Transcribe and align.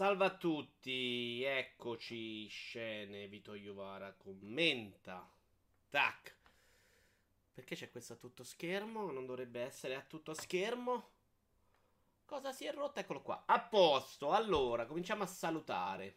Salve 0.00 0.24
a 0.24 0.34
tutti, 0.34 1.42
eccoci, 1.42 2.46
scene, 2.46 3.28
Vito 3.28 3.52
Iovara 3.52 4.14
commenta. 4.14 5.30
Tac. 5.90 6.36
Perché 7.52 7.74
c'è 7.76 7.90
questo 7.90 8.14
a 8.14 8.16
tutto 8.16 8.42
schermo? 8.42 9.10
Non 9.10 9.26
dovrebbe 9.26 9.60
essere 9.60 9.96
a 9.96 10.00
tutto 10.00 10.32
schermo. 10.32 11.10
Cosa 12.24 12.50
si 12.50 12.64
è 12.64 12.72
rotta? 12.72 13.00
Eccolo 13.00 13.20
qua. 13.20 13.42
A 13.44 13.60
posto, 13.60 14.32
allora, 14.32 14.86
cominciamo 14.86 15.22
a 15.22 15.26
salutare. 15.26 16.16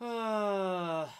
Ah. 0.00 1.10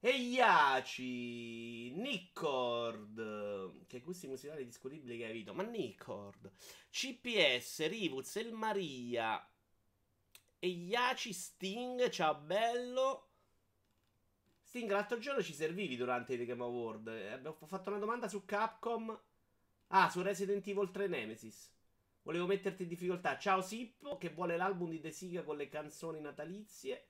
Eiaci, 0.00 1.90
Nickord, 1.90 3.86
che 3.88 4.00
gusti 4.00 4.28
musicali 4.28 4.64
discutibili 4.64 5.18
che 5.18 5.24
hai 5.24 5.32
avuto, 5.32 5.54
ma 5.54 5.64
Nickord, 5.64 6.52
CPS, 6.88 7.88
Rivuz, 7.88 8.36
El 8.36 8.52
Maria, 8.52 9.44
Eiaci, 10.60 11.32
Sting, 11.32 12.08
ciao 12.10 12.36
bello. 12.36 13.26
Sting, 14.62 14.88
l'altro 14.88 15.18
giorno 15.18 15.42
ci 15.42 15.52
servivi 15.52 15.96
durante 15.96 16.34
i 16.34 16.36
The 16.36 16.44
Game 16.44 16.62
Award, 16.62 17.08
eh, 17.08 17.40
ho 17.44 17.66
fatto 17.66 17.90
una 17.90 17.98
domanda 17.98 18.28
su 18.28 18.44
Capcom, 18.44 19.20
ah, 19.88 20.10
su 20.10 20.22
Resident 20.22 20.64
Evil 20.64 20.92
3 20.92 21.08
Nemesis. 21.08 21.72
Volevo 22.22 22.46
metterti 22.46 22.84
in 22.84 22.88
difficoltà. 22.88 23.36
Ciao 23.36 23.62
Sippo, 23.62 24.16
che 24.16 24.28
vuole 24.28 24.56
l'album 24.56 24.90
di 24.90 25.00
De 25.00 25.10
Siga 25.10 25.42
con 25.42 25.56
le 25.56 25.68
canzoni 25.68 26.20
natalizie. 26.20 27.06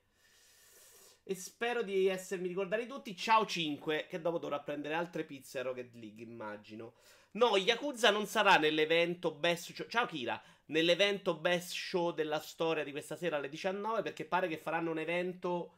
E 1.29 1.35
spero 1.35 1.83
di 1.83 2.07
essermi 2.07 2.47
ricordati 2.47 2.87
tutti. 2.87 3.15
Ciao 3.15 3.45
5, 3.45 4.07
che 4.09 4.19
dopo 4.19 4.39
dovrà 4.39 4.61
prendere 4.61 4.95
altre 4.95 5.23
pizze 5.23 5.59
a 5.59 5.61
Rocket 5.61 5.93
League, 5.93 6.23
immagino. 6.23 6.95
No, 7.33 7.55
Yakuza 7.55 8.09
non 8.09 8.25
sarà 8.25 8.57
nell'evento 8.57 9.35
Best 9.35 9.71
Show. 9.71 9.85
Ciao 9.87 10.07
Kira, 10.07 10.41
nell'evento 10.65 11.37
Best 11.37 11.73
Show 11.73 12.15
della 12.15 12.39
storia 12.39 12.83
di 12.83 12.89
questa 12.89 13.15
sera 13.15 13.37
alle 13.37 13.47
19, 13.47 14.01
perché 14.01 14.25
pare 14.25 14.47
che 14.47 14.57
faranno 14.57 14.89
un 14.89 14.97
evento 14.97 15.73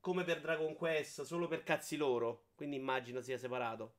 come 0.00 0.24
per 0.24 0.40
Dragon 0.40 0.74
Quest, 0.74 1.22
solo 1.22 1.46
per 1.46 1.62
cazzi 1.62 1.96
loro. 1.96 2.46
Quindi 2.56 2.74
immagino 2.74 3.20
sia 3.20 3.38
separato. 3.38 3.98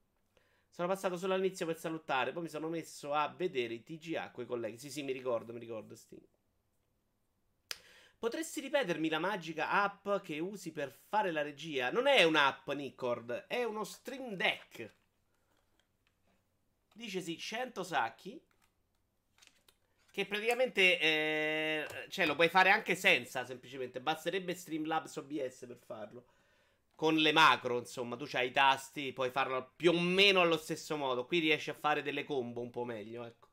Sono 0.67 0.89
passato 0.89 1.15
solo 1.15 1.35
all'inizio 1.35 1.65
per 1.65 1.77
salutare, 1.77 2.33
poi 2.33 2.43
mi 2.43 2.49
sono 2.49 2.67
messo 2.67 3.13
a 3.13 3.29
vedere 3.29 3.75
i 3.75 3.81
TGA 3.81 4.31
con 4.31 4.43
i 4.43 4.47
colleghi. 4.47 4.77
Sì, 4.77 4.91
sì, 4.91 5.03
mi 5.03 5.13
ricordo, 5.13 5.53
mi 5.53 5.59
ricordo, 5.59 5.95
Sting. 5.95 6.36
Potresti 8.19 8.61
ripetermi 8.61 9.09
la 9.09 9.19
magica 9.19 9.69
app 9.69 10.23
che 10.23 10.39
usi 10.39 10.71
per 10.71 10.91
fare 10.91 11.31
la 11.31 11.43
regia? 11.43 11.91
Non 11.91 12.07
è 12.07 12.23
un'app, 12.23 12.67
Nicord, 12.71 13.45
è 13.47 13.63
uno 13.63 13.83
Stream 13.83 14.33
Deck. 14.33 14.91
Dicesi 16.93 17.37
100 17.37 17.83
sacchi. 17.83 18.41
Che 20.09 20.25
praticamente 20.25 20.99
eh, 20.99 21.87
cioè, 22.09 22.25
lo 22.25 22.33
puoi 22.33 22.49
fare 22.49 22.71
anche 22.71 22.95
senza, 22.95 23.45
semplicemente. 23.45 24.01
Basterebbe 24.01 24.55
Streamlabs 24.55 25.15
OBS 25.17 25.65
per 25.67 25.77
farlo. 25.85 26.25
Con 26.95 27.17
le 27.17 27.31
macro, 27.31 27.77
insomma, 27.77 28.15
tu 28.15 28.27
hai 28.31 28.47
i 28.47 28.51
tasti, 28.51 29.13
puoi 29.13 29.29
farlo 29.29 29.73
più 29.75 29.91
o 29.91 29.99
meno 29.99 30.41
allo 30.41 30.57
stesso 30.57 30.97
modo. 30.97 31.27
Qui 31.27 31.37
riesci 31.37 31.69
a 31.69 31.75
fare 31.75 32.01
delle 32.01 32.23
combo 32.23 32.61
un 32.61 32.71
po' 32.71 32.83
meglio, 32.83 33.25
ecco. 33.25 33.47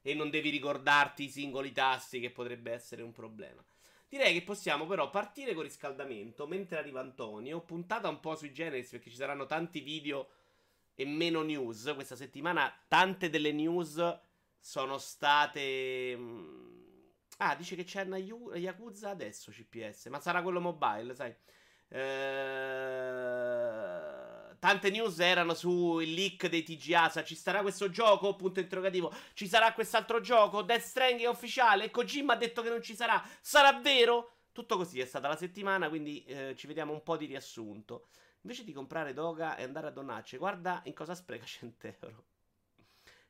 E 0.00 0.14
non 0.14 0.30
devi 0.30 0.50
ricordarti 0.50 1.24
i 1.24 1.28
singoli 1.28 1.72
tasti, 1.72 2.20
che 2.20 2.30
potrebbe 2.30 2.70
essere 2.70 3.02
un 3.02 3.10
problema. 3.10 3.64
Direi 4.08 4.32
che 4.34 4.42
possiamo 4.42 4.86
però 4.86 5.10
partire 5.10 5.52
con 5.52 5.64
riscaldamento 5.64 6.46
mentre 6.46 6.78
arriva 6.78 7.00
Antonio. 7.00 7.60
Puntata 7.60 8.08
un 8.08 8.20
po' 8.20 8.36
sui 8.36 8.52
generis 8.52 8.90
perché 8.90 9.10
ci 9.10 9.16
saranno 9.16 9.46
tanti 9.46 9.80
video 9.80 10.28
e 10.94 11.04
meno 11.04 11.42
news. 11.42 11.92
Questa 11.94 12.14
settimana 12.14 12.72
tante 12.88 13.28
delle 13.30 13.52
news 13.52 14.18
sono 14.58 14.98
state... 14.98 16.16
Mm, 16.16 17.08
ah, 17.38 17.56
dice 17.56 17.74
che 17.74 17.84
c'è 17.84 18.02
una 18.02 18.18
Yakuza 18.18 19.10
adesso 19.10 19.50
CPS, 19.50 20.06
ma 20.06 20.20
sarà 20.20 20.42
quello 20.42 20.60
mobile, 20.60 21.14
sai. 21.14 21.34
Ehm 21.88 22.96
tante 24.66 24.90
news 24.90 25.20
erano 25.20 25.54
sul 25.54 26.02
leak 26.02 26.48
dei 26.48 26.64
TGA. 26.64 27.22
Ci 27.22 27.36
sarà 27.36 27.62
questo 27.62 27.88
gioco? 27.88 28.34
Punto 28.34 28.58
interrogativo. 28.58 29.14
Ci 29.32 29.46
sarà 29.46 29.72
quest'altro 29.72 30.20
gioco? 30.20 30.62
Death 30.62 30.82
Stranding 30.82 31.20
è 31.20 31.28
ufficiale? 31.28 31.88
Kojima 31.92 32.32
ha 32.32 32.36
detto 32.36 32.62
che 32.62 32.68
non 32.68 32.82
ci 32.82 32.96
sarà. 32.96 33.24
Sarà 33.40 33.78
vero? 33.78 34.38
Tutto 34.50 34.76
così 34.76 34.98
è 34.98 35.04
stata 35.04 35.28
la 35.28 35.36
settimana, 35.36 35.88
quindi 35.88 36.24
eh, 36.24 36.54
ci 36.56 36.66
vediamo 36.66 36.92
un 36.92 37.04
po' 37.04 37.16
di 37.16 37.26
riassunto. 37.26 38.08
Invece 38.40 38.64
di 38.64 38.72
comprare 38.72 39.12
Doga 39.12 39.56
e 39.56 39.62
andare 39.62 39.86
a 39.86 39.90
Donacce, 39.90 40.36
guarda 40.36 40.80
in 40.86 40.94
cosa 40.94 41.14
spreca 41.14 41.44
100 41.46 41.86
euro. 42.00 42.24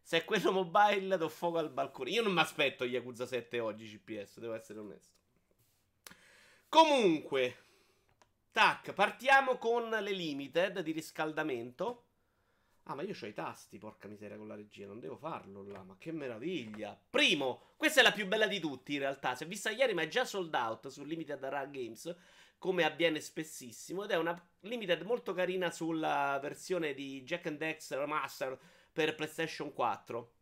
Se 0.00 0.16
è 0.16 0.24
quello 0.24 0.52
mobile, 0.52 1.18
do 1.18 1.28
fuoco 1.28 1.58
al 1.58 1.68
balcone. 1.68 2.10
Io 2.12 2.22
non 2.22 2.32
mi 2.32 2.40
aspetto 2.40 2.84
Yakuza 2.84 3.26
7 3.26 3.60
oggi, 3.60 3.84
CPS, 3.84 4.38
devo 4.38 4.54
essere 4.54 4.78
onesto. 4.78 5.18
Comunque, 6.70 7.65
Tac, 8.56 8.94
partiamo 8.94 9.58
con 9.58 9.90
le 9.90 10.12
limited 10.12 10.80
di 10.80 10.92
riscaldamento. 10.92 12.04
Ah, 12.84 12.94
ma 12.94 13.02
io 13.02 13.14
ho 13.20 13.26
i 13.26 13.34
tasti, 13.34 13.76
porca 13.76 14.08
miseria, 14.08 14.38
con 14.38 14.48
la 14.48 14.54
regia. 14.54 14.86
Non 14.86 14.98
devo 14.98 15.18
farlo 15.18 15.62
là, 15.62 15.82
ma 15.82 15.96
che 15.98 16.10
meraviglia. 16.10 16.98
Primo, 17.10 17.74
questa 17.76 18.00
è 18.00 18.02
la 18.02 18.12
più 18.12 18.26
bella 18.26 18.46
di 18.46 18.58
tutti, 18.58 18.94
in 18.94 19.00
realtà. 19.00 19.34
Si 19.34 19.44
è 19.44 19.46
vista 19.46 19.68
ieri, 19.68 19.92
ma 19.92 20.00
è 20.00 20.08
già 20.08 20.24
sold 20.24 20.54
out 20.54 20.88
su 20.88 21.04
Limited 21.04 21.44
Rare 21.44 21.70
Games, 21.70 22.16
come 22.56 22.84
avviene 22.84 23.20
spessissimo. 23.20 24.04
Ed 24.04 24.12
è 24.12 24.16
una 24.16 24.34
limited 24.60 25.02
molto 25.02 25.34
carina 25.34 25.70
sulla 25.70 26.38
versione 26.40 26.94
di 26.94 27.24
Jack 27.24 27.48
and 27.48 27.58
Dexter 27.58 28.06
Master 28.06 28.58
per 28.90 29.14
PlayStation 29.16 29.74
4. 29.74 30.35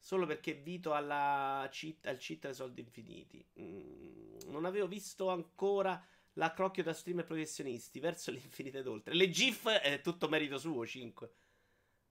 Solo 0.00 0.26
perché 0.26 0.54
Vito 0.54 0.94
alla 0.94 1.68
cheat, 1.70 2.06
al 2.06 2.16
cheat 2.16 2.40
dei 2.40 2.54
soldi 2.54 2.80
infiniti. 2.80 3.44
Mm, 3.60 4.38
non 4.46 4.64
avevo 4.64 4.88
visto 4.88 5.28
ancora 5.28 6.02
l'accrocchio 6.34 6.82
da 6.82 6.94
streamer 6.94 7.24
professionisti 7.24 8.00
verso 8.00 8.30
l'infinito 8.30 8.78
ed 8.78 8.86
oltre. 8.86 9.14
Le 9.14 9.28
GIF 9.28 9.68
è 9.68 10.00
tutto 10.00 10.28
merito 10.28 10.58
suo, 10.58 10.86
5. 10.86 11.32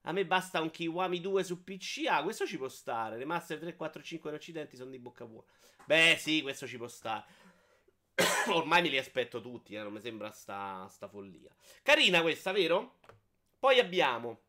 A 0.02 0.12
me 0.12 0.24
basta 0.24 0.60
un 0.60 0.70
Kiwami 0.70 1.20
2 1.20 1.44
su 1.44 1.62
PC. 1.62 2.06
Ah, 2.08 2.22
questo 2.22 2.46
ci 2.46 2.56
può 2.56 2.68
stare. 2.68 3.18
Le 3.18 3.24
Master 3.24 3.58
3, 3.58 3.74
4, 3.74 4.02
5 4.02 4.30
in 4.30 4.36
occidente 4.36 4.76
sono 4.76 4.90
di 4.90 4.98
bocca 4.98 5.26
buona. 5.26 5.46
Beh, 5.84 6.16
sì, 6.18 6.42
questo 6.42 6.66
ci 6.66 6.76
può 6.76 6.88
stare. 6.88 7.24
Ormai 8.48 8.82
me 8.82 8.88
li 8.88 8.98
aspetto 8.98 9.40
tutti, 9.40 9.74
eh, 9.74 9.82
non 9.82 9.92
mi 9.92 10.00
sembra 10.00 10.30
sta, 10.30 10.86
sta 10.88 11.08
follia. 11.08 11.54
Carina 11.82 12.22
questa, 12.22 12.52
vero? 12.52 12.98
Poi 13.58 13.78
abbiamo 13.78 14.40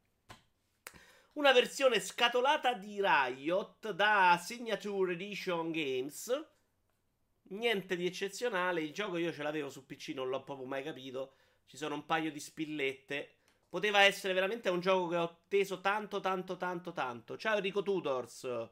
una 1.33 1.53
versione 1.53 2.01
scatolata 2.01 2.73
di 2.73 2.99
Riot 3.01 3.91
da 3.91 4.37
Signature 4.43 5.13
Edition 5.13 5.71
Games. 5.71 6.47
Niente 7.43 7.95
di 7.95 8.05
eccezionale. 8.05 8.81
Il 8.81 8.91
gioco 8.91 9.17
io 9.17 9.31
ce 9.31 9.43
l'avevo 9.43 9.69
su 9.69 9.85
PC, 9.85 10.09
non 10.09 10.27
l'ho 10.27 10.43
proprio 10.43 10.67
mai 10.67 10.83
capito. 10.83 11.35
Ci 11.65 11.77
sono 11.77 11.95
un 11.95 12.05
paio 12.05 12.31
di 12.31 12.39
spillette. 12.39 13.35
Poteva 13.69 14.01
essere 14.01 14.33
veramente 14.33 14.69
un 14.69 14.81
gioco 14.81 15.07
che 15.07 15.15
ho 15.15 15.23
atteso 15.23 15.79
tanto, 15.79 16.19
tanto, 16.19 16.57
tanto, 16.57 16.91
tanto. 16.91 17.37
Ciao 17.37 17.55
Enrico 17.55 17.81
Tutors. 17.81 18.69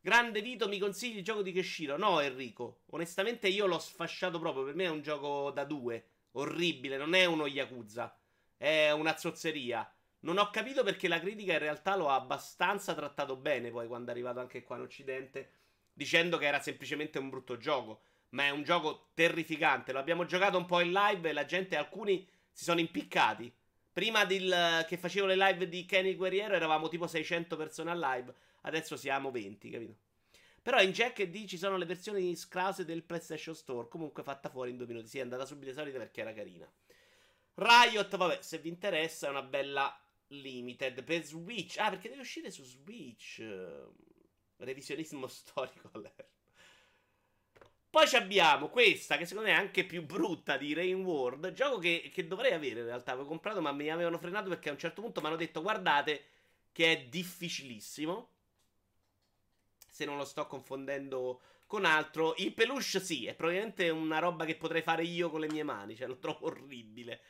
Grande 0.00 0.40
Vito, 0.42 0.68
mi 0.68 0.78
consigli 0.78 1.18
il 1.18 1.24
gioco 1.24 1.42
di 1.42 1.50
Keshiro? 1.50 1.96
No, 1.96 2.20
Enrico. 2.20 2.82
Onestamente 2.90 3.48
io 3.48 3.66
l'ho 3.66 3.80
sfasciato 3.80 4.38
proprio. 4.38 4.64
Per 4.64 4.74
me 4.76 4.84
è 4.84 4.90
un 4.90 5.02
gioco 5.02 5.50
da 5.50 5.64
due. 5.64 6.06
Orribile. 6.32 6.96
Non 6.96 7.14
è 7.14 7.24
uno 7.24 7.48
Yakuza. 7.48 8.16
È 8.56 8.92
una 8.92 9.16
zozzeria. 9.16 9.92
Non 10.20 10.38
ho 10.38 10.50
capito 10.50 10.82
perché 10.82 11.08
la 11.08 11.18
critica 11.18 11.54
in 11.54 11.58
realtà 11.58 11.96
lo 11.96 12.08
ha 12.08 12.14
abbastanza 12.14 12.94
trattato 12.94 13.36
bene 13.36 13.70
poi 13.70 13.86
quando 13.86 14.08
è 14.08 14.12
arrivato 14.12 14.40
anche 14.40 14.62
qua 14.62 14.76
in 14.76 14.82
Occidente, 14.82 15.50
dicendo 15.92 16.36
che 16.36 16.46
era 16.46 16.60
semplicemente 16.60 17.18
un 17.18 17.30
brutto 17.30 17.56
gioco. 17.56 18.02
Ma 18.30 18.44
è 18.44 18.50
un 18.50 18.62
gioco 18.62 19.10
terrificante. 19.14 19.92
Lo 19.92 19.98
abbiamo 19.98 20.24
giocato 20.24 20.56
un 20.56 20.66
po' 20.66 20.80
in 20.80 20.92
live 20.92 21.28
e 21.28 21.32
la 21.32 21.46
gente, 21.46 21.76
alcuni 21.76 22.28
si 22.52 22.64
sono 22.64 22.80
impiccati. 22.80 23.52
Prima 23.92 24.24
del, 24.24 24.84
che 24.86 24.96
facevo 24.96 25.26
le 25.26 25.36
live 25.36 25.68
di 25.68 25.84
Kenny 25.84 26.14
Guerriero 26.14 26.54
eravamo 26.54 26.88
tipo 26.88 27.06
600 27.06 27.56
persone 27.56 27.90
al 27.90 27.98
live, 27.98 28.32
adesso 28.62 28.96
siamo 28.96 29.30
20, 29.32 29.70
capito? 29.70 29.96
Però 30.62 30.80
in 30.80 30.92
Jack 30.92 31.22
D 31.24 31.46
ci 31.46 31.56
sono 31.56 31.76
le 31.76 31.86
versioni 31.86 32.36
sclause 32.36 32.84
del 32.84 33.02
PlayStation 33.02 33.54
Store, 33.54 33.88
comunque 33.88 34.22
fatta 34.22 34.48
fuori 34.48 34.70
in 34.70 34.76
due 34.76 34.86
minuti. 34.86 35.08
Sì, 35.08 35.18
è 35.18 35.22
andata 35.22 35.44
subito 35.44 35.70
esaurita 35.70 35.98
perché 35.98 36.20
era 36.20 36.32
carina. 36.32 36.70
Riot, 37.54 38.16
vabbè, 38.16 38.38
se 38.42 38.58
vi 38.58 38.68
interessa 38.68 39.26
è 39.26 39.30
una 39.30 39.42
bella 39.42 39.98
Limited 40.30 41.02
per 41.02 41.24
Switch. 41.24 41.78
Ah, 41.78 41.90
perché 41.90 42.08
deve 42.08 42.22
uscire 42.22 42.50
su 42.50 42.64
Switch. 42.64 43.42
Revisionismo 44.56 45.26
storico 45.28 45.90
Poi 47.88 48.14
abbiamo 48.14 48.68
questa, 48.68 49.16
che 49.16 49.26
secondo 49.26 49.48
me 49.48 49.54
è 49.56 49.58
anche 49.58 49.84
più 49.84 50.04
brutta 50.04 50.56
di 50.56 50.74
Rain 50.74 51.02
World. 51.02 51.52
Gioco 51.52 51.78
che, 51.78 52.10
che 52.12 52.26
dovrei 52.26 52.52
avere 52.52 52.80
in 52.80 52.86
realtà. 52.86 53.12
Avevo 53.12 53.28
comprato, 53.28 53.60
ma 53.60 53.72
mi 53.72 53.90
avevano 53.90 54.18
frenato 54.18 54.48
perché 54.48 54.68
a 54.68 54.72
un 54.72 54.78
certo 54.78 55.02
punto 55.02 55.20
mi 55.20 55.26
hanno 55.26 55.36
detto: 55.36 55.62
Guardate, 55.62 56.24
che 56.72 56.92
è 56.92 57.04
difficilissimo. 57.06 58.28
Se 59.88 60.04
non 60.04 60.16
lo 60.16 60.24
sto 60.24 60.46
confondendo 60.46 61.40
con 61.66 61.84
altro. 61.84 62.34
Il 62.36 62.52
peluche, 62.52 63.00
sì, 63.00 63.26
è 63.26 63.34
probabilmente 63.34 63.88
una 63.90 64.18
roba 64.18 64.44
che 64.44 64.56
potrei 64.56 64.82
fare 64.82 65.02
io 65.02 65.30
con 65.30 65.40
le 65.40 65.50
mie 65.50 65.62
mani. 65.64 65.96
Cioè, 65.96 66.06
lo 66.06 66.18
trovo 66.18 66.46
orribile. 66.46 67.20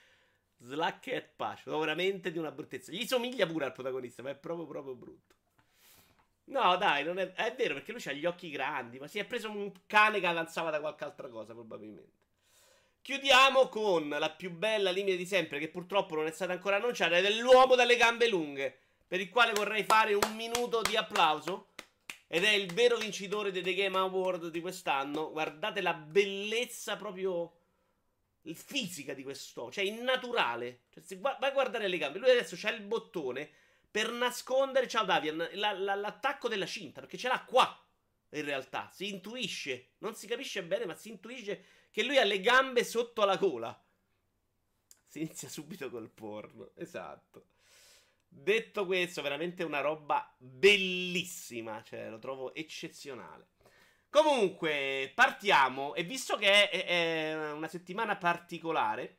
Slack 0.61 1.07
e 1.09 1.23
Pace. 1.23 1.71
Veramente 1.71 2.31
di 2.31 2.39
una 2.39 2.51
bruttezza. 2.51 2.93
Gli 2.93 3.07
somiglia 3.07 3.47
pure 3.47 3.67
al 3.67 3.73
protagonista, 3.73 4.23
ma 4.23 4.31
è 4.31 4.37
proprio 4.37 4.67
proprio 4.67 4.95
brutto. 4.95 5.35
No, 6.45 6.77
dai, 6.77 7.05
non 7.05 7.19
è, 7.19 7.33
è 7.33 7.55
vero 7.55 7.75
perché 7.75 7.93
lui 7.93 8.03
ha 8.07 8.13
gli 8.13 8.27
occhi 8.27 8.51
grandi, 8.51 8.99
ma 8.99 9.07
si 9.07 9.19
è 9.21 9.25
preso 9.25 9.51
un 9.51 9.71
cane 9.87 10.19
che 10.19 10.27
avanzava 10.27 10.71
da 10.71 10.81
qualche 10.81 11.05
altra 11.05 11.29
cosa, 11.29 11.53
probabilmente. 11.53 12.19
Chiudiamo 13.03 13.69
con 13.69 14.09
la 14.09 14.31
più 14.31 14.51
bella 14.51 14.91
linea 14.91 15.15
di 15.15 15.27
sempre, 15.27 15.59
che 15.61 15.69
purtroppo 15.69 16.17
non 16.17 16.27
è 16.27 16.33
stata 16.33 16.53
ancora 16.53 16.77
annunciata, 16.77 17.17
ed 17.17 17.25
è 17.25 17.31
l'uomo 17.31 17.77
dalle 17.77 17.97
gambe 17.97 18.29
lunghe, 18.29 18.77
per 19.07 19.21
il 19.21 19.29
quale 19.29 19.53
vorrei 19.53 19.85
fare 19.85 20.15
un 20.15 20.35
minuto 20.35 20.83
di 20.83 20.97
applauso. 20.97 21.69
Ed 22.27 22.45
è 22.45 22.51
il 22.51 22.73
vero 22.73 22.97
vincitore 22.97 23.51
dei 23.51 23.63
The 23.63 23.75
Game 23.75 23.97
Award 23.97 24.49
di 24.51 24.61
quest'anno. 24.61 25.31
Guardate 25.31 25.81
la 25.81 25.95
bellezza 25.95 26.97
proprio 26.97 27.60
fisica 28.43 29.15
di 29.15 29.23
questo, 29.23 29.71
cioè 29.71 29.85
innaturale. 29.85 30.83
Cioè, 30.91 31.03
se 31.03 31.19
vai 31.19 31.37
a 31.39 31.51
guardare 31.51 31.89
le 31.89 31.99
gambe, 31.99 32.19
lui 32.19 32.31
adesso 32.31 32.57
c'ha 32.59 32.71
il 32.71 32.83
bottone 32.83 33.51
per 33.91 34.13
nascondere, 34.13 34.87
ciao 34.89 35.05
Davian, 35.05 35.49
la, 35.55 35.73
la, 35.73 35.95
l'attacco 35.95 36.49
della 36.49 36.67
cinta, 36.67 37.01
perché 37.01 37.17
ce 37.17 37.29
l'ha 37.29 37.45
qua. 37.45 37.85
In 38.33 38.45
realtà 38.45 38.89
si 38.93 39.09
intuisce, 39.09 39.95
non 39.99 40.15
si 40.15 40.29
capisce 40.29 40.63
bene, 40.63 40.87
ma 40.87 40.95
si 40.95 41.09
intuisce 41.09 41.65
che 41.91 42.05
lui 42.05 42.17
ha 42.19 42.25
le 42.25 42.41
gambe 42.41 42.85
sotto 42.85 43.25
la 43.25 43.37
gola. 43.37 43.85
Si 45.07 45.19
inizia 45.21 45.49
subito 45.49 45.91
col 45.91 46.09
porno, 46.11 46.71
esatto. 46.77 47.47
Detto 48.29 48.87
questo, 48.87 49.23
veramente 49.23 49.65
una 49.65 49.81
roba 49.81 50.33
bellissima, 50.39 51.83
cioè 51.83 52.09
lo 52.09 52.21
trovo 52.21 52.55
eccezionale. 52.55 53.49
Comunque, 54.11 55.13
partiamo. 55.15 55.95
E 55.95 56.03
visto 56.03 56.37
che 56.37 56.69
è, 56.69 56.85
è, 56.85 57.53
una 57.53 57.69
settimana 57.69 58.17
particolare, 58.17 59.19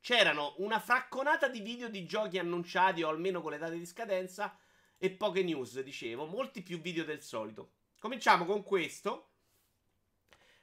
c'erano 0.00 0.54
una 0.58 0.80
fracconata 0.80 1.48
di 1.48 1.60
video 1.60 1.90
di 1.90 2.06
giochi 2.06 2.38
annunciati, 2.38 3.02
o 3.02 3.10
almeno 3.10 3.42
con 3.42 3.52
le 3.52 3.58
date 3.58 3.76
di 3.78 3.84
scadenza, 3.84 4.58
e 4.96 5.10
poche 5.10 5.42
news, 5.42 5.80
dicevo. 5.80 6.24
Molti 6.24 6.62
più 6.62 6.80
video 6.80 7.04
del 7.04 7.22
solito. 7.22 7.72
Cominciamo 7.98 8.46
con 8.46 8.62
questo. 8.62 9.28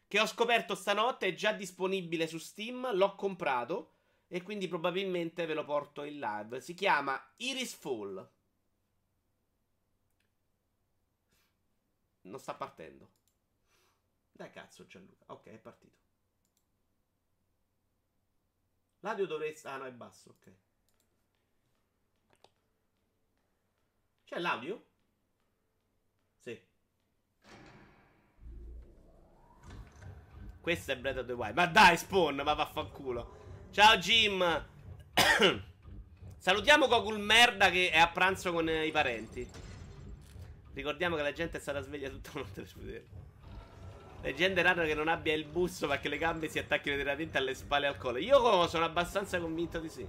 Che 0.08 0.20
ho 0.20 0.26
scoperto 0.26 0.74
stanotte, 0.74 1.28
è 1.28 1.34
già 1.36 1.52
disponibile 1.52 2.26
su 2.26 2.40
Steam. 2.40 2.96
L'ho 2.96 3.14
comprato. 3.16 3.92
E 4.28 4.42
quindi 4.42 4.68
probabilmente 4.68 5.46
ve 5.46 5.54
lo 5.54 5.64
porto 5.64 6.04
in 6.04 6.20
live. 6.20 6.60
Si 6.60 6.74
chiama 6.74 7.34
Iris 7.38 7.76
Fall. 7.76 8.30
Non 12.22 12.40
sta 12.40 12.56
partendo. 12.56 13.17
Dai 14.38 14.52
cazzo 14.52 14.86
Gianluca. 14.86 15.26
Ok, 15.34 15.48
è 15.48 15.58
partito. 15.58 15.98
L'audio 19.00 19.26
dovresti... 19.26 19.66
Ah 19.66 19.78
no, 19.78 19.86
è 19.86 19.92
basso, 19.92 20.30
ok. 20.30 20.54
C'è 24.26 24.38
l'audio? 24.38 24.86
Sì. 26.36 26.62
Questo 30.62 30.92
è 30.92 30.98
Breath 30.98 31.18
of 31.18 31.26
the 31.26 31.34
Wild. 31.34 31.56
Ma 31.56 31.66
dai, 31.66 31.98
Spawn, 31.98 32.36
ma 32.36 32.54
vaffanculo. 32.54 33.70
Ciao 33.72 33.98
Jim. 33.98 34.68
Salutiamo 36.38 36.88
Gogul 36.88 37.20
Merda 37.20 37.72
che 37.72 37.90
è 37.90 37.98
a 37.98 38.10
pranzo 38.10 38.52
con 38.52 38.70
i 38.70 38.92
parenti. 38.92 39.50
Ricordiamo 40.74 41.16
che 41.16 41.24
la 41.24 41.34
gente 41.34 41.58
è 41.58 41.60
stata 41.60 41.82
sveglia 41.82 42.10
tutta 42.10 42.30
la 42.36 42.42
notte 42.42 42.62
per 42.62 43.26
vedere. 44.28 44.32
Leggenda 44.32 44.62
rara 44.62 44.86
che 44.86 44.94
non 44.94 45.08
abbia 45.08 45.34
il 45.34 45.46
busto 45.46 45.88
perché 45.88 46.10
le 46.10 46.18
gambe 46.18 46.50
si 46.50 46.60
attacchino 46.60 46.96
direttamente 46.96 47.38
alle 47.38 47.54
spalle 47.54 47.88
al 47.88 47.98
collo. 47.98 48.18
Io 48.18 48.68
sono 48.68 48.86
abbastanza 48.86 49.40
convinto 49.40 49.80
di 49.80 49.90
sì. 49.90 50.08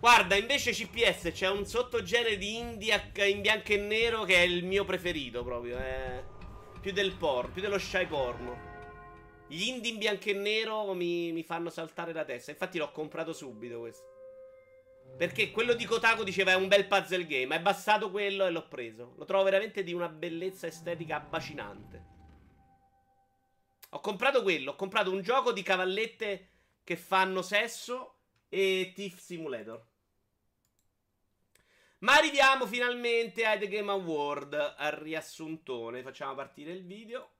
Guarda, 0.00 0.34
invece 0.34 0.72
CPS 0.72 1.30
c'è 1.32 1.48
un 1.48 1.64
sottogenere 1.64 2.36
di 2.36 2.56
India 2.56 3.00
in 3.24 3.40
bianco 3.40 3.72
e 3.72 3.76
nero 3.76 4.24
che 4.24 4.34
è 4.34 4.40
il 4.40 4.64
mio 4.64 4.84
preferito 4.84 5.44
proprio. 5.44 5.78
È 5.78 6.22
più 6.80 6.92
del 6.92 7.12
porno, 7.12 7.52
più 7.52 7.62
dello 7.62 7.78
shy 7.78 8.06
porno. 8.06 8.70
Gli 9.46 9.68
indie 9.68 9.92
in 9.92 9.98
bianco 9.98 10.28
e 10.30 10.32
nero 10.32 10.92
mi, 10.94 11.30
mi 11.30 11.44
fanno 11.44 11.70
saltare 11.70 12.12
la 12.12 12.24
testa. 12.24 12.50
Infatti 12.50 12.78
l'ho 12.78 12.90
comprato 12.90 13.32
subito 13.32 13.78
questo. 13.78 14.11
Perché 15.16 15.50
quello 15.50 15.74
di 15.74 15.84
Kotaku 15.84 16.24
diceva 16.24 16.52
è 16.52 16.56
un 16.56 16.68
bel 16.68 16.86
puzzle 16.86 17.26
game. 17.26 17.54
È 17.54 17.60
bastato 17.60 18.10
quello 18.10 18.44
e 18.44 18.50
l'ho 18.50 18.66
preso. 18.66 19.14
Lo 19.16 19.24
trovo 19.24 19.44
veramente 19.44 19.82
di 19.82 19.92
una 19.92 20.08
bellezza 20.08 20.66
estetica 20.66 21.16
abbacinante. 21.16 22.10
Ho 23.90 24.00
comprato 24.00 24.42
quello. 24.42 24.72
Ho 24.72 24.76
comprato 24.76 25.10
un 25.10 25.22
gioco 25.22 25.52
di 25.52 25.62
cavallette 25.62 26.48
che 26.82 26.96
fanno 26.96 27.42
sesso 27.42 28.16
e 28.48 28.92
Thief 28.94 29.18
Simulator. 29.18 29.86
Ma 31.98 32.14
arriviamo 32.14 32.66
finalmente 32.66 33.44
ai 33.44 33.58
The 33.58 33.68
Game 33.68 33.90
Award. 33.90 34.74
Al 34.76 34.92
riassuntone. 34.92 36.02
Facciamo 36.02 36.34
partire 36.34 36.72
il 36.72 36.84
video. 36.84 37.34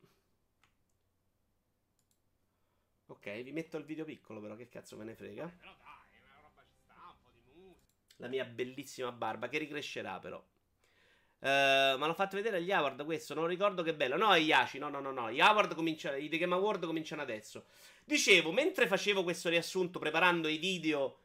Ok, 3.12 3.42
vi 3.42 3.52
metto 3.52 3.76
il 3.76 3.84
video 3.84 4.06
piccolo, 4.06 4.40
però 4.40 4.56
che 4.56 4.68
cazzo 4.68 4.96
me 4.96 5.04
ne 5.04 5.14
frega. 5.14 5.44
Eh, 5.44 5.50
però 5.58 5.74
dai, 5.76 6.18
una 6.22 6.40
roba 6.40 6.62
ci 6.64 6.74
sta, 6.82 6.94
un 7.08 7.16
po' 7.22 7.30
di 7.44 7.60
musica. 7.60 8.11
La 8.22 8.28
mia 8.28 8.44
bellissima 8.44 9.10
barba, 9.10 9.48
che 9.48 9.58
ricrescerà 9.58 10.20
però. 10.20 10.38
Uh, 10.38 11.98
ma 11.98 12.06
l'ho 12.06 12.14
fatto 12.14 12.36
vedere 12.36 12.58
agli 12.58 12.70
Award 12.70 13.04
questo, 13.04 13.34
non 13.34 13.48
ricordo 13.48 13.82
che 13.82 13.94
bello. 13.94 14.16
No, 14.16 14.32
Iaci, 14.32 14.78
no, 14.78 14.88
no, 14.88 15.00
no, 15.00 15.10
no. 15.10 15.32
Gli 15.32 15.40
Award 15.40 15.74
cominciano, 15.74 16.16
i 16.16 16.28
The 16.28 16.38
Game 16.38 16.54
Award 16.54 16.86
cominciano 16.86 17.20
adesso. 17.20 17.64
Dicevo, 18.04 18.52
mentre 18.52 18.86
facevo 18.86 19.24
questo 19.24 19.48
riassunto, 19.48 19.98
preparando 19.98 20.46
i 20.46 20.58
video, 20.58 21.18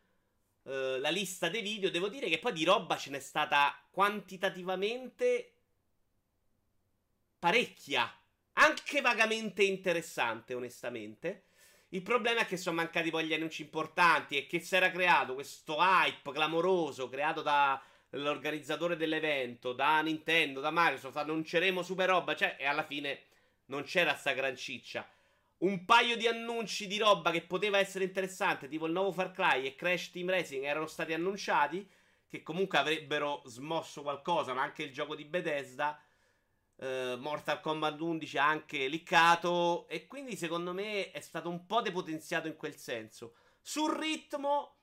uh, 0.64 0.98
la 0.98 1.10
lista 1.10 1.50
dei 1.50 1.62
video, 1.62 1.92
devo 1.92 2.08
dire 2.08 2.30
che 2.30 2.40
poi 2.40 2.54
di 2.54 2.64
roba 2.64 2.98
ce 2.98 3.12
n'è 3.12 3.20
stata 3.20 3.80
quantitativamente 3.92 5.54
parecchia. 7.38 8.12
Anche 8.54 9.02
vagamente 9.02 9.62
interessante, 9.62 10.56
onestamente. 10.56 11.44
Il 11.92 12.02
problema 12.02 12.42
è 12.42 12.46
che 12.46 12.58
sono 12.58 12.76
mancati 12.76 13.10
poi 13.10 13.26
gli 13.26 13.34
annunci 13.34 13.62
importanti 13.62 14.36
e 14.36 14.46
che 14.46 14.60
si 14.60 14.76
era 14.76 14.92
creato 14.92 15.36
questo 15.36 15.78
hype 15.80 16.34
clamoroso 16.34 17.08
creato 17.08 17.42
dall'organizzatore 17.42 18.98
dell'evento, 18.98 19.72
da 19.72 20.02
Nintendo, 20.02 20.60
da 20.60 20.70
Microsoft, 20.70 21.16
annunceremo 21.16 21.82
super 21.82 22.10
roba, 22.10 22.36
cioè, 22.36 22.58
e 22.60 22.66
alla 22.66 22.84
fine 22.84 23.22
non 23.68 23.84
c'era 23.84 24.16
sta 24.16 24.34
gran 24.34 24.58
ciccia. 24.58 25.08
Un 25.60 25.86
paio 25.86 26.18
di 26.18 26.28
annunci 26.28 26.88
di 26.88 26.98
roba 26.98 27.32
che 27.32 27.42
poteva 27.42 27.78
essere 27.78 28.04
interessante, 28.04 28.68
tipo 28.68 28.86
il 28.86 28.92
nuovo 28.92 29.14
Far 29.14 29.32
Cry 29.32 29.66
e 29.66 29.76
Crash 29.76 30.12
Team 30.12 30.30
Racing, 30.30 30.66
erano 30.66 30.88
stati 30.88 31.14
annunciati, 31.14 31.90
che 32.28 32.44
comunque 32.44 32.78
avrebbero 32.78 33.44
smosso 33.46 34.02
qualcosa, 34.02 34.54
ma 34.54 34.62
anche 34.62 34.84
il 34.84 34.92
gioco 34.92 35.16
di 35.16 35.24
Bethesda 35.24 35.98
Uh, 36.78 37.18
Mortal 37.18 37.60
Kombat 37.60 38.00
11 38.00 38.38
ha 38.38 38.48
anche 38.48 38.88
liccato 38.88 39.88
e 39.88 40.06
quindi 40.06 40.36
secondo 40.36 40.74
me 40.74 41.10
è 41.10 41.20
stato 41.22 41.50
un 41.50 41.66
po' 41.66 41.82
depotenziato 41.82 42.48
in 42.48 42.56
quel 42.56 42.76
senso. 42.76 43.34
Sul 43.62 43.98
ritmo 43.98 44.78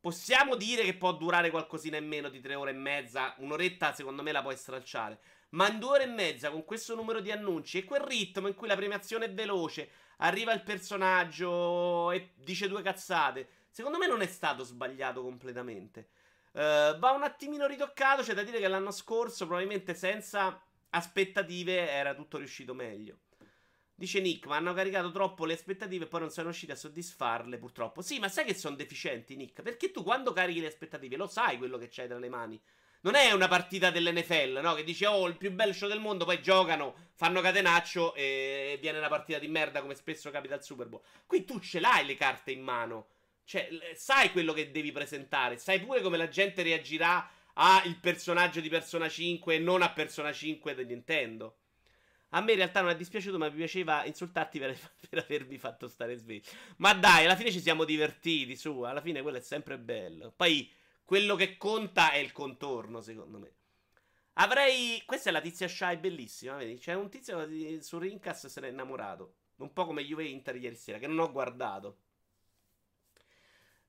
possiamo 0.00 0.56
dire 0.56 0.84
che 0.84 0.96
può 0.96 1.12
durare 1.12 1.50
qualcosina 1.50 1.96
in 1.96 2.06
meno 2.06 2.28
di 2.28 2.40
tre 2.40 2.54
ore 2.54 2.70
e 2.70 2.74
mezza, 2.74 3.34
un'oretta 3.38 3.92
secondo 3.92 4.22
me 4.22 4.32
la 4.32 4.42
puoi 4.42 4.56
stralciare, 4.56 5.20
ma 5.50 5.68
in 5.68 5.78
due 5.78 5.90
ore 5.90 6.02
e 6.04 6.06
mezza 6.06 6.50
con 6.50 6.64
questo 6.64 6.94
numero 6.94 7.20
di 7.20 7.30
annunci 7.30 7.78
e 7.78 7.84
quel 7.84 8.00
ritmo 8.00 8.48
in 8.48 8.54
cui 8.54 8.68
la 8.68 8.76
premiazione 8.76 9.26
è 9.26 9.32
veloce, 9.32 9.90
arriva 10.18 10.52
il 10.52 10.62
personaggio 10.62 12.10
e 12.10 12.32
dice 12.36 12.68
due 12.68 12.82
cazzate, 12.82 13.48
secondo 13.70 13.98
me 13.98 14.06
non 14.06 14.22
è 14.22 14.26
stato 14.26 14.64
sbagliato 14.64 15.22
completamente. 15.22 16.08
Uh, 16.52 16.98
va 16.98 17.10
un 17.10 17.22
attimino 17.22 17.66
ritoccato, 17.66 18.22
c'è 18.22 18.34
da 18.34 18.42
dire 18.42 18.58
che 18.58 18.68
l'anno 18.68 18.90
scorso 18.90 19.46
probabilmente 19.46 19.94
senza 19.94 20.60
aspettative 20.90 21.88
era 21.90 22.14
tutto 22.14 22.38
riuscito 22.38 22.74
meglio. 22.74 23.20
Dice 23.94 24.20
Nick, 24.20 24.46
ma 24.46 24.56
hanno 24.56 24.74
caricato 24.74 25.10
troppo 25.10 25.44
le 25.44 25.54
aspettative 25.54 26.04
e 26.04 26.06
poi 26.08 26.20
non 26.20 26.30
sono 26.30 26.46
riusciti 26.46 26.70
a 26.70 26.76
soddisfarle, 26.76 27.58
purtroppo. 27.58 28.00
Sì, 28.00 28.20
ma 28.20 28.28
sai 28.28 28.44
che 28.44 28.54
sono 28.54 28.76
deficienti, 28.76 29.34
Nick? 29.34 29.60
Perché 29.62 29.90
tu 29.90 30.04
quando 30.04 30.32
carichi 30.32 30.60
le 30.60 30.68
aspettative 30.68 31.16
lo 31.16 31.26
sai 31.26 31.58
quello 31.58 31.78
che 31.78 31.88
c'hai 31.90 32.06
tra 32.06 32.18
le 32.18 32.28
mani. 32.28 32.62
Non 33.00 33.16
è 33.16 33.32
una 33.32 33.48
partita 33.48 33.90
dell'NFL, 33.90 34.60
no? 34.62 34.74
Che 34.74 34.84
dice, 34.84 35.06
oh, 35.06 35.26
il 35.26 35.36
più 35.36 35.50
bello 35.52 35.72
show 35.72 35.88
del 35.88 35.98
mondo, 35.98 36.24
poi 36.24 36.40
giocano, 36.40 36.94
fanno 37.14 37.40
catenaccio 37.40 38.14
e 38.14 38.78
viene 38.80 38.98
una 38.98 39.08
partita 39.08 39.40
di 39.40 39.48
merda 39.48 39.80
come 39.80 39.96
spesso 39.96 40.30
capita 40.30 40.54
al 40.54 40.62
Super 40.62 40.86
Bowl. 40.86 41.02
Qui 41.26 41.44
tu 41.44 41.58
ce 41.58 41.80
l'hai 41.80 42.06
le 42.06 42.14
carte 42.14 42.52
in 42.52 42.62
mano. 42.62 43.08
Cioè, 43.44 43.68
sai 43.94 44.30
quello 44.30 44.52
che 44.52 44.70
devi 44.70 44.92
presentare, 44.92 45.58
sai 45.58 45.80
pure 45.80 46.02
come 46.02 46.18
la 46.18 46.28
gente 46.28 46.62
reagirà 46.62 47.28
a 47.60 47.82
il 47.86 47.96
personaggio 47.96 48.60
di 48.60 48.68
Persona 48.68 49.08
5 49.08 49.54
e 49.54 49.58
non 49.58 49.82
a 49.82 49.90
Persona 49.90 50.32
5 50.32 50.74
di 50.74 50.84
Nintendo. 50.84 51.56
A 52.30 52.40
me 52.40 52.52
in 52.52 52.58
realtà 52.58 52.82
non 52.82 52.90
è 52.90 52.96
dispiaciuto, 52.96 53.38
ma 53.38 53.48
mi 53.48 53.56
piaceva 53.56 54.04
insultarti 54.04 54.58
per, 54.58 54.76
per, 55.08 55.18
avermi 55.20 55.58
fatto 55.58 55.88
stare 55.88 56.14
sveglio. 56.16 56.42
Ma 56.76 56.94
dai, 56.94 57.24
alla 57.24 57.36
fine 57.36 57.50
ci 57.50 57.60
siamo 57.60 57.84
divertiti, 57.84 58.54
su, 58.54 58.82
alla 58.82 59.00
fine 59.00 59.22
quello 59.22 59.38
è 59.38 59.40
sempre 59.40 59.78
bello. 59.78 60.32
Poi 60.36 60.70
quello 61.04 61.34
che 61.34 61.56
conta 61.56 62.12
è 62.12 62.18
il 62.18 62.32
contorno, 62.32 63.00
secondo 63.00 63.38
me. 63.38 63.52
Avrei... 64.34 65.02
Questa 65.04 65.30
è 65.30 65.32
la 65.32 65.40
tizia 65.40 65.66
Shy, 65.66 65.96
bellissima, 65.96 66.56
vedi? 66.56 66.78
C'è 66.78 66.94
un 66.94 67.08
tizio 67.08 67.48
su 67.80 67.98
Rincas 67.98 68.46
se 68.46 68.60
n'è 68.60 68.68
innamorato. 68.68 69.34
Un 69.56 69.72
po' 69.72 69.86
come 69.86 70.04
Juve 70.04 70.24
Inter 70.24 70.54
ieri 70.54 70.76
sera, 70.76 70.98
che 70.98 71.08
non 71.08 71.18
ho 71.18 71.32
guardato. 71.32 71.96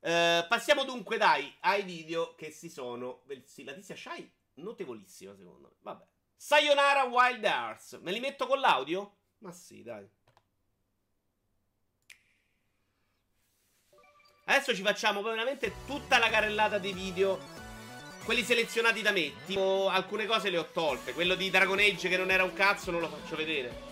Uh, 0.02 0.48
passiamo 0.48 0.86
dunque, 0.86 1.18
dai, 1.18 1.54
ai 1.62 1.84
video 1.84 2.36
che 2.36 2.52
si 2.52 2.70
sono. 2.70 3.24
Sì, 3.46 3.64
la 3.64 3.74
tizia 3.74 3.96
Shai, 3.96 4.32
notevolissima 4.56 5.36
secondo 5.36 5.68
me. 5.68 5.76
Vabbè. 5.82 6.06
Sayonara 6.36 7.04
Wild 7.04 7.44
Arts. 7.44 8.00
Me 8.02 8.12
li 8.12 8.20
metto 8.20 8.48
con 8.48 8.60
l'audio? 8.60 9.18
Ma 9.40 9.52
sì, 9.52 9.84
dai. 9.84 10.10
Adesso 14.46 14.74
ci 14.74 14.82
facciamo 14.82 15.22
veramente 15.22 15.86
tutta 15.86 16.18
la 16.18 16.30
carrellata 16.30 16.80
dei 16.80 16.94
video. 16.94 17.38
Quelli 18.24 18.42
selezionati 18.44 19.02
da 19.02 19.12
me. 19.12 19.34
Tipo, 19.46 19.90
alcune 19.90 20.26
cose 20.26 20.50
le 20.50 20.58
ho 20.58 20.72
tolte. 20.72 21.14
Quello 21.14 21.36
di 21.36 21.50
Dragon 21.50 21.78
Age 21.78 22.08
che 22.08 22.18
non 22.18 22.32
era 22.32 22.44
un 22.44 22.54
cazzo, 22.54 22.90
non 22.90 23.02
lo 23.02 23.10
faccio 23.10 23.36
vedere. 23.36 23.89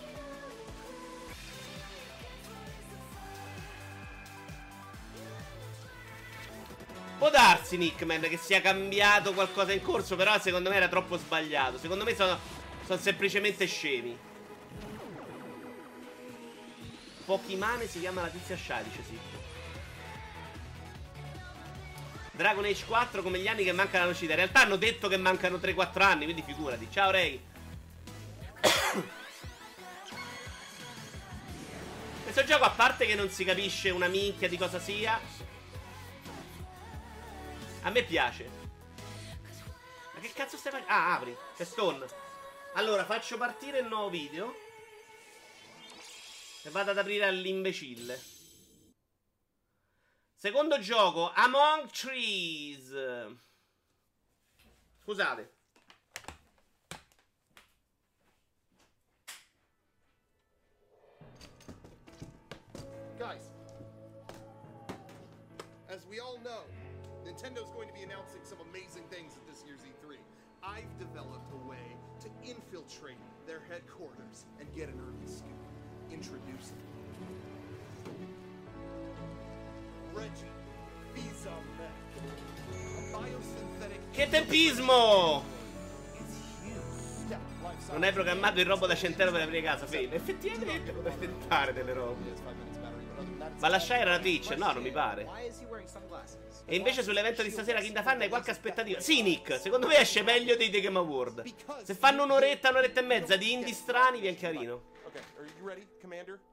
Può 7.18 7.30
darsi, 7.30 7.76
Nickman, 7.76 8.20
che 8.20 8.36
sia 8.36 8.60
cambiato 8.60 9.34
qualcosa 9.34 9.72
in 9.72 9.82
corso, 9.82 10.14
però 10.14 10.38
secondo 10.38 10.70
me 10.70 10.76
era 10.76 10.86
troppo 10.86 11.18
sbagliato. 11.18 11.76
Secondo 11.76 12.04
me 12.04 12.14
sono, 12.14 12.38
sono 12.86 13.00
semplicemente 13.00 13.66
scemi. 13.66 14.16
Pokimane 17.24 17.88
si 17.88 17.98
chiama 17.98 18.22
la 18.22 18.28
tizia 18.28 18.56
Shadice, 18.56 19.02
sì. 19.04 19.18
Dragon 22.30 22.64
Age 22.64 22.84
4 22.86 23.20
come 23.20 23.40
gli 23.40 23.48
anni 23.48 23.64
che 23.64 23.72
mancano 23.72 24.04
alla 24.04 24.12
uscita. 24.12 24.30
In 24.30 24.38
realtà 24.38 24.60
hanno 24.60 24.76
detto 24.76 25.08
che 25.08 25.16
mancano 25.16 25.56
3-4 25.56 26.02
anni, 26.02 26.22
quindi 26.22 26.44
figurati. 26.46 26.86
Ciao 26.88 27.10
Ray. 27.10 27.42
Questo 32.22 32.44
gioco, 32.44 32.62
a 32.62 32.70
parte 32.70 33.06
che 33.06 33.16
non 33.16 33.28
si 33.28 33.42
capisce 33.44 33.90
una 33.90 34.06
minchia 34.06 34.48
di 34.48 34.56
cosa 34.56 34.78
sia, 34.78 35.20
a 37.82 37.90
me 37.90 38.04
piace. 38.04 38.50
Ma 40.14 40.20
che 40.20 40.32
cazzo 40.32 40.56
stai 40.56 40.72
facendo? 40.72 40.92
Ah, 40.92 41.14
apri. 41.14 41.36
C'è 41.56 41.64
Stone. 41.64 42.06
Allora, 42.74 43.04
faccio 43.04 43.36
partire 43.36 43.78
il 43.78 43.86
nuovo 43.86 44.10
video. 44.10 44.54
E 46.62 46.70
vado 46.70 46.90
ad 46.90 46.98
aprire 46.98 47.26
all'imbecille. 47.26 48.20
Secondo 50.34 50.78
gioco, 50.78 51.32
Among 51.34 51.90
Trees. 51.90 52.94
Scusate. 55.02 55.56
Guys, 63.18 63.50
as 65.88 66.04
we 66.04 66.20
all 66.20 66.38
know, 66.38 66.62
Nintendo's 67.38 67.70
going 67.70 67.86
to 67.86 67.94
be 67.94 68.02
announcing 68.02 68.40
some 68.42 68.58
amazing 68.68 69.04
things 69.10 69.34
at 69.36 69.46
this 69.46 69.62
year's 69.64 69.78
E3. 69.82 70.16
I've 70.60 70.98
developed 70.98 71.52
a 71.52 71.68
way 71.68 71.94
to 72.18 72.28
infiltrate 72.42 73.16
their 73.46 73.60
headquarters 73.70 74.46
and 74.58 74.66
get 74.74 74.88
an 74.88 74.98
early 74.98 75.24
scoop. 75.24 75.54
Introducing 76.10 76.82
Reggie 80.12 80.50
Fils-Aimé, 81.14 81.88
a 82.96 83.18
biosynthetic 83.18 84.00
Che 84.10 84.28
tempismo! 84.28 85.44
Non 87.92 88.02
hai 88.02 88.12
programmato 88.12 88.58
il 88.58 88.66
robot 88.66 88.88
da 88.88 88.96
centeno 88.96 89.30
per 89.30 89.42
aprire 89.42 89.62
casa, 89.62 89.86
Fede. 89.86 90.16
Effettivamente 90.16 90.90
potrei 90.90 91.16
tentare 91.18 91.72
delle 91.72 91.92
robe. 91.92 92.34
Ma 93.60 93.68
la 93.68 93.78
Shire 93.78 94.00
era 94.00 94.18
Twitch? 94.18 94.50
No, 94.56 94.72
non 94.72 94.82
mi 94.82 94.90
pare. 94.90 95.26
E 96.70 96.76
invece 96.76 97.02
sull'evento 97.02 97.42
di 97.42 97.48
stasera 97.48 97.80
Kinda 97.80 98.02
Fan 98.02 98.20
hai 98.20 98.28
qualche 98.28 98.50
aspettativa? 98.50 99.00
Sì, 99.00 99.22
Nick, 99.22 99.58
secondo 99.58 99.86
me 99.86 99.96
esce 99.96 100.20
meglio 100.22 100.54
dei 100.54 100.68
The 100.68 100.82
Game 100.82 100.98
Award. 100.98 101.42
Se 101.82 101.94
fanno 101.94 102.24
un'oretta, 102.24 102.68
un'oretta 102.68 103.00
e 103.00 103.04
mezza 103.04 103.36
di 103.36 103.52
indie 103.52 103.72
strani, 103.72 104.20
viene 104.20 104.36
carino. 104.36 104.82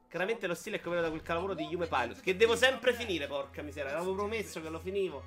Chiaramente 0.08 0.46
lo 0.46 0.54
stile 0.54 0.78
è 0.78 0.80
come 0.80 0.98
da 1.02 1.10
quel 1.10 1.20
calavoro 1.20 1.52
di 1.52 1.64
Yume 1.64 1.86
Pilot. 1.86 2.22
Che 2.22 2.34
devo 2.34 2.56
sempre 2.56 2.94
finire, 2.94 3.26
porca 3.26 3.60
miseria. 3.60 3.94
Avevo 3.94 4.14
promesso 4.14 4.62
che 4.62 4.70
lo 4.70 4.78
finivo. 4.78 5.22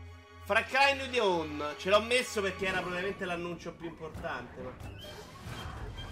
Fra 0.45 0.63
Cry 0.63 0.95
New 0.95 1.11
Dawn 1.11 1.75
ce 1.77 1.91
l'ho 1.91 2.01
messo 2.01 2.41
perché 2.41 2.65
era 2.65 2.79
probabilmente 2.79 3.25
l'annuncio 3.25 3.73
più 3.73 3.85
importante. 3.85 4.59
Ma... 4.59 4.73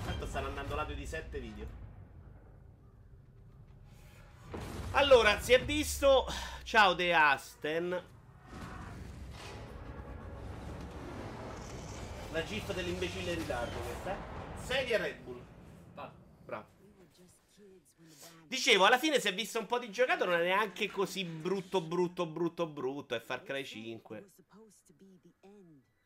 Tanto 0.05 0.27
stanno 0.27 0.50
andando 0.50 0.75
lato 0.75 0.93
di 0.93 1.05
7 1.07 1.39
video. 1.39 1.65
Allora, 4.91 5.39
si 5.39 5.53
è 5.53 5.63
visto. 5.63 6.27
Ciao 6.62 6.93
De 6.93 7.12
Asten. 7.12 8.15
La 12.38 12.44
gif 12.44 12.72
dell'imbecille 12.72 13.32
in 13.32 13.39
ritardo 13.39 13.79
questa, 13.79 14.12
eh? 14.12 14.63
Sedia 14.63 15.00
Red 15.00 15.22
Bull. 15.24 15.44
Bravo. 16.46 16.67
Dicevo, 18.46 18.86
alla 18.86 19.00
fine 19.00 19.20
si 19.20 19.27
è 19.27 19.34
visto 19.34 19.58
un 19.58 19.65
po' 19.65 19.79
di 19.79 19.89
giocato, 19.89 20.25
non 20.25 20.36
è 20.36 20.44
neanche 20.44 20.88
così 20.88 21.25
brutto, 21.25 21.82
brutto, 21.82 22.27
brutto, 22.27 22.67
brutto. 22.67 23.15
È 23.15 23.20
Far 23.20 23.41
Cry 23.41 23.65
5. 23.65 24.32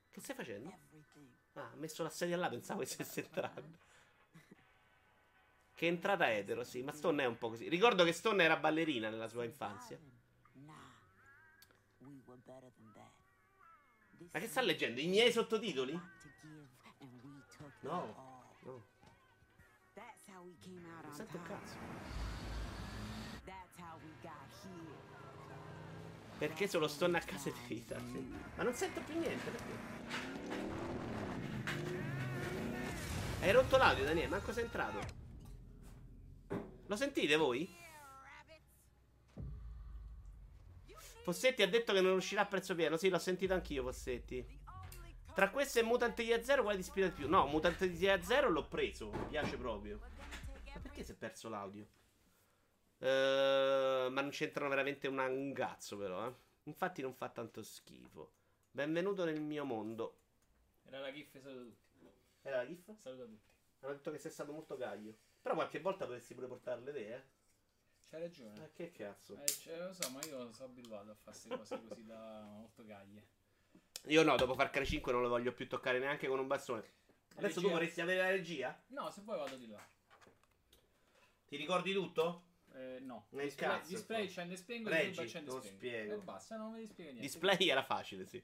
Che 0.09 0.21
stai 0.21 0.35
facendo? 0.37 0.73
Ah, 1.55 1.69
ha 1.69 1.75
messo 1.75 2.01
la 2.01 2.09
sedia 2.09 2.37
là, 2.37 2.47
pensavo 2.47 2.79
che 2.79 2.85
stesse 2.85 3.25
entrando. 3.25 3.79
Che 5.73 5.85
entrata 5.85 6.31
etero, 6.31 6.63
sì, 6.63 6.81
ma 6.81 6.93
Stone 6.93 7.23
è 7.23 7.27
un 7.27 7.37
po' 7.37 7.49
così. 7.49 7.67
Ricordo 7.67 8.05
che 8.05 8.13
Stone 8.13 8.41
era 8.41 8.55
ballerina 8.55 9.09
nella 9.09 9.27
sua 9.27 9.43
infanzia. 9.43 9.99
Ma 14.31 14.39
che 14.39 14.47
sta 14.47 14.61
leggendo? 14.61 14.99
I 14.99 15.07
miei 15.07 15.31
sottotitoli? 15.31 15.99
No, 17.81 18.59
no. 18.63 18.85
Non 21.01 21.11
sento 21.11 21.37
il 21.37 21.43
cazzo. 21.43 21.75
Perché 26.37 26.67
solo 26.67 26.87
Stone 26.87 27.17
a 27.17 27.21
casa 27.21 27.49
di 27.49 27.59
vita? 27.67 27.99
Ma 27.99 28.63
non 28.63 28.73
sento 28.73 29.01
più 29.01 29.19
niente, 29.19 29.49
perché? 29.49 29.89
Hai 33.41 33.51
rotto 33.51 33.77
l'audio, 33.77 34.05
Daniele? 34.05 34.29
Manco 34.29 34.51
sei 34.51 34.63
entrato. 34.63 34.99
Lo 36.85 36.95
sentite 36.95 37.35
voi? 37.35 37.80
Fossetti 41.21 41.61
ha 41.61 41.67
detto 41.67 41.93
che 41.93 42.01
non 42.01 42.15
uscirà 42.15 42.41
a 42.41 42.45
prezzo 42.45 42.73
pieno. 42.75 42.97
Sì, 42.97 43.09
l'ho 43.09 43.19
sentito 43.19 43.53
anch'io, 43.53 43.83
Fossetti. 43.83 44.59
Tra 45.33 45.49
queste 45.49 45.79
e 45.79 45.83
Mutant 45.83 46.21
di 46.21 46.29
A0, 46.29 46.61
quale 46.61 46.75
ti 46.75 46.81
ispira 46.81 47.07
di 47.07 47.13
più? 47.13 47.29
No, 47.29 47.47
Mutant 47.47 47.85
di 47.85 48.05
A0 48.05 48.49
l'ho 48.49 48.67
preso. 48.67 49.11
Mi 49.11 49.27
piace 49.27 49.57
proprio. 49.57 49.99
Ma 50.73 50.79
perché 50.81 51.03
si 51.03 51.11
è 51.11 51.15
perso 51.15 51.47
l'audio? 51.47 51.87
Uh, 52.97 54.11
ma 54.11 54.21
non 54.21 54.29
c'entrano 54.29 54.69
veramente 54.69 55.07
un 55.07 55.51
cazzo, 55.53 55.97
però. 55.97 56.27
Eh. 56.27 56.33
Infatti, 56.63 57.01
non 57.01 57.13
fa 57.13 57.29
tanto 57.29 57.63
schifo. 57.63 58.33
Benvenuto 58.71 59.23
nel 59.23 59.41
mio 59.41 59.63
mondo. 59.63 60.17
Era 60.83 60.99
la 60.99 61.11
GIF, 61.11 61.39
saluto 61.39 61.63
tutti. 61.63 62.11
Era 62.41 62.57
la 62.57 62.67
GIF? 62.67 62.93
Saluto 62.99 63.25
tutti. 63.25 63.49
Hanno 63.79 63.93
detto 63.93 64.11
che 64.11 64.17
sei 64.17 64.31
stato 64.31 64.51
molto 64.51 64.75
gaglio. 64.75 65.15
Però 65.41 65.55
qualche 65.55 65.79
volta 65.79 66.05
potresti 66.05 66.33
pure 66.35 66.47
portarle 66.47 66.91
te, 66.91 67.15
eh. 67.15 67.23
C'hai 68.11 68.19
ragione. 68.23 68.59
Ma 68.59 68.69
che 68.73 68.91
cazzo? 68.91 69.41
Eh, 69.41 69.47
cioè, 69.47 69.77
lo 69.77 69.93
so, 69.93 70.09
ma 70.09 70.19
io 70.25 70.51
sono 70.51 70.65
abituato 70.65 71.11
a 71.11 71.15
fare 71.15 71.37
queste 71.37 71.47
cose 71.55 71.81
così 71.87 72.05
da 72.05 72.43
molto 72.43 72.83
gaglie. 72.83 73.25
Io 74.07 74.23
no, 74.23 74.35
dopo 74.35 74.53
Far 74.53 74.69
Cry 74.69 74.85
5 74.85 75.13
non 75.13 75.21
lo 75.21 75.29
voglio 75.29 75.53
più 75.53 75.65
toccare 75.65 75.97
neanche 75.97 76.27
con 76.27 76.37
un 76.37 76.47
bastone. 76.47 76.83
Adesso 77.35 77.55
regia? 77.55 77.61
tu 77.61 77.69
vorresti 77.69 78.01
avere 78.01 78.21
la 78.21 78.29
regia? 78.31 78.83
No, 78.87 79.09
se 79.11 79.21
vuoi 79.21 79.37
vado 79.37 79.55
di 79.55 79.67
là. 79.67 79.81
Ti 81.47 81.55
ricordi 81.55 81.93
tutto? 81.93 82.43
Eh, 82.73 82.99
no. 82.99 83.27
Nel 83.29 83.45
display, 83.45 83.69
cazzo. 83.69 83.89
Display, 83.89 84.25
accende 84.25 84.53
e 84.55 84.57
spengo, 84.57 84.89
Reggi, 84.89 85.21
accende 85.21 85.55
e 85.55 85.61
spiego. 85.61 86.13
E 86.13 86.17
basta, 86.17 86.57
non 86.57 86.73
mi 86.73 86.85
spiega 86.85 87.11
niente. 87.11 87.27
Display 87.27 87.69
era 87.69 87.83
facile, 87.83 88.25
sì. 88.25 88.43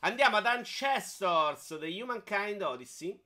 Andiamo 0.00 0.36
ad 0.36 0.46
Ancestors, 0.46 1.76
The 1.80 2.02
Humankind 2.02 2.62
Odyssey. 2.62 3.20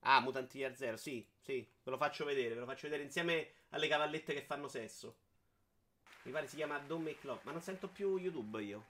Ah, 0.00 0.20
Mutanti 0.20 0.58
Year 0.58 0.74
Zero, 0.74 0.96
sì, 0.96 1.26
sì, 1.40 1.66
ve 1.82 1.90
lo 1.90 1.96
faccio 1.96 2.24
vedere, 2.24 2.54
ve 2.54 2.60
lo 2.60 2.66
faccio 2.66 2.88
vedere 2.88 3.02
insieme 3.02 3.50
alle 3.70 3.88
cavallette 3.88 4.32
che 4.32 4.42
fanno 4.42 4.68
sesso. 4.68 5.16
Mi 6.22 6.32
pare 6.32 6.46
si 6.46 6.56
chiama 6.56 6.78
Don't 6.78 7.04
Make 7.04 7.26
Love, 7.26 7.40
ma 7.44 7.52
non 7.52 7.60
sento 7.60 7.88
più 7.88 8.16
YouTube 8.16 8.62
io. 8.62 8.84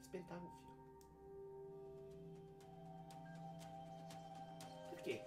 Spenta 0.00 0.34
cuffia. 0.34 0.60
Perché? 4.90 5.24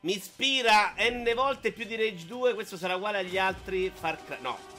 Mi 0.00 0.14
ispira 0.14 0.94
n 0.98 1.32
volte 1.34 1.72
più 1.72 1.84
di 1.84 1.96
Rage 1.96 2.26
2, 2.26 2.54
questo 2.54 2.76
sarà 2.76 2.96
uguale 2.96 3.18
agli 3.18 3.38
altri 3.38 3.90
Far 3.90 4.22
Cry. 4.24 4.40
No, 4.40 4.73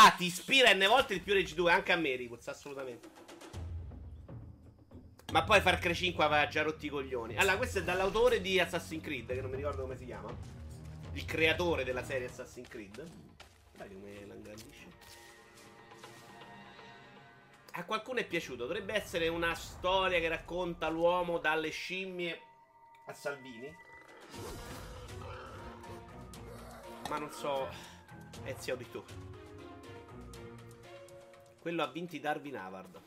Ah, 0.00 0.12
ti 0.12 0.26
ispira 0.26 0.72
n 0.72 0.86
volte 0.86 1.14
di 1.14 1.20
più 1.20 1.34
Rage 1.34 1.56
2, 1.56 1.72
anche 1.72 1.90
a 1.90 1.96
me, 1.96 2.14
Ripuz, 2.14 2.46
assolutamente. 2.46 3.08
Ma 5.32 5.42
poi 5.42 5.60
Far 5.60 5.80
Cry 5.80 5.92
5 5.92 6.22
aveva 6.22 6.46
già 6.46 6.62
rotti 6.62 6.86
i 6.86 6.88
coglioni. 6.88 7.36
Allora, 7.36 7.56
questo 7.56 7.80
è 7.80 7.82
dall'autore 7.82 8.40
di 8.40 8.60
Assassin's 8.60 9.02
Creed, 9.02 9.26
che 9.26 9.40
non 9.40 9.50
mi 9.50 9.56
ricordo 9.56 9.82
come 9.82 9.96
si 9.96 10.04
chiama. 10.04 10.32
Il 11.14 11.24
creatore 11.24 11.82
della 11.82 12.04
serie 12.04 12.28
Assassin's 12.28 12.68
Creed. 12.68 13.10
Dai 13.76 13.88
come 13.92 14.24
la 14.24 14.34
ingrandisce. 14.34 14.86
A 17.72 17.84
qualcuno 17.84 18.20
è 18.20 18.24
piaciuto. 18.24 18.66
Dovrebbe 18.66 18.94
essere 18.94 19.26
una 19.26 19.52
storia 19.56 20.20
che 20.20 20.28
racconta 20.28 20.88
l'uomo 20.88 21.38
dalle 21.38 21.70
scimmie 21.70 22.40
a 23.06 23.12
Salvini. 23.12 23.76
Ma 27.08 27.18
non 27.18 27.32
so. 27.32 27.68
Ezio 28.44 28.74
Auditore. 28.74 29.27
Quello 31.60 31.82
ha 31.82 31.86
vinto 31.88 32.14
i 32.14 32.20
Darwin 32.20 32.56
Award. 32.56 33.00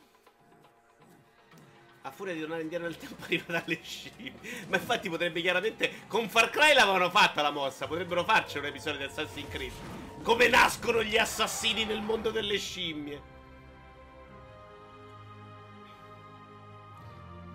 A 2.04 2.12
furia 2.12 2.34
di 2.34 2.40
tornare 2.40 2.64
indietro 2.64 2.88
nel 2.88 2.98
tempo 2.98 3.22
arriva 3.24 3.46
dalle 3.48 3.80
scimmie. 3.82 4.34
Ma 4.68 4.78
infatti 4.78 5.10
potrebbe 5.10 5.42
chiaramente. 5.42 6.08
Con 6.08 6.28
Far 6.28 6.50
Cry 6.50 6.74
l'avevano 6.74 7.10
fatta 7.10 7.42
la 7.42 7.52
mossa. 7.52 7.88
Potrebbero 7.88 8.24
farci 8.24 8.58
un 8.58 8.66
episodio 8.66 9.00
di 9.00 9.06
Assassin's 9.06 9.50
Creed. 9.50 9.72
Come 10.24 10.48
nascono 10.48 11.04
gli 11.04 11.18
assassini 11.18 11.86
nel 11.86 12.02
mondo 12.02 12.32
delle 12.32 12.58
scimmie. 12.58 13.30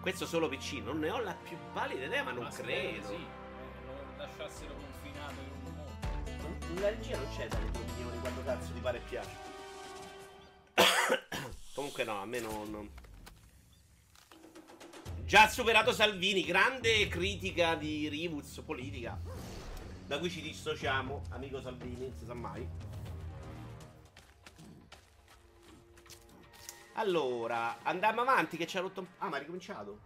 Questo 0.01 0.27
solo 0.27 0.49
PC. 0.49 0.75
Non 0.85 1.01
ne 1.01 1.11
ho 1.11 1.21
la 1.21 1.35
più 1.35 1.57
pallida 1.73 2.05
idea, 2.05 2.23
ma 2.23 2.31
non 2.31 2.45
Ma 2.45 2.51
spero 2.51 2.69
credo. 2.69 3.07
Sì, 3.09 3.15
eh, 3.15 3.85
lo 3.85 4.25
lasciassero 4.25 4.75
confinato 4.75 5.41
in 5.41 5.51
un 5.51 5.73
mondo. 5.75 6.81
La 6.81 6.89
regia 6.89 7.17
non 7.17 7.27
c'è 7.37 7.49
dalle 7.49 7.71
tue 7.73 7.83
opinioni 7.83 8.21
quando 8.21 8.43
cazzo 8.45 8.73
ti 8.73 8.81
pare 8.81 8.99
e 8.99 9.01
piace. 9.09 9.55
Comunque 11.75 12.05
no, 12.05 12.21
a 12.21 12.27
me 12.27 12.41
non... 12.41 12.71
non- 12.71 12.91
Già 15.25 15.49
superato 15.49 15.93
Salvini, 15.93 16.45
grande 16.45 17.09
critica 17.09 17.75
di 17.75 18.09
Rivuz 18.09 18.63
politica. 18.65 19.19
Da 20.07 20.21
cui 20.21 20.31
ci 20.31 20.41
dissociamo, 20.41 21.25
amico 21.31 21.61
Salvini, 21.61 22.07
non 22.07 22.17
si 22.17 22.25
sa 22.25 22.35
mai. 22.35 22.69
Allora, 26.93 27.79
andiamo 27.83 28.21
avanti 28.21 28.57
che 28.57 28.67
ci 28.67 28.79
ha 28.79 28.81
rotto 28.81 29.01
un... 29.01 29.07
Ah, 29.19 29.29
ma 29.29 29.37
ha 29.37 29.41
ricominciato? 29.41 29.99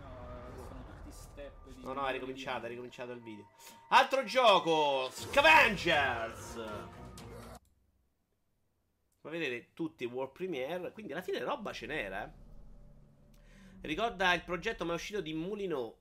No, 0.00 0.08
sono 0.56 0.84
tutti 1.04 1.16
step 1.16 1.68
di... 1.68 1.82
No, 1.84 1.92
no, 1.92 2.06
è 2.06 2.12
ricominciato, 2.12 2.66
è 2.66 2.68
ricominciato 2.68 3.12
il 3.12 3.20
video. 3.22 3.46
Altro 3.90 4.24
gioco, 4.24 5.08
Scavengers. 5.10 6.60
Come 9.28 9.40
vedete, 9.40 9.74
tutti 9.74 10.06
World 10.06 10.32
Premiere, 10.32 10.90
quindi 10.92 11.12
alla 11.12 11.20
fine 11.20 11.40
roba 11.40 11.70
ce 11.70 11.84
n'era, 11.84 12.24
eh. 12.24 12.46
Ricorda 13.82 14.32
il 14.32 14.42
progetto 14.42 14.86
ma 14.86 14.92
è 14.92 14.94
uscito 14.94 15.20
di 15.20 15.34
Mulino 15.34 15.96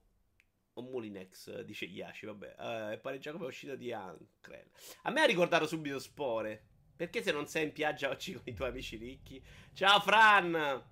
o 0.72 0.82
Mulinex, 0.82 1.60
dice 1.64 1.84
Yashi, 1.84 2.26
vabbè. 2.26 2.56
Eh, 2.58 2.94
e 2.94 2.98
pareggia 3.00 3.34
come 3.34 3.44
è 3.44 3.48
uscito 3.50 3.76
di 3.76 3.92
Ancrel. 3.92 4.70
A 5.02 5.12
me 5.12 5.22
ha 5.22 5.26
ricordato 5.26 5.68
subito 5.68 6.00
Spore. 6.00 6.64
Perché 6.96 7.22
se 7.22 7.34
non 7.34 7.48
sei 7.48 7.66
in 7.66 7.74
piaggia 7.74 8.10
oggi 8.10 8.32
con 8.32 8.44
i 8.46 8.54
tuoi 8.54 8.70
amici 8.70 8.96
ricchi? 8.96 9.44
Ciao 9.74 10.00
Fran! 10.00 10.84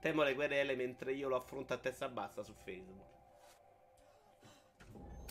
Temo 0.00 0.22
le 0.22 0.34
querele 0.34 0.76
mentre 0.76 1.14
io 1.14 1.28
lo 1.28 1.36
affronto 1.36 1.74
a 1.74 1.78
testa 1.78 2.08
bassa 2.08 2.44
su 2.44 2.54
Facebook. 2.54 3.10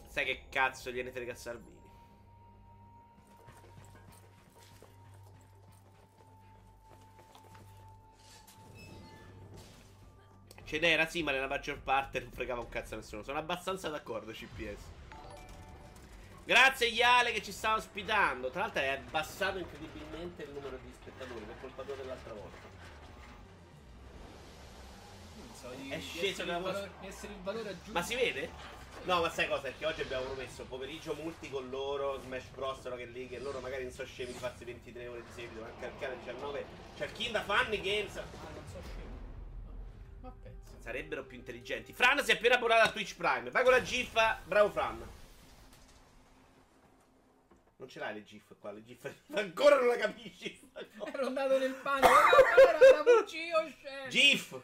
Sai 0.07 0.25
che 0.25 0.43
cazzo 0.49 0.91
gliene 0.91 1.11
frega 1.11 1.33
Salvini? 1.33 1.80
Ce 10.71 10.79
n'era 10.79 11.05
sì, 11.05 11.21
ma 11.21 11.31
nella 11.33 11.49
maggior 11.49 11.81
parte 11.81 12.21
non 12.21 12.31
fregava 12.31 12.61
un 12.61 12.69
cazzo 12.69 12.93
a 12.93 12.97
nessuno. 12.97 13.23
Sono 13.23 13.37
abbastanza 13.37 13.89
d'accordo, 13.89 14.31
CPS. 14.31 14.79
Grazie 16.45 16.87
Iale 16.87 17.33
che 17.33 17.41
ci 17.41 17.51
sta 17.51 17.75
ospitando. 17.75 18.49
Tra 18.51 18.61
l'altro 18.61 18.81
è 18.81 18.87
abbassato 18.87 19.57
incredibilmente 19.57 20.43
il 20.43 20.51
numero 20.51 20.79
di 20.81 20.89
spettatori 20.93 21.43
per 21.43 21.55
colpa 21.59 21.83
tua 21.83 21.95
dell'altra 21.95 22.31
volta. 22.31 22.69
Di, 25.75 25.89
È 25.89 25.99
sceso 25.99 26.25
essere 26.25 26.47
da 26.47 26.55
il 26.55 26.63
vostra- 26.63 26.79
valore, 26.79 26.99
di 27.01 27.07
essere 27.07 27.33
il 27.33 27.39
valore 27.43 27.69
aggiunto. 27.69 27.91
Ma 27.91 28.01
si 28.01 28.15
vede? 28.15 28.49
No, 29.03 29.19
ma 29.19 29.29
sai 29.29 29.49
cosa? 29.49 29.67
È 29.67 29.73
che 29.77 29.85
oggi 29.85 30.01
abbiamo 30.03 30.23
promesso 30.23 30.63
pomeriggio 30.63 31.13
multi 31.15 31.49
con 31.49 31.69
loro, 31.69 32.21
Smash 32.21 32.45
Bros. 32.55 32.81
Rocket 32.83 33.09
League, 33.11 33.35
e 33.35 33.41
loro 33.41 33.59
magari 33.59 33.83
non 33.83 33.91
so 33.91 34.05
scemi 34.05 34.31
di 34.31 34.39
farsi 34.39 34.63
23 34.63 35.05
ore 35.05 35.21
di 35.21 35.31
seguito, 35.35 35.65
anche 35.65 35.83
al 35.83 35.99
canale 35.99 36.19
19. 36.19 36.65
C'è 36.95 37.05
il 37.07 37.11
King 37.11 37.31
da 37.31 37.41
Funny 37.43 37.81
Games. 37.81 38.15
Ah, 38.15 38.23
non 38.23 38.63
so 38.71 38.79
scemo. 38.81 39.00
Ma 40.21 40.31
pensa. 40.41 40.71
Sarebbero 40.79 41.23
più 41.23 41.37
intelligenti. 41.37 41.93
Fran 41.93 42.23
si 42.23 42.31
è 42.31 42.35
appena 42.35 42.55
abbonato 42.55 42.87
a 42.87 42.91
Twitch 42.91 43.15
Prime. 43.15 43.49
Vai 43.51 43.63
con 43.63 43.71
la 43.71 43.81
GIF. 43.81 44.13
Bravo 44.45 44.69
Fran. 44.71 45.09
Non 47.77 47.89
ce 47.89 47.99
l'hai 47.99 48.13
le 48.13 48.23
GIF 48.23 48.55
qua, 48.59 48.71
le 48.71 48.83
GIF. 48.83 49.11
Ancora 49.33 49.77
non 49.77 49.87
la 49.87 49.97
capisci. 49.97 50.69
Ero 51.03 51.25
andato 51.25 51.57
nel 51.57 51.73
bagno. 51.81 52.07
Era 52.07 53.03
la 53.03 53.25
scemo. 53.25 54.07
GIF. 54.09 54.59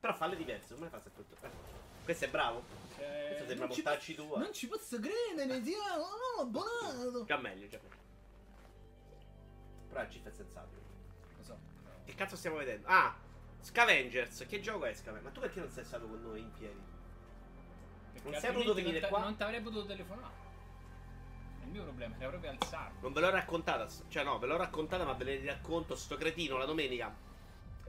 Però 0.00 0.14
falle 0.14 0.36
diverse, 0.36 0.68
non 0.70 0.78
me 0.78 0.84
ne 0.84 0.90
fa 0.90 1.00
sempre 1.02 1.24
tutto. 1.28 1.44
Eh. 1.46 1.50
Questo 2.04 2.24
è 2.26 2.28
bravo. 2.28 2.62
Cioè, 2.94 3.24
Questo 3.26 3.46
sembra 3.48 3.66
non 3.66 3.74
ci 3.74 3.82
montarci 3.82 4.14
tu. 4.14 4.32
eh. 4.34 4.38
Non 4.38 4.52
ci 4.52 4.68
posso 4.68 4.98
credere, 5.00 5.64
zio. 5.64 5.76
No, 5.96 6.40
abbonato. 6.42 7.24
Già 7.24 7.36
meglio, 7.36 7.66
già 7.66 7.78
meglio. 7.82 7.96
Però 9.88 10.00
la 10.00 10.08
GIF 10.08 10.24
è 10.26 10.30
sensabile. 10.30 10.80
Lo 11.38 11.42
so. 11.42 11.58
Che 12.04 12.14
cazzo 12.14 12.36
stiamo 12.36 12.56
vedendo? 12.58 12.86
Ah, 12.86 13.16
Scavengers. 13.60 14.46
Che 14.48 14.60
gioco 14.60 14.84
è 14.84 14.92
Scavengers? 14.92 15.24
Ma 15.24 15.30
tu 15.30 15.40
perché 15.40 15.60
non 15.60 15.70
sei 15.70 15.84
stato 15.84 16.06
con 16.06 16.20
noi 16.22 16.40
in 16.40 16.52
piedi? 16.52 16.80
Perché 18.12 18.30
Non 18.30 18.40
sei 18.40 18.50
altrimenti 18.50 18.82
venire 18.82 19.00
non 19.00 19.08
qua? 19.10 19.20
Non 19.20 19.36
ti 19.36 19.42
avrei 19.42 19.60
potuto 19.60 19.86
telefonare. 19.86 20.34
È 21.60 21.64
il 21.64 21.70
mio 21.70 21.82
problema, 21.82 22.16
era 22.18 22.28
proprio 22.28 22.50
alzarmi. 22.50 22.98
Non 23.00 23.12
ve 23.12 23.20
l'ho 23.20 23.30
raccontata. 23.30 23.86
Cioè, 24.08 24.24
no, 24.24 24.38
ve 24.38 24.46
l'ho 24.46 24.56
raccontata, 24.56 25.04
ma 25.04 25.12
ve 25.12 25.24
ne 25.24 25.44
racconto. 25.46 25.94
Sto 25.94 26.16
cretino 26.16 26.56
la 26.56 26.64
domenica. 26.64 27.14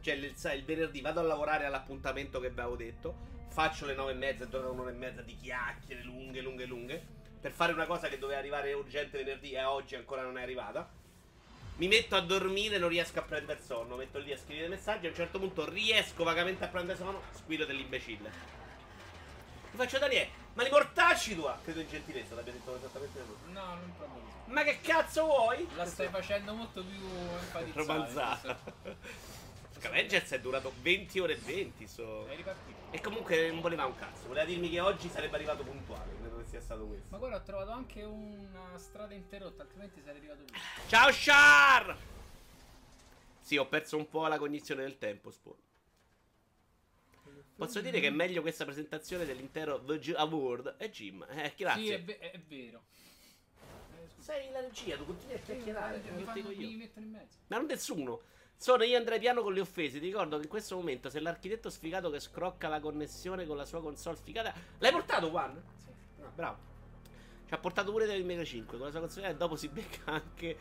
Cioè, 0.02 0.14
il, 0.14 0.24
il 0.24 0.66
venerdì 0.66 1.02
vado 1.02 1.20
a 1.20 1.24
lavorare 1.24 1.66
all'appuntamento 1.66 2.40
che 2.40 2.50
vi 2.50 2.60
avevo 2.60 2.76
detto. 2.76 3.38
Faccio 3.50 3.86
le 3.86 3.96
nove 3.96 4.12
e 4.12 4.16
mezza 4.16 4.44
e 4.44 4.48
dura 4.48 4.70
un'ora 4.70 4.92
e 4.92 4.94
mezza 4.94 5.22
di 5.22 5.36
chiacchiere 5.36 6.04
lunghe, 6.04 6.42
lunghe, 6.42 6.66
lunghe. 6.66 7.04
Per 7.40 7.52
fare 7.52 7.74
una 7.74 7.86
cosa 7.86 8.08
che 8.10 8.20
doveva 8.20 8.40
arrivare 8.40 8.74
urgente 8.74 9.18
venerdì 9.18 9.52
e 9.54 9.64
oggi 9.64 9.96
ancora 9.96 10.22
non 10.22 10.38
è 10.38 10.42
arrivata. 10.42 10.90
Mi 11.80 11.88
metto 11.88 12.18
a 12.18 12.20
dormire, 12.20 12.78
non 12.78 12.90
riesco 12.90 13.20
a 13.20 13.22
prendere 13.22 13.62
sonno. 13.66 13.96
Metto 13.96 14.20
lì 14.20 14.34
a 14.34 14.38
scrivere 14.38 14.68
messaggi. 14.68 15.06
A 15.06 15.10
un 15.10 15.16
certo 15.16 15.40
punto 15.40 15.68
riesco 15.70 16.26
vagamente 16.26 16.66
a 16.66 16.68
prendere 16.68 16.98
sonno. 16.98 17.22
Squillo 17.34 17.64
dell'imbecille. 17.64 18.30
Ti 19.72 19.78
faccio 19.78 19.98
Daniele, 19.98 20.30
ma 20.56 20.64
li 20.64 20.70
mortacci 20.72 21.36
tua! 21.36 21.58
Credo 21.64 21.80
in 21.80 21.88
gentilezza, 21.88 22.36
l'abbia 22.36 22.52
detto 22.52 22.76
esattamente 22.76 23.20
lui. 23.26 23.54
No, 23.54 23.66
non 23.66 23.94
proprio. 23.96 24.22
Ma 24.48 24.64
che 24.64 24.82
cazzo 24.82 25.24
vuoi? 25.24 25.66
La 25.78 25.86
stai 25.86 26.10
facendo 26.10 26.54
molto 26.54 26.84
più 26.84 27.06
enfatizzare. 27.06 27.72
romanzata. 27.86 28.60
Scavengers 29.78 30.32
è 30.32 30.40
durato 30.42 30.74
20 30.82 31.20
ore 31.20 31.34
e 31.34 31.38
20. 31.38 31.88
So. 31.88 32.28
E 32.92 33.00
comunque 33.00 33.50
non 33.52 33.62
voleva 33.62 33.86
un 33.86 33.96
cazzo. 33.96 34.28
Voleva 34.28 34.46
dirmi 34.46 34.70
che 34.70 34.82
oggi 34.82 35.10
sarebbe 35.10 35.36
arrivato 35.36 35.64
puntuale. 35.64 36.19
Sia 36.50 36.62
stato 36.62 36.88
questo. 36.88 37.06
Ma 37.12 37.18
guarda, 37.20 37.38
ho 37.38 37.44
trovato 37.44 37.70
anche 37.70 38.02
una 38.02 38.76
strada 38.78 39.14
interrotta, 39.14 39.62
altrimenti 39.62 40.02
sarei 40.02 40.18
arrivato 40.18 40.44
qui. 40.46 40.58
Ciao 40.88 41.10
Char! 41.12 41.96
Sì, 43.40 43.58
ho 43.58 43.68
perso 43.68 43.98
un 43.98 44.10
po' 44.10 44.26
la 44.26 44.40
cognizione 44.40 44.82
del 44.82 44.98
tempo, 44.98 45.30
Spawn. 45.30 45.58
Posso 47.56 47.82
dire 47.82 48.00
che 48.00 48.08
è 48.08 48.10
meglio 48.10 48.42
questa 48.42 48.66
presentazione 48.66 49.26
dell'intero 49.26 49.78
VG 49.78 50.14
Award? 50.16 50.76
E 50.80 50.90
Jim, 50.90 51.24
eh, 51.30 51.54
grazie. 51.56 51.84
Sì, 51.84 51.92
è, 51.92 52.02
ve- 52.02 52.18
è 52.18 52.40
vero. 52.40 52.84
Eh. 53.62 54.08
Sei 54.22 54.50
la 54.50 54.62
regia, 54.62 54.98
tu 54.98 55.06
continui 55.06 55.36
a 55.36 55.40
chiacchierare. 55.40 56.02
mi, 56.16 56.24
fanno- 56.24 56.50
mi 56.50 56.76
mettono 56.78 57.06
in 57.06 57.12
mezzo. 57.12 57.38
Ma 57.48 57.58
non 57.58 57.68
nessuno. 57.68 58.22
Sono 58.56 58.84
io 58.84 58.98
Andrei 58.98 59.20
Piano 59.20 59.44
con 59.44 59.54
le 59.54 59.60
offese. 59.60 60.00
Ti 60.00 60.06
ricordo 60.06 60.38
che 60.38 60.44
in 60.44 60.50
questo 60.50 60.76
momento 60.76 61.12
se 61.12 61.20
l'architetto 61.20 61.70
sfigato 61.70 62.10
che 62.10 62.20
scrocca 62.20 62.68
la 62.68 62.80
connessione 62.80 63.46
con 63.46 63.56
la 63.56 63.66
sua 63.66 63.82
console 63.82 64.18
sfigata. 64.18 64.52
L'hai 64.80 64.92
portato, 64.92 65.30
Juan? 65.30 65.62
Bravo. 66.40 66.58
Ci 67.48 67.54
ha 67.54 67.58
portato 67.58 67.92
pure 67.92 68.06
del 68.06 68.24
Mega 68.24 68.46
5 68.46 68.78
con 68.78 68.86
la 68.86 68.92
sua 68.94 69.02
console 69.02 69.28
e 69.28 69.36
dopo 69.36 69.58
si 69.58 69.68
becca 69.68 70.12
anche 70.14 70.58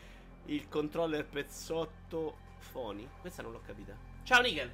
il 0.47 0.67
controller 0.67 1.25
pezzotto 1.25 2.37
Foni. 2.57 3.09
Questa 3.21 3.41
non 3.41 3.53
l'ho 3.53 3.61
capita. 3.61 3.95
Ciao 4.23 4.41
Nickel. 4.41 4.69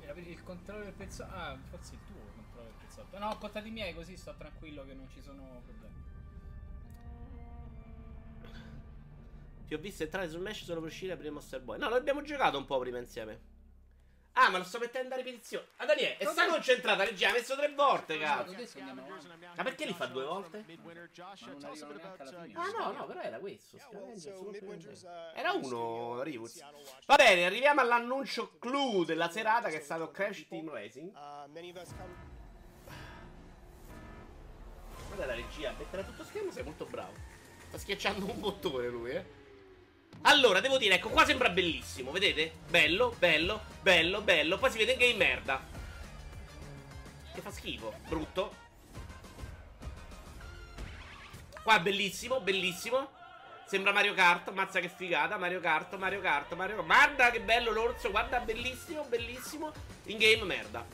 Era 0.00 0.12
per 0.12 0.26
il 0.26 0.42
controllo 0.42 0.84
del 0.84 0.92
pezzo. 0.92 1.22
Ah, 1.22 1.56
forse 1.70 1.94
il 1.94 2.00
tuo 2.04 2.14
controllo 2.34 2.66
del 2.66 2.86
pezzotto. 2.86 3.18
No, 3.18 3.30
ho 3.30 3.38
contati 3.38 3.68
i 3.68 3.70
miei 3.70 3.94
così 3.94 4.18
sto 4.18 4.34
tranquillo 4.36 4.84
che 4.84 4.92
non 4.92 5.08
ci 5.08 5.22
sono 5.22 5.62
problemi. 5.64 6.04
Ti 9.66 9.74
ho 9.74 9.78
visto 9.78 10.02
entrare 10.02 10.28
su 10.28 10.38
Mesh 10.38 10.64
solo 10.64 10.80
per 10.80 10.90
uscire 10.90 11.16
prima 11.16 11.32
Monster 11.32 11.62
Boy. 11.62 11.78
No, 11.78 11.88
l'abbiamo 11.88 12.20
giocato 12.20 12.58
un 12.58 12.66
po' 12.66 12.78
prima 12.80 12.98
insieme. 12.98 13.54
Ah, 14.38 14.50
ma 14.50 14.58
lo 14.58 14.64
sto 14.64 14.78
mettendo 14.78 15.14
a 15.14 15.16
ripetizione. 15.16 15.66
Ah, 15.76 15.86
Daniele, 15.86 16.18
e 16.18 16.26
sta 16.26 16.46
concentrata, 16.46 17.04
regia, 17.04 17.30
ha 17.30 17.32
messo 17.32 17.56
tre 17.56 17.72
volte, 17.72 18.18
cazzo. 18.18 18.50
Avanti. 18.50 18.78
Ma 19.56 19.62
perché 19.62 19.86
li 19.86 19.94
fa 19.94 20.04
due 20.06 20.24
volte? 20.24 20.62
Ah, 22.52 22.70
no, 22.76 22.92
no, 22.92 23.06
però 23.06 23.22
era 23.22 23.38
questo. 23.38 23.78
Uh, 23.92 24.52
Era 25.34 25.52
uno, 25.52 26.22
Rivuz. 26.22 26.62
Va 27.06 27.16
bene, 27.16 27.46
arriviamo 27.46 27.80
all'annuncio 27.80 28.58
clou 28.58 29.04
della 29.04 29.30
serata 29.30 29.70
che 29.70 29.78
è 29.78 29.82
stato 29.82 30.10
Crash 30.10 30.46
Team 30.48 30.70
Racing. 30.70 31.10
Uh, 31.14 31.50
Guarda 35.06 35.26
la 35.26 35.34
regia, 35.34 35.72
mettere 35.78 36.02
a 36.02 36.04
tutto 36.04 36.24
schermo 36.24 36.50
sei 36.50 36.62
molto 36.62 36.84
bravo. 36.84 37.14
Sta 37.68 37.78
schiacciando 37.78 38.26
un 38.30 38.38
bottone 38.38 38.88
lui, 38.88 39.12
eh. 39.12 39.35
Allora, 40.22 40.60
devo 40.60 40.78
dire, 40.78 40.94
ecco, 40.94 41.08
qua 41.08 41.24
sembra 41.24 41.48
bellissimo, 41.50 42.10
vedete? 42.10 42.52
Bello, 42.68 43.14
bello, 43.18 43.62
bello, 43.80 44.20
bello. 44.22 44.58
Poi 44.58 44.70
si 44.70 44.78
vede 44.78 44.96
che 44.96 45.10
è 45.12 45.16
merda. 45.16 45.62
Che 47.32 47.40
fa 47.40 47.50
schifo, 47.50 47.94
brutto. 48.08 48.64
Qua 51.62 51.78
bellissimo, 51.80 52.40
bellissimo. 52.40 53.10
Sembra 53.66 53.92
Mario 53.92 54.14
Kart, 54.14 54.52
mazza 54.52 54.78
che 54.78 54.88
figata, 54.88 55.36
Mario 55.36 55.60
Kart, 55.60 55.96
Mario 55.96 56.20
Kart, 56.20 56.54
Mario 56.54 56.76
Kart. 56.76 56.86
Guarda 56.86 57.30
che 57.30 57.40
bello 57.40 57.72
l'orso, 57.72 58.10
guarda, 58.10 58.38
bellissimo, 58.38 59.02
bellissimo. 59.04 59.72
In 60.04 60.18
game 60.18 60.44
merda. 60.44 60.86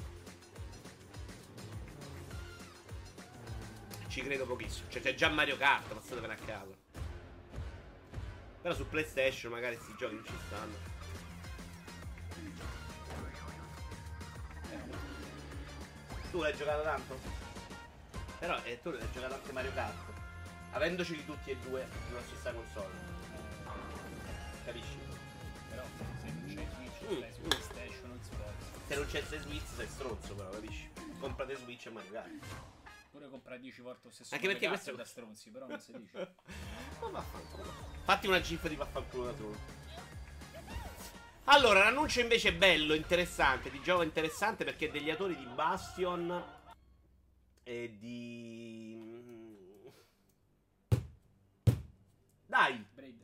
Ci 4.08 4.22
credo 4.22 4.46
pochissimo. 4.46 4.88
Cioè, 4.90 5.02
c'è 5.02 5.14
già 5.14 5.28
Mario 5.28 5.56
Kart, 5.56 5.92
passatevene 5.92 6.32
a 6.32 6.36
caso. 6.36 6.81
Però 8.62 8.74
su 8.74 8.88
PlayStation 8.88 9.50
magari 9.50 9.76
questi 9.76 9.94
giochi 9.98 10.14
non 10.14 10.24
ci 10.24 10.32
stanno. 10.46 10.90
Tu 16.30 16.40
l'hai 16.40 16.56
giocato 16.56 16.82
tanto? 16.82 17.18
Però 18.38 18.56
eh, 18.64 18.80
tu 18.80 18.90
l'hai 18.90 19.06
giocato 19.12 19.34
anche 19.34 19.52
Mario 19.52 19.72
Kart. 19.74 19.94
Avendoceli 20.72 21.24
tutti 21.26 21.50
e 21.50 21.56
due 21.58 21.86
sulla 22.08 22.20
stessa 22.22 22.52
console. 22.52 22.94
Capisci? 24.64 24.96
Però 25.68 25.82
se 26.20 26.30
non 26.30 26.46
c'è 26.54 26.66
Switch, 26.74 26.90
Mm, 27.02 27.14
mm. 27.14 27.48
PlayStation 27.48 28.18
Xbox. 28.20 28.86
Se 28.86 28.94
non 28.94 29.06
c'è 29.06 29.22
Switch 29.22 29.66
sei 29.76 29.86
stronzo 29.88 30.34
però, 30.34 30.48
capisci? 30.50 30.90
Comprate 31.18 31.56
Switch 31.56 31.86
e 31.86 31.90
Mario 31.90 32.12
Kart. 32.12 32.30
Pure 33.12 33.28
comprare 33.28 33.60
10 33.60 33.82
volte 33.82 34.00
lo 34.04 34.10
stesso 34.10 34.34
Anche 34.34 34.46
perché 34.46 34.68
questo- 34.68 34.90
è 34.92 34.94
da 34.94 35.04
stronzi, 35.04 35.50
però 35.50 35.66
non 35.66 35.78
si 35.78 35.92
dice. 35.98 36.34
Ma 37.02 37.08
vaffanculo. 37.10 37.70
Fatti 38.04 38.26
una 38.26 38.40
gif 38.40 38.66
di 38.68 38.74
vaffanculo 38.74 39.24
da 39.26 39.36
solo. 39.36 39.56
Allora, 41.44 41.80
l'annuncio 41.80 42.20
invece 42.20 42.48
è 42.50 42.54
bello, 42.54 42.94
interessante, 42.94 43.70
di 43.70 43.82
gioco 43.82 44.02
interessante 44.02 44.64
perché 44.64 44.86
è 44.88 44.90
degli 44.90 45.10
autori 45.10 45.36
di 45.36 45.44
Bastion 45.44 46.42
e 47.64 47.96
di... 47.98 48.96
mm, 48.98 49.86
Dai, 52.46 52.82
Braid. 52.94 53.20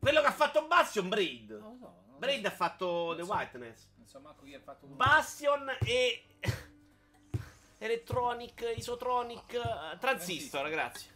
quello 0.00 0.20
che 0.22 0.26
ha 0.26 0.32
fatto 0.32 0.66
Bastion, 0.66 1.08
Braid. 1.08 1.50
Non 1.52 1.72
lo 1.72 1.76
so. 1.78 2.02
non 2.08 2.18
Braid 2.18 2.40
so. 2.40 2.46
ha 2.48 2.50
fatto 2.50 2.86
Non 2.86 3.16
The 3.18 3.24
so. 3.24 3.32
Whiteness. 3.32 3.88
Non 3.96 4.06
so 4.08 4.18
manco 4.20 4.42
chi 4.44 4.54
ha 4.54 4.60
fatto 4.60 4.86
Bastion 4.88 5.70
e... 5.84 6.24
Electronic, 7.84 8.72
Isotronic, 8.78 9.52
eh, 9.52 9.98
Transistor, 9.98 10.70
grazie. 10.70 11.10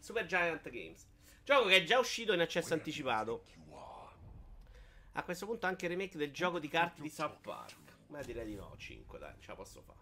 Super 0.00 0.24
Giant 0.24 0.70
Games. 0.70 1.06
Gioco 1.44 1.68
che 1.68 1.76
è 1.76 1.84
già 1.84 1.98
uscito 1.98 2.32
in 2.32 2.40
accesso 2.40 2.72
anticipato. 2.72 3.44
A 5.12 5.22
questo 5.22 5.44
punto 5.44 5.66
anche 5.66 5.84
il 5.84 5.90
remake 5.90 6.16
del 6.16 6.32
gioco 6.32 6.58
di 6.58 6.68
carte 6.68 7.02
di 7.02 7.10
South 7.10 7.40
Park. 7.42 7.74
Ma 8.06 8.22
direi 8.22 8.46
di 8.46 8.54
no, 8.54 8.74
5 8.78 9.18
dai, 9.18 9.34
ce 9.38 9.48
la 9.48 9.54
posso 9.54 9.82
fare. 9.82 9.98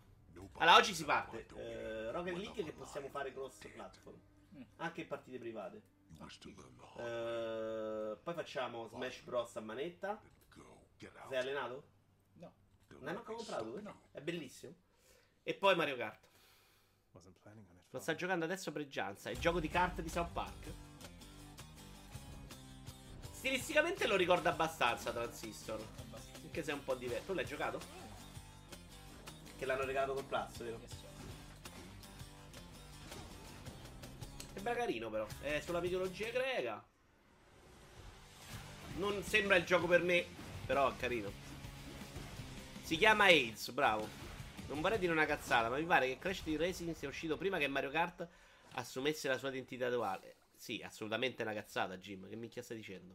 Allora, 0.58 0.76
oggi 0.76 0.94
si 0.94 1.04
parte. 1.04 1.46
Eh, 1.56 2.12
Rocket 2.12 2.36
League 2.36 2.62
che 2.62 2.72
possiamo 2.72 3.08
fare 3.08 3.32
cross 3.32 3.58
platform. 3.58 4.20
Anche 4.76 5.00
in 5.00 5.06
partite 5.08 5.38
private. 5.38 5.82
Eh, 6.98 8.16
poi 8.22 8.34
facciamo 8.34 8.86
Smash 8.86 9.22
Bros 9.22 9.56
a 9.56 9.60
manetta. 9.60 10.20
Sei 11.28 11.36
allenato? 11.36 11.84
No. 12.34 12.52
Non 12.88 13.08
hai 13.08 13.14
manco 13.14 13.34
comprato? 13.34 13.80
No. 13.80 14.00
È 14.12 14.20
bellissimo. 14.20 14.74
E 15.46 15.54
poi 15.54 15.76
Mario 15.76 15.96
Kart. 15.96 16.22
Lo 17.90 18.00
sta 18.00 18.14
giocando 18.16 18.44
adesso 18.44 18.72
Pregianza. 18.72 19.28
È 19.28 19.32
il 19.32 19.38
gioco 19.38 19.60
di 19.60 19.68
carte 19.68 20.02
di 20.02 20.08
South 20.08 20.32
Park. 20.32 20.72
Stilisticamente 23.30 24.06
lo 24.06 24.16
ricorda 24.16 24.50
abbastanza 24.50 25.12
Transistor. 25.12 25.86
Anche 26.42 26.62
se 26.64 26.70
è 26.70 26.74
un 26.74 26.82
po' 26.82 26.94
diverso. 26.94 27.26
Tu 27.26 27.34
l'hai 27.34 27.44
giocato? 27.44 27.78
Che 29.56 29.64
l'hanno 29.66 29.84
regalato 29.84 30.14
col 30.14 30.24
Plus, 30.24 30.56
vero? 30.62 30.80
Sembra 34.54 34.74
carino 34.74 35.10
però. 35.10 35.26
È 35.42 35.60
sulla 35.60 35.80
mitologia 35.80 36.30
greca. 36.30 36.82
Non 38.96 39.22
sembra 39.22 39.56
il 39.56 39.64
gioco 39.64 39.86
per 39.86 40.02
me, 40.02 40.24
però 40.64 40.90
è 40.90 40.96
carino. 40.96 41.30
Si 42.82 42.96
chiama 42.96 43.24
AIDS, 43.24 43.70
bravo. 43.70 44.23
Non 44.68 44.80
vorrei 44.80 44.98
dire 44.98 45.12
una 45.12 45.26
cazzata, 45.26 45.68
ma 45.68 45.76
mi 45.76 45.84
pare 45.84 46.06
che 46.08 46.18
Crash 46.18 46.42
Team 46.42 46.58
Racing 46.58 46.94
sia 46.94 47.08
uscito 47.08 47.36
prima 47.36 47.58
che 47.58 47.68
Mario 47.68 47.90
Kart 47.90 48.26
assumesse 48.72 49.28
la 49.28 49.38
sua 49.38 49.48
identità 49.50 49.86
attuale. 49.86 50.36
Sì, 50.56 50.82
assolutamente 50.82 51.42
una 51.42 51.52
cazzata, 51.52 51.96
Jim. 51.96 52.28
Che 52.28 52.36
minchia 52.36 52.62
stai 52.62 52.78
dicendo? 52.78 53.14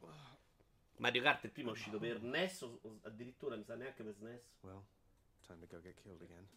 Mario 0.98 1.22
Kart 1.22 1.44
il 1.46 1.52
primo 1.52 1.70
è 1.70 1.72
uscito 1.72 1.98
per 1.98 2.22
NES, 2.22 2.62
o- 2.62 3.00
addirittura 3.04 3.56
mi 3.56 3.64
sa 3.64 3.76
neanche 3.76 4.04
per 4.04 4.14
SNES. 4.14 4.42
Well, 4.62 4.84
time 5.46 5.60
to 5.60 5.76
go 5.76 5.82
get 5.82 6.00
killed 6.02 6.22
again. 6.22 6.48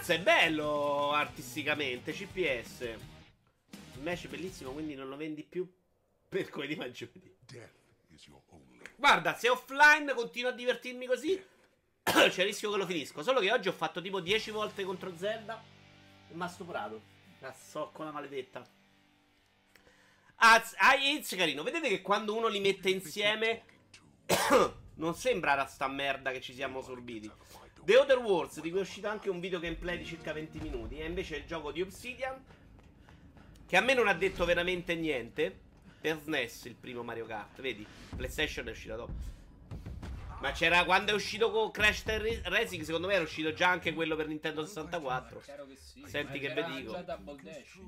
Cazzo, 0.00 0.12
è 0.12 0.20
bello 0.22 1.12
artisticamente, 1.12 2.12
CPS. 2.12 2.80
Il 2.80 4.00
match 4.00 4.24
è 4.24 4.28
bellissimo, 4.28 4.72
quindi 4.72 4.94
non 4.94 5.10
lo 5.10 5.16
vendi 5.16 5.42
più 5.42 5.70
per 6.26 6.48
come 6.48 6.66
di 6.66 6.74
giovedì. 6.90 7.36
Guarda, 8.96 9.34
se 9.34 9.48
offline 9.48 10.12
continuo 10.14 10.50
a 10.50 10.52
divertirmi 10.52 11.06
così, 11.06 11.42
c'è 12.02 12.24
il 12.24 12.46
rischio 12.46 12.70
che 12.70 12.76
lo 12.76 12.86
finisco. 12.86 13.22
Solo 13.22 13.40
che 13.40 13.50
oggi 13.50 13.68
ho 13.68 13.72
fatto 13.72 14.02
tipo 14.02 14.20
10 14.20 14.50
volte 14.50 14.84
contro 14.84 15.16
Zelda 15.16 15.62
e 16.28 16.34
mi 16.34 16.42
ha 16.42 16.48
stuprato. 16.48 17.00
La 17.40 17.52
soccola 17.52 18.10
maledetta. 18.10 18.62
Ah, 20.42 20.62
ah, 20.76 20.94
it's 20.94 21.34
carino. 21.34 21.62
Vedete 21.62 21.88
che 21.88 22.02
quando 22.02 22.36
uno 22.36 22.48
li 22.48 22.60
mette 22.60 22.90
insieme 22.90 23.62
non 24.96 25.14
sembra 25.14 25.64
sta 25.66 25.88
merda 25.88 26.30
che 26.30 26.40
ci 26.40 26.54
siamo 26.54 26.82
sorbiti. 26.82 27.30
The 27.82 27.96
Other 27.96 28.18
Wars, 28.18 28.60
di 28.60 28.68
cui 28.70 28.78
è 28.78 28.82
uscito 28.82 29.08
anche 29.08 29.30
un 29.30 29.40
video 29.40 29.58
gameplay 29.58 29.96
di 29.96 30.04
circa 30.04 30.32
20 30.32 30.58
minuti, 30.60 30.98
è 30.98 31.04
invece 31.04 31.36
il 31.36 31.46
gioco 31.46 31.72
di 31.72 31.80
Obsidian, 31.80 32.44
che 33.66 33.76
a 33.76 33.80
me 33.80 33.94
non 33.94 34.06
ha 34.08 34.14
detto 34.14 34.44
veramente 34.44 34.94
niente. 34.94 35.68
Per 36.00 36.18
SNES 36.18 36.64
il 36.64 36.76
primo 36.76 37.02
Mario 37.02 37.26
Kart, 37.26 37.60
vedi? 37.60 37.86
PlayStation 38.16 38.66
è 38.66 38.70
uscito 38.70 38.96
dopo. 38.96 39.12
Ma 40.40 40.52
c'era 40.52 40.84
quando 40.84 41.10
è 41.10 41.14
uscito 41.14 41.50
con 41.50 41.70
Crash 41.70 42.02
Team 42.04 42.40
Racing, 42.44 42.82
secondo 42.82 43.06
me 43.06 43.12
era 43.14 43.22
uscito 43.22 43.52
già 43.52 43.68
anche 43.68 43.92
quello 43.92 44.16
per 44.16 44.26
Nintendo 44.26 44.64
64. 44.64 45.40
Chiaro 45.40 45.66
che 45.66 45.76
sì. 45.76 46.02
Senti 46.06 46.40
Ma 46.40 46.54
che 46.54 46.62
vi 46.62 46.76
dico. 46.76 46.92
già 46.92 47.02
Double 47.02 47.42
Dash. 47.42 47.78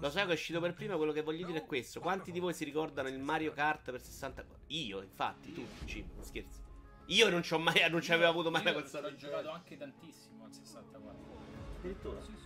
Lo 0.00 0.10
sai 0.10 0.24
che 0.24 0.30
è 0.30 0.34
uscito 0.34 0.60
per 0.60 0.74
prima, 0.74 0.96
quello 0.96 1.10
che 1.10 1.22
voglio 1.22 1.44
dire 1.44 1.58
è 1.58 1.64
questo. 1.66 1.98
Quanti 1.98 2.30
di 2.30 2.38
voi 2.38 2.54
si 2.54 2.62
ricordano 2.62 3.08
il 3.08 3.18
Mario 3.18 3.52
Kart 3.52 3.90
per 3.90 4.00
64? 4.00 4.60
Io, 4.68 5.00
infatti, 5.00 5.52
tutti, 5.52 5.84
Jim, 5.86 6.08
scherzi. 6.22 6.60
Io 7.06 7.28
non 7.28 7.42
ci 7.42 7.54
ho 7.54 7.58
mai, 7.58 7.88
non 7.90 8.00
ci 8.00 8.12
avevo 8.12 8.30
avuto 8.30 8.50
mai 8.50 8.62
Io 8.62 8.70
una 8.70 8.80
console. 8.80 9.10
L'ho 9.10 9.16
giocato 9.16 9.50
anche 9.50 9.76
tantissimo 9.76 10.44
al 10.44 10.52
64. 10.52 11.40
Addirittura. 11.78 12.20
Sì, 12.22 12.32
sì. 12.36 12.45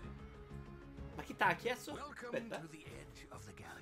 Ma 1.21 1.27
chi 1.27 1.37
te 1.37 1.45
l'ha 1.45 1.55
chiesto? 1.55 1.93
Aspetta. 1.93 2.63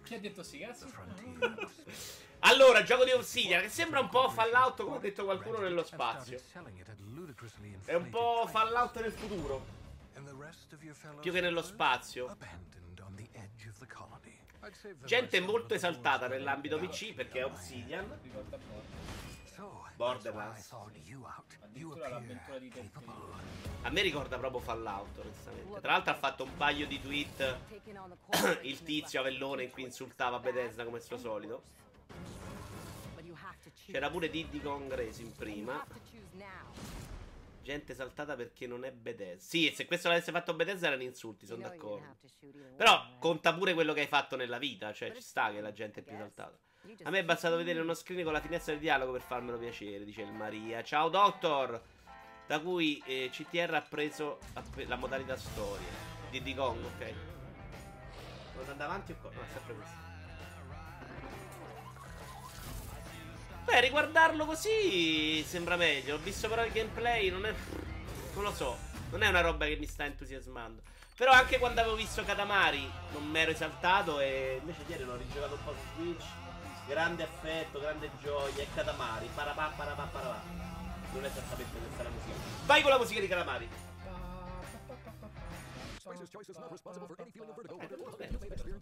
Chi 0.03 0.15
ha 0.15 0.19
detto 0.19 0.43
sti 0.43 0.59
cazzi? 0.59 0.87
Allora, 2.41 2.85
gioco 2.85 3.05
di 3.05 3.11
Obsidian, 3.11 3.63
che 3.63 3.69
sembra 3.69 3.99
un 3.99 4.09
po' 4.11 4.29
Fallout, 4.31 4.83
come 4.83 4.97
ha 4.97 5.01
detto 5.01 5.25
qualcuno, 5.25 5.59
nello 5.59 5.83
spazio. 5.85 6.41
È 7.85 7.95
un 7.95 8.09
po' 8.11 8.47
Fallout 8.49 9.01
nel 9.01 9.11
futuro, 9.13 9.67
più 11.21 11.33
che 11.33 11.41
nello 11.41 11.63
spazio. 11.63 12.37
Gente 15.05 15.41
molto 15.41 15.75
esaltata 15.75 16.29
nell'ambito 16.29 16.79
PC 16.79 17.13
perché 17.15 17.41
è 17.41 17.45
Obsidian. 17.45 18.21
Borderlands. 19.97 20.73
Addirittura 21.61 22.09
l'avventura 22.09 22.59
di 22.59 22.69
Telltale. 22.69 23.48
A 23.89 23.91
me 23.91 24.03
ricorda 24.03 24.37
proprio 24.37 24.61
Fallout, 24.61 25.17
onestamente. 25.17 25.81
Tra 25.81 25.93
l'altro 25.93 26.13
ha 26.13 26.17
fatto 26.17 26.45
un 26.45 26.55
paio 26.59 26.87
di 26.87 27.01
tweet 27.01 27.57
il 28.61 28.83
tizio 28.83 29.21
Avellone 29.21 29.63
in 29.63 29.71
cui 29.71 29.83
insultava 29.83 30.39
Bethesda 30.39 30.85
come 30.85 30.99
al 30.99 31.03
suo 31.03 31.17
solito. 31.17 31.63
C'era 33.87 34.11
pure 34.11 34.29
Diddy 34.29 34.61
Kong 34.61 34.93
Racing 34.93 35.33
prima. 35.33 35.83
gente 37.63 37.93
esaltata 37.93 38.37
perché 38.37 38.67
non 38.67 38.85
è 38.85 38.93
Bethesda. 38.93 39.43
Sì, 39.43 39.73
se 39.75 39.87
questo 39.87 40.09
l'avesse 40.09 40.33
fatto 40.33 40.53
Bethesda 40.53 40.89
erano 40.89 41.05
insulti, 41.05 41.47
sono 41.47 41.63
d'accordo. 41.63 42.19
Però 42.77 43.17
conta 43.19 43.55
pure 43.55 43.73
quello 43.73 43.95
che 43.95 44.01
hai 44.01 44.07
fatto 44.07 44.37
nella 44.37 44.59
vita, 44.59 44.93
cioè 44.93 45.15
ci 45.15 45.23
sta 45.23 45.51
che 45.51 45.63
la 45.63 45.73
gente 45.73 46.01
è 46.01 46.03
più 46.03 46.15
esaltata. 46.15 46.59
A 47.05 47.11
me 47.11 47.21
è 47.21 47.25
bastato 47.25 47.57
vedere 47.57 47.81
uno 47.81 47.95
screen 47.95 48.23
con 48.23 48.35
la 48.35 48.41
finestra 48.43 48.75
di 48.75 48.81
dialogo 48.81 49.13
per 49.13 49.23
farmelo 49.23 49.57
piacere, 49.57 50.05
dice 50.05 50.21
il 50.21 50.33
Maria. 50.33 50.83
Ciao 50.83 51.09
Doctor! 51.09 51.97
Da 52.49 52.61
cui 52.61 53.01
eh, 53.05 53.29
CTR 53.31 53.75
ha 53.75 53.83
preso 53.83 54.39
la 54.87 54.97
modalità 54.97 55.37
storia. 55.37 55.87
Di 56.31 56.39
Diddy 56.39 56.55
Kong, 56.55 56.83
ok. 56.83 57.13
Vuoi 58.55 58.69
andare 58.71 58.91
avanti 58.91 59.13
o 59.13 59.17
co- 59.21 59.31
No, 59.31 59.41
è 59.41 59.53
sempre 59.53 59.75
questo. 59.75 59.97
Beh, 63.65 63.81
riguardarlo 63.81 64.47
così 64.47 65.45
sembra 65.47 65.77
meglio. 65.77 66.15
Ho 66.15 66.19
visto 66.19 66.49
però 66.49 66.65
il 66.65 66.73
gameplay, 66.73 67.29
non 67.29 67.45
è. 67.45 67.55
Non 68.33 68.43
lo 68.45 68.55
so. 68.55 68.79
Non 69.11 69.23
è 69.23 69.29
una 69.29 69.43
roba 69.43 69.67
che 69.67 69.77
mi 69.77 69.87
sta 69.87 70.07
entusiasmando. 70.07 70.81
Però 71.17 71.33
anche 71.33 71.59
quando 71.59 71.81
avevo 71.83 71.97
visto 71.97 72.25
Katamari 72.25 72.91
non 73.13 73.27
mi 73.29 73.39
ero 73.41 73.51
esaltato 73.51 74.21
e 74.21 74.57
invece 74.61 74.85
ieri 74.87 75.05
l'ho 75.05 75.17
rigiocato 75.17 75.55
un 75.55 75.65
po' 75.65 75.75
su 75.75 75.97
Twitch. 76.03 76.25
Grande 76.87 77.25
affetto, 77.25 77.79
grande 77.79 78.11
gioia. 78.23 78.63
E 78.63 78.69
Katamari. 78.75 79.29
Parapà, 79.35 79.71
parapà, 79.77 80.05
parapà. 80.05 80.78
Non 81.13 81.25
è 81.25 81.27
esattamente 81.27 81.79
questa 81.79 82.03
la 82.03 82.11
musica. 82.11 82.33
Vai 82.67 82.83
con 82.83 82.91
la 82.91 82.99
musica 82.99 83.21
di 83.21 83.29
Katamari. 83.29 83.69
Spicer's 85.99 86.31
Choice 86.31 86.51
is 86.51 86.57
not 86.57 86.71
responsible 86.71 87.07
for 87.07 87.21
any 87.21 87.31
feeling 87.31 87.51
of 87.51 87.57
vertigo. 87.57 87.75
Or 87.77 88.11
advertisement. 88.11 88.79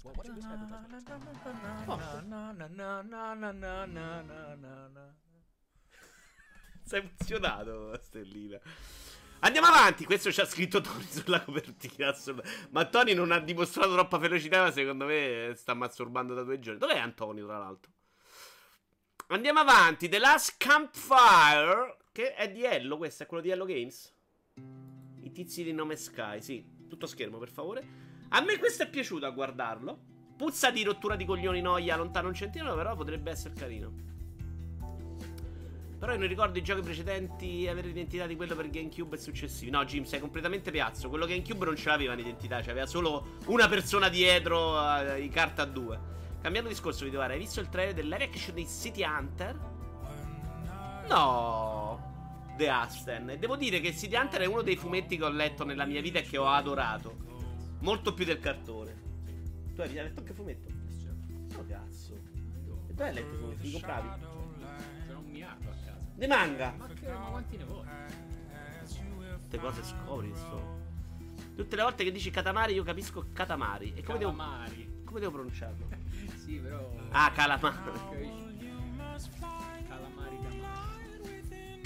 Sei 6.85 7.01
emozionato, 7.01 7.99
Stellina. 8.01 8.61
Andiamo 9.41 9.67
avanti. 9.67 10.05
Questo 10.05 10.31
c'ha 10.31 10.45
scritto 10.45 10.81
Tony 10.81 11.05
sulla 11.05 11.43
copertina. 11.43 12.15
Ma 12.71 12.85
Tony 12.85 13.13
non 13.15 13.33
ha 13.33 13.41
dimostrato 13.41 13.93
troppa 13.93 14.19
velocità. 14.19 14.63
Ma 14.63 14.71
secondo 14.71 15.05
me 15.07 15.53
sta 15.57 15.75
masturbando 15.75 16.33
da 16.35 16.43
due 16.45 16.61
giorni. 16.61 16.79
Dov'è 16.79 16.99
Antonio, 16.99 17.45
tra 17.47 17.59
l'altro? 17.59 17.91
Andiamo 19.29 19.59
avanti. 19.61 20.09
The 20.09 20.19
Last 20.19 20.55
Campfire. 20.59 21.97
Che 22.17 22.33
è 22.33 22.51
di 22.51 22.65
Hello. 22.65 22.97
Questo 22.97 23.25
è 23.25 23.27
quello 23.27 23.43
di 23.43 23.51
Hello 23.51 23.67
Games. 23.67 24.11
I 25.21 25.33
tizi 25.33 25.63
di 25.63 25.75
nome 25.75 25.97
Sky. 25.97 26.41
Sì, 26.41 26.65
tutto 26.89 27.05
schermo, 27.07 27.37
per 27.37 27.51
favore. 27.51 27.85
A 28.31 28.41
me 28.41 28.57
questo 28.57 28.85
è 28.85 28.89
piaciuto 28.89 29.27
a 29.27 29.31
guardarlo. 29.31 29.99
Puzza 30.35 30.71
di 30.71 30.83
rottura 30.83 31.15
di 31.15 31.27
coglioni 31.27 31.61
noia 31.61 31.95
lontano 31.95 32.29
un 32.29 32.35
centimetro, 32.35 32.75
però 32.75 32.97
potrebbe 32.97 33.31
essere 33.31 33.53
carino. 33.53 33.93
Però 35.99 36.11
io 36.11 36.19
non 36.19 36.27
ricordo 36.27 36.57
i 36.57 36.63
giochi 36.63 36.81
precedenti 36.81 37.69
avere 37.69 37.89
l'identità 37.89 38.27
di 38.27 38.35
quello 38.35 38.57
per 38.57 38.71
GameCube 38.71 39.17
e 39.17 39.19
successivi. 39.19 39.71
No, 39.71 39.85
Jim, 39.85 40.05
sei 40.05 40.19
completamente 40.19 40.71
piazzo. 40.71 41.11
Quello 41.11 41.27
GameCube 41.27 41.67
non 41.67 41.77
ce 41.77 41.91
l'aveva 41.91 42.15
l'identità, 42.15 42.63
cioè 42.63 42.71
aveva 42.71 42.87
solo 42.87 43.37
una 43.49 43.69
persona 43.69 44.09
dietro 44.09 44.75
eh, 45.03 45.21
in 45.21 45.31
carta 45.31 45.61
a 45.61 45.67
due. 45.67 46.01
Cambiando 46.41 46.71
discorso, 46.71 47.05
video, 47.05 47.21
hai 47.21 47.37
visto 47.37 47.61
il 47.61 47.69
trailer 47.69 47.93
del 47.93 48.09
live 48.09 48.25
action 48.25 48.55
di 48.55 48.67
City 48.67 49.05
Hunter? 49.05 49.75
No. 51.09 52.06
The 52.57 52.69
Asten. 52.69 53.31
E 53.31 53.39
devo 53.39 53.57
dire 53.57 53.81
che 53.81 53.95
City 53.95 54.17
Hunter 54.17 54.41
è 54.43 54.47
uno 54.47 54.63
dei 54.63 54.77
fumetti 54.77 55.17
che 55.17 55.25
ho 55.25 55.29
letto 55.31 55.65
nella 55.65 55.85
mia 55.85 56.01
vita 56.01 56.19
e 56.19 56.23
che 56.23 56.39
ho 56.39 56.49
adorato. 56.49 57.17
Molto 57.81 58.15
più 58.15 58.25
del 58.25 58.41
cartone. 58.41 58.95
Tu 59.75 59.81
hai 59.83 59.93
letto 59.93 60.21
anche 60.21 60.33
fumetto? 60.33 60.69
Oh 61.57 61.65
cazzo. 61.67 62.19
E 62.89 62.95
tu 62.95 63.03
hai 63.03 63.13
letto 63.13 63.35
i 63.35 63.39
fumetti? 63.39 63.63
Li 63.67 63.73
compravi? 63.73 64.09
C'era 65.07 65.19
un 65.19 65.25
miliardo 65.25 65.69
a 65.69 65.75
casa. 65.85 66.07
De 66.15 66.27
manga. 66.27 66.75
Ma, 66.77 66.87
che, 66.87 67.09
ma 67.09 67.27
quanti 67.31 67.57
ne 67.57 67.65
vuoi? 67.65 67.85
Quante 69.57 69.59
cose 69.59 69.83
scopri 69.85 70.33
sto. 70.35 70.85
Tutte 71.55 71.77
le 71.77 71.83
volte 71.83 72.05
che 72.05 72.11
dici 72.11 72.31
Katamari 72.31 72.75
io 72.75 72.83
capisco 72.83 73.27
Katamari. 73.33 73.93
E 73.95 74.03
come 74.03 74.19
devo, 74.19 74.35
Calamari. 74.35 75.03
come 75.05 75.21
devo 75.21 75.33
pronunciarlo? 75.33 75.89
Sì, 76.47 76.59
però. 76.59 76.93
Ah, 77.11 77.33
calamari. 77.33 78.47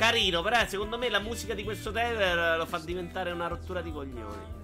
Carino, 0.01 0.41
però 0.41 0.59
eh, 0.59 0.67
secondo 0.67 0.97
me 0.97 1.11
la 1.11 1.19
musica 1.19 1.53
di 1.53 1.63
questo 1.63 1.93
trailer 1.93 2.57
lo 2.57 2.65
fa 2.65 2.79
diventare 2.79 3.33
una 3.33 3.49
rottura 3.49 3.83
di 3.83 3.93
coglioni. 3.93 4.59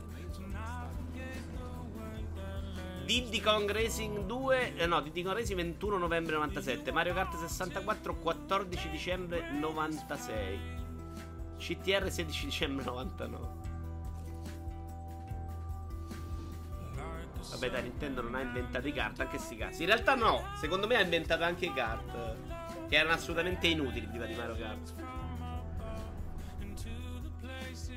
Diddy 3.05 3.40
Kong 3.42 3.70
Racing 3.70 4.25
2, 4.25 4.77
eh, 4.77 4.87
no, 4.87 5.03
Diddy 5.03 5.22
Kong 5.22 5.37
Racing 5.37 5.61
21 5.61 5.99
novembre 5.99 6.37
97, 6.37 6.90
Mario 6.90 7.12
Kart 7.12 7.37
64 7.37 8.16
14 8.16 8.88
dicembre 8.88 9.51
96, 9.51 10.59
CTR 11.59 12.11
16 12.11 12.44
dicembre 12.46 12.85
99. 12.87 13.49
Vabbè, 17.51 17.70
dai, 17.70 17.83
Nintendo 17.83 18.22
non 18.22 18.37
ha 18.37 18.40
inventato 18.40 18.88
i 18.88 18.92
kart, 18.94 19.20
anche 19.20 19.37
sti 19.37 19.57
casi. 19.57 19.83
In 19.83 19.88
realtà 19.88 20.14
no, 20.14 20.46
secondo 20.59 20.87
me 20.87 20.96
ha 20.96 21.03
inventato 21.03 21.44
anche 21.44 21.66
i 21.66 21.75
kart, 21.75 22.88
che 22.88 22.96
erano 22.96 23.12
assolutamente 23.12 23.66
inutili 23.66 24.07
prima 24.07 24.25
di 24.25 24.35
Mario 24.35 24.57
Kart. 24.57 25.25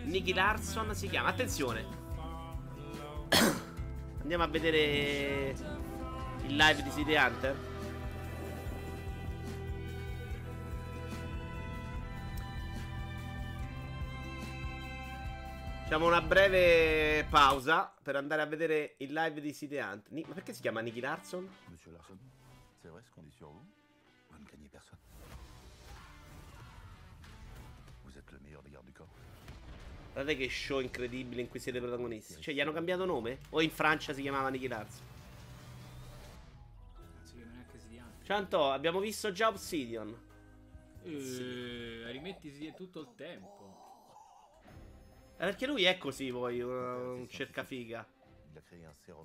Nicky 0.04 0.34
Larson 0.34 0.94
si 0.96 1.08
chiama. 1.08 1.30
Attenzione. 1.30 1.86
Andiamo 4.22 4.44
a 4.44 4.48
vedere 4.48 5.56
il 6.46 6.56
live 6.56 6.84
di 6.84 6.92
City 6.92 7.16
Hunter. 7.16 7.56
Facciamo 15.82 16.06
una 16.06 16.22
breve 16.22 17.26
pausa 17.30 17.92
per 18.04 18.16
andare 18.16 18.44
a 18.44 18.46
vedere 18.46 18.96
il 19.00 19.12
live 19.12 19.42
di 19.42 19.54
City 19.54 19.78
Hunter. 19.78 20.12
Ma 20.12 20.34
perché 20.36 20.54
si 20.54 20.62
chiama 20.62 20.82
Nicky 20.82 21.00
Larson? 21.00 21.50
Monsieur 21.70 21.92
Larson, 21.94 22.18
c'est 22.80 22.90
vrai 22.90 23.02
ce 23.02 23.10
qu'on 23.10 23.24
dit 23.24 23.32
sur 23.32 23.50
Vous 23.50 23.79
Guardate 30.20 30.38
che 30.38 30.50
show 30.50 30.82
incredibile 30.82 31.40
in 31.40 31.48
cui 31.48 31.60
siete 31.60 31.80
protagonisti. 31.80 32.42
Cioè, 32.42 32.54
gli 32.54 32.60
hanno 32.60 32.74
cambiato 32.74 33.06
nome? 33.06 33.40
O 33.52 33.62
in 33.62 33.70
Francia 33.70 34.12
si 34.12 34.22
chiamava 34.22 34.50
Nicky 34.50 34.68
Larson? 34.68 35.06
Non 36.98 37.26
si 37.26 37.36
chiama 37.36 37.52
neanche 37.54 37.80
Sidiante. 37.80 38.26
Ciao 38.26 38.38
Anto, 38.38 38.70
abbiamo 38.70 39.00
visto 39.00 39.32
già 39.32 39.48
Obsidian. 39.48 40.14
Eh, 41.04 42.12
rimetti 42.12 42.52
Sidiante 42.52 42.78
tutto 42.78 43.00
il 43.00 43.16
tempo. 43.16 44.62
Eh, 45.38 45.46
perché 45.46 45.66
lui 45.66 45.84
è 45.86 45.98
così 45.98 46.30
poi, 46.32 46.60
un, 46.60 46.70
un 46.70 47.30
cercafiga 47.30 48.06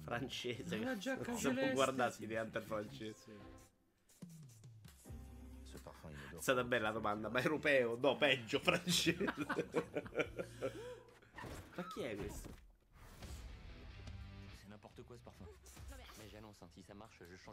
francese. 0.05 0.77
Non 0.77 0.97
può 1.25 1.37
sì. 2.09 2.21
City 2.21 2.37
Hunter 2.37 2.63
francese. 2.63 3.54
Stata 6.45 6.63
bella 6.63 6.89
la 6.89 6.93
domanda, 6.93 7.31
ma 7.31 7.41
europeo? 7.41 7.97
No, 7.99 8.17
peggio, 8.17 8.59
francese. 8.61 9.25
ma 11.75 11.87
chi 11.89 12.03
è 12.03 12.15
questo? 12.15 12.63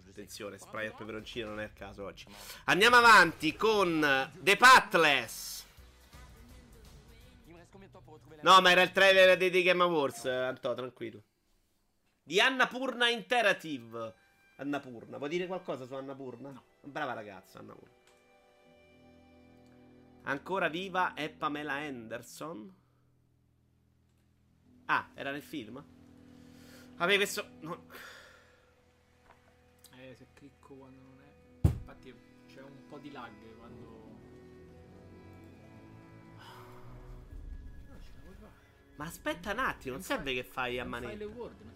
Attenzione, 0.09 0.57
spray 0.57 0.87
al 0.87 0.95
peperoncino 0.95 1.47
non 1.49 1.61
è 1.61 1.63
il 1.63 1.73
caso 1.73 2.03
oggi. 2.03 2.25
Andiamo 2.65 2.97
avanti 2.97 3.55
con 3.55 4.29
The 4.37 4.57
Pathless. 4.57 5.65
La... 8.41 8.53
No, 8.55 8.61
ma 8.61 8.71
era 8.71 8.81
il 8.81 8.91
trailer 8.91 9.37
dei, 9.37 9.49
dei 9.49 9.63
Game 9.63 9.83
Awards, 9.83 10.25
eh, 10.25 10.31
Anto, 10.31 10.73
tranquillo. 10.73 11.23
Di 12.23 12.41
Annapurna 12.41 13.07
Interactive. 13.09 14.15
Annapurna, 14.57 15.17
vuoi 15.17 15.29
dire 15.29 15.47
qualcosa 15.47 15.85
su 15.85 15.93
Annapurna? 15.93 16.49
No. 16.49 16.63
Brava 16.81 17.13
ragazza, 17.13 17.59
Annapurna. 17.59 17.99
Ancora 20.23 20.67
viva 20.69 21.13
è 21.13 21.29
Pamela 21.29 21.73
Anderson. 21.73 22.75
Ah, 24.85 25.09
era 25.13 25.31
nel 25.31 25.41
film? 25.41 25.83
Vabbè, 26.95 27.15
questo... 27.15 27.47
no. 27.61 27.85
Eh, 29.97 30.15
se 30.15 30.27
clicco 30.33 30.75
quando 30.75 31.01
non 31.01 31.21
è. 31.21 31.67
Infatti 31.67 32.13
c'è 32.47 32.61
un 32.61 32.87
po' 32.87 32.97
di 32.99 33.11
lag 33.11 33.31
quando. 33.57 34.09
Fare. 38.39 38.51
Ma 38.97 39.05
aspetta 39.05 39.51
un 39.51 39.59
attimo, 39.59 39.95
non 39.95 40.03
serve 40.03 40.33
che 40.33 40.43
fai 40.43 40.77
a 40.79 40.85
manetta. 40.85 41.25
word, 41.25 41.61
non 41.61 41.70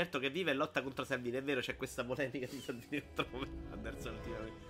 Certo 0.00 0.18
che 0.18 0.30
viva 0.30 0.50
e 0.50 0.54
lotta 0.54 0.80
contro 0.80 1.04
Salvini, 1.04 1.36
è 1.36 1.42
vero, 1.42 1.60
c'è 1.60 1.76
questa 1.76 2.02
polemica 2.02 2.46
di 2.46 2.58
Salvini 2.58 3.02
contro 3.02 3.46
Anderson 3.70 4.14
ultimamente. 4.14 4.66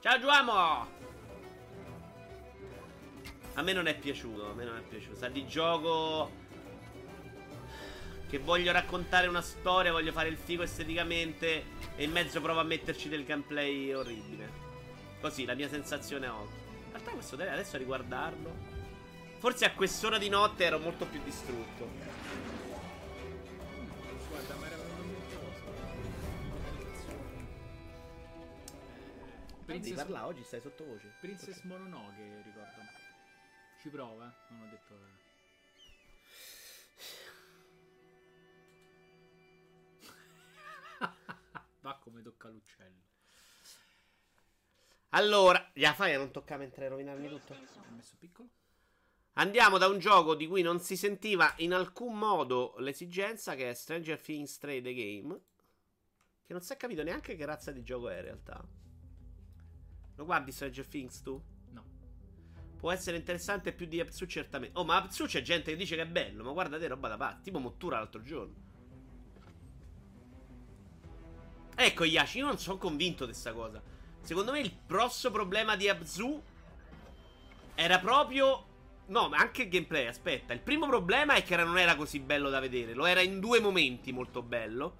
Ciao 0.00 0.18
Giuamo! 0.18 0.88
A 3.52 3.62
me 3.62 3.72
non 3.74 3.88
è 3.88 3.98
piaciuto, 3.98 4.52
a 4.52 4.54
me 4.54 4.64
non 4.64 4.78
è 4.78 4.80
piaciuto. 4.80 5.16
Sa 5.16 5.28
di 5.28 5.46
gioco 5.46 6.30
che 8.30 8.38
voglio 8.38 8.72
raccontare 8.72 9.26
una 9.26 9.42
storia, 9.42 9.92
voglio 9.92 10.12
fare 10.12 10.30
il 10.30 10.38
figo 10.38 10.62
esteticamente 10.62 11.64
e 11.96 12.04
in 12.04 12.12
mezzo 12.12 12.40
provo 12.40 12.60
a 12.60 12.64
metterci 12.64 13.10
del 13.10 13.26
gameplay 13.26 13.92
orribile. 13.92 14.48
Così, 15.20 15.44
la 15.44 15.52
mia 15.52 15.68
sensazione 15.68 16.26
a 16.26 16.40
occhio. 16.40 16.56
In 16.86 16.92
realtà 16.92 17.10
questo 17.10 17.36
trailer 17.36 17.58
adesso 17.58 17.76
riguardarlo. 17.76 18.78
Forse 19.36 19.66
a 19.66 19.74
quest'ora 19.74 20.16
di 20.16 20.30
notte 20.30 20.64
ero 20.64 20.78
molto 20.78 21.04
più 21.04 21.20
distrutto. 21.22 22.49
Devi 29.70 29.82
Princess, 29.82 30.04
parlare 30.04 30.26
oggi, 30.26 30.42
stai 30.42 30.60
sottovoce. 30.60 31.14
Princess 31.20 31.62
Mononoke, 31.62 32.42
ricordo. 32.42 32.80
Ci 33.80 33.88
prova, 33.88 34.26
eh? 34.26 34.52
non 34.52 34.62
ho 34.62 34.68
detto... 34.68 34.94
Va 41.82 41.98
come 41.98 42.20
tocca 42.22 42.48
l'uccello. 42.48 42.98
Allora, 45.10 45.70
gliela 45.72 45.94
fai 45.94 46.14
a 46.14 46.18
non 46.18 46.32
toccare 46.32 46.58
mentre 46.60 46.88
rovinarmi 46.88 47.28
tutto? 47.28 47.52
Ho 47.52 47.92
messo 47.94 48.16
piccolo? 48.18 48.48
Andiamo 49.34 49.78
da 49.78 49.86
un 49.86 50.00
gioco 50.00 50.34
di 50.34 50.48
cui 50.48 50.62
non 50.62 50.80
si 50.80 50.96
sentiva 50.96 51.54
in 51.58 51.72
alcun 51.72 52.18
modo 52.18 52.74
l'esigenza, 52.78 53.54
che 53.54 53.70
è 53.70 53.74
Stranger 53.74 54.20
Things 54.20 54.58
3 54.58 54.82
The 54.82 54.94
Game. 54.94 55.40
Che 56.44 56.52
non 56.52 56.60
si 56.60 56.72
è 56.72 56.76
capito 56.76 57.04
neanche 57.04 57.36
che 57.36 57.44
razza 57.44 57.70
di 57.70 57.84
gioco 57.84 58.08
è 58.08 58.16
in 58.16 58.22
realtà. 58.22 58.79
Lo 60.20 60.26
guardi 60.26 60.52
Stranger 60.52 60.86
Things 60.86 61.22
tu? 61.22 61.42
No. 61.70 61.82
Può 62.76 62.92
essere 62.92 63.16
interessante 63.16 63.72
più 63.72 63.86
di 63.86 64.00
Abzu 64.00 64.26
certamente. 64.26 64.78
Oh, 64.78 64.84
ma 64.84 64.96
Abzu 64.96 65.24
c'è 65.24 65.40
gente 65.40 65.70
che 65.70 65.78
dice 65.78 65.96
che 65.96 66.02
è 66.02 66.06
bello, 66.06 66.44
ma 66.44 66.52
guarda 66.52 66.78
te 66.78 66.88
roba 66.88 67.08
da 67.08 67.16
parte. 67.16 67.44
Tipo 67.44 67.58
Mottura 67.58 67.96
l'altro 67.96 68.20
giorno. 68.20 68.54
Ecco, 71.74 72.04
Yashi, 72.04 72.36
io 72.36 72.44
non 72.44 72.58
sono 72.58 72.76
convinto 72.76 73.24
di 73.24 73.30
questa 73.30 73.54
cosa. 73.54 73.82
Secondo 74.20 74.52
me 74.52 74.60
il 74.60 74.70
grosso 74.86 75.30
problema 75.30 75.74
di 75.74 75.88
Abzu 75.88 76.42
era 77.74 77.98
proprio. 77.98 78.66
No, 79.06 79.30
ma 79.30 79.38
anche 79.38 79.62
il 79.62 79.70
gameplay, 79.70 80.06
aspetta. 80.06 80.52
Il 80.52 80.60
primo 80.60 80.86
problema 80.86 81.32
è 81.32 81.42
che 81.42 81.56
non 81.56 81.78
era 81.78 81.96
così 81.96 82.20
bello 82.20 82.50
da 82.50 82.60
vedere. 82.60 82.92
Lo 82.92 83.06
era 83.06 83.22
in 83.22 83.40
due 83.40 83.58
momenti 83.58 84.12
molto 84.12 84.42
bello. 84.42 84.96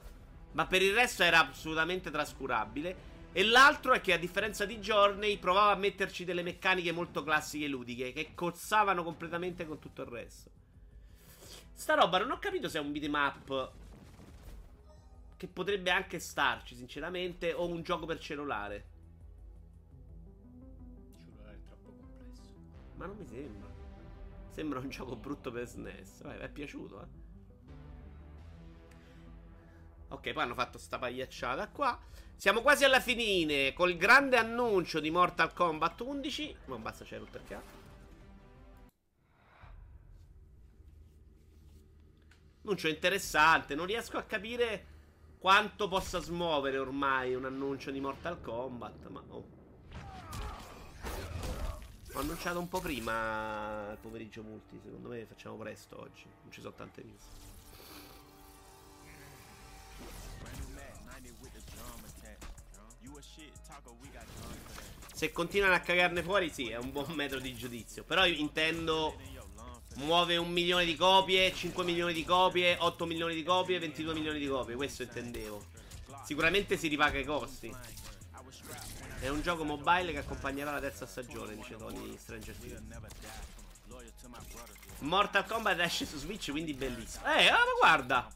Ma 0.53 0.65
per 0.65 0.81
il 0.81 0.95
resto 0.95 1.23
era 1.23 1.47
assolutamente 1.47 2.11
trascurabile. 2.11 3.10
E 3.33 3.45
l'altro 3.45 3.93
è 3.93 4.01
che 4.01 4.13
a 4.13 4.19
differenza 4.19 4.65
di 4.65 4.79
Journey 4.79 5.39
provava 5.39 5.71
a 5.71 5.77
metterci 5.77 6.25
delle 6.25 6.43
meccaniche 6.43 6.91
molto 6.91 7.23
classiche 7.23 7.67
e 7.67 7.69
ludiche 7.69 8.13
che 8.13 8.35
cozzavano 8.35 9.05
completamente 9.05 9.67
con 9.67 9.79
tutto 9.79 10.03
il 10.03 10.09
resto. 10.09 10.51
Sta 11.73 11.95
roba 11.95 12.19
non 12.19 12.33
ho 12.33 12.39
capito 12.39 12.69
se 12.69 12.79
è 12.79 12.81
un 12.81 12.93
beat'em 12.93 13.15
up 13.15 13.73
che 15.37 15.47
potrebbe 15.47 15.91
anche 15.91 16.19
starci, 16.19 16.75
sinceramente, 16.75 17.55
o 17.55 17.67
un 17.67 17.83
gioco 17.83 18.05
per 18.05 18.19
cellulare. 18.19 18.89
Cellulare 21.17 21.55
è 21.55 21.65
troppo 21.65 21.93
complesso. 21.93 22.43
Ma 22.97 23.07
non 23.07 23.17
mi 23.17 23.27
sembra. 23.27 23.69
Sembra 24.51 24.81
un 24.81 24.91
gioco 24.91 25.17
brutto 25.17 25.51
per 25.51 25.67
SNES. 25.67 26.23
Vai, 26.25 26.37
mi 26.37 26.45
è 26.45 26.51
piaciuto, 26.51 27.01
eh. 27.01 27.07
Ok, 30.09 30.33
poi 30.33 30.43
hanno 30.43 30.55
fatto 30.55 30.77
sta 30.77 30.99
pagliacciata 30.99 31.69
qua. 31.69 31.99
Siamo 32.41 32.63
quasi 32.63 32.85
alla 32.85 33.01
finine 33.01 33.75
col 33.75 33.99
grande 33.99 34.39
annuncio 34.39 34.99
di 34.99 35.11
Mortal 35.11 35.53
Kombat 35.53 36.01
11. 36.01 36.57
Ma 36.65 36.77
basta, 36.77 37.05
c'è 37.05 37.17
il 37.17 37.29
cazzo. 37.47 37.79
Annuncio 42.63 42.89
interessante. 42.89 43.75
Non 43.75 43.85
riesco 43.85 44.17
a 44.17 44.23
capire 44.23 44.87
quanto 45.39 45.87
possa 45.87 46.19
smuovere 46.19 46.79
ormai 46.79 47.35
un 47.35 47.45
annuncio 47.45 47.91
di 47.91 48.01
Mortal 48.01 48.41
Kombat. 48.41 49.09
Ma 49.09 49.23
oh. 49.29 49.49
Ho 52.15 52.19
annunciato 52.21 52.59
un 52.59 52.69
po' 52.69 52.81
prima 52.81 53.91
il 53.91 53.99
pomeriggio 54.01 54.43
multi. 54.43 54.81
Secondo 54.83 55.11
me 55.11 55.27
facciamo 55.27 55.59
presto 55.59 56.01
oggi. 56.01 56.25
Non 56.25 56.51
ci 56.51 56.63
sono 56.63 56.73
tante 56.73 57.03
news. 57.03 57.60
Se 65.13 65.33
continuano 65.33 65.75
a 65.75 65.81
cagarne 65.81 66.23
fuori, 66.23 66.51
sì, 66.51 66.69
è 66.69 66.77
un 66.77 66.93
buon 66.93 67.13
metro 67.13 67.39
di 67.39 67.55
giudizio. 67.55 68.05
Però 68.05 68.27
intendo. 68.27 69.17
Muove 69.97 70.37
un 70.37 70.51
milione 70.51 70.85
di 70.85 70.95
copie, 70.95 71.53
5 71.53 71.85
milioni 71.85 72.13
di 72.13 72.25
copie, 72.25 72.77
8 72.79 73.07
milioni 73.07 73.35
di 73.35 73.43
copie, 73.43 73.79
22 73.79 74.15
milioni 74.15 74.39
di 74.39 74.47
copie. 74.47 74.77
Questo 74.77 75.03
intendevo. 75.03 75.63
Sicuramente 76.25 76.77
si 76.77 76.87
ripaga 76.89 77.19
i 77.19 77.25
costi. 77.25 77.75
È 79.19 79.29
un 79.29 79.43
gioco 79.43 79.65
mobile 79.65 80.13
che 80.13 80.19
accompagnerà 80.19 80.71
la 80.71 80.81
terza 80.81 81.07
stagione, 81.07 81.55
dice 81.55 81.77
Tony 81.77 82.17
Stranger 82.17 82.55
Things. 82.55 82.81
Mortal 85.01 85.45
Kombat 85.45 85.81
esce 85.81 86.07
su 86.07 86.17
Switch, 86.19 86.51
quindi 86.51 86.73
bellissimo. 86.73 87.27
Eh, 87.35 87.49
ah, 87.49 87.59
ma 87.59 87.73
guarda. 87.79 88.31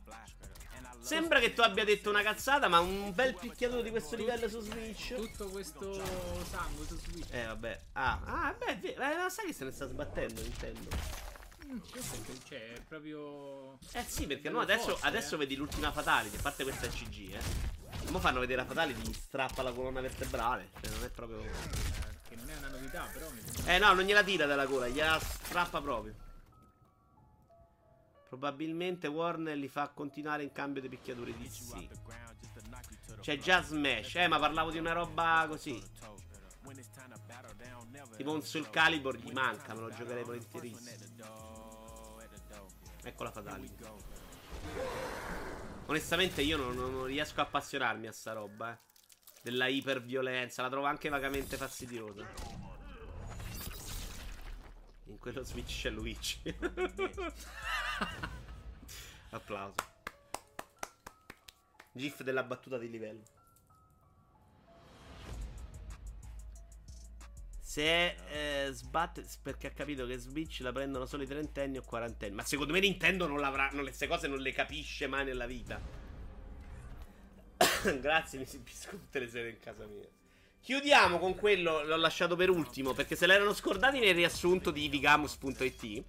Sembra 1.05 1.39
che 1.39 1.53
tu 1.53 1.61
abbia 1.61 1.85
detto 1.85 2.09
una 2.09 2.23
cazzata, 2.23 2.67
ma 2.67 2.81
un 2.81 3.13
bel 3.15 3.35
picchiato 3.35 3.83
di 3.83 3.91
questo 3.91 4.17
livello 4.17 4.49
su 4.49 4.61
Switch. 4.61 5.15
Tutto 5.15 5.49
questo 5.49 5.93
sangue 6.45 6.87
su 6.87 6.99
Switch. 6.99 7.31
Eh, 7.31 7.45
vabbè. 7.45 7.81
Ah, 7.93 8.21
ah 8.25 8.55
beh. 8.55 8.95
Eh, 8.95 8.97
ma 8.97 9.29
sai 9.29 9.47
che 9.47 9.53
se 9.53 9.65
ne 9.65 9.71
sta 9.71 9.87
sbattendo 9.87 10.41
Nintendo? 10.41 10.89
Mm, 11.67 11.79
cioè, 12.49 12.73
è 12.73 12.81
proprio. 12.89 13.79
Eh 13.93 14.05
sì, 14.07 14.27
perché 14.27 14.49
no, 14.49 14.61
adesso, 14.61 14.93
forte, 14.93 15.07
adesso 15.07 15.35
eh. 15.35 15.39
vedi 15.39 15.57
l'ultima 15.57 15.93
Fatality, 15.93 16.37
a 16.37 16.41
parte 16.41 16.63
questa 16.63 16.89
CG, 16.89 17.35
eh. 17.35 18.11
Mo 18.11 18.19
fanno 18.19 18.41
vedere 18.41 18.63
la 18.63 18.67
Fatality, 18.67 19.01
gli 19.03 19.13
strappa 19.13 19.63
la 19.63 19.73
colonna 19.73 20.01
vertebrale. 20.01 20.71
Cioè, 20.81 20.91
non 20.91 21.05
è 21.05 21.11
proprio. 21.11 21.43
Che 22.29 22.35
non 22.35 22.49
è 22.49 22.57
una 22.57 22.69
novità, 22.69 23.07
però 23.13 23.29
mi. 23.31 23.43
Eh 23.67 23.79
no, 23.79 23.93
non 23.93 24.05
gliela 24.05 24.23
tira 24.23 24.47
dalla 24.47 24.65
gola, 24.65 24.89
gliela 24.89 25.19
strappa 25.19 25.83
proprio. 25.83 26.15
Probabilmente 28.35 29.07
Warner 29.07 29.57
li 29.57 29.69
fa 29.69 29.91
continuare 29.91 30.43
in 30.43 30.51
cambio 30.51 30.83
di 30.83 30.89
picchiature 30.89 31.33
di 31.37 31.49
sì. 31.49 31.89
C'è 33.21 33.39
già 33.39 33.63
Smash, 33.63 34.17
eh, 34.17 34.27
ma 34.27 34.41
parlavo 34.41 34.73
di 34.73 34.79
una 34.79 34.91
roba 34.91 35.47
così. 35.49 35.81
Tipo 38.17 38.33
un 38.33 38.43
Soul 38.43 38.71
Calibur 38.71 39.17
gli 39.17 39.31
manca, 39.31 39.73
me 39.75 39.83
lo 39.83 39.91
giocherei 39.91 40.25
volentierissimo. 40.25 40.99
Ecco 43.05 43.23
la 43.23 43.31
Fatality. 43.31 43.85
Onestamente 45.87 46.43
io 46.43 46.57
non, 46.57 46.75
non 46.75 47.05
riesco 47.05 47.39
a 47.39 47.45
appassionarmi 47.45 48.09
a 48.09 48.13
sta 48.13 48.33
roba, 48.33 48.73
eh. 48.73 48.79
Della 49.43 49.69
iperviolenza, 49.69 50.63
la 50.63 50.71
trovo 50.71 50.87
anche 50.87 51.09
vagamente 51.09 51.57
fastidiosa. 51.57 52.74
Quello 55.25 55.43
Switch 55.43 55.81
c'è 55.81 55.89
Luigi. 55.89 56.39
Applauso. 59.31 59.75
GIF 61.95 62.23
della 62.23 62.43
battuta 62.43 62.77
di 62.77 62.91
livello. 62.91 63.23
Se 67.59 68.67
eh, 68.67 68.71
sbatte 68.73 69.25
perché 69.41 69.69
ha 69.69 69.71
capito 69.71 70.05
che 70.05 70.19
Switch 70.19 70.61
la 70.61 70.73
prendono 70.73 71.07
solo 71.07 71.23
i 71.23 71.27
trentenni 71.27 71.79
o 71.79 71.83
quarantenni. 71.83 72.35
Ma 72.35 72.45
secondo 72.45 72.75
me 72.75 72.81
Nintendo 72.81 73.27
non 73.27 73.41
l'avrà. 73.41 73.71
Non, 73.73 73.85
queste 73.85 74.07
cose 74.07 74.29
non 74.29 74.41
le 74.41 74.53
capisce 74.53 75.07
mai 75.07 75.25
nella 75.25 75.47
vita. 75.47 75.81
Grazie, 77.99 78.41
mi 78.41 78.45
si 78.45 78.59
bisco 78.59 78.91
tutte 78.91 79.21
le 79.21 79.29
sere 79.31 79.49
in 79.49 79.59
casa 79.59 79.87
mia. 79.87 80.07
Chiudiamo 80.65 81.19
con 81.19 81.35
quello, 81.35 81.85
l'ho 81.85 81.97
lasciato 81.97 82.37
per 82.37 82.49
ultimo, 82.49 82.95
perché 82.95 83.17
se 83.17 83.27
l'erano 83.27 83.53
scordati 83.53 83.99
nel 83.99 84.15
riassunto 84.15 84.71
di 84.71 84.89
Vigamus.it. 84.89 86.03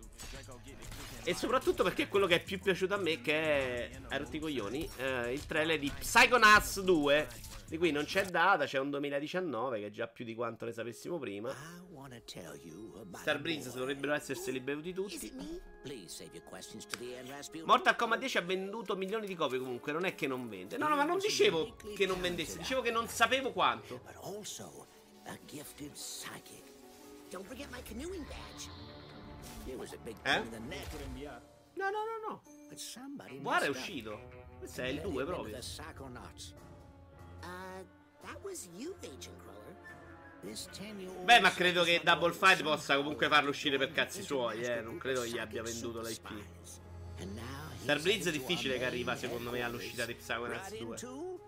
E 1.28 1.34
soprattutto 1.34 1.82
perché 1.82 2.08
quello 2.08 2.28
che 2.28 2.36
è 2.36 2.44
più 2.44 2.60
piaciuto 2.60 2.94
a 2.94 2.98
me, 2.98 3.20
che 3.20 3.34
è, 3.34 3.90
hai 4.10 4.18
rotto 4.20 4.38
coglioni, 4.38 4.88
eh, 4.98 5.34
il 5.34 5.44
trailer 5.48 5.80
di 5.80 5.90
Psychonauts 5.90 6.82
2, 6.82 7.28
di 7.68 7.80
cui 7.80 7.90
non 7.90 8.06
c'è 8.06 8.26
data, 8.26 8.66
c'è 8.66 8.78
un 8.78 8.92
2019, 8.92 9.80
che 9.80 9.86
è 9.88 9.90
già 9.90 10.08
più 10.08 10.24
di 10.24 10.36
quanto 10.36 10.66
ne 10.66 10.72
sapessimo 10.72 11.18
prima. 11.18 11.50
Starbreeze 13.18 13.72
dovrebbero 13.74 14.14
esserseli 14.14 14.60
bevuti 14.60 14.94
tutti. 14.94 15.32
Mortal 17.66 17.96
Kombat 17.96 18.20
10 18.20 18.38
ha 18.38 18.42
venduto 18.42 18.96
milioni 18.96 19.26
di 19.26 19.34
copie 19.34 19.58
comunque, 19.58 19.92
non 19.92 20.06
è 20.06 20.14
che 20.14 20.28
non 20.28 20.48
vende. 20.48 20.78
No, 20.78 20.88
no, 20.88 20.96
ma 20.96 21.06
non 21.06 21.18
dicevo 21.18 21.76
che 21.96 22.06
non 22.06 22.22
vendesse, 22.22 22.60
dicevo 22.60 22.82
che 22.82 22.92
non 22.92 23.08
sapevo 23.08 23.52
quanto. 23.52 24.02
Don't 27.32 27.48
forget 27.48 27.68
my 27.72 27.82
canoeing 27.82 28.28
badge. 28.28 28.70
Eh? 30.24 30.42
No, 31.74 31.90
no, 31.90 32.04
no, 32.04 32.28
no. 32.30 32.42
Guarda, 33.42 33.66
è 33.66 33.70
uscito. 33.70 34.30
Questo 34.60 34.82
è 34.82 34.88
il 34.88 34.96
Led 34.96 35.04
2 35.04 35.12
him 35.12 35.18
into 35.20 35.26
proprio. 35.28 35.56
Uh, 37.44 37.86
that 38.22 38.42
was 38.44 38.68
you, 38.76 38.96
Agent 39.04 39.38
Cruller. 39.42 39.76
This 40.42 40.70
10-year-old 40.74 41.26
Beh, 41.26 41.40
ma 41.40 41.52
credo 41.52 41.84
che 41.84 42.02
Double 42.04 42.34
Fight 42.34 42.62
possa 42.64 42.96
comunque 42.96 43.28
farlo 43.28 43.50
uscire 43.50 43.78
per 43.78 43.92
cazzi 43.92 44.22
suoi, 44.22 44.62
eh. 44.64 44.82
Non 44.82 44.98
credo 44.98 45.26
gli 45.26 45.38
abbia 45.38 45.62
venduto 45.62 46.02
l'IP. 46.02 46.30
he's 46.62 46.82
Starbreeze 47.82 48.30
è 48.30 48.32
difficile 48.32 48.78
che 48.78 48.86
arriva 48.86 49.16
secondo 49.16 49.52
me 49.52 49.62
all'uscita 49.62 50.06
di 50.06 50.16
Psychonauts 50.16 50.70
right 50.70 50.84
2. 50.84 50.96
into 50.96 51.40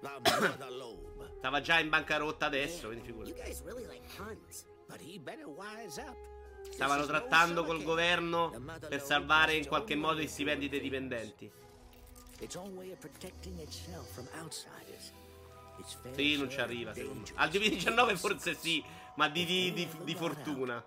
the 0.00 0.10
Mother 0.40 0.72
Lobe. 0.72 1.32
Stava 1.38 1.60
già 1.60 1.78
in 1.80 1.88
bancarotta 1.88 2.46
adesso, 2.46 2.88
quindi 2.88 3.04
figurati. 3.04 3.34
Stavano 6.70 7.06
trattando 7.06 7.64
col 7.64 7.82
governo 7.82 8.50
per 8.88 9.02
salvare 9.02 9.54
in 9.54 9.66
qualche 9.66 9.94
modo 9.94 10.20
i 10.20 10.28
stipendi 10.28 10.68
dei 10.68 10.80
dipendenti. 10.80 11.50
Sì, 16.14 16.36
non 16.36 16.50
ci 16.50 16.60
arriva, 16.60 16.92
secondo 16.94 17.20
me. 17.20 17.32
Al 17.36 17.50
2019 17.50 18.16
forse 18.16 18.54
sì, 18.54 18.82
ma 19.16 19.28
di, 19.28 19.44
di- 19.44 19.72
di- 19.72 19.88
di 20.04 20.14
fortuna. 20.14 20.84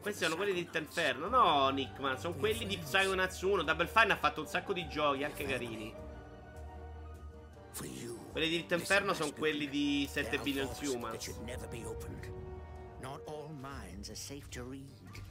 Questi 0.00 0.22
sono 0.22 0.36
quelli 0.36 0.52
di. 0.52 0.68
Inferno. 0.72 1.28
No, 1.28 1.68
Nick, 1.70 1.98
ma 1.98 2.16
sono 2.16 2.34
quelli 2.34 2.64
di 2.66 2.78
Psychonauts 2.78 3.40
1. 3.40 3.62
Double 3.64 3.88
Fine 3.88 4.12
ha 4.12 4.16
fatto 4.16 4.40
un 4.42 4.46
sacco 4.46 4.72
di 4.72 4.86
giochi, 4.88 5.24
anche 5.24 5.44
carini. 5.44 5.92
Quelli 8.30 8.48
di 8.48 8.64
Mr. 8.68 8.78
Inferno 8.78 9.14
sono 9.14 9.32
quelli 9.32 9.68
di 9.68 10.08
There 10.12 10.24
7 10.24 10.36
are 10.36 10.44
Billion 10.44 10.66
vaults 10.66 10.86
minds 13.98 14.10
are 14.10 14.14
safe 14.14 14.48
to 14.50 14.62
read. 14.62 15.22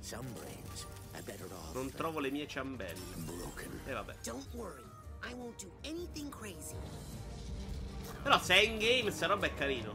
Some 0.00 0.26
brains 0.34 0.86
are 1.14 1.22
better 1.22 1.44
off 1.52 1.74
Non 1.74 1.90
trovo 1.90 2.18
le 2.20 2.30
mie 2.30 2.46
ciambelle. 2.46 2.98
broken. 3.26 3.80
E 3.86 3.92
vabbè. 3.92 4.14
Don't 4.24 4.46
worry. 4.54 4.82
I 5.22 5.34
won't 5.34 5.62
do 5.62 5.70
anything 5.84 6.30
crazy. 6.30 6.76
Però 8.22 8.38
se 8.40 8.54
è 8.54 8.60
in 8.62 8.78
game, 8.78 9.10
sta 9.10 9.26
roba 9.26 9.46
è 9.46 9.54
carino. 9.54 9.94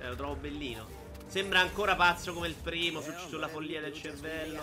Eh, 0.00 0.08
lo 0.08 0.14
trovo 0.16 0.34
bellino. 0.36 1.02
Sembra 1.26 1.60
ancora 1.60 1.94
pazzo 1.94 2.32
come 2.32 2.48
il 2.48 2.54
primo, 2.54 3.00
su- 3.00 3.12
sulla 3.28 3.48
follia 3.48 3.80
del 3.80 3.92
cervello. 3.92 4.62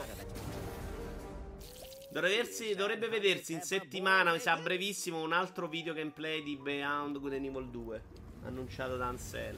Dovrebbe, 2.11 2.75
dovrebbe 2.75 3.07
vedersi 3.07 3.53
in 3.53 3.61
settimana, 3.61 4.31
mi 4.33 4.39
sa 4.39 4.57
brevissimo, 4.57 5.21
un 5.21 5.31
altro 5.31 5.67
video 5.67 5.93
gameplay 5.93 6.43
di 6.43 6.57
Beyond 6.57 7.19
Good 7.19 7.33
and 7.33 7.45
Evil 7.45 7.69
2. 7.69 8.01
Annunciato 8.45 8.97
da 8.97 9.07
Ansel. 9.07 9.57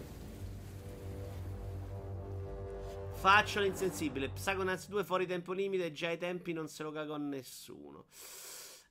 Faccio 3.24 3.62
l'insensibile. 3.62 4.28
Psychonauts 4.32 4.90
2 4.90 5.06
fuori 5.06 5.26
tempo 5.26 5.54
limite. 5.54 5.94
Già 5.94 6.10
ai 6.10 6.18
tempi 6.18 6.52
non 6.52 6.68
se 6.68 6.84
lo 6.84 6.92
cagò 6.92 7.16
nessuno. 7.16 8.08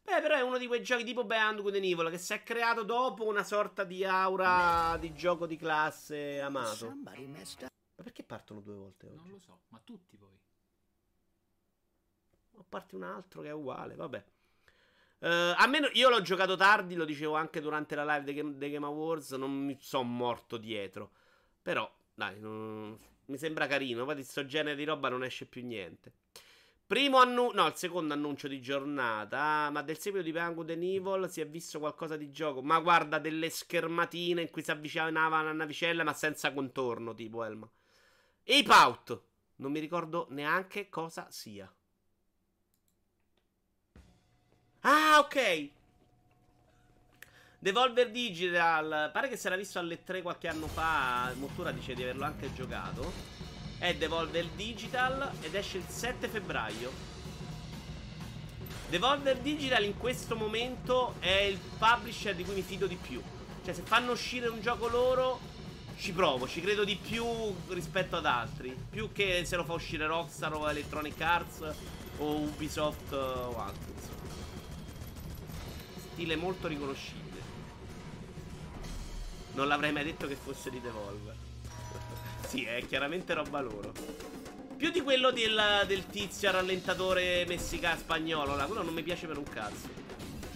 Beh, 0.02 0.22
però 0.22 0.36
è 0.36 0.40
uno 0.40 0.56
di 0.56 0.66
quei 0.66 0.82
giochi 0.82 1.04
tipo 1.04 1.24
Beyond 1.24 1.60
Good 1.60 1.74
and 1.74 1.84
Evil 1.84 2.08
che 2.08 2.16
si 2.16 2.32
è 2.32 2.42
creato 2.42 2.82
dopo 2.82 3.26
una 3.26 3.44
sorta 3.44 3.84
di 3.84 4.06
aura 4.06 4.96
di 4.98 5.12
gioco 5.12 5.44
di 5.46 5.58
classe 5.58 6.40
amato. 6.40 6.94
Ma 7.04 8.02
perché 8.02 8.22
partono 8.22 8.60
due 8.60 8.74
volte 8.74 9.08
Non 9.10 9.18
oggi? 9.18 9.30
lo 9.32 9.38
so, 9.38 9.60
ma 9.68 9.78
tutti 9.84 10.16
poi. 10.16 10.40
A 12.56 12.64
parte 12.66 12.94
un 12.96 13.02
altro 13.02 13.42
che 13.42 13.48
è 13.48 13.52
uguale, 13.52 13.94
vabbè. 13.96 14.24
Eh, 15.18 15.54
a 15.58 15.66
meno 15.66 15.88
io 15.92 16.08
l'ho 16.08 16.22
giocato 16.22 16.56
tardi, 16.56 16.94
lo 16.94 17.04
dicevo 17.04 17.34
anche 17.34 17.60
durante 17.60 17.94
la 17.94 18.04
live 18.06 18.24
dei 18.24 18.34
Game, 18.34 18.56
dei 18.56 18.70
Game 18.70 18.86
Awards, 18.86 19.32
non 19.32 19.52
mi 19.52 19.76
sono 19.78 20.04
morto 20.04 20.56
dietro. 20.56 21.12
Però, 21.60 21.88
dai, 22.14 22.40
non- 22.40 22.98
mi 23.26 23.38
sembra 23.38 23.66
carino. 23.66 24.04
Poi 24.04 24.16
di 24.16 24.24
sto 24.24 24.44
genere 24.46 24.76
di 24.76 24.84
roba 24.84 25.08
non 25.08 25.24
esce 25.24 25.46
più 25.46 25.64
niente. 25.64 26.12
Primo 26.86 27.18
annuncio, 27.18 27.56
no, 27.56 27.66
il 27.68 27.74
secondo 27.74 28.12
annuncio 28.12 28.48
di 28.48 28.60
giornata. 28.60 29.70
Ma 29.70 29.82
del 29.82 29.98
seguito 29.98 30.24
di 30.24 30.32
Good 30.32 30.70
and 30.70 30.82
Evil 30.82 31.30
si 31.30 31.40
è 31.40 31.46
visto 31.46 31.78
qualcosa 31.78 32.16
di 32.16 32.30
gioco. 32.30 32.62
Ma 32.62 32.78
guarda, 32.80 33.18
delle 33.18 33.50
schermatine 33.50 34.42
in 34.42 34.50
cui 34.50 34.62
si 34.62 34.70
avvicinava 34.70 35.40
una 35.40 35.52
navicella, 35.52 36.04
ma 36.04 36.12
senza 36.12 36.52
contorno, 36.52 37.14
tipo 37.14 37.44
Elma. 37.44 37.68
Ape 38.44 38.72
Out. 38.72 39.22
Non 39.56 39.72
mi 39.72 39.80
ricordo 39.80 40.26
neanche 40.30 40.88
cosa 40.88 41.30
sia. 41.30 41.72
Ah, 44.80 45.18
ok. 45.20 45.70
Devolver 47.62 48.10
Digital. 48.10 49.10
Pare 49.12 49.28
che 49.28 49.36
si 49.36 49.46
era 49.46 49.54
visto 49.54 49.78
alle 49.78 50.02
3 50.02 50.20
qualche 50.20 50.48
anno 50.48 50.66
fa. 50.66 51.32
Mottura 51.36 51.70
dice 51.70 51.94
di 51.94 52.02
averlo 52.02 52.24
anche 52.24 52.52
giocato. 52.52 53.12
È 53.78 53.94
Devolver 53.94 54.46
Digital 54.56 55.30
ed 55.40 55.54
esce 55.54 55.76
il 55.76 55.84
7 55.86 56.26
febbraio. 56.26 56.90
Devolver 58.88 59.38
Digital 59.38 59.84
in 59.84 59.96
questo 59.96 60.34
momento 60.34 61.14
è 61.20 61.42
il 61.42 61.56
publisher 61.78 62.34
di 62.34 62.42
cui 62.42 62.54
mi 62.54 62.62
fido 62.62 62.88
di 62.88 62.96
più. 62.96 63.22
Cioè, 63.64 63.74
se 63.74 63.82
fanno 63.82 64.10
uscire 64.10 64.48
un 64.48 64.60
gioco 64.60 64.88
loro, 64.88 65.38
ci 65.96 66.10
provo, 66.10 66.48
ci 66.48 66.60
credo 66.60 66.82
di 66.82 66.96
più 66.96 67.24
rispetto 67.68 68.16
ad 68.16 68.26
altri. 68.26 68.76
Più 68.90 69.12
che 69.12 69.44
se 69.44 69.54
lo 69.54 69.62
fa 69.62 69.74
uscire 69.74 70.04
Rockstar 70.08 70.52
o 70.52 70.68
Electronic 70.68 71.20
Arts 71.20 71.72
o 72.18 72.38
Ubisoft 72.38 73.12
o 73.12 73.56
altro. 73.56 73.92
Stile 76.12 76.34
molto 76.34 76.66
riconoscibile. 76.66 77.31
Non 79.54 79.68
l'avrei 79.68 79.92
mai 79.92 80.04
detto 80.04 80.26
che 80.26 80.36
fosse 80.36 80.70
di 80.70 80.80
Devolver. 80.80 81.34
sì, 82.48 82.64
è 82.64 82.84
chiaramente 82.86 83.34
roba 83.34 83.60
loro. 83.60 83.92
Più 84.76 84.90
di 84.90 85.00
quello 85.00 85.30
del, 85.30 85.84
del 85.86 86.06
tizio 86.06 86.50
rallentatore 86.50 87.44
messicano 87.46 87.98
spagnolo, 87.98 88.56
là, 88.56 88.64
quello 88.64 88.82
non 88.82 88.94
mi 88.94 89.02
piace 89.02 89.26
per 89.26 89.38
un 89.38 89.44
cazzo. 89.44 89.88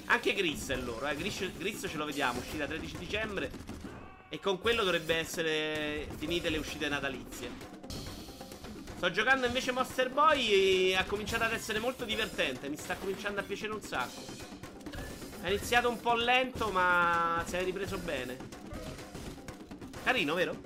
Anche 0.06 0.34
Gris 0.34 0.68
è 0.68 0.76
loro, 0.76 1.06
eh. 1.08 1.16
Gris, 1.16 1.52
Gris 1.56 1.86
ce 1.88 1.96
lo 1.96 2.04
vediamo, 2.04 2.40
uscita 2.40 2.66
13 2.66 2.98
dicembre. 2.98 3.50
E 4.28 4.40
con 4.40 4.58
quello 4.58 4.82
dovrebbe 4.82 5.14
essere 5.14 6.08
finite 6.16 6.50
le 6.50 6.58
uscite 6.58 6.88
natalizie. 6.88 7.74
Sto 8.96 9.10
giocando 9.10 9.46
invece 9.46 9.72
Monster 9.72 10.10
Boy 10.10 10.48
e 10.48 10.96
ha 10.96 11.04
cominciato 11.04 11.44
ad 11.44 11.52
essere 11.52 11.78
molto 11.78 12.04
divertente. 12.04 12.68
Mi 12.68 12.76
sta 12.76 12.96
cominciando 12.96 13.40
a 13.40 13.42
piacere 13.42 13.72
un 13.72 13.82
sacco. 13.82 14.22
È 15.40 15.48
iniziato 15.48 15.88
un 15.88 16.00
po' 16.00 16.14
lento, 16.14 16.70
ma 16.70 17.44
si 17.46 17.56
è 17.56 17.62
ripreso 17.62 17.98
bene. 17.98 18.36
Carino, 20.06 20.34
vero? 20.34 20.56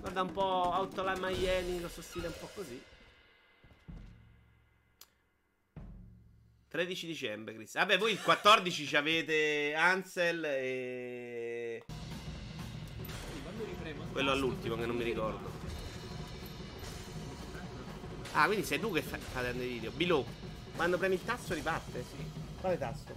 Guarda 0.00 0.22
un 0.22 0.32
po' 0.32 0.72
Outline 0.74 1.20
Miami, 1.20 1.78
questo 1.78 2.02
stile 2.02 2.26
un 2.26 2.32
po' 2.40 2.50
così. 2.56 2.82
13 6.70 7.06
dicembre, 7.06 7.54
Chris. 7.54 7.74
Vabbè, 7.74 7.98
voi 7.98 8.10
il 8.10 8.20
14 8.20 8.84
ci 8.84 8.96
avete 8.96 9.74
Ansel 9.76 10.44
e. 10.44 11.84
Il 13.84 13.94
Quello 14.10 14.32
all'ultimo 14.32 14.74
che 14.74 14.86
non 14.86 14.96
mi 14.96 15.04
ricordo. 15.04 15.48
Ah, 18.32 18.46
quindi 18.46 18.66
sei 18.66 18.80
tu 18.80 18.92
che 18.92 19.02
fai 19.02 19.20
fai 19.20 19.50
i 19.50 19.68
video. 19.68 19.92
Below. 19.92 20.26
Quando 20.74 20.98
premi 20.98 21.14
il 21.14 21.22
tasto 21.22 21.54
riparte? 21.54 22.02
Sì, 22.02 22.28
Quale 22.60 22.76
tasto? 22.76 23.14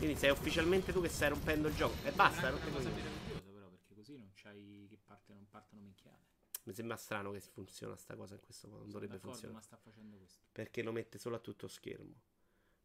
Quindi 0.00 0.16
sei 0.18 0.30
ufficialmente 0.30 0.92
tu 0.94 1.02
che 1.02 1.10
stai 1.10 1.28
rompendo 1.28 1.68
il 1.68 1.74
gioco. 1.74 1.94
E 2.06 2.12
basta, 2.12 2.48
È 2.48 2.50
una 2.50 2.58
cosa 2.58 2.72
così. 2.72 2.88
meravigliosa 2.88 3.50
però, 3.52 3.68
perché 3.68 3.94
così 3.94 4.16
non 4.16 4.30
c'hai 4.32 4.86
che 4.88 4.96
parte, 5.04 5.34
non 5.34 5.46
partono 5.46 5.82
minchiate. 5.82 6.24
Mi 6.62 6.72
sembra 6.72 6.96
strano 6.96 7.32
che 7.32 7.40
funziona 7.40 7.94
sta 7.96 8.16
cosa 8.16 8.32
in 8.34 8.40
questo 8.40 8.66
modo. 8.68 8.80
Non 8.84 8.90
dovrebbe 8.92 9.18
funzionare. 9.18 9.52
ma 9.52 9.60
sta 9.60 9.76
facendo 9.76 10.16
questo. 10.16 10.40
Perché 10.52 10.82
lo 10.82 10.92
mette 10.92 11.18
solo 11.18 11.36
a 11.36 11.38
tutto 11.38 11.68
schermo. 11.68 12.14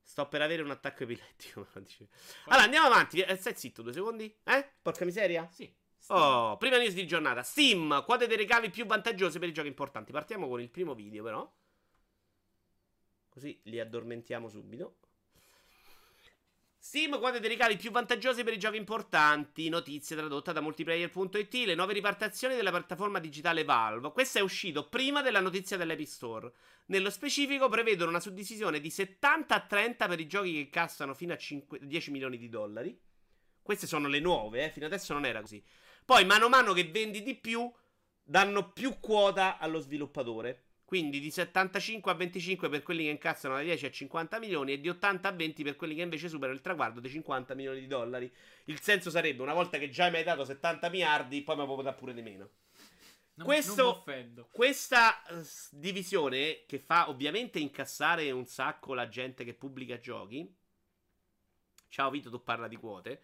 Sto 0.01 0.27
per 0.27 0.41
avere 0.41 0.61
un 0.61 0.71
attacco 0.71 1.03
epilettico. 1.03 1.65
Allora, 2.47 2.63
andiamo 2.65 2.87
avanti. 2.87 3.21
Eh, 3.21 3.37
stai 3.37 3.55
zitto 3.55 3.81
due 3.81 3.93
secondi? 3.93 4.37
Eh? 4.43 4.69
Porca 4.81 5.05
miseria. 5.05 5.47
Sì. 5.49 5.73
Oh, 6.07 6.57
prima 6.57 6.77
news 6.77 6.93
di 6.93 7.07
giornata. 7.07 7.43
Steam, 7.43 8.03
quote 8.03 8.27
dei 8.27 8.35
ricavi 8.35 8.69
più 8.69 8.85
vantaggiose 8.85 9.39
per 9.39 9.47
i 9.47 9.53
giochi 9.53 9.69
importanti. 9.69 10.11
Partiamo 10.11 10.49
con 10.49 10.59
il 10.59 10.69
primo 10.69 10.93
video, 10.93 11.23
però. 11.23 11.49
Così 13.29 13.57
li 13.63 13.79
addormentiamo 13.79 14.49
subito. 14.49 14.97
Steam, 16.87 17.17
quote 17.17 17.39
dei 17.39 17.49
ricavi 17.49 17.77
più 17.77 17.89
vantaggiose 17.89 18.43
per 18.43 18.53
i 18.53 18.59
giochi 18.59 18.77
importanti. 18.77 19.69
Notizie 19.69 20.15
tradotta 20.15 20.51
da 20.51 20.61
multiplayer.it. 20.61 21.53
Le 21.65 21.73
nuove 21.73 21.93
ripartazioni 21.93 22.53
della 22.53 22.69
piattaforma 22.69 23.17
digitale 23.17 23.63
Valve. 23.63 24.11
Questo 24.11 24.37
è 24.37 24.41
uscito 24.41 24.87
prima 24.87 25.23
della 25.23 25.39
notizia 25.39 25.77
dell'Epic 25.77 26.07
Store. 26.07 26.53
Nello 26.85 27.09
specifico 27.09 27.69
prevedono 27.69 28.11
una 28.11 28.19
suddivisione 28.19 28.79
di 28.79 28.91
70 28.91 29.55
a 29.55 29.61
30 29.61 30.07
per 30.07 30.19
i 30.19 30.27
giochi 30.27 30.53
che 30.53 30.69
castano 30.69 31.15
fino 31.15 31.33
a 31.33 31.37
5 31.37 31.79
10 31.81 32.11
milioni 32.11 32.37
di 32.37 32.49
dollari. 32.49 32.95
Queste 33.63 33.87
sono 33.87 34.07
le 34.07 34.19
nuove, 34.19 34.65
eh. 34.65 34.69
fino 34.69 34.85
adesso 34.85 35.11
non 35.13 35.25
era 35.25 35.41
così. 35.41 35.61
Poi, 36.05 36.23
mano 36.23 36.45
a 36.45 36.49
mano 36.49 36.71
che 36.73 36.83
vendi 36.83 37.23
di 37.23 37.33
più, 37.33 37.67
danno 38.21 38.71
più 38.73 38.99
quota 38.99 39.57
allo 39.57 39.79
sviluppatore. 39.79 40.64
Quindi 40.85 41.19
di 41.19 41.31
75 41.31 42.11
a 42.11 42.13
25 42.13 42.69
per 42.69 42.83
quelli 42.83 43.05
che 43.05 43.09
incassano 43.09 43.55
da 43.55 43.61
10 43.63 43.87
a 43.87 43.91
50 43.91 44.37
milioni 44.37 44.73
e 44.73 44.79
di 44.79 44.87
80 44.87 45.27
a 45.27 45.31
20 45.31 45.63
per 45.63 45.75
quelli 45.75 45.95
che 45.95 46.03
invece 46.03 46.29
superano 46.29 46.55
il 46.55 46.61
traguardo 46.61 46.99
dei 46.99 47.09
50 47.09 47.55
milioni 47.55 47.79
di 47.79 47.87
dollari. 47.87 48.31
Il 48.65 48.79
senso 48.79 49.09
sarebbe, 49.09 49.41
una 49.41 49.55
volta 49.55 49.79
che 49.79 49.89
già 49.89 50.09
mi 50.11 50.17
hai 50.17 50.23
dato 50.23 50.45
70 50.45 50.89
miliardi, 50.89 51.41
poi 51.41 51.57
mi 51.57 51.65
può 51.65 51.81
dare 51.81 51.95
pure 51.95 52.13
di 52.13 52.21
meno. 52.21 52.49
Non, 53.33 53.47
Questo- 53.47 54.03
non. 54.05 54.47
Questa 54.51 55.25
eh, 55.25 55.43
divisione 55.71 56.63
che 56.67 56.77
fa 56.77 57.09
ovviamente 57.09 57.57
incassare 57.57 58.29
un 58.29 58.45
sacco 58.45 58.93
la 58.93 59.09
gente 59.09 59.43
che 59.43 59.55
pubblica 59.55 59.99
giochi. 59.99 60.47
Ciao 61.89 62.11
Vito, 62.11 62.29
tu 62.29 62.43
parla 62.43 62.67
di 62.67 62.75
quote. 62.75 63.23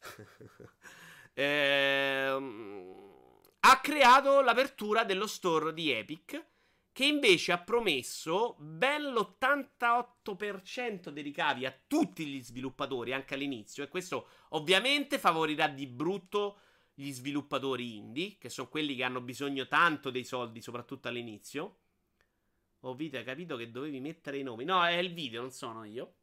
Ehm, 1.38 2.94
ha 3.60 3.80
creato 3.80 4.40
l'apertura 4.40 5.04
dello 5.04 5.26
store 5.26 5.74
di 5.74 5.90
Epic 5.90 6.42
che 6.96 7.04
invece 7.04 7.52
ha 7.52 7.58
promesso 7.58 8.56
ben 8.58 9.02
l'88% 9.12 11.10
dei 11.10 11.22
ricavi 11.22 11.66
a 11.66 11.78
tutti 11.86 12.24
gli 12.24 12.42
sviluppatori, 12.42 13.12
anche 13.12 13.34
all'inizio, 13.34 13.84
e 13.84 13.88
questo 13.88 14.28
ovviamente 14.52 15.18
favorirà 15.18 15.68
di 15.68 15.86
brutto 15.86 16.58
gli 16.94 17.12
sviluppatori 17.12 17.96
indie, 17.96 18.38
che 18.38 18.48
sono 18.48 18.70
quelli 18.70 18.96
che 18.96 19.04
hanno 19.04 19.20
bisogno 19.20 19.68
tanto 19.68 20.08
dei 20.08 20.24
soldi, 20.24 20.62
soprattutto 20.62 21.08
all'inizio. 21.08 21.80
Oh, 22.80 22.94
Vito, 22.94 23.18
hai 23.18 23.24
capito 23.24 23.58
che 23.58 23.70
dovevi 23.70 24.00
mettere 24.00 24.38
i 24.38 24.42
nomi? 24.42 24.64
No, 24.64 24.82
è 24.82 24.96
il 24.96 25.12
video, 25.12 25.42
non 25.42 25.50
sono 25.50 25.84
io. 25.84 26.14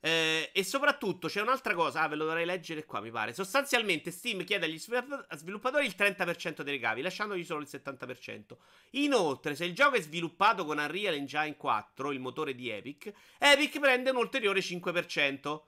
Eh, 0.00 0.50
e 0.54 0.62
soprattutto 0.62 1.26
c'è 1.26 1.40
un'altra 1.40 1.74
cosa, 1.74 2.02
ah, 2.02 2.08
ve 2.08 2.14
lo 2.14 2.24
dovrei 2.24 2.44
leggere 2.44 2.84
qua, 2.84 3.00
mi 3.00 3.10
pare. 3.10 3.32
Sostanzialmente 3.32 4.10
Steam 4.10 4.44
chiede 4.44 4.66
agli 4.66 4.78
sviluppatori 4.78 5.86
il 5.86 5.94
30% 5.96 6.62
dei 6.62 6.74
ricavi, 6.74 7.02
lasciandogli 7.02 7.44
solo 7.44 7.62
il 7.62 7.68
70%. 7.70 8.56
Inoltre, 8.90 9.56
se 9.56 9.64
il 9.64 9.74
gioco 9.74 9.96
è 9.96 10.00
sviluppato 10.00 10.64
con 10.64 10.78
Unreal 10.78 11.14
Engine 11.14 11.56
4, 11.56 12.12
il 12.12 12.20
motore 12.20 12.54
di 12.54 12.70
Epic, 12.70 13.12
Epic 13.38 13.78
prende 13.80 14.10
un 14.10 14.16
ulteriore 14.16 14.60
5%. 14.60 15.62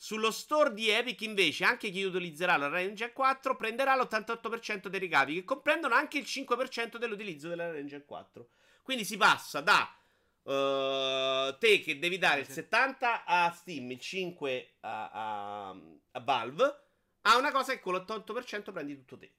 Sullo 0.00 0.30
store 0.30 0.74
di 0.74 0.90
Epic, 0.90 1.22
invece, 1.22 1.64
anche 1.64 1.90
chi 1.90 2.04
utilizzerà 2.04 2.56
l'Unreal 2.56 2.86
Engine 2.86 3.12
4 3.12 3.56
prenderà 3.56 3.96
l'88% 3.96 4.86
dei 4.86 5.00
ricavi, 5.00 5.34
che 5.34 5.44
comprendono 5.44 5.94
anche 5.94 6.18
il 6.18 6.24
5% 6.24 6.98
dell'utilizzo 6.98 7.48
dell'Unreal 7.48 7.80
Engine 7.80 8.04
4. 8.04 8.48
Quindi 8.82 9.04
si 9.04 9.16
passa 9.16 9.60
da 9.60 9.97
Uh, 10.48 11.58
te 11.58 11.78
che 11.80 11.98
devi 11.98 12.16
dare 12.16 12.40
il 12.40 12.48
70 12.48 13.26
a 13.26 13.50
Steam, 13.50 13.90
il 13.90 14.00
5 14.00 14.76
a, 14.80 15.10
a, 15.10 15.68
a 16.12 16.20
Valve, 16.20 16.80
a 17.22 17.36
una 17.36 17.52
cosa 17.52 17.74
che 17.74 17.80
con 17.80 17.94
l'88% 17.94 18.72
prendi 18.72 18.96
tutto 18.96 19.18
te. 19.18 19.30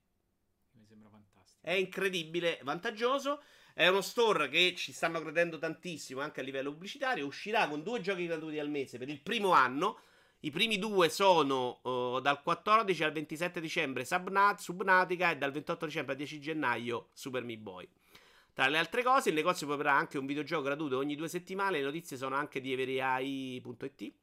Mi 0.73 0.85
sembra 0.85 1.09
fantastico. 1.09 1.65
È 1.65 1.71
incredibile, 1.71 2.59
vantaggioso. 2.61 3.41
È 3.73 3.87
uno 3.87 4.01
store 4.01 4.49
che 4.49 4.75
ci 4.75 4.91
stanno 4.91 5.19
credendo 5.19 5.57
tantissimo 5.57 6.21
anche 6.21 6.41
a 6.41 6.43
livello 6.43 6.71
pubblicitario. 6.73 7.25
Uscirà 7.25 7.67
con 7.67 7.81
due 7.81 8.01
giochi 8.01 8.27
gratuiti 8.27 8.59
al 8.59 8.69
mese 8.69 8.99
per 8.99 9.09
il 9.09 9.21
primo 9.21 9.49
anno. 9.49 10.01
I 10.41 10.51
primi 10.51 10.77
due 10.77 11.09
sono 11.09 11.79
uh, 11.81 12.19
dal 12.19 12.43
14 12.43 13.03
al 13.03 13.13
27 13.13 13.59
dicembre 13.59 14.05
Subnat- 14.05 14.59
Subnautica 14.59 15.31
e 15.31 15.37
dal 15.37 15.51
28 15.51 15.85
dicembre 15.87 16.11
al 16.11 16.17
10 16.19 16.39
gennaio 16.39 17.09
Super 17.13 17.43
Meat 17.43 17.59
Boy. 17.61 17.89
Tra 18.59 18.67
le 18.67 18.77
altre 18.77 19.03
cose, 19.03 19.29
il 19.29 19.35
negozio 19.35 19.67
proporrà 19.67 19.93
anche 19.93 20.17
un 20.17 20.25
videogioco 20.25 20.63
gratuito 20.63 20.97
ogni 20.97 21.15
due 21.15 21.29
settimane. 21.29 21.77
Le 21.77 21.85
notizie 21.85 22.17
sono 22.17 22.35
anche 22.35 22.59
di 22.59 22.73
everai.it. 22.73 24.13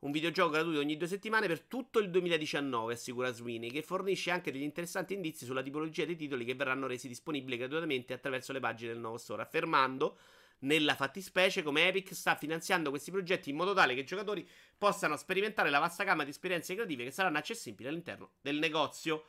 Un 0.00 0.10
videogioco 0.10 0.50
gratuito 0.50 0.80
ogni 0.80 0.98
due 0.98 1.06
settimane 1.06 1.46
per 1.46 1.62
tutto 1.62 2.00
il 2.00 2.10
2019, 2.10 2.92
assicura 2.92 3.32
Sweeney, 3.32 3.70
che 3.70 3.80
fornisce 3.80 4.30
anche 4.30 4.52
degli 4.52 4.60
interessanti 4.60 5.14
indizi 5.14 5.46
sulla 5.46 5.62
tipologia 5.62 6.04
dei 6.04 6.16
titoli 6.16 6.44
che 6.44 6.54
verranno 6.54 6.86
resi 6.86 7.08
disponibili 7.08 7.56
gratuitamente 7.56 8.12
attraverso 8.12 8.52
le 8.52 8.60
pagine 8.60 8.92
del 8.92 9.00
nuovo 9.00 9.16
store, 9.16 9.40
affermando 9.40 10.18
nella 10.58 10.94
fattispecie 10.94 11.62
come 11.62 11.88
Epic 11.88 12.12
sta 12.12 12.34
finanziando 12.34 12.90
questi 12.90 13.10
progetti 13.10 13.48
in 13.48 13.56
modo 13.56 13.72
tale 13.72 13.94
che 13.94 14.00
i 14.00 14.04
giocatori 14.04 14.46
possano 14.76 15.16
sperimentare 15.16 15.70
la 15.70 15.78
vasta 15.78 16.04
gamma 16.04 16.24
di 16.24 16.30
esperienze 16.30 16.74
creative 16.74 17.04
che 17.04 17.10
saranno 17.10 17.38
accessibili 17.38 17.88
all'interno 17.88 18.32
del 18.42 18.58
negozio. 18.58 19.24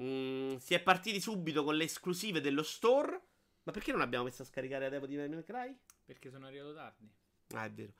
Mm, 0.00 0.56
si 0.56 0.74
è 0.74 0.80
partiti 0.80 1.20
subito 1.20 1.64
con 1.64 1.76
le 1.76 1.84
esclusive 1.84 2.40
dello 2.40 2.62
store. 2.62 3.20
Ma 3.62 3.72
perché 3.72 3.92
non 3.92 4.00
abbiamo 4.00 4.24
messo 4.24 4.42
a 4.42 4.46
scaricare 4.46 4.86
a 4.86 4.88
Devo 4.88 5.06
di 5.06 5.16
Devil 5.16 5.44
Cry? 5.44 5.76
Perché 6.04 6.30
sono 6.30 6.46
arrivato 6.46 6.74
tardi. 6.74 7.08
Ah, 7.54 7.64
è 7.64 7.70
vero. 7.70 7.92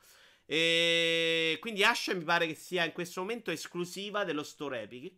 E 0.47 1.59
quindi 1.61 1.84
Asha 1.84 2.14
mi 2.14 2.24
pare 2.24 2.47
che 2.47 2.55
sia 2.55 2.84
in 2.84 2.93
questo 2.93 3.20
momento 3.20 3.51
esclusiva 3.51 4.24
dello 4.24 4.43
store 4.43 4.82
Epic. 4.82 5.14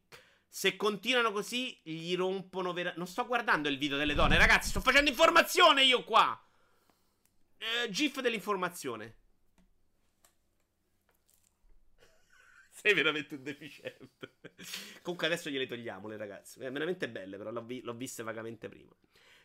Se 0.48 0.76
continuano 0.76 1.32
così, 1.32 1.80
gli 1.82 2.14
rompono 2.14 2.72
veramente. 2.72 2.98
Non 2.98 3.08
sto 3.08 3.26
guardando 3.26 3.68
il 3.68 3.78
video 3.78 3.96
delle 3.96 4.14
donne, 4.14 4.36
ragazzi. 4.36 4.68
Sto 4.68 4.80
facendo 4.80 5.08
informazione 5.08 5.84
io 5.84 6.04
qua. 6.04 6.38
Eh, 7.56 7.88
GIF 7.88 8.20
dell'informazione. 8.20 9.21
Sei 12.74 12.94
veramente 12.94 13.34
un 13.34 13.42
deficiente. 13.42 14.32
Comunque 15.02 15.26
adesso 15.26 15.50
gliele 15.50 15.66
togliamo 15.66 16.08
le 16.08 16.16
ragazze. 16.16 16.64
È 16.64 16.72
veramente 16.72 17.08
belle, 17.08 17.36
però 17.36 17.50
l'ho, 17.50 17.62
vi- 17.62 17.82
l'ho 17.82 17.92
viste 17.92 18.22
vagamente 18.22 18.68
prima. 18.68 18.90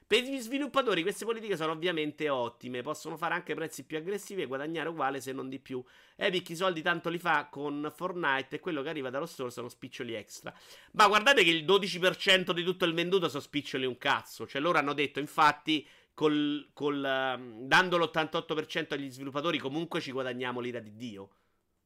Per 0.08 0.24
gli 0.24 0.40
sviluppatori 0.40 1.02
queste 1.02 1.26
politiche 1.26 1.58
sono 1.58 1.74
ovviamente 1.74 2.30
ottime, 2.30 2.82
possono 2.82 3.18
fare 3.18 3.34
anche 3.34 3.54
prezzi 3.54 3.84
più 3.84 3.98
aggressivi 3.98 4.42
e 4.42 4.46
guadagnare 4.46 4.88
uguale 4.88 5.20
se 5.20 5.34
non 5.34 5.50
di 5.50 5.60
più. 5.60 5.84
Epic 6.16 6.52
i 6.52 6.56
soldi 6.56 6.82
tanto 6.82 7.10
li 7.10 7.20
fa 7.20 7.48
con 7.52 7.92
Fortnite 7.94 8.56
e 8.56 8.60
quello 8.62 8.82
che 8.82 8.88
arriva 8.88 9.10
dallo 9.10 9.26
store 9.26 9.52
sono 9.52 9.68
spiccioli 9.68 10.14
extra. 10.14 10.54
Ma 10.94 11.08
guardate 11.10 11.44
che 11.44 11.50
il 11.50 11.66
12% 11.66 12.52
di 12.52 12.64
tutto 12.64 12.86
il 12.86 12.94
venduto 12.94 13.28
sono 13.28 13.42
spiccioli 13.42 13.86
un 13.86 13.98
cazzo. 13.98 14.48
Cioè 14.48 14.62
loro 14.62 14.78
hanno 14.78 14.94
detto 14.94 15.20
infatti 15.20 15.86
col, 16.14 16.70
col, 16.72 17.04
um, 17.04 17.68
dando 17.68 17.98
l'88% 17.98 18.94
agli 18.94 19.12
sviluppatori 19.12 19.58
comunque 19.58 20.00
ci 20.00 20.14
guadagniamo 20.14 20.62
l'ira 20.62 20.80
di 20.80 20.96
Dio. 20.96 21.32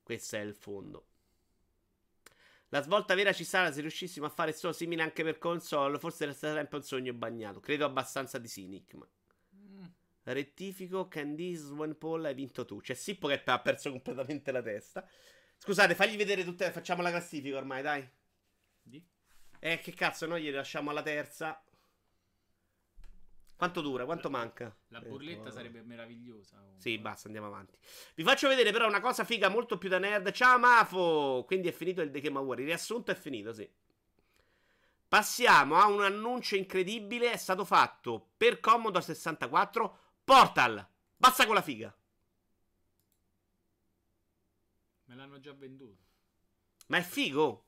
Questo 0.03 0.35
è 0.35 0.41
il 0.41 0.53
fondo. 0.53 1.05
La 2.73 2.81
svolta 2.81 3.15
vera 3.15 3.33
ci 3.33 3.43
sarà 3.43 3.69
se 3.69 3.81
riuscissimo 3.81 4.25
a 4.25 4.29
fare 4.29 4.53
solo 4.53 4.71
simile 4.71 5.01
anche 5.01 5.23
per 5.23 5.37
console. 5.37 5.99
Forse 5.99 6.25
resterà 6.25 6.53
sempre 6.53 6.77
un 6.77 6.83
sogno 6.83 7.13
bagnato. 7.13 7.59
Credo 7.59 7.83
abbastanza 7.83 8.37
di 8.37 8.47
sì, 8.47 8.65
Nick. 8.67 8.93
Ma... 8.93 9.05
Mm. 9.57 9.83
Rettifico, 10.23 11.09
Candice, 11.09 11.73
One 11.73 11.95
Paul, 11.95 12.23
hai 12.23 12.33
vinto 12.33 12.63
tu. 12.63 12.79
C'è 12.79 12.93
Sippo 12.93 13.27
che 13.27 13.41
ha 13.43 13.59
perso 13.59 13.91
completamente 13.91 14.53
la 14.53 14.61
testa. 14.61 15.05
Scusate, 15.57 15.95
fagli 15.95 16.15
vedere 16.15 16.45
tutte. 16.45 16.71
Facciamo 16.71 17.01
la 17.01 17.09
classifica 17.09 17.57
ormai, 17.57 17.81
dai. 17.81 18.09
Di? 18.81 19.05
Eh, 19.59 19.79
che 19.79 19.93
cazzo, 19.93 20.25
noi 20.25 20.43
gli 20.43 20.51
lasciamo 20.51 20.91
alla 20.91 21.03
terza. 21.03 21.61
Quanto 23.61 23.81
dura? 23.81 24.05
Quanto 24.05 24.31
manca? 24.31 24.75
La 24.87 24.97
Eh, 24.97 25.07
burletta 25.07 25.49
oh. 25.49 25.51
sarebbe 25.51 25.83
meravigliosa. 25.83 26.55
comunque. 26.55 26.81
Sì, 26.81 26.97
basta, 26.97 27.27
andiamo 27.27 27.45
avanti. 27.45 27.77
Vi 28.15 28.23
faccio 28.23 28.47
vedere 28.47 28.71
però 28.71 28.87
una 28.87 28.99
cosa 28.99 29.23
figa 29.23 29.49
molto 29.49 29.77
più 29.77 29.87
da 29.87 29.99
nerd. 29.99 30.31
Ciao 30.31 30.57
Mafo! 30.57 31.43
Quindi 31.45 31.67
è 31.67 31.71
finito 31.71 32.01
il 32.01 32.09
The 32.09 32.21
Game 32.21 32.39
Award. 32.39 32.57
Il 32.61 32.65
riassunto 32.65 33.11
è 33.11 33.13
finito, 33.13 33.53
sì. 33.53 33.69
Passiamo 35.07 35.75
a 35.75 35.85
un 35.85 36.01
annuncio 36.01 36.55
incredibile. 36.55 37.31
È 37.33 37.37
stato 37.37 37.63
fatto 37.63 38.29
per 38.35 38.59
Commodore 38.59 39.03
64 39.05 39.97
Portal. 40.23 40.83
Basta 41.15 41.45
con 41.45 41.53
la 41.53 41.61
figa. 41.61 41.95
Me 45.05 45.15
l'hanno 45.15 45.39
già 45.39 45.53
venduto. 45.53 46.01
Ma 46.87 46.97
è 46.97 47.01
figo. 47.03 47.65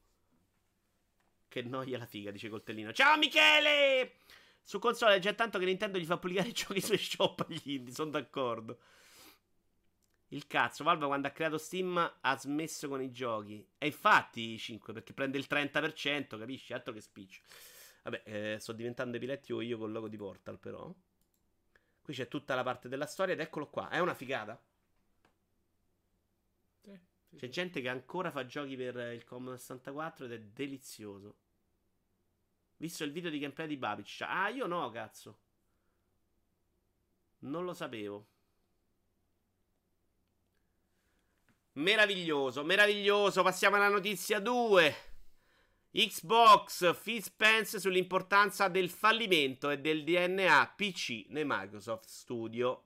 Che 1.48 1.62
noia 1.62 2.00
la 2.00 2.08
figa, 2.08 2.32
dice 2.32 2.50
Coltellino. 2.50 2.91
Ciao 2.94 3.16
Michele! 3.16 4.16
Su 4.64 4.80
console 4.80 5.16
è 5.16 5.20
già 5.20 5.34
tanto 5.34 5.59
che 5.59 5.66
Nintendo 5.66 5.99
gli 5.99 6.05
fa 6.05 6.18
pubblicare 6.18 6.49
i 6.49 6.53
giochi 6.53 6.82
sui 6.82 6.97
shop 6.97 7.45
agli 7.47 7.61
indie, 7.72 7.93
sono 7.93 8.11
d'accordo. 8.11 8.80
Il 10.30 10.47
cazzo, 10.47 10.84
Valve 10.84 11.05
quando 11.05 11.28
ha 11.28 11.32
creato 11.32 11.57
Steam 11.59 12.18
ha 12.22 12.38
smesso 12.38 12.88
con 12.88 13.01
i 13.01 13.11
giochi. 13.11 13.66
E 13.78 13.88
infatti 13.88 14.57
5, 14.57 14.91
perché 14.93 15.14
prende 15.14 15.38
il 15.38 15.45
30%, 15.47 16.39
capisci? 16.39 16.74
Altro 16.74 16.91
che 16.93 17.01
spiccio. 17.01 17.41
Vabbè, 18.03 18.22
eh, 18.26 18.57
sto 18.59 18.72
diventando 18.74 19.18
epilettico 19.18 19.61
io 19.61 19.78
col 19.78 19.91
logo 19.91 20.07
di 20.07 20.18
Portal, 20.18 20.57
però. 20.57 20.91
Qui 22.01 22.14
c'è 22.14 22.28
tutta 22.28 22.55
la 22.55 22.64
parte 22.64 22.89
della 22.89 23.05
storia 23.05 23.34
ed 23.34 23.41
eccolo 23.41 23.70
qua. 23.70 23.89
È 23.89 23.99
una 23.99 24.16
figata. 24.16 24.59
Sì, 26.82 26.99
sì, 27.30 27.36
C'è 27.36 27.45
sì. 27.45 27.51
gente 27.51 27.82
che 27.82 27.89
ancora 27.89 28.32
fa 28.32 28.45
giochi 28.45 28.76
per 28.76 28.95
il 29.14 29.24
Commodore 29.24 29.57
64 29.57 30.26
ed 30.26 30.32
è 30.32 30.39
delizioso. 30.39 31.36
Visto 32.84 33.05
il 33.05 33.13
video 33.13 33.29
di 33.29 33.39
gameplay 33.39 33.65
di 33.65 33.77
Babic. 33.77 34.25
Ah, 34.27 34.49
io 34.49 34.67
no, 34.67 34.89
cazzo. 34.91 35.38
Non 37.39 37.63
lo 37.63 37.73
sapevo. 37.73 38.27
Meraviglioso, 41.75 42.65
meraviglioso. 42.65 43.41
Passiamo 43.41 43.77
alla 43.77 43.88
notizia 43.88 44.41
2. 44.41 44.95
Xbox, 45.91 46.99
Phil 47.01 47.23
Spence 47.23 47.79
sull'importanza 47.79 48.67
del 48.67 48.89
fallimento 48.89 49.69
e 49.69 49.79
del 49.79 50.03
DNA 50.03 50.73
PC 50.75 51.27
nei 51.29 51.45
Microsoft 51.45 52.09
Studio. 52.09 52.84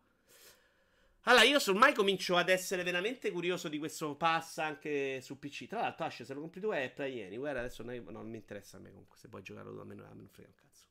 Allora, 1.23 1.43
io 1.43 1.59
ormai 1.67 1.93
comincio 1.93 2.37
ad 2.37 2.49
essere 2.49 2.83
veramente 2.83 3.31
curioso 3.31 3.67
di 3.67 3.77
questo 3.77 4.15
pass 4.15 4.59
anche 4.59 5.19
su 5.21 5.37
PC. 5.39 5.67
Tra 5.67 5.81
l'altro, 5.81 6.05
Asce, 6.05 6.23
se 6.23 6.33
lo 6.33 6.39
compri 6.39 6.61
tu 6.61 6.69
è 6.69 6.89
Play 6.89 7.21
Anywhere. 7.25 7.59
Adesso 7.59 7.83
non, 7.83 7.95
no, 7.95 8.11
non 8.11 8.29
mi 8.29 8.37
interessa 8.37 8.77
a 8.77 8.79
me 8.79 8.91
comunque. 8.91 9.17
Se 9.17 9.27
puoi 9.27 9.41
giocarlo 9.41 9.73
tu, 9.73 9.79
a 9.79 9.85
me 9.85 9.95
non, 9.95 10.05
a 10.05 10.13
me 10.13 10.21
non 10.21 10.29
frega 10.29 10.49
un 10.49 10.55
cazzo. 10.55 10.85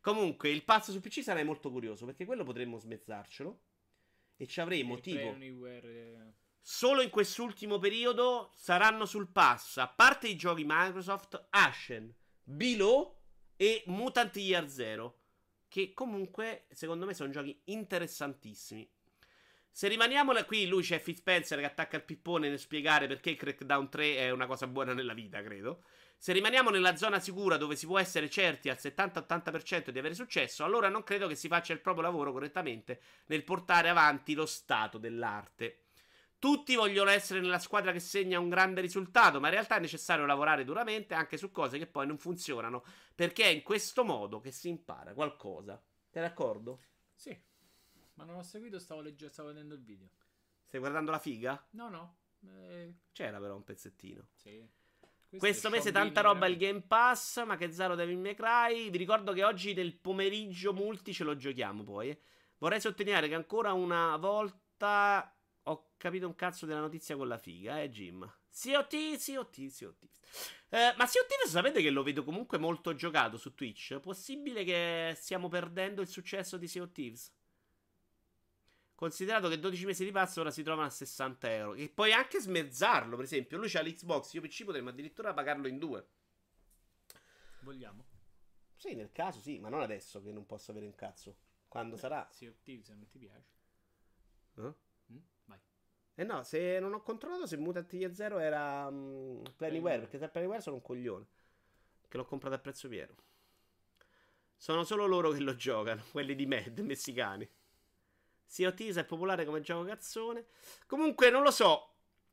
Comunque, 0.00 0.48
il 0.50 0.64
pass 0.64 0.90
su 0.90 1.00
PC 1.00 1.22
sarei 1.22 1.44
molto 1.44 1.70
curioso 1.70 2.06
perché 2.06 2.24
quello 2.24 2.44
potremmo 2.44 2.78
smezzarcelo. 2.78 3.60
E 4.36 4.46
ci 4.46 4.60
avremo 4.60 4.94
Il 4.94 5.00
tipo. 5.00 5.28
Anywhere, 5.30 6.34
Solo 6.60 7.00
in 7.00 7.08
quest'ultimo 7.08 7.78
periodo 7.78 8.50
saranno 8.54 9.06
sul 9.06 9.28
pass, 9.28 9.78
a 9.78 9.88
parte 9.88 10.28
i 10.28 10.36
giochi 10.36 10.64
Microsoft, 10.66 11.46
Ashen, 11.48 12.14
Below 12.42 13.20
e 13.56 13.84
Mutant 13.86 14.36
Year 14.36 14.68
Zero. 14.68 15.20
Che 15.66 15.92
comunque, 15.94 16.66
secondo 16.70 17.06
me, 17.06 17.14
sono 17.14 17.30
giochi 17.30 17.58
interessantissimi. 17.64 18.86
Se 19.78 19.86
rimaniamo 19.86 20.32
qui, 20.44 20.66
lui 20.66 20.82
c'è 20.82 21.00
Phil 21.00 21.14
Spencer 21.14 21.60
che 21.60 21.64
attacca 21.64 21.96
il 21.96 22.02
pippone 22.02 22.48
nel 22.48 22.58
spiegare 22.58 23.06
perché 23.06 23.36
Crackdown 23.36 23.88
3 23.88 24.16
è 24.16 24.30
una 24.30 24.48
cosa 24.48 24.66
buona 24.66 24.92
nella 24.92 25.14
vita, 25.14 25.40
credo. 25.40 25.84
Se 26.16 26.32
rimaniamo 26.32 26.70
nella 26.70 26.96
zona 26.96 27.20
sicura 27.20 27.56
dove 27.56 27.76
si 27.76 27.86
può 27.86 27.96
essere 27.96 28.28
certi 28.28 28.68
al 28.70 28.76
70-80% 28.76 29.90
di 29.90 30.00
avere 30.00 30.14
successo, 30.14 30.64
allora 30.64 30.88
non 30.88 31.04
credo 31.04 31.28
che 31.28 31.36
si 31.36 31.46
faccia 31.46 31.74
il 31.74 31.80
proprio 31.80 32.02
lavoro 32.02 32.32
correttamente 32.32 33.00
nel 33.26 33.44
portare 33.44 33.88
avanti 33.88 34.34
lo 34.34 34.46
stato 34.46 34.98
dell'arte. 34.98 35.82
Tutti 36.40 36.74
vogliono 36.74 37.10
essere 37.10 37.38
nella 37.38 37.60
squadra 37.60 37.92
che 37.92 38.00
segna 38.00 38.40
un 38.40 38.48
grande 38.48 38.80
risultato, 38.80 39.38
ma 39.38 39.46
in 39.46 39.52
realtà 39.52 39.76
è 39.76 39.80
necessario 39.80 40.26
lavorare 40.26 40.64
duramente 40.64 41.14
anche 41.14 41.36
su 41.36 41.52
cose 41.52 41.78
che 41.78 41.86
poi 41.86 42.08
non 42.08 42.18
funzionano, 42.18 42.82
perché 43.14 43.44
è 43.44 43.50
in 43.50 43.62
questo 43.62 44.02
modo 44.02 44.40
che 44.40 44.50
si 44.50 44.70
impara 44.70 45.14
qualcosa. 45.14 45.80
Sei 46.08 46.20
d'accordo? 46.20 46.80
Sì. 47.14 47.46
Ma 48.18 48.24
non 48.24 48.36
ho 48.36 48.42
seguito, 48.42 48.78
stavo, 48.80 49.00
legge- 49.00 49.28
stavo 49.28 49.48
vedendo 49.48 49.74
il 49.74 49.82
video. 49.82 50.08
Stai 50.64 50.80
guardando 50.80 51.12
la 51.12 51.20
figa? 51.20 51.64
No, 51.70 51.88
no. 51.88 52.16
Eh, 52.44 52.92
C'era 53.12 53.38
però 53.38 53.54
un 53.54 53.64
pezzettino. 53.64 54.28
sì. 54.34 54.66
Questo 55.36 55.68
mese 55.68 55.92
tanta 55.92 56.22
roba 56.22 56.46
il 56.46 56.56
Game 56.56 56.80
Pass, 56.80 57.44
ma 57.44 57.56
che 57.56 57.70
Zaro 57.70 57.94
Devil 57.94 58.16
May 58.16 58.34
Cry. 58.34 58.88
Vi 58.88 58.96
ricordo 58.96 59.32
che 59.34 59.44
oggi 59.44 59.74
nel 59.74 59.94
pomeriggio 59.94 60.72
multi 60.72 61.12
ce 61.12 61.22
lo 61.22 61.36
giochiamo 61.36 61.84
poi. 61.84 62.08
eh. 62.10 62.20
Vorrei 62.56 62.80
sottolineare 62.80 63.28
che 63.28 63.34
ancora 63.34 63.72
una 63.74 64.16
volta 64.16 65.32
ho 65.64 65.90
capito 65.98 66.26
un 66.26 66.34
cazzo 66.34 66.64
della 66.64 66.80
notizia 66.80 67.14
con 67.14 67.28
la 67.28 67.36
figa, 67.36 67.80
eh 67.82 67.90
Jim. 67.90 68.20
COT, 68.50 68.96
COT, 69.22 69.78
COT. 69.78 70.08
Eh, 70.70 70.94
ma 70.96 71.04
COT 71.04 71.46
sapete 71.46 71.82
che 71.82 71.90
lo 71.90 72.02
vedo 72.02 72.24
comunque 72.24 72.56
molto 72.56 72.94
giocato 72.94 73.36
su 73.36 73.54
Twitch? 73.54 74.00
Possibile 74.00 74.64
che 74.64 75.12
stiamo 75.14 75.48
perdendo 75.48 76.00
il 76.00 76.08
successo 76.08 76.56
di 76.56 76.66
Thieves? 76.66 77.30
Considerato 78.98 79.48
che 79.48 79.60
12 79.60 79.86
mesi 79.86 80.02
di 80.02 80.10
pass 80.10 80.38
ora 80.38 80.50
si 80.50 80.64
trovano 80.64 80.88
a 80.88 80.90
60 80.90 81.54
euro. 81.54 81.74
E 81.74 81.88
puoi 81.88 82.12
anche 82.12 82.40
smezzarlo, 82.40 83.14
per 83.14 83.26
esempio. 83.26 83.56
Lui 83.56 83.68
c'ha 83.68 83.80
l'Xbox, 83.80 84.32
io 84.32 84.40
PC 84.40 84.64
potremmo 84.64 84.88
addirittura 84.88 85.32
pagarlo 85.32 85.68
in 85.68 85.78
due. 85.78 86.04
Vogliamo? 87.60 88.04
Sì, 88.74 88.96
nel 88.96 89.12
caso 89.12 89.38
sì, 89.38 89.60
ma 89.60 89.68
non 89.68 89.82
adesso 89.82 90.20
che 90.20 90.32
non 90.32 90.46
posso 90.46 90.72
avere 90.72 90.84
un 90.84 90.96
cazzo. 90.96 91.36
Quando 91.68 91.96
sarà? 91.96 92.28
Of 92.28 92.60
Thieves, 92.64 92.86
se 92.86 92.94
non 92.94 93.06
ti 93.06 93.18
piace. 93.18 93.46
Eh? 94.56 94.74
Mm? 95.12 95.18
Vai. 95.44 95.58
Eh 96.16 96.24
no, 96.24 96.42
se 96.42 96.80
non 96.80 96.92
ho 96.92 97.00
controllato 97.00 97.46
se 97.46 97.56
Mutant 97.56 97.92
Year 97.92 98.12
Zero 98.12 98.40
era 98.40 98.88
um, 98.88 99.44
Planyware, 99.54 100.00
perché 100.00 100.18
se 100.18 100.28
Planyware 100.28 100.60
sono 100.60 100.74
un 100.74 100.82
coglione. 100.82 101.26
Che 102.08 102.16
l'ho 102.16 102.24
comprato 102.24 102.56
a 102.56 102.58
prezzo 102.58 102.88
pieno. 102.88 103.14
Sono 104.56 104.82
solo 104.82 105.06
loro 105.06 105.30
che 105.30 105.38
lo 105.38 105.54
giocano, 105.54 106.02
quelli 106.10 106.34
di 106.34 106.46
Mad, 106.46 106.80
messicani. 106.80 107.48
Sea 108.50 108.68
of 108.68 108.74
Thieves 108.74 108.96
è 108.96 109.04
popolare 109.04 109.44
come 109.44 109.60
gioco 109.60 109.84
cazzone. 109.84 110.46
Comunque, 110.86 111.28
non 111.28 111.42
lo 111.42 111.50
so. 111.50 111.92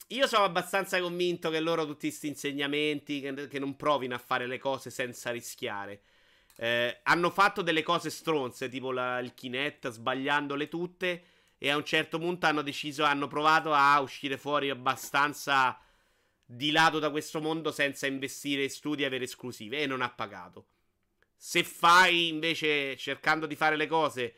Io 0.10 0.28
sono 0.28 0.46
abbastanza 0.46 1.00
convinto 1.02 1.50
che 1.50 1.60
loro 1.60 1.86
tutti 1.86 2.08
questi 2.08 2.28
insegnamenti, 2.28 3.20
che, 3.20 3.48
che 3.50 3.60
non 3.60 3.76
provino 3.76 4.16
a 4.16 4.18
fare 4.18 4.48
le 4.48 4.58
cose 4.58 4.90
senza 4.90 5.32
rischiare. 5.32 6.02
Eh, 6.56 7.02
hanno 7.04 7.30
fatto 7.32 7.62
delle 7.62 7.84
cose 7.84 8.10
stronze, 8.10 8.70
tipo 8.70 8.92
la- 8.94 9.20
il 9.20 9.34
Kinect, 9.34 9.90
sbagliandole 9.90 10.70
tutte. 10.70 11.24
E 11.58 11.70
a 11.70 11.76
un 11.76 11.84
certo 11.84 12.18
punto 12.18 12.46
hanno 12.46 12.62
deciso, 12.62 13.04
hanno 13.04 13.28
provato 13.28 13.74
a 13.74 14.00
uscire 14.00 14.38
fuori 14.38 14.70
abbastanza 14.70 15.78
di 16.46 16.72
lato 16.72 17.00
da 17.00 17.10
questo 17.10 17.42
mondo 17.42 17.72
senza 17.72 18.08
investire 18.08 18.64
in 18.64 18.70
studi 18.70 19.04
e 19.04 19.06
avere 19.06 19.26
esclusive. 19.26 19.80
E 19.80 19.86
non 19.86 20.02
ha 20.02 20.10
pagato. 20.10 20.68
Se 21.36 21.64
fai 21.64 22.30
invece 22.30 22.96
cercando 22.96 23.46
di 23.48 23.56
fare 23.56 23.76
le 23.76 23.88
cose, 23.88 24.34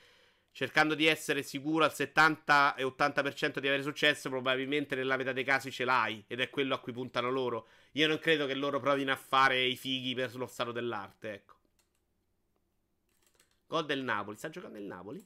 cercando 0.58 0.96
di 0.96 1.06
essere 1.06 1.44
sicuro 1.44 1.84
al 1.84 1.94
70 1.94 2.74
e 2.74 2.84
80% 2.84 3.60
di 3.60 3.68
avere 3.68 3.84
successo, 3.84 4.28
probabilmente 4.28 4.96
nella 4.96 5.16
metà 5.16 5.32
dei 5.32 5.44
casi 5.44 5.72
ce 5.72 5.86
l'hai. 5.86 6.24
Ed 6.26 6.40
è 6.40 6.50
quello 6.50 6.74
a 6.74 6.80
cui 6.80 6.94
puntano 6.94 7.30
loro. 7.30 7.68
Io 7.92 8.08
non 8.08 8.18
credo 8.18 8.48
che 8.48 8.56
loro 8.56 8.80
provino 8.80 9.12
a 9.12 9.16
fare 9.16 9.64
i 9.64 9.76
fighi 9.76 10.16
per 10.16 10.36
lo 10.36 10.48
stato 10.48 10.72
dell'arte, 10.72 11.32
ecco. 11.32 11.54
Gol 13.68 13.86
del 13.86 14.02
Napoli. 14.02 14.36
Sta 14.36 14.50
giocando 14.50 14.80
il 14.80 14.86
Napoli? 14.86 15.24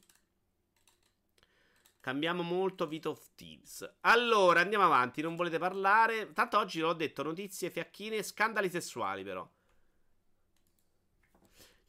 Cambiamo 2.01 2.43
molto 2.43 2.85
Vita 2.85 3.07
of 3.07 3.29
Thieves. 3.35 3.89
Allora, 4.01 4.59
andiamo 4.59 4.83
avanti. 4.83 5.21
Non 5.21 5.37
volete 5.37 5.59
parlare? 5.59 6.33
Tanto 6.33 6.57
oggi 6.57 6.81
l'ho 6.81 6.91
detto, 6.91 7.23
notizie 7.23 7.69
fiacchine 7.69 8.21
scandali 8.21 8.69
sessuali, 8.69 9.23
però. 9.23 9.49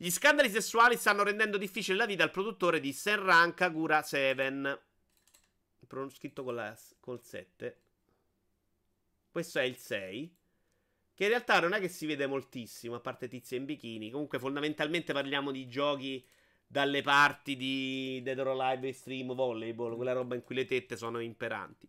Gli 0.03 0.11
scandali 0.11 0.51
sessuali 0.51 0.97
stanno 0.97 1.23
rendendo 1.23 1.57
difficile 1.57 1.97
la 1.97 2.07
vita 2.07 2.25
al 2.25 2.33
produttore 2.33 2.81
di 2.81 2.93
Serran 2.93 3.55
Kagura 3.55 4.03
7. 4.03 4.83
Pro- 5.87 6.09
Scritto 6.09 6.43
con 6.43 6.57
la, 6.57 6.77
col 6.99 7.23
7. 7.23 7.77
Questo 9.31 9.61
è 9.61 9.63
il 9.63 9.77
6. 9.77 10.37
Che 11.15 11.23
in 11.23 11.29
realtà 11.29 11.61
non 11.61 11.73
è 11.73 11.79
che 11.79 11.87
si 11.87 12.07
vede 12.07 12.27
moltissimo, 12.27 12.97
a 12.97 12.99
parte 12.99 13.29
tizie 13.29 13.59
in 13.59 13.65
bikini. 13.65 14.11
Comunque, 14.11 14.41
fondamentalmente 14.41 15.13
parliamo 15.13 15.53
di 15.53 15.69
giochi 15.69 16.27
dalle 16.67 17.01
parti 17.03 17.55
di 17.55 18.21
Dead 18.25 18.41
or 18.41 18.61
Alive 18.61 18.89
Extreme 18.89 19.35
Volleyball, 19.35 19.95
quella 19.95 20.15
roba 20.15 20.35
in 20.35 20.43
cui 20.43 20.57
le 20.57 20.65
tette 20.65 20.97
sono 20.97 21.21
imperanti. 21.21 21.89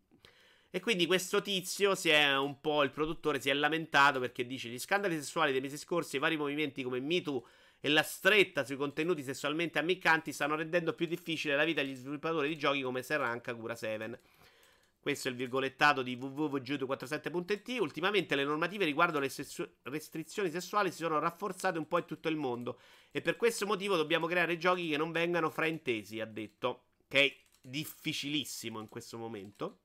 E 0.69 0.79
quindi 0.81 1.07
questo 1.07 1.41
tizio 1.41 1.95
si 1.95 2.09
è 2.09 2.37
un 2.37 2.61
po', 2.61 2.83
il 2.83 2.91
produttore 2.91 3.41
si 3.41 3.49
è 3.49 3.53
lamentato 3.55 4.19
perché 4.19 4.45
dice 4.45 4.69
gli 4.69 4.77
scandali 4.77 5.15
sessuali 5.15 5.51
dei 5.51 5.61
mesi 5.61 5.77
scorsi 5.77 6.17
i 6.17 6.19
vari 6.19 6.37
movimenti 6.37 6.83
come 6.83 6.99
Me 6.99 7.19
Too 7.19 7.43
e 7.85 7.89
la 7.89 8.01
stretta 8.01 8.63
sui 8.63 8.77
contenuti 8.77 9.21
sessualmente 9.23 9.77
ammiccanti 9.77 10.31
stanno 10.31 10.55
rendendo 10.55 10.93
più 10.93 11.05
difficile 11.05 11.57
la 11.57 11.65
vita 11.65 11.81
agli 11.81 11.95
sviluppatori 11.95 12.47
di 12.47 12.57
giochi 12.57 12.81
come 12.81 13.03
Serran 13.03 13.41
Kagura 13.41 13.75
7. 13.75 14.21
Questo 15.01 15.27
è 15.27 15.31
il 15.31 15.35
virgolettato 15.35 16.01
di 16.01 16.15
www.judo47.it. 16.15 17.81
Ultimamente 17.81 18.35
le 18.35 18.45
normative 18.45 18.85
riguardo 18.85 19.19
le 19.19 19.27
sessu- 19.27 19.69
restrizioni 19.81 20.49
sessuali 20.49 20.91
si 20.91 20.99
sono 20.99 21.19
rafforzate 21.19 21.77
un 21.77 21.85
po' 21.89 21.97
in 21.97 22.05
tutto 22.05 22.29
il 22.29 22.37
mondo 22.37 22.79
e 23.11 23.19
per 23.19 23.35
questo 23.35 23.65
motivo 23.65 23.97
dobbiamo 23.97 24.27
creare 24.27 24.57
giochi 24.57 24.87
che 24.87 24.95
non 24.95 25.11
vengano 25.11 25.49
fraintesi, 25.49 26.21
ha 26.21 26.25
detto, 26.25 26.85
che 27.09 27.25
è 27.25 27.35
difficilissimo 27.59 28.79
in 28.79 28.87
questo 28.87 29.17
momento. 29.17 29.79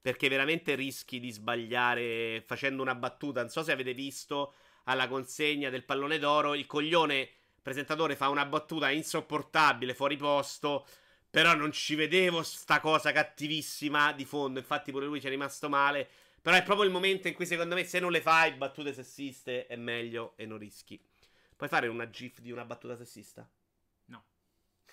Perché 0.00 0.28
veramente 0.28 0.74
rischi 0.74 1.20
di 1.20 1.30
sbagliare 1.30 2.42
facendo 2.44 2.82
una 2.82 2.96
battuta. 2.96 3.42
Non 3.42 3.50
so 3.50 3.62
se 3.62 3.70
avete 3.70 3.94
visto 3.94 4.54
alla 4.88 5.06
consegna 5.06 5.70
del 5.70 5.84
pallone 5.84 6.18
d'oro, 6.18 6.54
il 6.54 6.66
coglione 6.66 7.28
presentatore 7.62 8.16
fa 8.16 8.28
una 8.28 8.46
battuta 8.46 8.90
insopportabile, 8.90 9.94
fuori 9.94 10.16
posto. 10.16 10.86
Però 11.30 11.54
non 11.54 11.72
ci 11.72 11.94
vedevo 11.94 12.42
sta 12.42 12.80
cosa 12.80 13.12
cattivissima 13.12 14.12
di 14.12 14.24
fondo. 14.24 14.58
Infatti, 14.58 14.90
pure 14.90 15.04
lui 15.04 15.20
ci 15.20 15.26
è 15.26 15.30
rimasto 15.30 15.68
male. 15.68 16.08
Però 16.40 16.56
è 16.56 16.62
proprio 16.62 16.86
il 16.86 16.92
momento 16.92 17.28
in 17.28 17.34
cui, 17.34 17.44
secondo 17.44 17.74
me, 17.74 17.84
se 17.84 18.00
non 18.00 18.10
le 18.10 18.22
fai 18.22 18.52
battute 18.52 18.94
sessiste, 18.94 19.66
è 19.66 19.76
meglio 19.76 20.32
e 20.36 20.46
non 20.46 20.56
rischi. 20.56 20.98
Puoi 21.54 21.68
fare 21.68 21.86
una 21.88 22.08
GIF 22.08 22.40
di 22.40 22.50
una 22.50 22.64
battuta 22.64 22.96
sessista? 22.96 23.46
No. 24.06 24.24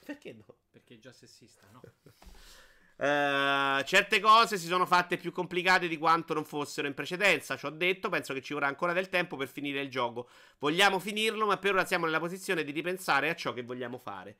Perché 0.04 0.34
no? 0.34 0.58
Perché 0.70 0.96
è 0.96 1.00
già 1.00 1.14
sessista, 1.14 1.68
no? 1.72 1.82
Eh, 2.98 3.84
certe 3.86 4.20
cose 4.22 4.58
si 4.58 4.68
sono 4.68 4.86
fatte 4.86 5.18
più 5.18 5.32
complicate 5.32 5.88
di 5.88 5.98
quanto 5.98 6.34
non 6.34 6.46
fossero 6.46 6.88
in 6.88 6.94
precedenza. 6.94 7.58
Ci 7.58 7.66
ho 7.66 7.70
detto, 7.70 8.10
penso 8.10 8.34
che 8.34 8.42
ci 8.42 8.54
vorrà 8.54 8.68
ancora 8.68 8.94
del 8.94 9.10
tempo 9.10 9.36
per 9.36 9.48
finire 9.50 9.82
il 9.82 9.90
gioco. 9.90 10.30
Vogliamo 10.60 11.00
finirlo, 11.00 11.46
ma 11.46 11.58
per 11.58 11.74
ora 11.74 11.86
siamo 11.86 12.06
nella 12.06 12.20
posizione 12.20 12.64
di 12.64 12.72
ripensare 12.72 13.30
a 13.30 13.36
ciò 13.36 13.54
che 13.54 13.64
vogliamo 13.64 13.98
fare. 13.98 14.38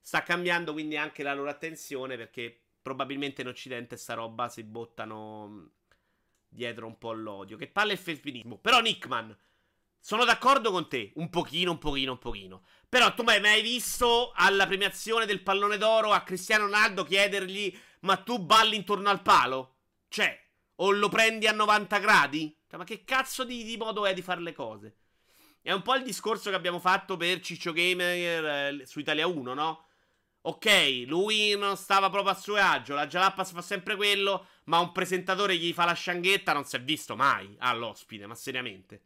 Sta 0.00 0.22
cambiando 0.22 0.72
quindi 0.72 0.96
anche 0.96 1.22
la 1.22 1.34
loro 1.34 1.50
attenzione 1.50 2.16
perché 2.16 2.60
probabilmente 2.80 3.42
in 3.42 3.48
Occidente 3.48 3.96
sta 3.96 4.14
roba 4.14 4.48
si 4.48 4.62
buttano 4.62 5.48
mh, 5.48 5.70
dietro 6.48 6.86
un 6.86 6.96
po' 6.98 7.12
l'odio. 7.12 7.56
Che 7.56 7.66
palle 7.66 7.94
il 7.94 7.98
femminismo. 7.98 8.58
Però 8.58 8.80
Nickman, 8.80 9.36
sono 9.98 10.24
d'accordo 10.24 10.70
con 10.70 10.88
te, 10.88 11.10
un 11.16 11.28
pochino, 11.28 11.72
un 11.72 11.78
pochino, 11.78 12.12
un 12.12 12.18
pochino. 12.18 12.62
Però 12.88 13.12
tu 13.14 13.24
mai, 13.24 13.40
mai 13.40 13.60
visto 13.60 14.30
alla 14.36 14.64
premiazione 14.64 15.26
del 15.26 15.42
pallone 15.42 15.76
d'oro 15.78 16.12
a 16.12 16.22
Cristiano 16.22 16.66
Ronaldo 16.66 17.02
chiedergli 17.02 17.76
ma 18.00 18.16
tu 18.16 18.38
balli 18.38 18.76
intorno 18.76 19.08
al 19.08 19.22
palo? 19.22 19.76
Cioè, 20.08 20.38
o 20.76 20.90
lo 20.90 21.08
prendi 21.08 21.46
a 21.46 21.52
90 21.52 21.98
gradi? 21.98 22.56
Cioè, 22.68 22.78
ma 22.78 22.84
che 22.84 23.04
cazzo 23.04 23.44
di, 23.44 23.64
di 23.64 23.76
modo 23.76 24.06
è 24.06 24.14
di 24.14 24.22
fare 24.22 24.40
le 24.40 24.52
cose? 24.52 24.96
È 25.60 25.72
un 25.72 25.82
po' 25.82 25.96
il 25.96 26.04
discorso 26.04 26.50
che 26.50 26.56
abbiamo 26.56 26.78
fatto 26.78 27.16
per 27.16 27.40
Ciccio 27.40 27.72
Gamer 27.72 28.44
eh, 28.80 28.86
su 28.86 29.00
Italia 29.00 29.26
1, 29.26 29.54
no? 29.54 29.84
Ok, 30.42 31.04
lui 31.06 31.56
non 31.56 31.76
stava 31.76 32.08
proprio 32.08 32.32
a 32.32 32.36
suo 32.36 32.54
agio, 32.54 32.94
la 32.94 33.08
Jalapas 33.08 33.50
fa 33.50 33.62
sempre 33.62 33.96
quello, 33.96 34.46
ma 34.64 34.78
un 34.78 34.92
presentatore 34.92 35.56
gli 35.56 35.72
fa 35.72 35.84
la 35.84 35.92
scianghetta 35.92 36.52
non 36.52 36.64
si 36.64 36.76
è 36.76 36.80
visto 36.80 37.16
mai 37.16 37.56
all'ospite, 37.58 38.26
ma 38.26 38.36
seriamente. 38.36 39.02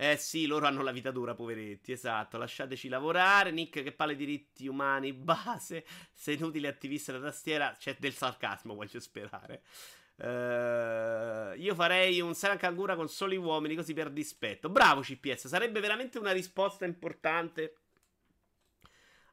Eh 0.00 0.16
sì, 0.16 0.46
loro 0.46 0.66
hanno 0.68 0.82
la 0.82 0.92
vita 0.92 1.10
dura, 1.10 1.34
poveretti, 1.34 1.90
esatto. 1.90 2.38
Lasciateci 2.38 2.88
lavorare. 2.88 3.50
Nick, 3.50 3.82
che 3.82 3.90
palle 3.90 4.14
diritti 4.14 4.68
umani, 4.68 5.10
base. 5.12 5.84
Sei 6.12 6.36
inutile 6.36 6.68
attivista 6.68 7.10
da 7.12 7.18
tastiera. 7.18 7.74
C'è 7.76 7.96
del 7.98 8.14
sarcasmo, 8.14 8.74
voglio 8.74 9.00
sperare. 9.00 9.62
Eh, 10.16 11.54
io 11.58 11.74
farei 11.74 12.20
un 12.20 12.34
Saran 12.34 12.58
Kangura 12.58 12.94
con 12.94 13.08
soli 13.08 13.36
uomini, 13.36 13.74
così 13.74 13.92
per 13.92 14.10
dispetto. 14.10 14.68
Bravo 14.68 15.00
CPS, 15.00 15.48
sarebbe 15.48 15.80
veramente 15.80 16.18
una 16.18 16.30
risposta 16.32 16.84
importante 16.84 17.74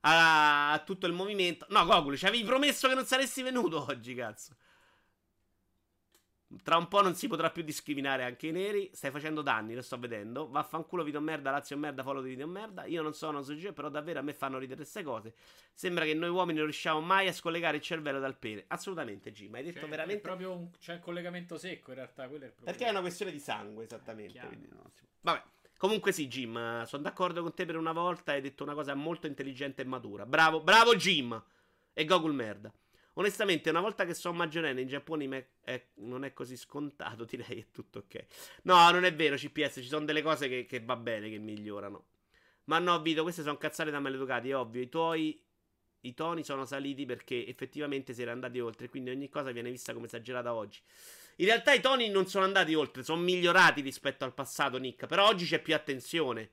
a, 0.01 0.71
a 0.71 0.79
tutto 0.79 1.05
il 1.05 1.13
movimento. 1.13 1.67
No, 1.69 1.85
Gogul, 1.85 2.17
ci 2.17 2.25
avevi 2.25 2.43
promesso 2.43 2.87
che 2.87 2.95
non 2.95 3.05
saresti 3.05 3.41
venuto 3.43 3.85
oggi, 3.87 4.15
cazzo. 4.15 4.55
Tra 6.61 6.77
un 6.77 6.87
po' 6.87 7.01
non 7.01 7.15
si 7.15 7.27
potrà 7.27 7.49
più 7.49 7.63
discriminare 7.63 8.23
anche 8.23 8.47
i 8.47 8.51
neri. 8.51 8.89
Stai 8.93 9.11
facendo 9.11 9.41
danni, 9.41 9.73
lo 9.73 9.81
sto 9.81 9.97
vedendo. 9.97 10.47
Vaffanculo 10.47 11.03
video 11.03 11.19
merda, 11.19 11.51
Lazio 11.51 11.75
merda, 11.75 12.03
follow 12.03 12.21
di 12.21 12.29
video 12.29 12.47
merda. 12.47 12.85
Io 12.85 13.01
non 13.01 13.13
sono 13.13 13.41
su 13.41 13.55
G, 13.55 13.73
però 13.73 13.89
davvero 13.89 14.19
a 14.19 14.21
me 14.21 14.33
fanno 14.33 14.57
ridere 14.59 14.77
queste 14.81 15.03
cose. 15.03 15.33
Sembra 15.73 16.05
che 16.05 16.13
noi 16.13 16.29
uomini 16.29 16.57
non 16.57 16.67
riusciamo 16.67 17.01
mai 17.01 17.27
a 17.27 17.33
scollegare 17.33 17.77
il 17.77 17.81
cervello 17.83 18.19
dal 18.19 18.37
pene. 18.37 18.63
Assolutamente, 18.67 19.31
G. 19.31 19.47
Ma 19.49 19.57
hai 19.57 19.63
detto 19.63 19.79
Cioè, 19.79 19.89
veramente. 19.89 20.21
È 20.21 20.23
proprio 20.23 20.51
un, 20.53 20.69
c'è 20.79 20.93
un 20.93 20.99
collegamento 20.99 21.57
secco 21.57 21.89
in 21.89 21.95
realtà, 21.97 22.27
quello 22.27 22.43
è 22.43 22.47
il 22.47 22.53
problema. 22.53 22.71
Perché 22.77 22.87
è 22.87 22.91
una 22.91 23.01
questione 23.01 23.31
di 23.31 23.39
sangue, 23.39 23.83
esattamente. 23.83 24.31
Chiaro. 24.33 24.47
quindi 24.47 24.69
si- 24.93 25.05
Vabbè. 25.21 25.43
Comunque 25.77 26.13
sì, 26.13 26.27
Jim, 26.27 26.83
sono 26.85 27.03
d'accordo 27.03 27.41
con 27.41 27.53
te 27.53 27.65
per 27.65 27.75
una 27.75 27.91
volta. 27.91 28.31
Hai 28.31 28.41
detto 28.41 28.63
una 28.63 28.73
cosa 28.73 28.93
molto 28.93 29.27
intelligente 29.27 29.81
e 29.81 29.85
matura. 29.85 30.25
Bravo, 30.25 30.61
bravo 30.61 30.95
Jim. 30.95 31.43
E 31.93 32.05
Gogol 32.05 32.33
merda. 32.33 32.71
Onestamente, 33.17 33.69
una 33.69 33.81
volta 33.81 34.05
che 34.05 34.13
sono 34.13 34.37
maggiorenne 34.37 34.81
in 34.81 34.87
Giappone 34.87 35.47
è- 35.63 35.85
non 35.95 36.23
è 36.25 36.33
così 36.33 36.57
scontato, 36.57 37.23
direi 37.25 37.59
è 37.59 37.65
tutto 37.71 37.99
ok. 37.99 38.25
No, 38.63 38.89
non 38.91 39.05
è 39.05 39.13
vero, 39.13 39.35
CPS, 39.35 39.75
ci 39.75 39.87
sono 39.87 40.05
delle 40.05 40.21
cose 40.21 40.47
che, 40.47 40.65
che 40.65 40.81
va 40.81 40.95
bene, 40.95 41.29
che 41.29 41.37
migliorano. 41.37 42.05
Ma 42.65 42.79
no, 42.79 43.01
Vito, 43.01 43.23
queste 43.23 43.43
sono 43.43 43.57
cazzate 43.57 43.91
da 43.91 43.99
maleducati, 43.99 44.49
è 44.49 44.55
ovvio. 44.55 44.81
I 44.81 44.89
tuoi 44.89 45.39
i 46.01 46.13
toni 46.13 46.43
sono 46.43 46.65
saliti 46.65 47.05
perché 47.05 47.47
effettivamente 47.47 48.13
si 48.13 48.21
era 48.21 48.31
andati 48.31 48.59
oltre, 48.59 48.89
quindi 48.89 49.09
ogni 49.09 49.27
cosa 49.27 49.51
viene 49.51 49.71
vista 49.71 49.93
come 49.93 50.05
esagerata 50.05 50.53
oggi. 50.53 50.79
In 51.37 51.45
realtà 51.47 51.73
i 51.73 51.81
toni 51.81 52.09
non 52.09 52.27
sono 52.27 52.45
andati 52.45 52.73
oltre, 52.75 53.03
sono 53.03 53.21
migliorati 53.21 53.81
rispetto 53.81 54.23
al 54.23 54.33
passato, 54.33 54.77
Nick, 54.77 55.07
però 55.07 55.27
oggi 55.27 55.45
c'è 55.45 55.59
più 55.59 55.73
attenzione. 55.73 56.49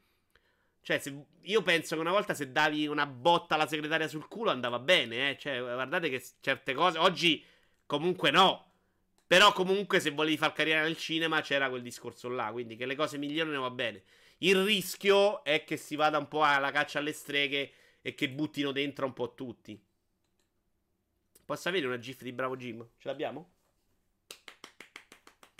Cioè, 0.82 0.98
se- 0.98 1.24
io 1.42 1.62
penso 1.62 1.94
che 1.94 2.00
una 2.00 2.10
volta 2.10 2.34
se 2.34 2.50
davi 2.50 2.86
una 2.86 3.06
botta 3.06 3.54
alla 3.54 3.66
segretaria 3.66 4.08
sul 4.08 4.26
culo 4.28 4.50
andava 4.50 4.78
bene, 4.78 5.30
eh. 5.30 5.38
Cioè, 5.38 5.60
guardate 5.60 6.08
che 6.10 6.22
certe 6.40 6.74
cose 6.74 6.98
oggi 6.98 7.44
comunque 7.86 8.30
no. 8.30 8.70
Però 9.26 9.52
comunque 9.52 10.00
se 10.00 10.10
volevi 10.10 10.36
far 10.36 10.52
carriera 10.52 10.82
nel 10.82 10.96
cinema 10.96 11.40
c'era 11.40 11.70
quel 11.70 11.82
discorso 11.82 12.28
là, 12.28 12.50
quindi 12.52 12.76
che 12.76 12.84
le 12.84 12.96
cose 12.96 13.16
migliorino 13.16 13.60
va 13.62 13.70
bene. 13.70 14.02
Il 14.38 14.62
rischio 14.64 15.42
è 15.44 15.64
che 15.64 15.76
si 15.76 15.96
vada 15.96 16.18
un 16.18 16.28
po' 16.28 16.42
alla 16.42 16.70
caccia 16.70 16.98
alle 16.98 17.12
streghe 17.12 17.72
e 18.02 18.14
che 18.14 18.28
buttino 18.28 18.72
dentro 18.72 19.06
un 19.06 19.12
po' 19.12 19.34
tutti. 19.34 19.80
Posso 21.44 21.68
avere 21.68 21.86
una 21.86 21.98
gif 21.98 22.22
di 22.22 22.32
Bravo 22.32 22.56
Jim? 22.56 22.86
Ce 22.98 23.08
l'abbiamo? 23.08 23.52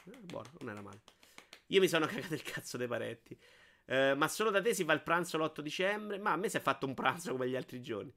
Eh, 0.05 0.19
buono, 0.21 0.51
non 0.59 0.71
era 0.71 0.83
male. 0.83 1.01
Io 1.69 1.81
mi 1.81 1.89
sono 1.89 2.07
cagato 2.07 2.35
il 2.35 2.43
cazzo 2.43 2.77
dei 2.77 2.89
parenti. 2.89 3.39
Eh, 3.85 4.15
ma 4.15 4.29
solo 4.29 4.51
da 4.51 4.61
te 4.61 4.75
si 4.75 4.85
fa 4.85 4.93
il 4.93 5.03
pranzo 5.03 5.39
l'8 5.39 5.61
dicembre? 5.61 6.19
Ma 6.19 6.33
a 6.33 6.37
me 6.37 6.49
si 6.49 6.57
è 6.57 6.61
fatto 6.61 6.87
un 6.87 6.95
pranzo 6.95 7.33
come 7.33 7.49
gli 7.49 7.57
altri 7.57 7.81
giorni. 7.81 8.13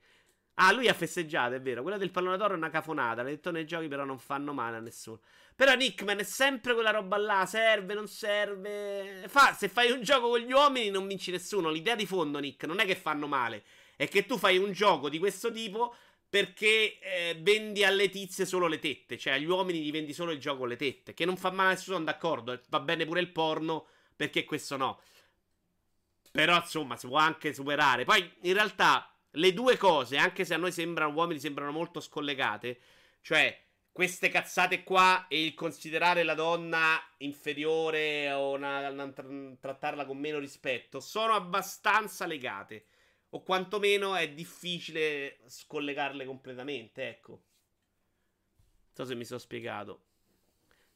Ah, 0.57 0.71
lui 0.71 0.87
ha 0.87 0.93
festeggiato, 0.93 1.55
è 1.55 1.61
vero. 1.61 1.81
Quella 1.81 1.97
del 1.97 2.11
pallone 2.11 2.37
d'oro 2.37 2.53
è 2.53 2.57
una 2.57 2.69
cafonata. 2.69 3.23
L'ha 3.23 3.29
detto 3.29 3.51
nei 3.51 3.65
giochi, 3.65 3.87
però 3.89 4.05
non 4.05 4.17
fanno 4.19 4.53
male 4.53 4.77
a 4.77 4.79
nessuno. 4.79 5.19
Però 5.53 5.73
Nickman 5.75 6.19
è 6.19 6.23
sempre 6.23 6.73
quella 6.73 6.91
roba 6.91 7.17
là. 7.17 7.45
Serve, 7.45 7.93
non 7.93 8.07
serve. 8.07 9.25
Fa, 9.27 9.53
se 9.53 9.67
fai 9.67 9.91
un 9.91 10.01
gioco 10.01 10.29
con 10.29 10.39
gli 10.39 10.51
uomini, 10.51 10.89
non 10.89 11.07
vinci 11.07 11.29
nessuno. 11.31 11.69
L'idea 11.69 11.95
di 11.95 12.05
fondo, 12.05 12.39
Nick, 12.39 12.63
non 12.65 12.79
è 12.79 12.85
che 12.85 12.95
fanno 12.95 13.27
male. 13.27 13.63
È 13.97 14.07
che 14.07 14.25
tu 14.25 14.37
fai 14.37 14.57
un 14.57 14.71
gioco 14.71 15.09
di 15.09 15.19
questo 15.19 15.51
tipo 15.51 15.93
perché 16.29 16.99
eh, 16.99 17.37
vendi 17.39 17.83
alle 17.83 18.09
tizie 18.09 18.45
solo 18.45 18.67
le 18.67 18.79
tette. 18.79 19.17
Cioè, 19.17 19.33
agli 19.33 19.45
uomini 19.45 19.81
gli 19.81 19.91
vendi 19.91 20.13
solo 20.13 20.31
il 20.31 20.39
gioco 20.39 20.59
con 20.59 20.69
le 20.69 20.77
tette. 20.77 21.13
Che 21.13 21.25
non 21.25 21.35
fa 21.35 21.51
male 21.51 21.69
a 21.69 21.71
nessuno, 21.73 21.97
sono 21.97 22.05
d'accordo. 22.05 22.57
Va 22.69 22.79
bene 22.79 23.05
pure 23.05 23.19
il 23.19 23.29
porno, 23.29 23.87
perché 24.15 24.45
questo 24.45 24.77
no. 24.77 25.01
Però, 26.35 26.57
insomma, 26.57 26.97
si 26.97 27.07
può 27.07 27.17
anche 27.17 27.53
superare. 27.53 28.03
Poi, 28.03 28.29
in 28.41 28.53
realtà, 28.53 29.09
le 29.31 29.53
due 29.53 29.77
cose, 29.77 30.17
anche 30.17 30.43
se 30.43 30.53
a 30.53 30.57
noi 30.57 30.73
sembrano 30.73 31.13
uomini, 31.13 31.39
sembrano 31.39 31.71
molto 31.71 32.01
scollegate. 32.01 32.77
Cioè, 33.21 33.57
queste 33.89 34.27
cazzate 34.27 34.83
qua 34.83 35.27
e 35.29 35.41
il 35.45 35.53
considerare 35.53 36.23
la 36.23 36.33
donna 36.33 37.01
inferiore 37.19 38.29
o 38.33 38.51
una- 38.51 38.89
una- 38.89 39.09
tra- 39.13 39.25
trattarla 39.61 40.05
con 40.05 40.17
meno 40.17 40.37
rispetto 40.37 40.99
sono 40.99 41.33
abbastanza 41.33 42.25
legate. 42.25 42.87
O 43.29 43.41
quantomeno 43.41 44.15
è 44.15 44.29
difficile 44.33 45.39
scollegarle 45.45 46.25
completamente, 46.25 47.07
ecco. 47.07 47.31
Non 47.31 48.93
so 48.93 49.05
se 49.05 49.15
mi 49.15 49.23
sono 49.23 49.39
spiegato. 49.39 50.04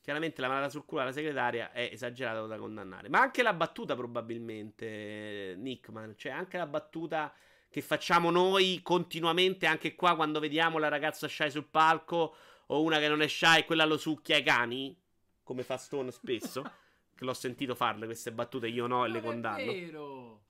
Chiaramente 0.10 0.42
la 0.42 0.48
manata 0.48 0.70
sul 0.70 0.86
culo 0.86 1.02
alla 1.02 1.12
segretaria 1.12 1.72
è 1.72 1.88
esagerata 1.92 2.48
da 2.48 2.58
condannare. 2.58 3.10
Ma 3.10 3.20
anche 3.20 3.44
la 3.44 3.54
battuta, 3.54 3.96
probabilmente, 3.96 5.54
Nickman. 5.56 6.16
Cioè, 6.18 6.32
anche 6.32 6.58
la 6.58 6.66
battuta 6.66 7.32
che 7.70 7.82
facciamo 7.82 8.32
noi 8.32 8.80
continuamente, 8.82 9.68
anche 9.68 9.94
qua, 9.94 10.16
quando 10.16 10.40
vediamo 10.40 10.80
la 10.80 10.88
ragazza 10.88 11.28
shy 11.28 11.52
sul 11.52 11.68
palco, 11.68 12.36
o 12.66 12.82
una 12.82 12.98
che 12.98 13.08
non 13.08 13.22
è 13.22 13.28
shy, 13.28 13.66
quella 13.66 13.86
lo 13.86 13.98
succhia 13.98 14.38
ai 14.38 14.42
cani, 14.42 15.00
come 15.44 15.62
fa 15.62 15.78
Stone 15.78 16.10
spesso. 16.10 16.64
che 17.14 17.24
l'ho 17.24 17.36
sentito 17.36 17.76
farle 17.76 18.08
queste 18.08 18.32
battute, 18.32 18.68
io 18.68 18.88
no, 18.88 19.06
e 19.06 19.10
le 19.10 19.20
Non 19.20 19.24
è 19.24 19.28
condanno. 19.28 19.72
vero. 19.72 20.42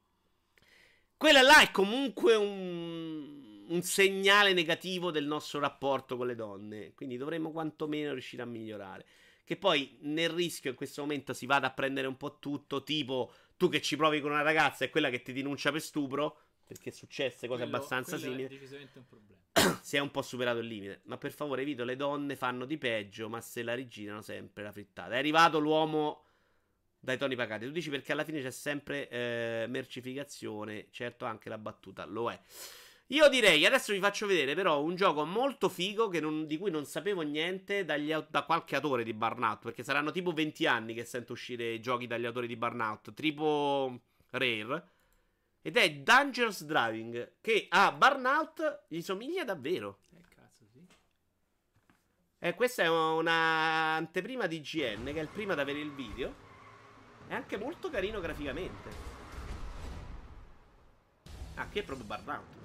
Quella 1.18 1.42
là 1.42 1.60
è 1.60 1.72
comunque 1.72 2.34
un, 2.34 3.66
un 3.68 3.82
segnale 3.82 4.54
negativo 4.54 5.12
del 5.12 5.26
nostro 5.26 5.60
rapporto 5.60 6.16
con 6.16 6.28
le 6.28 6.36
donne. 6.36 6.94
Quindi 6.94 7.18
dovremmo 7.18 7.52
quantomeno 7.52 8.14
riuscire 8.14 8.42
a 8.42 8.46
migliorare. 8.46 9.06
Che 9.50 9.58
poi 9.58 9.98
nel 10.02 10.30
rischio 10.30 10.70
in 10.70 10.76
questo 10.76 11.02
momento 11.02 11.34
si 11.34 11.48
vada 11.48 11.66
a 11.66 11.72
prendere 11.72 12.06
un 12.06 12.18
po' 12.18 12.38
tutto. 12.38 12.84
Tipo, 12.84 13.34
tu 13.58 13.68
che 13.68 13.82
ci 13.82 13.96
provi 13.96 14.22
con 14.22 14.30
una 14.30 14.44
ragazza 14.44 14.86
è 14.86 14.92
quella 14.92 15.10
che 15.10 15.24
ti 15.24 15.34
denuncia 15.34 15.72
per 15.72 15.82
stupro. 15.82 16.42
Perché 16.68 16.92
è 16.92 16.94
successe 16.94 17.48
cose 17.48 17.64
Quello- 17.64 17.78
abbastanza 17.78 18.16
quello 18.20 18.32
simili. 18.32 18.44
È 18.44 18.48
decisamente 18.48 19.00
un 19.00 19.06
problema. 19.08 19.40
Si 19.82 19.96
è 19.96 20.00
un 20.00 20.12
po' 20.12 20.22
superato 20.22 20.60
il 20.60 20.68
limite. 20.68 21.02
Ma 21.06 21.18
per 21.18 21.32
favore, 21.32 21.64
Vito, 21.64 21.84
le 21.84 21.96
donne 21.96 22.36
fanno 22.36 22.66
di 22.66 22.78
peggio, 22.78 23.28
ma 23.28 23.42
se 23.42 23.64
la 23.64 23.74
rigirano 23.74 24.22
sempre 24.22 24.62
la 24.62 24.72
frittata. 24.72 25.16
È 25.16 25.18
arrivato 25.18 25.58
l'uomo 25.58 26.26
dai 27.00 27.18
toni 27.18 27.36
pagati. 27.36 27.66
Tu 27.66 27.72
dici 27.72 27.90
perché 27.90 28.12
alla 28.12 28.24
fine 28.24 28.44
c'è 28.44 28.52
sempre 28.52 29.10
eh, 29.10 29.66
mercificazione. 29.68 30.90
Certo, 30.92 31.26
anche 31.26 31.50
la 31.50 31.58
battuta 31.58 32.06
lo 32.06 32.30
è. 32.30 32.40
Io 33.12 33.28
direi, 33.28 33.66
adesso 33.66 33.92
vi 33.92 34.00
faccio 34.00 34.28
vedere 34.28 34.54
però 34.54 34.84
un 34.84 34.94
gioco 34.96 35.26
molto 35.26 35.68
figo 35.68 36.10
che 36.10 36.20
non- 36.20 36.46
di 36.46 36.60
cui 36.60 36.70
non 36.70 36.86
sapevo 36.86 37.22
niente 37.22 37.84
dagli 37.84 38.14
da 38.30 38.44
qualche 38.44 38.76
autore 38.76 39.04
di 39.04 39.14
Burnout, 39.14 39.64
perché 39.64 39.84
saranno 39.84 40.12
tipo 40.12 40.32
20 40.32 40.68
anni 40.68 40.94
che 40.94 41.04
sento 41.06 41.34
uscire 41.34 41.72
i 41.72 41.82
giochi 41.82 42.06
dagli 42.06 42.26
autori 42.26 42.46
di 42.46 42.56
Burnout, 42.56 43.12
tipo 43.16 44.00
Rare, 44.30 44.90
ed 45.64 45.78
è 45.78 45.92
Dangerous 45.92 46.64
Driving, 46.64 47.32
che 47.42 47.66
a 47.70 47.92
Burnout 47.92 48.84
gli 48.88 49.02
somiglia 49.02 49.44
davvero. 49.44 49.98
Eh, 50.16 50.24
cazzo, 50.36 50.66
sì. 50.72 50.86
Eh, 52.38 52.54
questa 52.54 52.84
è 52.84 52.90
una 52.90 53.96
anteprima 53.96 54.46
di 54.46 54.62
GN, 54.62 55.06
che 55.06 55.20
è 55.20 55.22
il 55.22 55.30
primo 55.30 55.54
ad 55.54 55.60
avere 55.60 55.80
il 55.80 55.92
video. 55.92 56.32
È 57.28 57.34
anche 57.34 57.58
molto 57.58 57.90
carino 57.90 58.20
graficamente. 58.20 58.90
Ah, 61.56 61.66
qui 61.66 61.80
è 61.80 61.84
proprio 61.84 62.06
Burnout. 62.06 62.59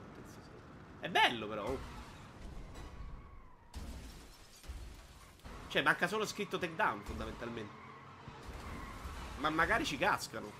È 1.05 1.09
bello 1.11 1.47
però. 1.47 1.77
Cioè, 5.69 5.83
manca 5.83 6.07
solo 6.07 6.25
scritto 6.25 6.57
takedown 6.57 7.03
fondamentalmente. 7.03 7.73
Ma 9.41 9.51
magari 9.51 9.85
ci 9.85 9.99
cascano. 9.99 10.51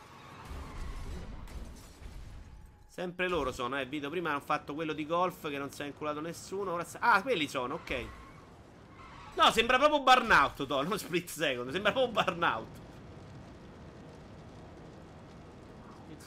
Sempre 2.87 3.29
loro 3.29 3.53
sono, 3.53 3.81
eh. 3.81 3.87
Vito 3.87 4.11
prima 4.11 4.33
hanno 4.33 4.41
fatto 4.41 4.75
quello 4.75 4.93
di 4.93 5.07
golf 5.07 5.49
che 5.49 5.57
non 5.57 5.71
si 5.71 5.81
è 5.81 5.87
inculato 5.87 6.21
nessuno. 6.21 6.73
Ora 6.73 6.85
sa- 6.85 6.99
Ah, 7.01 7.23
quelli 7.23 7.49
sono, 7.49 7.77
ok. 7.77 8.07
No, 9.37 9.51
sembra 9.51 9.79
proprio 9.79 10.03
Burnout, 10.03 10.67
to, 10.67 10.83
non 10.83 10.99
Split 10.99 11.31
Second. 11.31 11.71
Sembra 11.71 11.91
proprio 11.93 12.23
Burnout. 12.23 12.67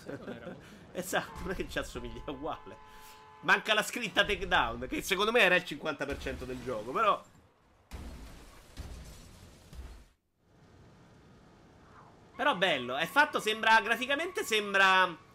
Esatto, 0.93 1.41
non 1.41 1.51
è 1.51 1.55
che 1.55 1.69
ci 1.69 1.77
assomiglia 1.77 2.23
uguale. 2.25 2.87
Manca 3.41 3.73
la 3.73 3.83
scritta 3.83 4.25
takedown, 4.25 4.87
che 4.87 5.01
secondo 5.01 5.31
me 5.31 5.39
era 5.41 5.55
il 5.55 5.63
50% 5.65 6.43
del 6.43 6.61
gioco, 6.63 6.91
però... 6.91 7.23
Però 12.35 12.55
bello, 12.55 12.97
è 12.97 13.05
fatto, 13.07 13.39
sembra, 13.39 13.81
graficamente 13.81 14.43
sembra 14.43 15.25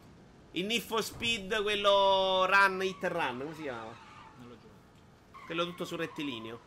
il 0.53 0.66
Need 0.66 0.82
for 0.82 1.03
Speed, 1.03 1.62
quello 1.62 2.46
Run, 2.46 2.82
Hit 2.82 3.05
and 3.05 3.12
Run, 3.14 3.38
come 3.38 3.55
si 3.55 3.62
chiamava? 3.62 3.96
Non 4.38 4.48
l'ho 4.48 4.55
giocato. 4.55 5.44
Quello 5.46 5.64
tutto 5.64 5.84
sul 5.84 5.98
rettilineo. 5.98 6.61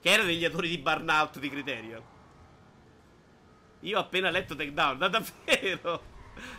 Che 0.00 0.08
era 0.08 0.22
degli 0.22 0.44
autori 0.44 0.68
di 0.68 0.78
Burnout 0.78 1.38
di 1.38 1.50
Criterion. 1.50 2.02
Io 3.80 3.98
ho 3.98 4.00
appena 4.00 4.30
letto 4.30 4.54
Takedown, 4.54 4.98
ma 4.98 5.08
davvero? 5.08 6.02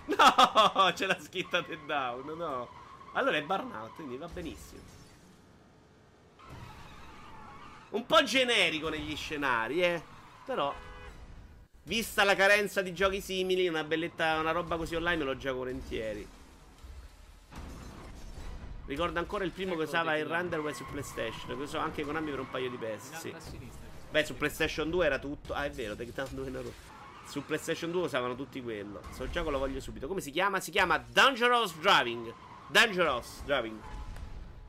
No, 0.06 0.92
c'è 0.94 1.06
la 1.06 1.20
scritta 1.20 1.62
Takedown, 1.62 2.26
no. 2.36 2.81
Allora 3.14 3.38
è 3.38 3.44
Burnout, 3.44 3.96
quindi 3.96 4.18
va 4.18 4.28
benissimo. 4.28 4.82
Un 7.90 8.06
po' 8.06 8.24
generico 8.24 8.90
negli 8.90 9.16
scenari, 9.16 9.84
eh. 9.84 10.02
Però, 10.46 10.74
vista 11.84 12.24
la 12.24 12.36
carenza 12.36 12.82
di 12.82 12.94
giochi 12.94 13.20
simili, 13.20 13.68
una 13.68 13.84
belletta, 13.84 14.40
una 14.40 14.52
roba 14.52 14.78
così 14.78 14.96
online 14.96 15.18
me 15.18 15.24
lo 15.26 15.38
gioco 15.38 15.58
volentieri. 15.58 16.28
Ricordo 18.86 19.20
ancora 19.20 19.44
il 19.44 19.52
primo 19.52 19.76
che 19.76 19.84
Ecco, 19.84 19.90
usava 19.90 20.18
il. 20.18 20.26
Runderway 20.26 20.74
su 20.74 20.86
PlayStation, 20.86 21.56
che 21.56 21.64
usò 21.64 21.80
anche 21.80 22.04
Konami 22.04 22.30
per 22.30 22.40
un 22.40 22.50
paio 22.50 22.70
di 22.70 22.78
PS. 22.78 23.20
Sì. 23.20 23.34
Beh, 24.10 24.26
su 24.26 24.36
PlayStation 24.36 24.90
2 24.90 25.06
era 25.06 25.20
tutto. 25.20 25.54
Ah, 25.54 25.66
è 25.66 25.72
vero, 25.72 25.96
Takedown 25.96 26.30
2 26.32 26.50
Naruto. 26.50 26.90
Su 27.26 27.46
PlayStation 27.46 27.92
2 27.92 28.04
usavano 28.04 28.36
tutti 28.36 28.62
quello. 28.62 29.02
Sto 29.12 29.30
gioco 29.30 29.50
lo 29.50 29.60
voglio 29.60 29.80
subito. 29.80 30.08
Come 30.08 30.20
si 30.20 30.32
chiama? 30.32 30.60
Si 30.60 30.72
chiama 30.72 30.98
Dangerous 30.98 31.76
Driving. 31.78 32.34
Dangerous 32.72 33.44
Driving. 33.44 33.80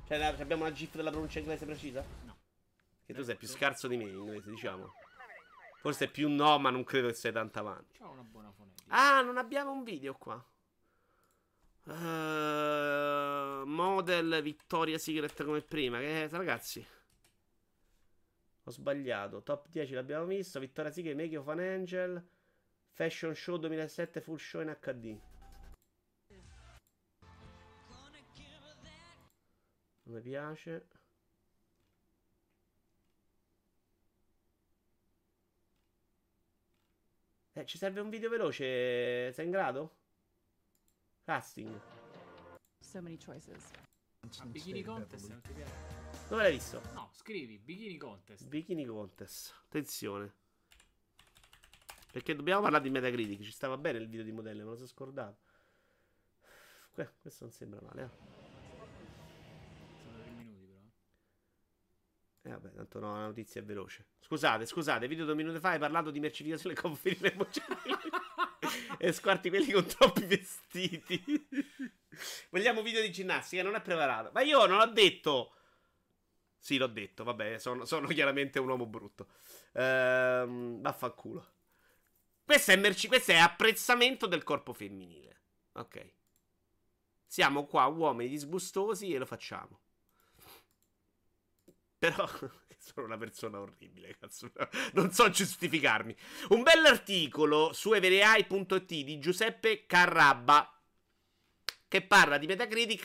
Cioè, 0.06 0.18
la- 0.18 0.28
abbiamo 0.28 0.64
una 0.64 0.72
GIF 0.72 0.94
della 0.96 1.10
pronuncia 1.10 1.38
inglese 1.38 1.64
precisa? 1.64 2.04
No. 2.24 2.36
Che 3.04 3.14
tu 3.14 3.22
sei 3.22 3.36
più 3.36 3.46
scarso 3.46 3.86
di 3.86 3.96
me 3.96 4.04
in 4.04 4.16
inglese, 4.16 4.50
diciamo. 4.50 4.92
Forse 5.80 6.06
è 6.06 6.10
più 6.10 6.28
no, 6.28 6.58
ma 6.58 6.70
non 6.70 6.84
credo 6.84 7.08
che 7.08 7.14
sei 7.14 7.32
tanto 7.32 7.58
avanti. 7.58 7.98
C'ho 7.98 8.10
una 8.10 8.22
buona 8.22 8.50
fonetica. 8.52 8.88
Ah, 8.94 9.20
non 9.22 9.36
abbiamo 9.36 9.72
un 9.72 9.84
video 9.84 10.14
qua. 10.14 10.44
Eh, 11.86 13.62
model 13.64 14.42
Victoria 14.42 14.98
Secret 14.98 15.44
come 15.44 15.62
prima. 15.62 15.98
Che 15.98 16.28
ragazzi. 16.28 16.84
Ho 18.64 18.70
sbagliato. 18.70 19.42
Top 19.42 19.68
10 19.68 19.94
l'abbiamo 19.94 20.24
visto. 20.26 20.60
Victoria 20.60 20.90
Secret, 20.92 21.16
Make 21.16 21.36
of 21.36 21.48
an 21.48 21.58
Angel. 21.60 22.24
Fashion 22.90 23.34
Show 23.34 23.56
2007 23.58 24.20
Full 24.20 24.36
Show 24.36 24.60
in 24.60 24.76
HD. 24.80 25.18
Non 30.04 30.16
mi 30.16 30.20
piace. 30.20 30.88
Eh, 37.54 37.66
ci 37.66 37.76
serve 37.76 38.00
un 38.00 38.08
video 38.08 38.30
veloce. 38.30 39.32
Sei 39.32 39.44
in 39.44 39.50
grado? 39.50 39.96
Casting. 41.24 41.80
So 42.80 43.00
many 43.00 43.18
choices. 43.18 43.70
Ma 44.38 44.46
bikini 44.46 44.82
contest 44.82 45.28
non 45.28 45.40
ti 45.40 45.52
piace? 45.52 46.02
Dove 46.28 46.42
l'hai 46.42 46.52
visto? 46.52 46.80
No, 46.94 47.10
scrivi 47.12 47.58
bikini 47.58 47.98
contest. 47.98 48.46
Bikini 48.46 48.86
Contest. 48.86 49.54
Attenzione. 49.66 50.34
Perché 52.10 52.34
dobbiamo 52.34 52.62
parlare 52.62 52.82
di 52.84 52.90
Metacritic. 52.90 53.42
Ci 53.42 53.52
stava 53.52 53.76
bene 53.76 53.98
il 53.98 54.08
video 54.08 54.24
di 54.24 54.32
modelle, 54.32 54.62
me 54.62 54.70
lo 54.70 54.76
sono 54.76 54.86
scordato. 54.86 55.40
Que- 56.92 57.14
questo 57.20 57.44
non 57.44 57.52
sembra 57.52 57.80
male, 57.82 58.02
eh. 58.02 58.08
Sono 60.02 60.18
tre 60.22 60.30
minuti 60.30 60.66
però. 60.66 60.80
Eh 62.41 62.41
vabbè, 62.52 62.74
tanto 62.74 62.98
no, 63.00 63.14
la 63.14 63.26
notizia 63.26 63.60
è 63.60 63.64
veloce. 63.64 64.06
Scusate, 64.20 64.66
scusate, 64.66 65.08
video 65.08 65.24
due 65.24 65.34
minuti 65.34 65.58
fa 65.58 65.70
hai 65.70 65.78
parlato 65.78 66.10
di 66.10 66.20
mercificazione 66.20 66.74
con 66.74 66.94
feline 66.94 67.32
emocionali 67.32 67.98
e 68.98 69.12
squarti 69.12 69.48
quelli 69.48 69.72
con 69.72 69.86
troppi 69.86 70.24
vestiti. 70.24 71.48
Vogliamo 72.50 72.82
video 72.82 73.02
di 73.02 73.10
ginnastica, 73.10 73.62
non 73.62 73.74
è 73.74 73.80
preparato. 73.80 74.30
Ma 74.32 74.42
io 74.42 74.66
non 74.66 74.80
ho 74.80 74.86
detto... 74.86 75.54
Sì, 76.58 76.76
l'ho 76.76 76.86
detto, 76.86 77.24
vabbè, 77.24 77.58
sono, 77.58 77.84
sono 77.84 78.06
chiaramente 78.08 78.60
un 78.60 78.68
uomo 78.68 78.86
brutto. 78.86 79.26
Ehm, 79.72 80.80
vaffanculo. 80.80 81.46
Questo 82.44 82.70
è, 82.70 82.76
merci- 82.76 83.08
questo 83.08 83.32
è 83.32 83.36
apprezzamento 83.36 84.26
del 84.26 84.44
corpo 84.44 84.72
femminile. 84.72 85.40
Ok. 85.72 86.12
Siamo 87.26 87.64
qua 87.64 87.86
uomini 87.86 88.28
disgustosi 88.28 89.12
e 89.12 89.18
lo 89.18 89.26
facciamo. 89.26 89.81
Però 92.02 92.28
sono 92.78 93.06
una 93.06 93.16
persona 93.16 93.60
orribile, 93.60 94.16
cazzo. 94.18 94.50
Non 94.94 95.12
so 95.12 95.30
giustificarmi. 95.30 96.12
Un 96.48 96.64
bell'articolo 96.64 97.72
su 97.72 97.92
everai.it 97.92 98.84
di 98.84 99.20
Giuseppe 99.20 99.86
Carrabba 99.86 100.82
che 101.86 102.02
parla 102.02 102.38
di 102.38 102.48
Metacritic. 102.48 103.04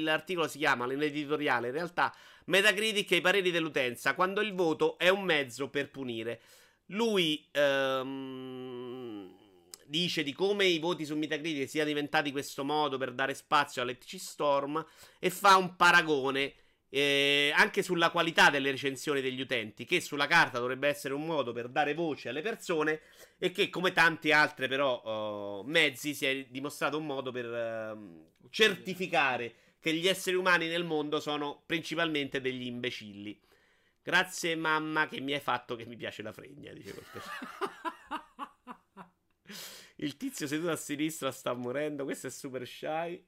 L'articolo 0.00 0.48
si 0.48 0.56
chiama, 0.56 0.86
l'editoriale 0.86 1.66
in 1.66 1.74
realtà, 1.74 2.14
Metacritic 2.46 3.10
e 3.12 3.16
i 3.16 3.20
pareri 3.20 3.50
dell'utenza, 3.50 4.14
quando 4.14 4.40
il 4.40 4.54
voto 4.54 4.96
è 4.96 5.10
un 5.10 5.24
mezzo 5.24 5.68
per 5.68 5.90
punire. 5.90 6.40
Lui 6.86 7.46
ehm, 7.52 9.30
dice 9.84 10.22
di 10.22 10.32
come 10.32 10.64
i 10.64 10.78
voti 10.78 11.04
su 11.04 11.14
Metacritic 11.14 11.68
siano 11.68 11.88
diventati 11.88 12.32
questo 12.32 12.64
modo 12.64 12.96
per 12.96 13.12
dare 13.12 13.34
spazio 13.34 13.82
all'ETC 13.82 14.18
Storm 14.18 14.82
e 15.18 15.28
fa 15.28 15.56
un 15.56 15.76
paragone 15.76 16.54
eh, 16.90 17.52
anche 17.54 17.82
sulla 17.82 18.10
qualità 18.10 18.50
delle 18.50 18.70
recensioni 18.70 19.20
degli 19.20 19.40
utenti, 19.40 19.84
che 19.84 20.00
sulla 20.00 20.26
carta 20.26 20.58
dovrebbe 20.58 20.88
essere 20.88 21.14
un 21.14 21.26
modo 21.26 21.52
per 21.52 21.68
dare 21.68 21.94
voce 21.94 22.28
alle 22.30 22.42
persone 22.42 23.00
e 23.38 23.50
che 23.50 23.68
come 23.68 23.92
tanti 23.92 24.32
altri 24.32 24.68
però 24.68 25.62
eh, 25.64 25.68
mezzi 25.68 26.14
si 26.14 26.26
è 26.26 26.46
dimostrato 26.48 26.98
un 26.98 27.06
modo 27.06 27.30
per 27.30 27.46
ehm, 27.46 28.26
certificare 28.50 29.54
che 29.80 29.92
gli 29.92 30.08
esseri 30.08 30.36
umani 30.36 30.66
nel 30.66 30.84
mondo 30.84 31.20
sono 31.20 31.62
principalmente 31.66 32.40
degli 32.40 32.66
imbecilli. 32.66 33.40
Grazie 34.02 34.56
mamma 34.56 35.06
che 35.06 35.20
mi 35.20 35.34
hai 35.34 35.40
fatto 35.40 35.76
che 35.76 35.84
mi 35.84 35.96
piace 35.96 36.22
la 36.22 36.32
fregna, 36.32 36.72
dice 36.72 36.94
Il 39.96 40.16
tizio 40.16 40.46
seduto 40.46 40.70
a 40.70 40.76
sinistra 40.76 41.30
sta 41.30 41.52
morendo, 41.52 42.04
questo 42.04 42.28
è 42.28 42.30
super 42.30 42.66
shy. 42.66 43.22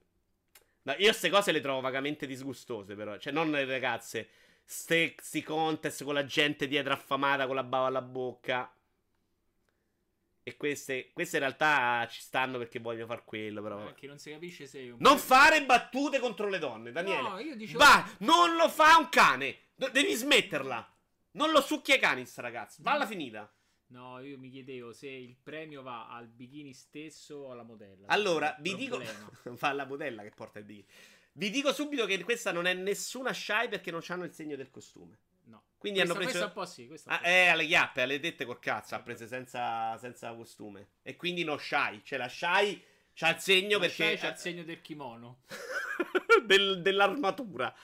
No, 0.82 0.92
io 0.92 1.06
queste 1.08 1.30
cose 1.30 1.52
le 1.52 1.60
trovo 1.60 1.80
vagamente 1.80 2.26
disgustose, 2.26 2.94
però. 2.94 3.18
Cioè, 3.18 3.32
non 3.32 3.50
le 3.50 3.64
ragazze. 3.64 4.28
Ste, 4.64 5.14
sti 5.18 5.42
contest 5.42 6.04
con 6.04 6.14
la 6.14 6.24
gente 6.24 6.66
dietro 6.68 6.92
affamata 6.92 7.46
con 7.46 7.56
la 7.56 7.64
bava 7.64 7.86
alla 7.86 8.02
bocca. 8.02 8.72
E 10.42 10.56
queste, 10.56 11.10
queste 11.12 11.36
in 11.36 11.42
realtà 11.42 12.06
ci 12.10 12.20
stanno 12.22 12.56
perché 12.56 12.78
vogliono 12.78 13.06
far 13.06 13.24
quello, 13.24 13.62
però. 13.62 13.84
Perché 13.84 14.06
non 14.06 14.18
si 14.18 14.30
capisce 14.30 14.66
se 14.66 14.78
un 14.90 14.96
Non 14.98 15.18
fare 15.18 15.64
battute 15.64 16.18
contro 16.18 16.48
le 16.48 16.58
donne, 16.58 16.92
Daniele. 16.92 17.20
No, 17.28 17.38
io 17.38 17.54
dicevo- 17.56 17.78
Va, 17.78 18.08
non 18.20 18.56
lo 18.56 18.68
fa 18.68 18.96
un 18.96 19.08
cane. 19.10 19.58
Devi 19.74 20.14
smetterla. 20.14 20.94
Non 21.32 21.50
lo 21.50 21.60
succhia 21.60 21.94
ai 21.94 22.00
cani, 22.00 22.24
sta 22.26 22.40
ragazza. 22.42 22.78
Valla 22.82 23.06
finita. 23.06 23.52
No, 23.90 24.20
io 24.20 24.38
mi 24.38 24.50
chiedevo 24.50 24.92
se 24.92 25.08
il 25.08 25.36
premio 25.42 25.82
va 25.82 26.08
al 26.08 26.28
bikini 26.28 26.72
stesso 26.72 27.36
o 27.36 27.50
alla 27.52 27.64
modella. 27.64 28.06
Allora, 28.08 28.54
Il 28.58 28.62
vi 28.62 28.74
dico. 28.76 29.00
Fa 29.56 29.68
alla 29.70 29.84
modella 29.84 30.22
che 30.22 30.30
porta 30.30 30.58
il 30.60 30.64
bikini. 30.64 30.86
Vi 31.32 31.50
dico 31.50 31.72
subito 31.72 32.06
che 32.06 32.22
questa 32.22 32.52
non 32.52 32.66
è 32.66 32.74
nessuna 32.74 33.32
shy 33.32 33.68
perché 33.68 33.90
non 33.90 34.02
hanno 34.08 34.24
il 34.24 34.32
segno 34.32 34.56
del 34.56 34.70
costume. 34.70 35.18
No. 35.44 35.64
Quindi 35.78 35.98
Questa- 35.98 36.14
hanno 36.16 36.24
preso. 36.24 36.38
questa 36.44 36.46
un 36.60 36.64
po' 36.66 36.70
sì, 36.70 36.86
questa 36.86 37.10
un 37.10 37.16
Ah, 37.16 37.18
po' 37.18 37.24
sì. 37.24 37.30
eh, 37.32 37.46
alle 37.48 37.66
chiappe, 37.66 38.02
alle 38.02 38.20
dette 38.20 38.44
col 38.44 38.58
cazzo. 38.60 38.94
Ha 38.94 39.00
prese 39.00 39.26
senza, 39.26 39.96
senza 39.98 40.32
costume. 40.34 40.88
E 41.02 41.16
quindi 41.16 41.42
no 41.42 41.56
shy. 41.58 42.02
Cioè, 42.04 42.18
la 42.18 42.28
shy 42.28 42.80
c'ha 43.14 43.30
il 43.34 43.40
segno 43.40 43.78
La 43.78 43.86
perché. 43.86 44.16
shy 44.16 44.16
c'ha 44.18 44.30
il 44.30 44.36
segno 44.36 44.62
del 44.62 44.80
kimono. 44.80 45.42
del- 46.46 46.80
dell'armatura. 46.82 47.74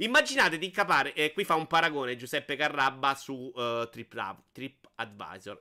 Immaginate 0.00 0.58
di 0.58 0.66
incapare, 0.66 1.14
e 1.14 1.32
qui 1.32 1.44
fa 1.44 1.54
un 1.54 1.66
paragone 1.66 2.16
Giuseppe 2.16 2.54
Carrabba 2.54 3.14
su 3.14 3.50
eh, 3.56 3.88
Trip, 3.90 4.42
Trip. 4.52 4.90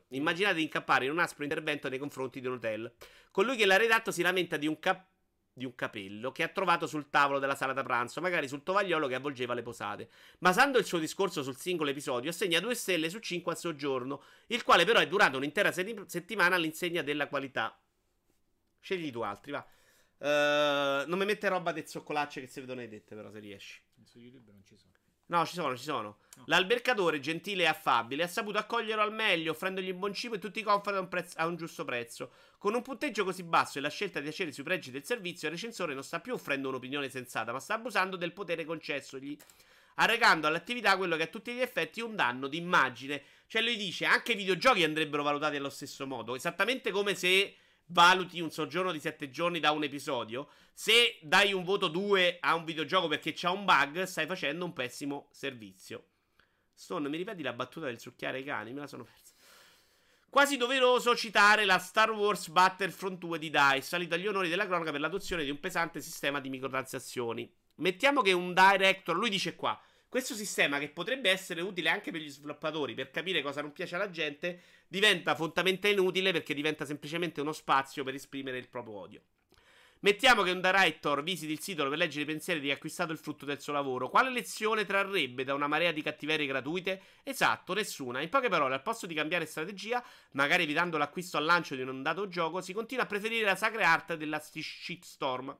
Immaginate 0.09 0.55
di 0.55 0.63
incappare 0.63 1.05
in 1.05 1.11
un 1.11 1.19
aspro 1.19 1.43
intervento 1.43 1.87
nei 1.87 1.99
confronti 1.99 2.41
di 2.41 2.47
un 2.47 2.53
hotel. 2.53 2.93
Colui 3.31 3.55
che 3.55 3.65
l'ha 3.65 3.77
redatto 3.77 4.11
si 4.11 4.21
lamenta 4.21 4.57
di 4.57 4.67
un, 4.67 4.77
cap- 4.77 5.07
di 5.53 5.63
un 5.63 5.73
capello 5.73 6.33
che 6.33 6.43
ha 6.43 6.49
trovato 6.49 6.85
sul 6.85 7.09
tavolo 7.09 7.39
della 7.39 7.55
sala 7.55 7.71
da 7.71 7.83
pranzo, 7.83 8.19
magari 8.19 8.49
sul 8.49 8.63
tovagliolo 8.63 9.07
che 9.07 9.15
avvolgeva 9.15 9.53
le 9.53 9.61
posate. 9.61 10.09
Basando 10.37 10.77
il 10.79 10.85
suo 10.85 10.99
discorso 10.99 11.41
sul 11.41 11.55
singolo 11.55 11.89
episodio, 11.89 12.29
assegna 12.29 12.59
2 12.59 12.75
stelle 12.75 13.09
su 13.09 13.19
5 13.19 13.53
al 13.53 13.57
soggiorno, 13.57 14.21
il 14.47 14.63
quale 14.63 14.83
però 14.83 14.99
è 14.99 15.07
durato 15.07 15.37
un'intera 15.37 15.71
se- 15.71 16.03
settimana 16.07 16.55
all'insegna 16.55 17.01
della 17.01 17.27
qualità. 17.27 17.77
Scegli 18.81 19.11
tu 19.11 19.21
altri, 19.21 19.51
va. 19.51 19.65
Eh, 20.17 21.05
non 21.07 21.17
mi 21.17 21.25
mette 21.25 21.47
roba 21.47 21.71
del 21.71 21.87
zoccolacce 21.87 22.41
che 22.41 22.47
si 22.47 22.59
vedono 22.59 22.79
nei 22.79 22.89
dette, 22.89 23.15
però, 23.15 23.31
se 23.31 23.39
riesci. 23.39 23.84
Su 24.05 24.19
YouTube 24.19 24.51
non 24.51 24.63
ci 24.63 24.77
sono. 24.77 24.93
No, 25.27 25.45
ci 25.45 25.55
sono, 25.55 25.75
ci 25.75 25.83
sono. 25.83 26.17
No. 26.35 26.43
L'albercatore, 26.47 27.19
gentile 27.19 27.63
e 27.63 27.67
affabile, 27.67 28.23
ha 28.23 28.27
saputo 28.27 28.59
accoglierlo 28.59 29.01
al 29.01 29.13
meglio, 29.13 29.51
offrendogli 29.51 29.89
un 29.89 29.97
buon 29.99 30.13
cibo 30.13 30.35
e 30.35 30.39
tutti 30.39 30.59
i 30.59 30.63
comfort 30.63 30.95
a 30.95 30.99
un, 30.99 31.07
prezzo- 31.07 31.39
a 31.39 31.47
un 31.47 31.55
giusto 31.55 31.83
prezzo. 31.83 32.31
Con 32.59 32.75
un 32.75 32.83
punteggio 32.83 33.23
così 33.23 33.43
basso 33.43 33.79
e 33.79 33.81
la 33.81 33.89
scelta 33.89 34.19
di 34.19 34.27
tacere 34.27 34.51
sui 34.51 34.63
pregi 34.63 34.91
del 34.91 35.03
servizio, 35.03 35.47
il 35.47 35.55
recensore 35.55 35.93
non 35.93 36.03
sta 36.03 36.19
più 36.19 36.33
offrendo 36.33 36.69
un'opinione 36.69 37.09
sensata, 37.09 37.51
ma 37.51 37.59
sta 37.59 37.73
abusando 37.73 38.17
del 38.17 38.33
potere 38.33 38.65
concessogli, 38.65 39.35
arrecando 39.95 40.45
all'attività 40.45 40.95
quello 40.95 41.15
che 41.15 41.23
a 41.23 41.27
tutti 41.27 41.53
gli 41.53 41.61
effetti 41.61 42.01
è 42.01 42.03
un 42.03 42.15
danno 42.15 42.47
d'immagine. 42.47 43.23
Cioè 43.47 43.63
lui 43.63 43.77
dice, 43.77 44.05
anche 44.05 44.33
i 44.33 44.35
videogiochi 44.35 44.83
andrebbero 44.83 45.23
valutati 45.23 45.55
allo 45.55 45.69
stesso 45.69 46.05
modo, 46.05 46.35
esattamente 46.35 46.91
come 46.91 47.15
se 47.15 47.55
valuti 47.87 48.39
un 48.39 48.51
soggiorno 48.51 48.91
di 48.91 48.99
7 48.99 49.29
giorni 49.29 49.59
da 49.59 49.71
un 49.71 49.83
episodio, 49.83 50.49
se 50.73 51.19
dai 51.21 51.53
un 51.53 51.63
voto 51.63 51.87
2 51.87 52.37
a 52.39 52.55
un 52.55 52.65
videogioco 52.65 53.07
perché 53.07 53.33
c'ha 53.33 53.51
un 53.51 53.65
bug, 53.65 54.03
stai 54.03 54.25
facendo 54.25 54.65
un 54.65 54.73
pessimo 54.73 55.29
servizio. 55.31 56.07
Stone, 56.73 57.07
mi 57.07 57.17
ripeti 57.17 57.41
la 57.41 57.53
battuta 57.53 57.85
del 57.85 57.99
succhiare 57.99 58.39
i 58.39 58.43
cani? 58.43 58.73
Me 58.73 58.81
la 58.81 58.87
sono 58.87 59.03
persa. 59.03 59.33
Quasi 60.29 60.57
doveroso 60.57 61.15
citare 61.15 61.63
la 61.63 61.79
Star 61.79 62.11
Wars 62.11 62.49
Battlefront 62.49 63.19
2 63.19 63.39
di 63.39 63.49
DICE, 63.49 63.81
salito 63.81 64.15
agli 64.15 64.27
onori 64.27 64.49
della 64.49 64.65
cronaca 64.65 64.91
per 64.91 64.99
l'adozione 64.99 65.45
di 65.45 65.49
un 65.49 65.61
pesante 65.61 66.01
sistema 66.01 66.41
di 66.41 66.49
microtransazioni. 66.49 67.49
Mettiamo 67.75 68.21
che 68.21 68.33
un 68.33 68.53
director, 68.53 69.15
lui 69.15 69.29
dice 69.29 69.55
qua, 69.55 69.79
questo 70.15 70.33
sistema 70.33 70.79
che 70.79 70.87
potrebbe 70.87 71.29
essere 71.29 71.59
utile 71.59 71.89
anche 71.89 72.09
per 72.09 72.21
gli 72.21 72.29
sviluppatori 72.29 72.93
per 72.93 73.11
capire 73.11 73.41
cosa 73.41 73.59
non 73.59 73.73
piace 73.73 73.95
alla 73.95 74.09
gente, 74.09 74.61
diventa 74.87 75.35
fontamente 75.35 75.89
inutile 75.89 76.31
perché 76.31 76.53
diventa 76.53 76.85
semplicemente 76.85 77.41
uno 77.41 77.51
spazio 77.51 78.05
per 78.05 78.13
esprimere 78.13 78.57
il 78.57 78.69
proprio 78.69 78.95
odio. 78.95 79.21
Mettiamo 79.99 80.43
che 80.43 80.51
un 80.51 80.61
director 80.61 81.21
visiti 81.21 81.51
il 81.51 81.59
sito 81.59 81.89
per 81.89 81.97
leggere 81.97 82.21
i 82.21 82.25
pensieri 82.27 82.61
di 82.61 82.67
chi 82.67 82.71
ha 82.71 82.75
acquistato 82.75 83.11
il 83.11 83.17
frutto 83.17 83.43
del 83.43 83.59
suo 83.59 83.73
lavoro. 83.73 84.07
Quale 84.07 84.29
lezione 84.29 84.85
trarrebbe 84.85 85.43
da 85.43 85.53
una 85.53 85.67
marea 85.67 85.91
di 85.91 86.01
cattiverie 86.01 86.47
gratuite? 86.47 87.01
Esatto, 87.23 87.73
nessuna. 87.73 88.21
In 88.21 88.29
poche 88.29 88.47
parole, 88.47 88.75
al 88.75 88.83
posto 88.83 89.07
di 89.07 89.15
cambiare 89.15 89.45
strategia, 89.45 90.01
magari 90.31 90.63
evitando 90.63 90.97
l'acquisto 90.97 91.35
al 91.35 91.43
lancio 91.43 91.75
di 91.75 91.81
un 91.81 92.01
dato 92.01 92.29
gioco, 92.29 92.61
si 92.61 92.71
continua 92.71 93.03
a 93.03 93.07
preferire 93.07 93.43
la 93.43 93.57
sacra 93.57 93.91
arte 93.91 94.15
della 94.15 94.39
shitstorm. 94.39 95.53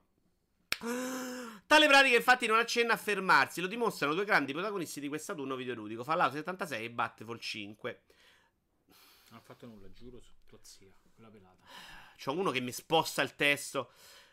Tale 0.78 1.86
pratica 1.86 2.16
infatti 2.16 2.46
non 2.46 2.58
accenna 2.58 2.94
a 2.94 2.96
fermarsi, 2.96 3.60
lo 3.60 3.66
dimostrano 3.66 4.14
due 4.14 4.24
grandi 4.24 4.52
protagonisti 4.52 5.00
di 5.00 5.08
quest'autunno 5.08 5.56
videoludico, 5.56 6.04
Fallout 6.04 6.32
76 6.32 6.84
e 6.84 6.90
Battlefield 6.90 7.40
5. 7.40 8.00
Non 9.30 9.38
ha 9.38 9.42
fatto 9.42 9.66
nulla, 9.66 9.90
giuro 9.92 10.20
su 10.20 10.32
tua 10.46 10.58
zia, 10.62 10.92
quella 11.14 11.30
pelata. 11.30 11.64
C'ho 12.22 12.32
uno 12.32 12.50
che 12.50 12.60
mi 12.60 12.72
sposta 12.72 13.22
il 13.22 13.34
testo. 13.34 13.90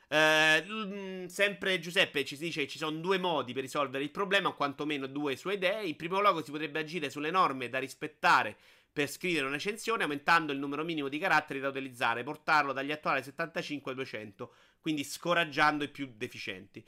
Eh, 0.08 0.64
mm, 0.68 1.26
sempre 1.26 1.80
Giuseppe 1.80 2.24
ci 2.24 2.38
dice 2.38 2.62
che 2.62 2.68
ci 2.68 2.78
sono 2.78 2.98
due 3.00 3.18
modi 3.18 3.54
per 3.54 3.64
risolvere 3.64 4.04
il 4.04 4.12
problema, 4.12 4.50
o 4.50 4.56
quantomeno 4.56 5.08
due 5.08 5.36
sue 5.36 5.56
idee. 5.56 5.86
In 5.86 5.96
primo 5.96 6.20
luogo 6.20 6.44
si 6.44 6.52
potrebbe 6.52 6.80
agire 6.80 7.10
sulle 7.10 7.32
norme 7.32 7.70
da 7.70 7.80
rispettare 7.80 8.58
per 8.94 9.10
scrivere 9.10 9.46
una 9.48 9.56
recensione, 9.56 10.04
aumentando 10.04 10.52
il 10.54 10.60
numero 10.60 10.84
minimo 10.84 11.10
di 11.10 11.18
caratteri 11.18 11.60
da 11.60 11.70
utilizzare, 11.70 12.22
portarlo 12.24 12.72
dagli 12.74 12.92
attuali 12.92 13.24
75 13.24 13.92
ai 13.92 13.98
200, 13.98 14.54
quindi 14.80 15.04
scoraggiando 15.04 15.84
i 15.84 15.90
più 15.90 16.14
deficienti. 16.16 16.86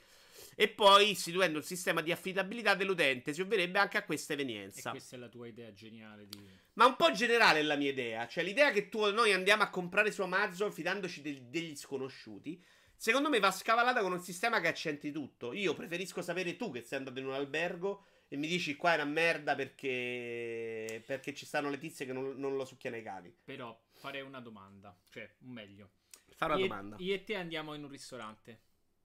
E 0.58 0.68
poi 0.68 1.10
istituendo 1.10 1.58
un 1.58 1.64
sistema 1.64 2.00
di 2.00 2.12
affidabilità 2.12 2.74
dell'utente, 2.74 3.34
si 3.34 3.42
ovverebbe 3.42 3.78
anche 3.78 3.98
a 3.98 4.04
questa 4.04 4.32
E 4.32 4.36
evenienza. 4.36 4.90
questa 4.90 5.16
è 5.16 5.18
la 5.18 5.28
tua 5.28 5.48
idea 5.48 5.70
geniale 5.72 6.26
di... 6.28 6.38
Ma 6.74 6.86
un 6.86 6.96
po' 6.96 7.10
generale 7.10 7.58
è 7.58 7.62
la 7.62 7.76
mia 7.76 7.90
idea. 7.90 8.26
Cioè, 8.26 8.42
l'idea 8.44 8.70
che 8.70 8.88
tu 8.88 9.04
noi 9.12 9.32
andiamo 9.34 9.64
a 9.64 9.68
comprare 9.68 10.10
su 10.12 10.22
Amazon 10.22 10.72
fidandoci 10.72 11.20
del- 11.20 11.42
degli 11.42 11.76
sconosciuti. 11.76 12.62
Secondo 12.94 13.28
me 13.28 13.38
va 13.38 13.50
scavallata 13.50 14.00
con 14.00 14.12
un 14.12 14.22
sistema 14.22 14.60
che 14.60 14.68
accentri 14.68 15.10
tutto. 15.12 15.52
Io 15.52 15.74
preferisco 15.74 16.22
sapere 16.22 16.56
tu 16.56 16.70
che 16.70 16.80
sei 16.80 16.98
andato 16.98 17.18
in 17.18 17.26
un 17.26 17.34
albergo 17.34 18.06
e 18.28 18.36
mi 18.36 18.46
dici 18.48 18.74
qua 18.76 18.92
è 18.92 18.94
una 18.96 19.04
merda 19.04 19.54
perché. 19.54 21.02
perché 21.06 21.34
ci 21.34 21.46
stanno 21.46 21.70
le 21.70 21.78
tizie 21.78 22.06
che 22.06 22.12
non, 22.12 22.38
non 22.38 22.56
lo 22.56 22.64
succhiano 22.64 22.96
i 22.96 23.02
cavi. 23.02 23.34
Però 23.44 23.78
farei 23.92 24.22
una 24.22 24.40
domanda, 24.40 24.96
cioè, 25.10 25.32
un 25.40 25.52
meglio. 25.52 25.90
Fare 26.34 26.52
una 26.52 26.60
io, 26.60 26.68
domanda. 26.68 26.96
Io 26.98 27.14
e 27.14 27.24
te 27.24 27.36
andiamo 27.36 27.74
in 27.74 27.84
un 27.84 27.90
ristorante. 27.90 28.60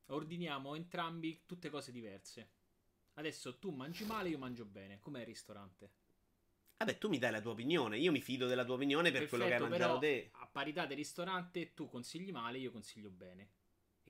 Ordiniamo 0.07 0.75
entrambi 0.75 1.43
tutte 1.45 1.69
cose 1.69 1.91
diverse. 1.91 2.49
Adesso 3.13 3.59
tu 3.59 3.71
mangi 3.71 4.05
male, 4.05 4.29
io 4.29 4.37
mangio 4.37 4.65
bene. 4.65 4.99
Com'è 4.99 5.19
il 5.21 5.25
ristorante? 5.25 5.91
Vabbè, 6.77 6.97
tu 6.97 7.09
mi 7.09 7.19
dai 7.19 7.31
la 7.31 7.41
tua 7.41 7.51
opinione. 7.51 7.97
Io 7.99 8.11
mi 8.11 8.21
fido 8.21 8.47
della 8.47 8.65
tua 8.65 8.75
opinione 8.75 9.11
per 9.11 9.27
quello 9.27 9.45
che 9.45 9.53
hai 9.53 9.59
Perfetto, 9.59 9.79
mangiato 9.79 9.99
però, 9.99 10.13
te. 10.13 10.29
A 10.33 10.47
parità 10.47 10.85
del 10.85 10.97
ristorante, 10.97 11.73
tu 11.73 11.87
consigli 11.87 12.31
male, 12.31 12.57
io 12.57 12.71
consiglio 12.71 13.09
bene. 13.11 13.49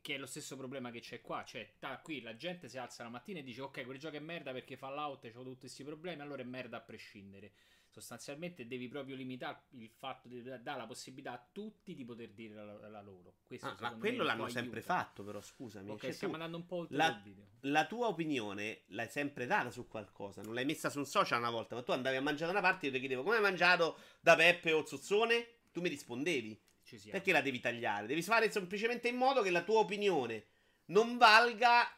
Che 0.01 0.15
è 0.15 0.17
lo 0.17 0.25
stesso 0.25 0.57
problema 0.57 0.89
che 0.89 0.99
c'è 0.99 1.21
qua. 1.21 1.43
Cioè, 1.43 1.75
ta- 1.77 1.99
qui 1.99 2.21
la 2.21 2.35
gente 2.35 2.67
si 2.67 2.77
alza 2.77 3.03
la 3.03 3.09
mattina 3.09 3.39
e 3.39 3.43
dice: 3.43 3.61
Ok, 3.61 3.85
quel 3.85 3.99
gioco 3.99 4.15
è 4.15 4.19
merda 4.19 4.51
perché 4.51 4.75
Fallout 4.75 5.29
c'ho 5.31 5.43
tutti 5.43 5.59
questi 5.59 5.83
problemi. 5.83 6.21
Allora 6.21 6.41
è 6.41 6.45
merda 6.45 6.77
a 6.77 6.81
prescindere. 6.81 7.51
Sostanzialmente 7.91 8.67
devi 8.67 8.87
proprio 8.87 9.17
limitare 9.17 9.63
il 9.71 9.89
fatto 9.89 10.29
di 10.29 10.41
dare 10.41 10.61
la 10.63 10.87
possibilità 10.87 11.33
a 11.33 11.49
tutti 11.51 11.93
di 11.93 12.05
poter 12.05 12.29
dire 12.29 12.55
la, 12.55 12.87
la 12.87 13.01
loro. 13.01 13.35
Questo 13.45 13.67
Ah, 13.67 13.75
ma 13.81 13.91
quello 13.97 14.23
l'hanno 14.23 14.47
sempre 14.47 14.79
aiuta. 14.79 14.93
fatto, 14.93 15.23
però 15.25 15.41
scusami. 15.41 15.89
Ok, 15.91 15.99
Cioè, 15.99 16.11
stiamo 16.13 16.33
andando 16.35 16.55
un 16.57 16.65
po' 16.65 16.77
oltre 16.77 16.95
la- 16.95 17.07
il 17.09 17.21
video. 17.21 17.45
la 17.59 17.85
tua 17.85 18.07
opinione 18.07 18.83
l'hai 18.87 19.09
sempre 19.09 19.45
data 19.45 19.69
su 19.71 19.87
qualcosa, 19.89 20.41
non 20.41 20.53
l'hai 20.53 20.63
messa 20.63 20.89
su 20.89 20.99
un 20.99 21.05
social 21.05 21.39
una 21.39 21.49
volta, 21.49 21.75
ma 21.75 21.83
tu 21.83 21.91
andavi 21.91 22.15
a 22.15 22.21
mangiare 22.21 22.53
da 22.53 22.59
una 22.59 22.67
parte 22.67 22.85
e 22.85 22.87
io 22.87 22.93
ti 22.93 22.99
chiedevo 23.01 23.23
come 23.23 23.35
hai 23.35 23.41
mangiato 23.41 23.97
da 24.21 24.35
Peppe 24.37 24.71
o 24.71 24.85
Zuzzone, 24.85 25.47
tu 25.73 25.81
mi 25.81 25.89
rispondevi. 25.89 26.59
Ci 26.91 26.99
siamo. 26.99 27.17
Perché 27.17 27.31
la 27.31 27.39
devi 27.39 27.61
tagliare? 27.61 28.05
Devi 28.05 28.21
fare 28.21 28.51
semplicemente 28.51 29.07
in 29.07 29.15
modo 29.15 29.41
che 29.41 29.49
la 29.49 29.63
tua 29.63 29.79
opinione 29.79 30.43
non 30.87 31.17
valga 31.17 31.89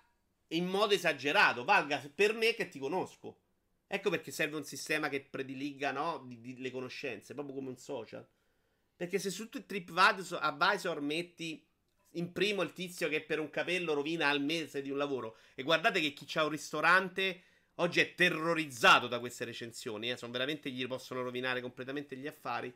in 0.49 0.67
modo 0.67 0.93
esagerato, 0.93 1.63
valga 1.63 1.99
per 2.13 2.35
me 2.35 2.53
che 2.53 2.69
ti 2.69 2.77
conosco. 2.77 3.39
Ecco 3.87 4.11
perché 4.11 4.29
serve 4.29 4.55
un 4.55 4.63
sistema 4.63 5.09
che 5.09 5.21
prediliga 5.21 5.91
no, 5.91 6.23
di- 6.27 6.39
di- 6.39 6.61
le 6.61 6.69
conoscenze, 6.69 7.33
proprio 7.33 7.55
come 7.55 7.69
un 7.69 7.77
social. 7.77 8.23
Perché 8.95 9.17
se 9.17 9.31
su 9.31 9.49
TripAdvisor 9.49 11.01
metti 11.01 11.65
in 12.11 12.31
primo 12.31 12.61
il 12.61 12.73
tizio 12.73 13.09
che 13.09 13.21
per 13.21 13.39
un 13.39 13.49
capello 13.49 13.95
rovina 13.95 14.29
al 14.29 14.43
mese 14.43 14.83
di 14.83 14.91
un 14.91 14.97
lavoro, 14.97 15.37
e 15.55 15.63
guardate 15.63 16.01
che 16.01 16.13
chi 16.13 16.37
ha 16.37 16.43
un 16.43 16.51
ristorante 16.51 17.41
oggi 17.77 17.99
è 17.99 18.13
terrorizzato 18.13 19.07
da 19.07 19.19
queste 19.19 19.43
recensioni, 19.43 20.11
eh, 20.11 20.17
sono 20.17 20.31
veramente 20.31 20.69
gli 20.69 20.85
possono 20.85 21.23
rovinare 21.23 21.61
completamente 21.61 22.15
gli 22.15 22.27
affari. 22.27 22.71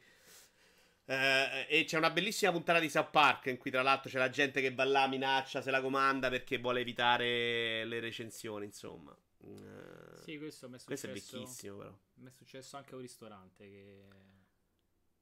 Eh, 1.10 1.68
e 1.70 1.84
c'è 1.86 1.98
una 1.98 2.10
bellissima 2.10 2.52
puntata 2.52 2.80
di 2.80 2.90
South 2.90 3.12
Park 3.12 3.46
in 3.46 3.58
cui 3.58 3.72
tra 3.72 3.82
l'altro 3.82 4.10
c'è 4.10 4.18
la 4.18 4.30
gente 4.30 4.60
che 4.60 4.74
va 4.74 4.84
là, 4.84 5.08
minaccia, 5.08 5.62
se 5.62 5.72
la 5.72 5.80
comanda 5.82 6.30
perché 6.30 6.58
vuole 6.58 6.82
evitare 6.82 7.86
le 7.86 8.00
recensioni, 8.02 8.66
insomma. 8.66 9.18
Eh, 9.42 10.22
Sì, 10.24 10.38
questo 10.38 10.68
mi 10.68 10.76
è 10.78 10.84
questo 10.84 11.10
è 11.10 11.16
successo. 11.16 11.38
vecchissimo 11.40 11.78
però. 11.78 11.98
Mi 12.16 12.28
è 12.28 12.32
successo 12.32 12.76
anche 12.76 12.92
a 12.92 12.96
un 12.96 13.02
ristorante 13.02 13.64
che. 13.70 14.04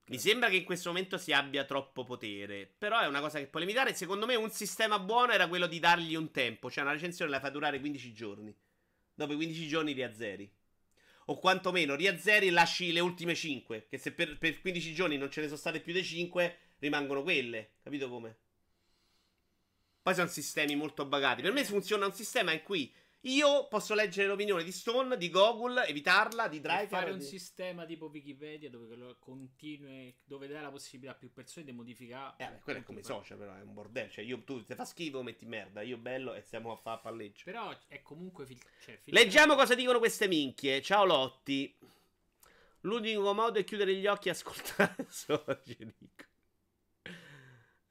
Mi 0.07 0.17
sembra 0.19 0.49
che 0.49 0.55
in 0.55 0.63
questo 0.63 0.89
momento 0.89 1.17
si 1.19 1.31
abbia 1.33 1.65
troppo 1.65 2.03
potere. 2.03 2.65
Però 2.65 2.99
è 2.99 3.07
una 3.07 3.19
cosa 3.21 3.37
che 3.39 3.47
può 3.47 3.59
limitare. 3.59 3.93
Secondo 3.93 4.25
me 4.25 4.35
un 4.35 4.51
sistema 4.51 4.97
buono 4.99 5.31
era 5.33 5.47
quello 5.47 5.67
di 5.67 5.79
dargli 5.79 6.15
un 6.15 6.31
tempo. 6.31 6.69
Cioè 6.71 6.83
una 6.83 6.93
recensione 6.93 7.29
la 7.29 7.39
fa 7.39 7.49
durare 7.49 7.79
15 7.79 8.13
giorni. 8.13 8.55
Dopo 9.13 9.33
i 9.33 9.35
15 9.35 9.67
giorni 9.67 9.93
riazzeri. 9.93 10.51
O 11.25 11.39
quantomeno 11.39 11.95
riazzeri 11.95 12.47
e 12.47 12.51
lasci 12.51 12.91
le 12.91 12.99
ultime 12.99 13.33
5. 13.33 13.87
Che 13.89 13.97
se 13.97 14.11
per, 14.11 14.37
per 14.37 14.61
15 14.61 14.93
giorni 14.93 15.17
non 15.17 15.31
ce 15.31 15.41
ne 15.41 15.47
sono 15.47 15.59
state 15.59 15.79
più 15.79 15.93
di 15.93 16.03
5, 16.03 16.57
rimangono 16.79 17.23
quelle. 17.23 17.71
Capito 17.81 18.09
come? 18.09 18.37
Poi 20.01 20.13
sono 20.13 20.27
sistemi 20.27 20.75
molto 20.75 21.05
bagati. 21.05 21.41
Per 21.41 21.51
me 21.51 21.63
funziona 21.63 22.05
un 22.05 22.13
sistema 22.13 22.51
in 22.51 22.61
cui 22.61 22.93
io 23.27 23.67
posso 23.67 23.93
leggere 23.95 24.27
l'opinione 24.27 24.63
di 24.63 24.71
Stone, 24.71 25.17
di 25.17 25.29
Gogol, 25.29 25.83
evitarla, 25.87 26.47
di 26.47 26.57
E 26.57 26.61
Dryker. 26.61 26.87
fare 26.87 27.11
un 27.11 27.17
di- 27.17 27.23
sistema 27.25 27.85
tipo 27.85 28.05
Wikipedia 28.05 28.69
dove 28.69 29.15
continui, 29.19 30.15
dove 30.23 30.47
dai 30.47 30.61
la 30.61 30.69
possibilità 30.69 31.13
a 31.13 31.15
più 31.15 31.31
persone 31.33 31.65
di 31.65 31.71
modificare. 31.71 32.35
Eh, 32.37 32.47
beh, 32.51 32.59
quello 32.59 32.79
è 32.79 32.83
come 32.83 32.99
i 32.99 33.03
social, 33.03 33.37
però 33.37 33.55
è 33.55 33.61
un 33.61 33.73
bordello. 33.73 34.11
Cioè, 34.11 34.23
io, 34.23 34.43
tu 34.43 34.63
se 34.63 34.75
fa 34.75 34.85
schifo, 34.85 35.23
metti 35.23 35.45
merda. 35.45 35.81
Io 35.81 35.97
bello 35.97 36.33
e 36.35 36.41
stiamo 36.41 36.71
a 36.71 36.75
fare 36.77 36.99
palleggio. 37.01 37.41
Però 37.45 37.75
è 37.87 38.01
comunque 38.03 38.45
fil- 38.45 38.59
cioè, 38.83 38.97
filtrato. 38.97 39.11
Leggiamo 39.25 39.55
cosa 39.55 39.73
dicono 39.75 39.97
queste 39.99 40.27
minchie. 40.27 40.81
Ciao 40.81 41.05
Lotti. 41.05 41.75
L'unico 42.81 43.33
modo 43.33 43.57
è 43.57 43.63
chiudere 43.63 43.95
gli 43.95 44.05
occhi 44.05 44.27
e 44.27 44.31
ascoltare 44.31 45.05
solo 45.09 45.59
Genico. 45.63 46.25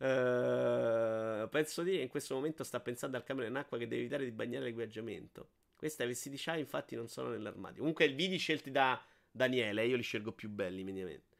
Eh, 0.04 1.48
penso 1.48 1.82
di 1.82 2.02
in 2.02 2.08
questo 2.08 2.34
momento 2.34 2.62
sta 2.62 2.78
pensando 2.78 3.16
al 3.16 3.24
camera 3.24 3.46
in 3.46 3.56
acqua 3.56 3.78
che 3.78 3.88
deve 3.88 4.02
evitare 4.02 4.24
di 4.24 4.32
bagnare 4.32 4.66
l'equipaggiamento. 4.66 5.48
Questi 5.76 6.04
vestiti 6.04 6.36
scià 6.36 6.56
infatti 6.56 6.94
non 6.94 7.08
sono 7.08 7.30
nell'armadio. 7.30 7.78
Comunque 7.78 8.04
i 8.04 8.12
video 8.12 8.38
scelti 8.38 8.70
da 8.70 9.02
Daniele, 9.30 9.86
io 9.86 9.96
li 9.96 10.02
scelgo 10.02 10.32
più 10.32 10.50
belli 10.50 10.84
mediamente. 10.84 11.32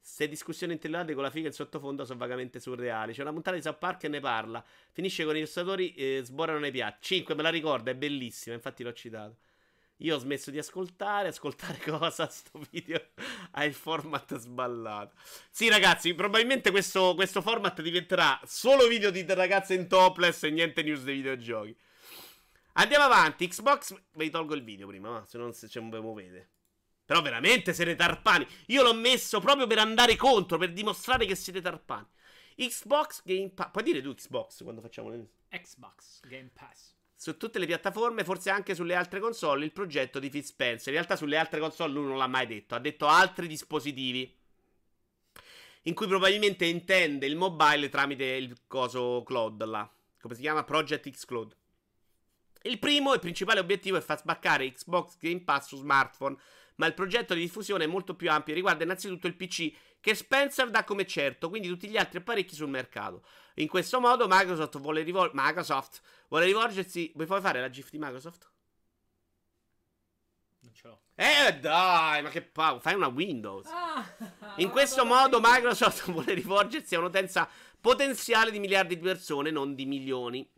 Se 0.00 0.26
discussioni 0.26 0.72
intellettuali 0.72 1.14
con 1.14 1.22
la 1.22 1.30
figa 1.30 1.46
in 1.46 1.52
sottofondo 1.52 2.04
sono 2.04 2.18
vagamente 2.18 2.58
surreali. 2.58 3.12
C'è 3.12 3.22
una 3.22 3.32
puntata 3.32 3.54
di 3.54 3.62
South 3.62 3.78
Park 3.78 4.00
che 4.00 4.08
ne 4.08 4.18
parla. 4.18 4.64
Finisce 4.90 5.24
con 5.24 5.34
i 5.34 5.38
illustratori 5.38 5.94
e 5.94 6.22
sborano 6.24 6.58
nei 6.58 6.72
piatti. 6.72 6.98
5, 7.02 7.34
me 7.36 7.42
la 7.42 7.50
ricorda, 7.50 7.92
è 7.92 7.94
bellissima, 7.94 8.56
infatti 8.56 8.82
l'ho 8.82 8.92
citato. 8.92 9.36
Io 9.98 10.16
ho 10.16 10.18
smesso 10.18 10.50
di 10.50 10.58
ascoltare. 10.58 11.28
Ascoltare 11.28 11.78
cosa? 11.84 12.28
Sto 12.28 12.60
video 12.70 13.00
ha 13.52 13.64
il 13.64 13.74
format 13.74 14.36
sballato. 14.36 15.14
Sì, 15.50 15.68
ragazzi, 15.68 16.14
probabilmente 16.14 16.70
questo, 16.70 17.14
questo 17.14 17.42
format 17.42 17.80
diventerà 17.80 18.40
solo 18.44 18.86
video 18.86 19.10
di 19.10 19.24
ragazze 19.26 19.74
in 19.74 19.88
topless 19.88 20.44
e 20.44 20.50
niente 20.50 20.82
news 20.82 21.02
dei 21.02 21.16
videogiochi. 21.16 21.76
Andiamo 22.74 23.04
avanti. 23.04 23.48
Xbox. 23.48 23.94
Vi 24.12 24.30
tolgo 24.30 24.54
il 24.54 24.62
video 24.62 24.86
prima, 24.86 25.10
ma 25.10 25.24
se 25.26 25.38
non 25.38 25.52
se 25.52 25.68
ce 25.68 25.80
lo 25.80 26.02
muovete. 26.02 26.50
Però 27.04 27.22
veramente 27.22 27.72
siete 27.72 27.94
tarpani. 27.94 28.46
Io 28.66 28.82
l'ho 28.82 28.94
messo 28.94 29.40
proprio 29.40 29.66
per 29.66 29.78
andare 29.78 30.14
contro, 30.14 30.58
per 30.58 30.72
dimostrare 30.72 31.26
che 31.26 31.34
siete 31.34 31.60
tarpani. 31.60 32.06
Xbox 32.54 33.22
Game 33.24 33.50
Pass. 33.50 33.70
Puoi 33.70 33.84
dire 33.84 34.02
tu 34.02 34.14
Xbox 34.14 34.62
quando 34.62 34.80
facciamo 34.80 35.08
le 35.08 35.26
Xbox 35.48 36.20
Game 36.28 36.50
Pass. 36.52 36.97
Su 37.20 37.36
tutte 37.36 37.58
le 37.58 37.66
piattaforme, 37.66 38.22
forse 38.22 38.48
anche 38.48 38.76
sulle 38.76 38.94
altre 38.94 39.18
console, 39.18 39.64
il 39.64 39.72
progetto 39.72 40.20
di 40.20 40.30
Phil 40.30 40.44
Spencer. 40.44 40.92
In 40.92 41.00
realtà 41.00 41.16
sulle 41.16 41.36
altre 41.36 41.58
console 41.58 41.92
lui 41.92 42.06
non 42.06 42.16
l'ha 42.16 42.28
mai 42.28 42.46
detto, 42.46 42.76
ha 42.76 42.78
detto 42.78 43.08
altri 43.08 43.48
dispositivi. 43.48 44.32
In 45.82 45.94
cui 45.94 46.06
probabilmente 46.06 46.64
intende 46.64 47.26
il 47.26 47.34
mobile 47.34 47.88
tramite 47.88 48.24
il 48.24 48.56
coso 48.68 49.24
cloud 49.24 49.64
là. 49.64 49.90
Come 50.20 50.34
si 50.36 50.42
chiama? 50.42 50.62
Project 50.62 51.10
X 51.10 51.24
Cloud. 51.24 51.56
Il 52.62 52.78
primo 52.78 53.12
e 53.12 53.18
principale 53.18 53.58
obiettivo 53.58 53.96
è 53.96 54.00
far 54.00 54.20
sbaccare 54.20 54.70
Xbox 54.70 55.16
Game 55.18 55.40
Pass 55.40 55.66
su 55.66 55.76
smartphone, 55.76 56.36
ma 56.76 56.86
il 56.86 56.94
progetto 56.94 57.34
di 57.34 57.40
diffusione 57.40 57.82
è 57.82 57.88
molto 57.88 58.14
più 58.14 58.30
ampio 58.30 58.52
e 58.52 58.56
riguarda 58.56 58.84
innanzitutto 58.84 59.26
il 59.26 59.34
PC, 59.34 59.72
che 60.00 60.14
Spencer 60.14 60.70
dà 60.70 60.84
come 60.84 61.06
certo, 61.06 61.48
quindi 61.48 61.68
tutti 61.68 61.88
gli 61.88 61.96
altri 61.96 62.18
apparecchi 62.18 62.54
sul 62.54 62.68
mercato. 62.68 63.24
In 63.54 63.68
questo 63.68 64.00
modo 64.00 64.26
Microsoft 64.28 64.78
vuole, 64.78 65.02
rivol- 65.02 65.30
Microsoft 65.34 66.00
vuole 66.28 66.46
rivolgersi... 66.46 67.12
Vuoi 67.14 67.40
fare 67.40 67.60
la 67.60 67.70
GIF 67.70 67.90
di 67.90 67.98
Microsoft? 67.98 68.50
ce 70.78 70.86
l'ho. 70.86 71.00
Eh 71.14 71.58
dai, 71.58 72.22
ma 72.22 72.28
che 72.28 72.42
paura, 72.42 72.80
fai 72.80 72.94
una 72.94 73.08
Windows. 73.08 73.68
Ah, 73.68 74.06
In 74.58 74.70
questo 74.70 75.04
modo 75.04 75.40
Microsoft 75.42 76.08
vuole 76.10 76.34
rivolgersi 76.34 76.94
a 76.94 77.00
un'utenza 77.00 77.48
potenziale 77.80 78.50
di 78.50 78.60
miliardi 78.60 78.96
di 78.96 79.02
persone, 79.02 79.50
non 79.50 79.74
di 79.74 79.86
milioni. 79.86 80.48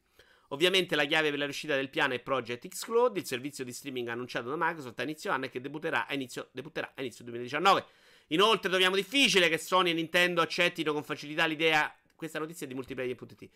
Ovviamente 0.49 0.97
la 0.97 1.05
chiave 1.05 1.30
per 1.30 1.38
la 1.38 1.45
riuscita 1.45 1.76
del 1.76 1.91
piano 1.91 2.12
è 2.12 2.18
Project 2.18 2.68
X 2.68 2.84
Cloud, 2.84 3.16
il 3.16 3.24
servizio 3.24 3.64
di 3.64 3.72
streaming 3.72 4.09
annunciato 4.09 4.49
da 4.49 4.57
Microsoft 4.59 4.99
a 4.99 5.05
inizio 5.05 5.30
anno 5.30 5.45
e 5.45 5.49
che 5.49 5.61
debutterà 5.61 6.07
a 6.07 6.14
inizio, 6.14 6.49
debutterà 6.53 6.93
a 6.95 7.01
inizio 7.01 7.24
2019. 7.24 7.84
Inoltre 8.33 8.68
troviamo 8.68 8.95
difficile 8.95 9.49
che 9.49 9.59
Sony 9.59 9.91
e 9.91 9.95
Nintendo 9.95 10.41
accettino 10.41 10.93
con 10.93 11.03
facilità 11.03 11.47
l'idea, 11.47 11.93
questa 12.14 12.39
notizia 12.39 12.64
è 12.64 12.68
di 12.68 12.74
multiplayer.it, 12.74 13.51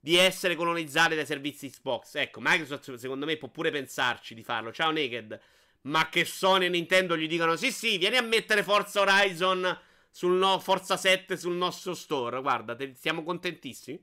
di 0.00 0.16
essere 0.16 0.56
colonizzate 0.56 1.14
dai 1.14 1.26
servizi 1.26 1.70
Xbox. 1.70 2.16
Ecco, 2.16 2.40
Microsoft 2.40 2.94
secondo 2.94 3.24
me 3.24 3.36
può 3.36 3.48
pure 3.48 3.70
pensarci 3.70 4.34
di 4.34 4.42
farlo. 4.42 4.72
Ciao 4.72 4.90
Naked. 4.90 5.40
Ma 5.82 6.08
che 6.08 6.24
Sony 6.24 6.66
e 6.66 6.68
Nintendo 6.68 7.16
gli 7.16 7.28
dicano 7.28 7.54
sì 7.54 7.70
sì, 7.70 7.98
vieni 7.98 8.16
a 8.16 8.22
mettere 8.22 8.64
Forza 8.64 9.00
Horizon 9.00 9.78
sul 10.10 10.32
no, 10.32 10.58
Forza 10.58 10.96
7 10.96 11.36
sul 11.36 11.54
nostro 11.54 11.94
store. 11.94 12.40
Guarda, 12.40 12.74
te, 12.74 12.94
siamo 12.96 13.22
contentissimi. 13.22 14.00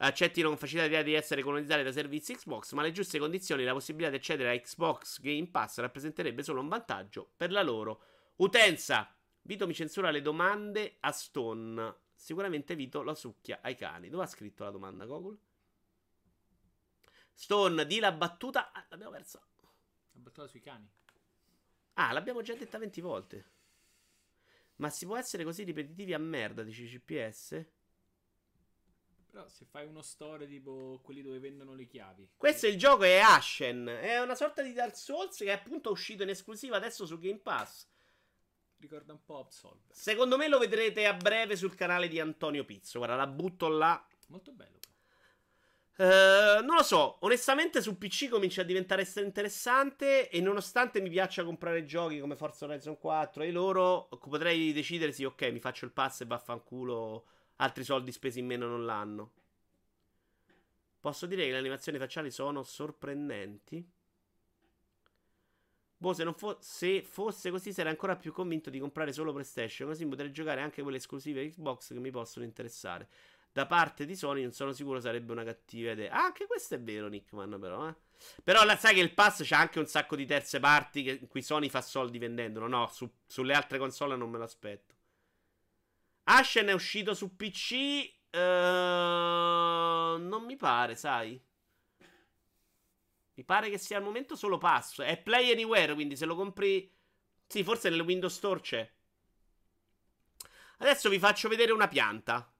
Accettino 0.00 0.46
con 0.46 0.56
facilità 0.56 0.86
l'idea 0.86 1.02
di 1.02 1.14
essere 1.14 1.42
colonizzati 1.42 1.82
da 1.82 1.90
servizi 1.90 2.36
Xbox, 2.36 2.70
ma 2.70 2.82
alle 2.82 2.92
giuste 2.92 3.18
condizioni 3.18 3.64
la 3.64 3.72
possibilità 3.72 4.10
di 4.10 4.16
accedere 4.18 4.54
a 4.54 4.60
Xbox 4.60 5.20
Game 5.20 5.48
Pass 5.48 5.78
rappresenterebbe 5.78 6.44
solo 6.44 6.60
un 6.60 6.68
vantaggio 6.68 7.32
per 7.36 7.50
la 7.50 7.62
loro 7.62 8.02
utenza. 8.38 9.14
Vito 9.42 9.66
mi 9.66 9.74
censura 9.74 10.10
le 10.10 10.20
domande 10.20 10.96
a 11.00 11.12
Stone. 11.12 11.96
Sicuramente 12.14 12.74
Vito 12.74 13.02
la 13.02 13.14
succhia 13.14 13.60
ai 13.62 13.76
cani. 13.76 14.08
Dove 14.08 14.24
ha 14.24 14.26
scritto 14.26 14.64
la 14.64 14.70
domanda, 14.70 15.06
Gogol? 15.06 15.38
Stone, 17.32 17.86
di 17.86 18.00
la 18.00 18.12
battuta. 18.12 18.72
Ah, 18.72 18.84
l'abbiamo 18.88 19.12
persa. 19.12 19.38
La 20.12 20.20
battuta 20.20 20.46
sui 20.48 20.60
cani. 20.60 20.88
Ah, 21.94 22.12
l'abbiamo 22.12 22.42
già 22.42 22.54
detta 22.54 22.78
20 22.78 23.00
volte. 23.00 23.50
Ma 24.76 24.90
si 24.90 25.06
può 25.06 25.16
essere 25.16 25.44
così 25.44 25.64
ripetitivi 25.64 26.14
a 26.14 26.18
merda, 26.18 26.62
dice 26.62 26.84
CPS? 26.84 27.66
Però 29.30 29.46
se 29.48 29.64
fai 29.66 29.86
uno 29.86 30.02
store 30.02 30.46
tipo 30.46 31.00
quelli 31.02 31.22
dove 31.22 31.38
vendono 31.38 31.74
le 31.74 31.86
chiavi. 31.86 32.30
Questo 32.36 32.66
è 32.66 32.70
il 32.70 32.78
gioco 32.78 33.04
è 33.04 33.18
Ashen. 33.18 33.86
È 33.86 34.20
una 34.20 34.34
sorta 34.34 34.62
di 34.62 34.72
Dark 34.72 34.96
Souls 34.96 35.36
che 35.36 35.46
è 35.46 35.52
appunto 35.52 35.90
uscito 35.90 36.22
in 36.22 36.30
esclusiva 36.30 36.76
adesso 36.76 37.06
su 37.06 37.18
Game 37.18 37.38
Pass. 37.38 37.86
Ricorda 38.78 39.12
un 39.12 39.24
po' 39.24 39.38
Absolver. 39.38 39.94
Secondo 39.94 40.36
me 40.36 40.48
lo 40.48 40.58
vedrete 40.58 41.06
a 41.06 41.14
breve 41.14 41.56
sul 41.56 41.74
canale 41.74 42.08
di 42.08 42.20
Antonio 42.20 42.64
Pizzo. 42.64 42.98
Guarda, 42.98 43.16
la 43.16 43.26
butto 43.26 43.68
là. 43.68 44.06
Molto 44.28 44.52
bello. 44.52 44.78
Uh, 45.98 46.62
non 46.64 46.76
lo 46.76 46.84
so, 46.84 47.16
onestamente 47.24 47.82
su 47.82 47.98
PC 47.98 48.28
comincia 48.28 48.60
a 48.60 48.64
diventare 48.64 49.04
interessante 49.16 50.28
e 50.28 50.40
nonostante 50.40 51.00
mi 51.00 51.10
piaccia 51.10 51.42
comprare 51.42 51.84
giochi 51.84 52.20
come 52.20 52.36
Forza 52.36 52.66
Horizon 52.66 52.96
4 52.98 53.42
e 53.42 53.50
loro, 53.50 54.06
potrei 54.06 54.72
decidere 54.72 55.10
sì, 55.10 55.24
ok, 55.24 55.50
mi 55.50 55.58
faccio 55.58 55.86
il 55.86 55.90
pass 55.90 56.20
e 56.20 56.26
vaffanculo, 56.26 57.26
altri 57.56 57.82
soldi 57.82 58.12
spesi 58.12 58.38
in 58.38 58.46
meno 58.46 58.68
non 58.68 58.84
l'hanno. 58.84 59.32
Posso 61.00 61.26
dire 61.26 61.44
che 61.44 61.50
le 61.50 61.58
animazioni 61.58 61.98
facciali 61.98 62.30
sono 62.30 62.62
sorprendenti? 62.62 63.84
Boh, 66.00 66.12
se, 66.12 66.32
fo- 66.32 66.58
se 66.60 67.02
fosse 67.02 67.50
così 67.50 67.72
sarei 67.72 67.90
ancora 67.90 68.16
più 68.16 68.32
convinto 68.32 68.70
di 68.70 68.78
comprare 68.78 69.12
solo 69.12 69.32
PlayStation, 69.32 69.88
così 69.88 70.06
potrei 70.06 70.30
giocare 70.30 70.60
anche 70.60 70.82
quelle 70.82 70.98
esclusive 70.98 71.48
Xbox 71.48 71.92
che 71.92 71.98
mi 71.98 72.10
possono 72.10 72.44
interessare 72.44 73.08
da 73.58 73.66
parte 73.66 74.06
di 74.06 74.14
Sony 74.14 74.42
non 74.42 74.52
sono 74.52 74.72
sicuro 74.72 75.00
sarebbe 75.00 75.32
una 75.32 75.42
cattiva 75.42 75.90
idea. 75.90 76.12
Ah, 76.12 76.26
anche 76.26 76.46
questo 76.46 76.76
è 76.76 76.80
vero, 76.80 77.08
Nickman, 77.08 77.58
però, 77.58 77.88
eh. 77.88 77.94
Però 78.44 78.62
la, 78.64 78.76
sai 78.76 78.94
che 78.94 79.00
il 79.00 79.12
pass 79.12 79.42
c'ha 79.44 79.58
anche 79.58 79.80
un 79.80 79.86
sacco 79.86 80.14
di 80.14 80.26
terze 80.26 80.60
parti 80.60 81.02
che, 81.02 81.18
in 81.20 81.26
cui 81.26 81.42
Sony 81.42 81.68
fa 81.68 81.80
soldi 81.80 82.18
vendendolo. 82.18 82.68
No, 82.68 82.88
su, 82.92 83.10
sulle 83.26 83.54
altre 83.54 83.78
console 83.78 84.14
non 84.14 84.30
me 84.30 84.38
l'aspetto. 84.38 84.94
Ashen 86.24 86.68
è 86.68 86.72
uscito 86.72 87.14
su 87.14 87.34
PC. 87.34 88.12
Uh, 88.30 88.38
non 90.20 90.44
mi 90.44 90.56
pare, 90.56 90.94
sai. 90.94 91.40
Mi 93.38 93.44
pare 93.44 93.70
che 93.70 93.78
sia 93.78 93.98
al 93.98 94.02
momento 94.02 94.34
solo 94.34 94.58
pass. 94.58 95.00
È 95.00 95.16
Play 95.16 95.52
Anywhere, 95.52 95.94
quindi 95.94 96.16
se 96.16 96.26
lo 96.26 96.34
compri... 96.34 96.92
Sì, 97.46 97.62
forse 97.62 97.88
nel 97.88 98.00
Windows 98.00 98.34
Store 98.34 98.58
c'è. 98.58 98.92
Adesso 100.78 101.08
vi 101.08 101.20
faccio 101.20 101.48
vedere 101.48 101.70
una 101.70 101.86
pianta. 101.86 102.52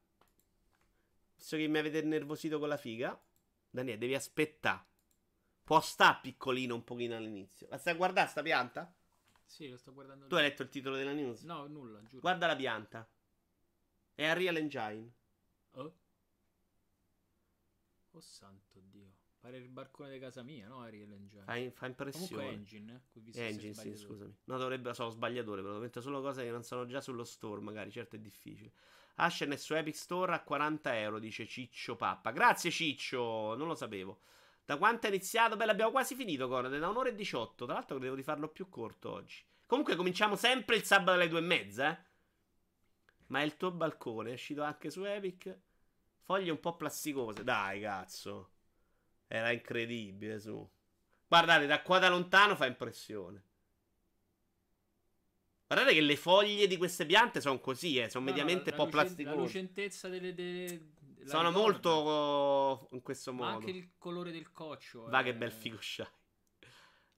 Visto 1.34 1.56
che 1.56 1.66
mi 1.66 1.78
avete 1.78 2.00
nervosito 2.02 2.60
con 2.60 2.68
la 2.68 2.76
figa. 2.76 3.20
Daniele, 3.68 3.98
devi 3.98 4.14
aspettare. 4.14 4.86
Può 5.64 5.80
sta 5.80 6.14
piccolino 6.14 6.76
un 6.76 6.84
pochino 6.84 7.16
all'inizio. 7.16 7.66
La 7.70 7.78
stai 7.78 7.94
a 7.94 7.96
guardare 7.96 8.28
sta 8.28 8.42
pianta? 8.42 8.94
Sì, 9.44 9.68
lo 9.68 9.78
sto 9.78 9.92
guardando. 9.92 10.28
Tu 10.28 10.36
hai 10.36 10.42
letto 10.42 10.62
il 10.62 10.68
titolo 10.68 10.94
della 10.94 11.12
news? 11.12 11.42
No, 11.42 11.66
nulla, 11.66 12.04
giuro. 12.04 12.20
Guarda 12.20 12.46
la 12.46 12.54
pianta. 12.54 13.10
È 14.14 14.30
Unreal 14.30 14.56
Engine. 14.56 15.12
Oh. 15.72 15.94
Oh 18.12 18.20
santo 18.20 18.80
Dio. 18.80 19.07
Pare 19.40 19.56
il 19.58 19.68
barcone 19.68 20.12
di 20.12 20.18
casa 20.18 20.42
mia, 20.42 20.66
no? 20.66 20.78
Unreal 20.78 21.12
Engine. 21.12 21.44
Fa, 21.44 21.70
fa 21.70 21.86
impressione. 21.86 22.26
Comunque 22.28 22.48
Engine, 22.52 23.02
eh? 23.22 23.46
Engine, 23.46 23.74
sì, 23.74 23.96
scusami. 23.96 24.36
No, 24.44 24.58
dovrebbe, 24.58 24.92
so, 24.94 25.08
sbagliatore, 25.10 25.62
però 25.62 25.78
metto 25.78 26.00
solo 26.00 26.20
cose 26.20 26.42
che 26.42 26.50
non 26.50 26.64
sono 26.64 26.86
già 26.86 27.00
sullo 27.00 27.24
store, 27.24 27.60
magari, 27.60 27.90
certo 27.90 28.16
è 28.16 28.18
difficile. 28.18 28.72
Ashen 29.16 29.50
è 29.52 29.56
su 29.56 29.74
Epic 29.74 29.96
Store 29.96 30.32
a 30.32 30.42
40 30.42 30.98
euro, 30.98 31.18
dice 31.18 31.46
Ciccio 31.46 31.96
Pappa. 31.96 32.30
Grazie 32.30 32.70
Ciccio, 32.70 33.54
non 33.56 33.66
lo 33.66 33.74
sapevo. 33.74 34.20
Da 34.64 34.76
quanto 34.76 35.06
è 35.06 35.08
iniziato? 35.10 35.56
Beh, 35.56 35.64
l'abbiamo 35.64 35.90
quasi 35.90 36.14
finito, 36.14 36.46
Conrad, 36.46 36.76
da 36.76 36.88
un'ora 36.88 37.08
e 37.08 37.14
18. 37.14 37.64
Tra 37.64 37.74
l'altro 37.74 37.96
credevo 37.96 38.16
di 38.16 38.22
farlo 38.22 38.48
più 38.48 38.68
corto 38.68 39.10
oggi. 39.10 39.42
Comunque 39.66 39.96
cominciamo 39.96 40.36
sempre 40.36 40.76
il 40.76 40.84
sabato 40.84 41.12
alle 41.12 41.28
due 41.28 41.38
e 41.38 41.42
mezza, 41.42 41.90
eh. 41.90 42.06
Ma 43.26 43.40
è 43.40 43.44
il 43.44 43.56
tuo 43.56 43.70
balcone, 43.70 44.30
è 44.30 44.34
uscito 44.34 44.62
anche 44.62 44.90
su 44.90 45.04
Epic. 45.04 45.56
Foglie 46.20 46.50
un 46.50 46.60
po' 46.60 46.76
plasticose. 46.76 47.44
Dai, 47.44 47.80
cazzo. 47.80 48.50
Era 49.28 49.52
incredibile, 49.52 50.40
su. 50.40 50.68
Guardate, 51.28 51.66
da 51.66 51.82
qua 51.82 51.98
da 51.98 52.08
lontano 52.08 52.56
fa 52.56 52.66
impressione. 52.66 53.42
Guardate 55.66 55.92
che 55.92 56.00
le 56.00 56.16
foglie 56.16 56.66
di 56.66 56.78
queste 56.78 57.04
piante 57.04 57.42
sono 57.42 57.60
così, 57.60 57.98
eh, 57.98 58.08
sono 58.08 58.24
No, 58.24 58.30
no, 58.30 58.36
mediamente 58.36 58.70
un 58.70 58.76
po' 58.76 58.86
plasticose. 58.86 59.36
La 59.36 59.40
lucentezza 59.42 60.08
delle. 60.08 60.32
delle- 60.34 60.96
Sono 61.26 61.48
ricorda. 61.48 61.58
molto 61.58 62.88
in 62.92 63.02
questo 63.02 63.34
Ma 63.34 63.44
modo. 63.52 63.58
anche 63.58 63.70
il 63.70 63.90
colore 63.98 64.30
del 64.32 64.50
coccio. 64.50 65.02
Va 65.08 65.20
eh. 65.20 65.24
che 65.24 65.34
bel 65.34 65.52
figo 65.52 65.76
shy. 65.78 66.06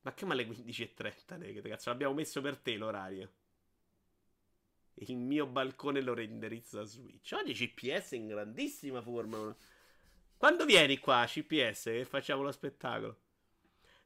Ma 0.00 0.14
che 0.14 0.24
male 0.24 0.44
15.30, 0.46 1.36
Naked, 1.36 1.68
cazzo, 1.68 1.90
l'abbiamo 1.90 2.14
messo 2.14 2.40
per 2.40 2.56
te 2.58 2.76
l'orario. 2.76 3.30
Il 4.94 5.16
mio 5.16 5.46
balcone 5.46 6.00
lo 6.00 6.14
renderizza 6.14 6.82
Switch. 6.82 7.32
Oggi 7.32 7.52
CPS 7.54 8.12
in 8.12 8.26
grandissima 8.26 9.00
forma. 9.00 9.54
Quando 10.40 10.64
vieni 10.64 10.98
qua, 10.98 11.26
CPS, 11.26 11.82
che 11.82 12.06
facciamo 12.06 12.40
lo 12.40 12.50
spettacolo? 12.50 13.14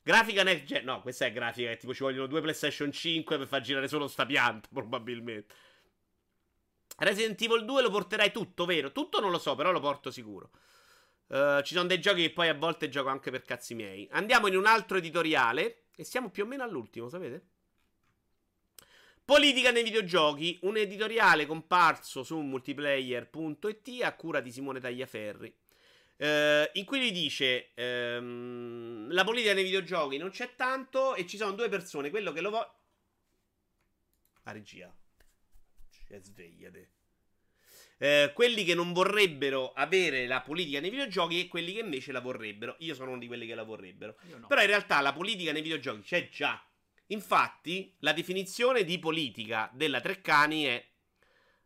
Grafica 0.02 0.42
next 0.42 0.64
gen. 0.64 0.84
No, 0.84 1.00
questa 1.00 1.26
è 1.26 1.32
grafica 1.32 1.68
che 1.68 1.76
tipo 1.76 1.94
ci 1.94 2.02
vogliono 2.02 2.26
due 2.26 2.40
PlayStation 2.40 2.90
5 2.90 3.38
per 3.38 3.46
far 3.46 3.60
girare 3.60 3.86
solo 3.86 4.08
sta 4.08 4.26
pianta, 4.26 4.66
probabilmente. 4.74 5.54
Resident 6.96 7.40
Evil 7.40 7.64
2 7.64 7.82
lo 7.82 7.90
porterai 7.90 8.32
tutto, 8.32 8.64
vero? 8.64 8.90
Tutto 8.90 9.20
non 9.20 9.30
lo 9.30 9.38
so, 9.38 9.54
però 9.54 9.70
lo 9.70 9.78
porto 9.78 10.10
sicuro. 10.10 10.50
Uh, 11.28 11.62
ci 11.62 11.74
sono 11.74 11.86
dei 11.86 12.00
giochi 12.00 12.22
che 12.22 12.32
poi 12.32 12.48
a 12.48 12.54
volte 12.54 12.88
gioco 12.88 13.10
anche 13.10 13.30
per 13.30 13.44
cazzi 13.44 13.76
miei. 13.76 14.08
Andiamo 14.10 14.48
in 14.48 14.56
un 14.56 14.66
altro 14.66 14.96
editoriale. 14.96 15.84
E 15.94 16.02
siamo 16.02 16.30
più 16.30 16.42
o 16.42 16.46
meno 16.46 16.64
all'ultimo, 16.64 17.08
sapete? 17.08 17.46
Politica 19.24 19.70
nei 19.70 19.84
videogiochi. 19.84 20.58
Un 20.62 20.78
editoriale 20.78 21.46
comparso 21.46 22.24
su 22.24 22.40
multiplayer.it 22.40 24.02
a 24.02 24.16
cura 24.16 24.40
di 24.40 24.50
Simone 24.50 24.80
Tagliaferri. 24.80 25.62
Uh, 26.16 26.70
in 26.74 26.84
cui 26.84 27.00
gli 27.00 27.12
dice: 27.12 27.72
ehm, 27.74 29.12
La 29.12 29.24
politica 29.24 29.52
nei 29.52 29.64
videogiochi 29.64 30.16
non 30.16 30.30
c'è 30.30 30.54
tanto. 30.54 31.14
E 31.14 31.26
ci 31.26 31.36
sono 31.36 31.52
due 31.52 31.68
persone. 31.68 32.10
Quello 32.10 32.32
che 32.32 32.40
lo 32.40 32.50
vuole. 32.50 32.68
La 34.44 34.52
regia. 34.52 34.94
Cioè, 36.08 36.20
svegliate. 36.20 36.90
Eh, 37.98 38.32
quelli 38.34 38.64
che 38.64 38.74
non 38.74 38.92
vorrebbero 38.92 39.72
avere 39.72 40.26
la 40.26 40.40
politica 40.40 40.80
nei 40.80 40.90
videogiochi 40.90 41.40
e 41.40 41.48
quelli 41.48 41.72
che 41.72 41.80
invece 41.80 42.12
la 42.12 42.20
vorrebbero. 42.20 42.76
Io 42.80 42.94
sono 42.94 43.10
uno 43.10 43.18
di 43.18 43.26
quelli 43.26 43.46
che 43.46 43.54
la 43.54 43.62
vorrebbero. 43.62 44.16
No. 44.38 44.46
Però 44.46 44.60
in 44.60 44.66
realtà 44.66 45.00
la 45.00 45.12
politica 45.12 45.52
nei 45.52 45.62
videogiochi 45.62 46.02
c'è 46.02 46.28
già. 46.28 46.62
Infatti, 47.08 47.94
la 48.00 48.12
definizione 48.12 48.84
di 48.84 48.98
politica 48.98 49.70
della 49.72 50.00
Treccani 50.00 50.64
è 50.64 50.84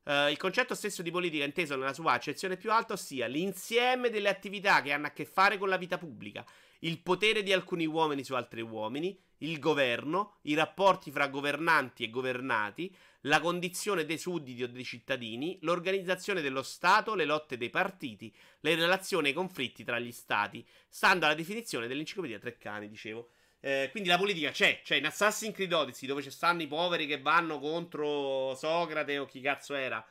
eh, 0.08 0.30
il 0.30 0.38
concetto 0.38 0.74
stesso 0.74 1.02
di 1.02 1.10
politica 1.10 1.44
inteso 1.44 1.76
nella 1.76 1.92
sua 1.92 2.12
accezione 2.12 2.56
più 2.56 2.72
alta, 2.72 2.94
ossia 2.94 3.26
l'insieme 3.26 4.08
delle 4.08 4.30
attività 4.30 4.80
che 4.80 4.92
hanno 4.92 5.06
a 5.06 5.10
che 5.10 5.26
fare 5.26 5.58
con 5.58 5.68
la 5.68 5.76
vita 5.76 5.98
pubblica, 5.98 6.44
il 6.80 6.98
potere 7.00 7.42
di 7.42 7.52
alcuni 7.52 7.84
uomini 7.86 8.24
su 8.24 8.34
altri 8.34 8.62
uomini, 8.62 9.20
il 9.38 9.58
governo, 9.58 10.36
i 10.42 10.54
rapporti 10.54 11.10
fra 11.10 11.28
governanti 11.28 12.04
e 12.04 12.10
governati, 12.10 12.94
la 13.22 13.40
condizione 13.40 14.04
dei 14.04 14.16
sudditi 14.16 14.62
o 14.62 14.68
dei 14.68 14.84
cittadini, 14.84 15.58
l'organizzazione 15.62 16.40
dello 16.40 16.62
Stato, 16.62 17.14
le 17.14 17.24
lotte 17.24 17.56
dei 17.56 17.70
partiti, 17.70 18.34
le 18.60 18.74
relazioni 18.76 19.28
e 19.28 19.30
i 19.32 19.34
conflitti 19.34 19.84
tra 19.84 19.98
gli 19.98 20.12
stati, 20.12 20.66
stando 20.88 21.26
alla 21.26 21.34
definizione 21.34 21.86
dell'enciclopedia 21.86 22.38
Treccani, 22.38 22.88
dicevo. 22.88 23.28
Eh, 23.60 23.88
quindi 23.90 24.08
la 24.08 24.18
politica 24.18 24.50
c'è, 24.50 24.82
cioè 24.84 24.98
in 24.98 25.06
Assassin's 25.06 25.54
Creed 25.54 25.72
Odyssey 25.72 26.06
dove 26.06 26.22
ci 26.22 26.30
stanno 26.30 26.62
i 26.62 26.68
poveri 26.68 27.06
che 27.06 27.20
vanno 27.20 27.58
contro 27.58 28.54
Socrate 28.54 29.18
o 29.18 29.26
chi 29.26 29.40
cazzo 29.40 29.74
era, 29.74 30.04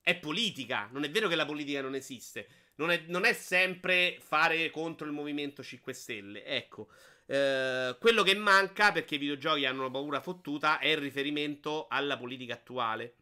è 0.00 0.16
politica, 0.16 0.88
non 0.92 1.04
è 1.04 1.10
vero 1.10 1.28
che 1.28 1.34
la 1.34 1.44
politica 1.44 1.82
non 1.82 1.94
esiste, 1.94 2.48
non 2.76 2.90
è, 2.90 3.02
non 3.06 3.24
è 3.24 3.32
sempre 3.32 4.16
fare 4.20 4.70
contro 4.70 5.06
il 5.06 5.12
Movimento 5.12 5.62
5 5.62 5.92
Stelle, 5.92 6.44
ecco. 6.44 6.88
Eh, 7.26 7.96
quello 7.98 8.22
che 8.22 8.34
manca, 8.34 8.92
perché 8.92 9.16
i 9.16 9.18
videogiochi 9.18 9.66
hanno 9.66 9.80
una 9.80 9.90
paura 9.90 10.20
fottuta, 10.20 10.78
è 10.78 10.88
il 10.88 10.98
riferimento 10.98 11.86
alla 11.88 12.16
politica 12.16 12.54
attuale. 12.54 13.14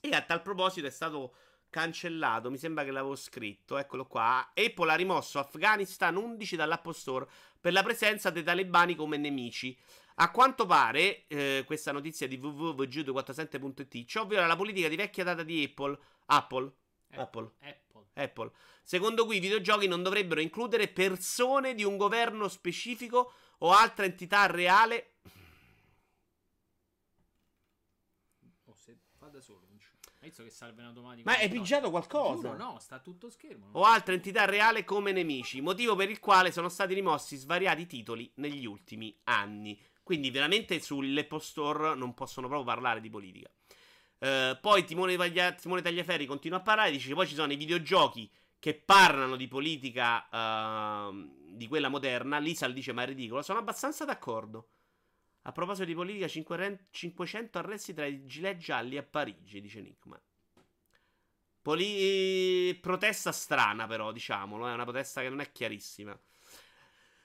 E 0.00 0.08
a 0.10 0.22
tal 0.22 0.42
proposito 0.42 0.86
è 0.86 0.90
stato 0.90 1.34
cancellato, 1.72 2.50
mi 2.50 2.58
sembra 2.58 2.84
che 2.84 2.90
l'avevo 2.90 3.16
scritto, 3.16 3.78
eccolo 3.78 4.04
qua. 4.06 4.52
Apple 4.54 4.92
ha 4.92 4.94
rimosso 4.94 5.38
Afghanistan 5.38 6.14
11 6.14 6.54
dall'App 6.54 6.90
Store 6.90 7.26
per 7.58 7.72
la 7.72 7.82
presenza 7.82 8.28
dei 8.28 8.42
talebani 8.42 8.94
come 8.94 9.16
nemici. 9.16 9.76
A 10.16 10.30
quanto 10.30 10.66
pare, 10.66 11.26
eh, 11.26 11.62
questa 11.66 11.90
notizia 11.90 12.28
di 12.28 12.36
www.judo47.it, 12.36 14.04
ciò 14.06 14.26
viola 14.26 14.46
la 14.46 14.56
politica 14.56 14.88
di 14.88 14.96
vecchia 14.96 15.24
data 15.24 15.42
di 15.42 15.64
Apple. 15.64 15.98
Apple. 16.26 16.72
Apple. 17.14 17.52
Apple. 17.60 18.04
Apple. 18.12 18.52
Secondo 18.82 19.24
cui 19.24 19.36
i 19.36 19.40
videogiochi 19.40 19.88
non 19.88 20.02
dovrebbero 20.02 20.42
includere 20.42 20.88
persone 20.88 21.74
di 21.74 21.84
un 21.84 21.96
governo 21.96 22.48
specifico 22.48 23.32
o 23.58 23.72
altra 23.72 24.04
entità 24.04 24.44
reale. 24.44 25.14
Oh, 28.64 28.74
se 28.74 28.98
fa 29.16 29.28
da 29.28 29.40
solo. 29.40 29.64
non 29.68 29.78
c'è. 29.78 30.02
Hai 30.22 30.28
visto 30.28 30.44
che 30.44 30.50
salva 30.50 30.82
in 30.82 30.86
automatico? 30.86 31.28
Ma 31.28 31.36
hai 31.36 31.48
No, 31.48 31.54
pigiato 31.54 31.90
qualcosa? 31.90 32.50
Giuro, 32.50 32.56
no, 32.56 32.78
sta 32.78 33.00
tutto 33.00 33.28
schermo. 33.28 33.70
O 33.72 33.82
altra 33.82 34.14
entità 34.14 34.44
reale 34.44 34.84
come 34.84 35.10
nemici, 35.10 35.60
motivo 35.60 35.96
per 35.96 36.10
il 36.10 36.20
quale 36.20 36.52
sono 36.52 36.68
stati 36.68 36.94
rimossi 36.94 37.34
svariati 37.36 37.86
titoli 37.86 38.30
negli 38.36 38.64
ultimi 38.64 39.18
anni. 39.24 39.76
Quindi 40.04 40.30
veramente 40.30 40.78
sull'Apple 40.78 41.40
Store 41.40 41.96
non 41.96 42.14
possono 42.14 42.46
proprio 42.46 42.68
parlare 42.68 43.00
di 43.00 43.10
politica. 43.10 43.50
Eh, 44.20 44.56
poi 44.60 44.84
Timone, 44.84 45.16
Taglia- 45.16 45.54
Timone 45.54 45.82
Tagliaferri 45.82 46.26
continua 46.26 46.58
a 46.58 46.62
parlare, 46.62 46.92
dice 46.92 47.12
poi 47.14 47.26
ci 47.26 47.34
sono 47.34 47.52
i 47.52 47.56
videogiochi 47.56 48.30
che 48.60 48.74
parlano 48.74 49.34
di 49.34 49.48
politica 49.48 50.28
ehm, 50.30 51.34
di 51.48 51.66
quella 51.66 51.88
moderna. 51.88 52.38
Lisa 52.38 52.68
dice 52.68 52.92
ma 52.92 53.02
è 53.02 53.06
ridicolo, 53.06 53.42
sono 53.42 53.58
abbastanza 53.58 54.04
d'accordo. 54.04 54.68
A 55.42 55.52
proposito 55.52 55.86
di 55.86 55.94
politica, 55.94 56.28
500 56.28 56.84
500 56.90 57.58
arresti 57.58 57.94
tra 57.94 58.06
i 58.06 58.26
gilet 58.26 58.58
gialli 58.58 58.96
a 58.96 59.02
Parigi, 59.02 59.60
dice 59.60 59.80
Nickman. 59.80 60.20
Poli- 61.60 62.76
protesta 62.80 63.32
strana, 63.32 63.86
però, 63.86 64.12
diciamolo. 64.12 64.68
È 64.68 64.72
una 64.72 64.84
protesta 64.84 65.20
che 65.20 65.28
non 65.28 65.40
è 65.40 65.50
chiarissima. 65.52 66.18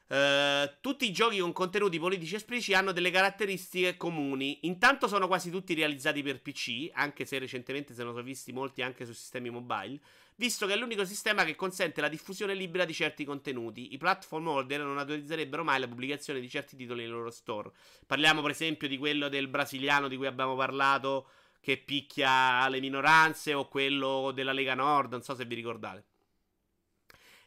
Eh, 0.09 0.77
tutti 0.79 1.05
i 1.05 1.11
giochi 1.11 1.39
con 1.39 1.51
contenuti 1.51 1.99
politici 1.99 2.35
espliciti 2.35 2.73
hanno 2.73 2.93
delle 2.93 3.11
caratteristiche 3.11 3.97
comuni. 3.97 4.59
Intanto 4.61 5.07
sono 5.07 5.27
quasi 5.27 5.49
tutti 5.49 5.73
realizzati 5.73 6.23
per 6.23 6.41
PC, 6.41 6.89
anche 6.93 7.25
se 7.25 7.39
recentemente 7.39 7.93
se 7.93 8.03
ne 8.03 8.11
sono 8.11 8.23
visti 8.23 8.53
molti 8.53 8.81
anche 8.81 9.05
su 9.05 9.11
sistemi 9.11 9.49
mobile, 9.49 9.99
visto 10.35 10.65
che 10.65 10.73
è 10.73 10.77
l'unico 10.77 11.03
sistema 11.03 11.43
che 11.43 11.55
consente 11.55 11.99
la 11.99 12.07
diffusione 12.07 12.53
libera 12.53 12.85
di 12.85 12.93
certi 12.93 13.25
contenuti. 13.25 13.93
I 13.93 13.97
platform 13.97 14.47
holder 14.47 14.81
non 14.81 14.97
autorizzerebbero 14.97 15.63
mai 15.63 15.79
la 15.79 15.87
pubblicazione 15.87 16.39
di 16.39 16.49
certi 16.49 16.77
titoli 16.77 17.01
nei 17.01 17.09
loro 17.09 17.29
store. 17.29 17.71
Parliamo 18.05 18.41
per 18.41 18.51
esempio 18.51 18.87
di 18.87 18.97
quello 18.97 19.27
del 19.27 19.49
brasiliano 19.49 20.07
di 20.07 20.15
cui 20.15 20.27
abbiamo 20.27 20.55
parlato, 20.55 21.29
che 21.59 21.77
picchia 21.77 22.69
le 22.69 22.79
minoranze, 22.79 23.53
o 23.53 23.67
quello 23.67 24.31
della 24.33 24.53
Lega 24.53 24.73
Nord, 24.73 25.11
non 25.11 25.21
so 25.21 25.35
se 25.35 25.43
vi 25.43 25.55
ricordate. 25.55 26.05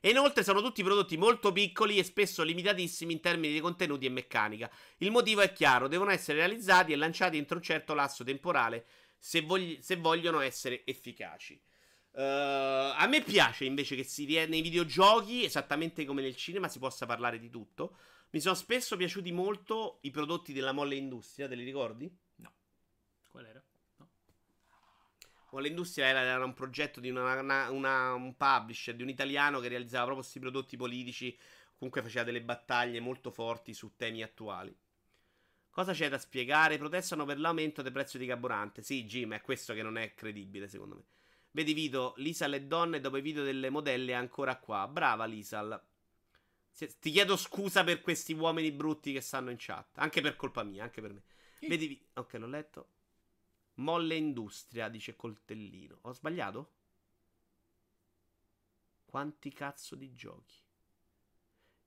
E 0.01 0.11
inoltre 0.11 0.43
sono 0.43 0.63
tutti 0.63 0.83
prodotti 0.83 1.17
molto 1.17 1.53
piccoli 1.53 1.99
e 1.99 2.05
spesso 2.05 2.43
limitatissimi 2.43 3.13
in 3.13 3.21
termini 3.21 3.53
di 3.53 3.61
contenuti 3.61 4.07
e 4.07 4.09
meccanica. 4.11 4.71
Il 4.99 5.11
motivo 5.11 5.43
è 5.43 5.53
chiaro, 5.53 5.89
devono 5.89 6.11
essere 6.11 6.39
realizzati 6.39 6.93
e 6.93 6.97
lanciati 6.97 7.37
entro 7.37 7.57
un 7.57 7.63
certo 7.63 7.93
lasso 7.93 8.25
temporale 8.25 8.87
se, 9.19 9.43
vogli- 9.43 9.79
se 9.81 9.97
vogliono 9.97 10.41
essere 10.41 10.87
efficaci. 10.87 11.61
Uh, 12.13 12.93
a 12.97 13.07
me 13.09 13.23
piace 13.23 13.67
invece 13.67 13.95
che 13.95 14.03
si 14.03 14.27
nei 14.27 14.63
videogiochi, 14.63 15.45
esattamente 15.45 16.05
come 16.05 16.23
nel 16.23 16.35
cinema, 16.35 16.69
si 16.69 16.79
possa 16.79 17.07
parlare 17.07 17.39
di 17.39 17.51
tutto. 17.51 17.97
Mi 18.31 18.41
sono 18.41 18.55
spesso 18.55 18.97
piaciuti 18.97 19.31
molto 19.33 19.99
i 20.03 20.11
prodotti 20.11 20.53
della 20.53 20.73
Molle 20.73 20.95
Industria, 20.95 21.47
te 21.47 21.55
li 21.55 21.65
ricordi? 21.65 22.11
Qual 23.31 23.47
era? 23.47 23.63
Molle 25.53 25.69
Industria 25.69 26.07
era, 26.07 26.21
era 26.21 26.45
un 26.45 26.55
progetto 26.55 27.01
di 27.01 27.11
una- 27.11 27.41
una- 27.41 27.71
una- 27.71 28.15
un 28.15 28.37
publisher, 28.37 28.95
di 28.95 29.03
un 29.03 29.09
italiano 29.09 29.61
che 29.61 29.69
realizzava 29.69 30.05
proprio 30.05 30.23
questi 30.23 30.39
prodotti 30.41 30.77
politici. 30.77 31.37
Comunque 31.77 32.03
faceva 32.03 32.25
delle 32.25 32.43
battaglie 32.43 33.01
molto 33.01 33.31
forti 33.31 33.75
su 33.75 33.95
temi 33.97 34.23
attuali. 34.23 34.75
Cosa 35.71 35.93
c'è 35.93 36.09
da 36.09 36.19
spiegare? 36.19 36.79
Protestano 36.79 37.25
per 37.25 37.39
l'aumento 37.39 37.81
del 37.83 37.93
prezzo 37.93 38.19
di 38.19 38.27
carburante. 38.27 38.83
Sì, 38.83 39.05
Jim, 39.07 39.33
è 39.35 39.41
questo 39.41 39.73
che 39.73 39.83
non 39.83 39.97
è 39.97 40.15
credibile, 40.15 40.69
secondo 40.69 40.97
me. 40.97 41.03
Vedi 41.53 41.73
Vito, 41.73 42.15
Lisal 42.17 42.55
e 42.55 42.63
donne 42.63 43.01
dopo 43.01 43.17
i 43.17 43.23
video 43.23 43.43
delle 43.43 43.71
modelle 43.71 44.13
è 44.13 44.15
ancora 44.15 44.57
qua. 44.57 44.87
Brava 44.89 45.25
Lisal. 45.25 45.81
Se- 46.71 46.99
Ti 46.99 47.11
chiedo 47.11 47.37
scusa 47.37 47.83
per 47.85 48.01
questi 48.01 48.33
uomini 48.33 48.73
brutti 48.73 49.13
che 49.13 49.21
stanno 49.21 49.51
in 49.51 49.57
chat. 49.59 49.99
Anche 49.99 50.21
per 50.21 50.37
colpa 50.37 50.63
mia, 50.63 50.83
anche 50.85 51.01
per 51.01 51.13
me. 51.13 51.23
Vedi 51.61 52.01
Ok, 52.15 52.35
l'ho 52.35 52.47
letto. 52.47 52.89
Molle 53.81 54.15
Industria, 54.15 54.89
dice 54.89 55.17
Coltellino. 55.17 55.99
Ho 56.03 56.13
sbagliato? 56.13 56.73
Quanti 59.05 59.53
cazzo 59.53 59.97
di 59.97 60.13
giochi? 60.13 60.57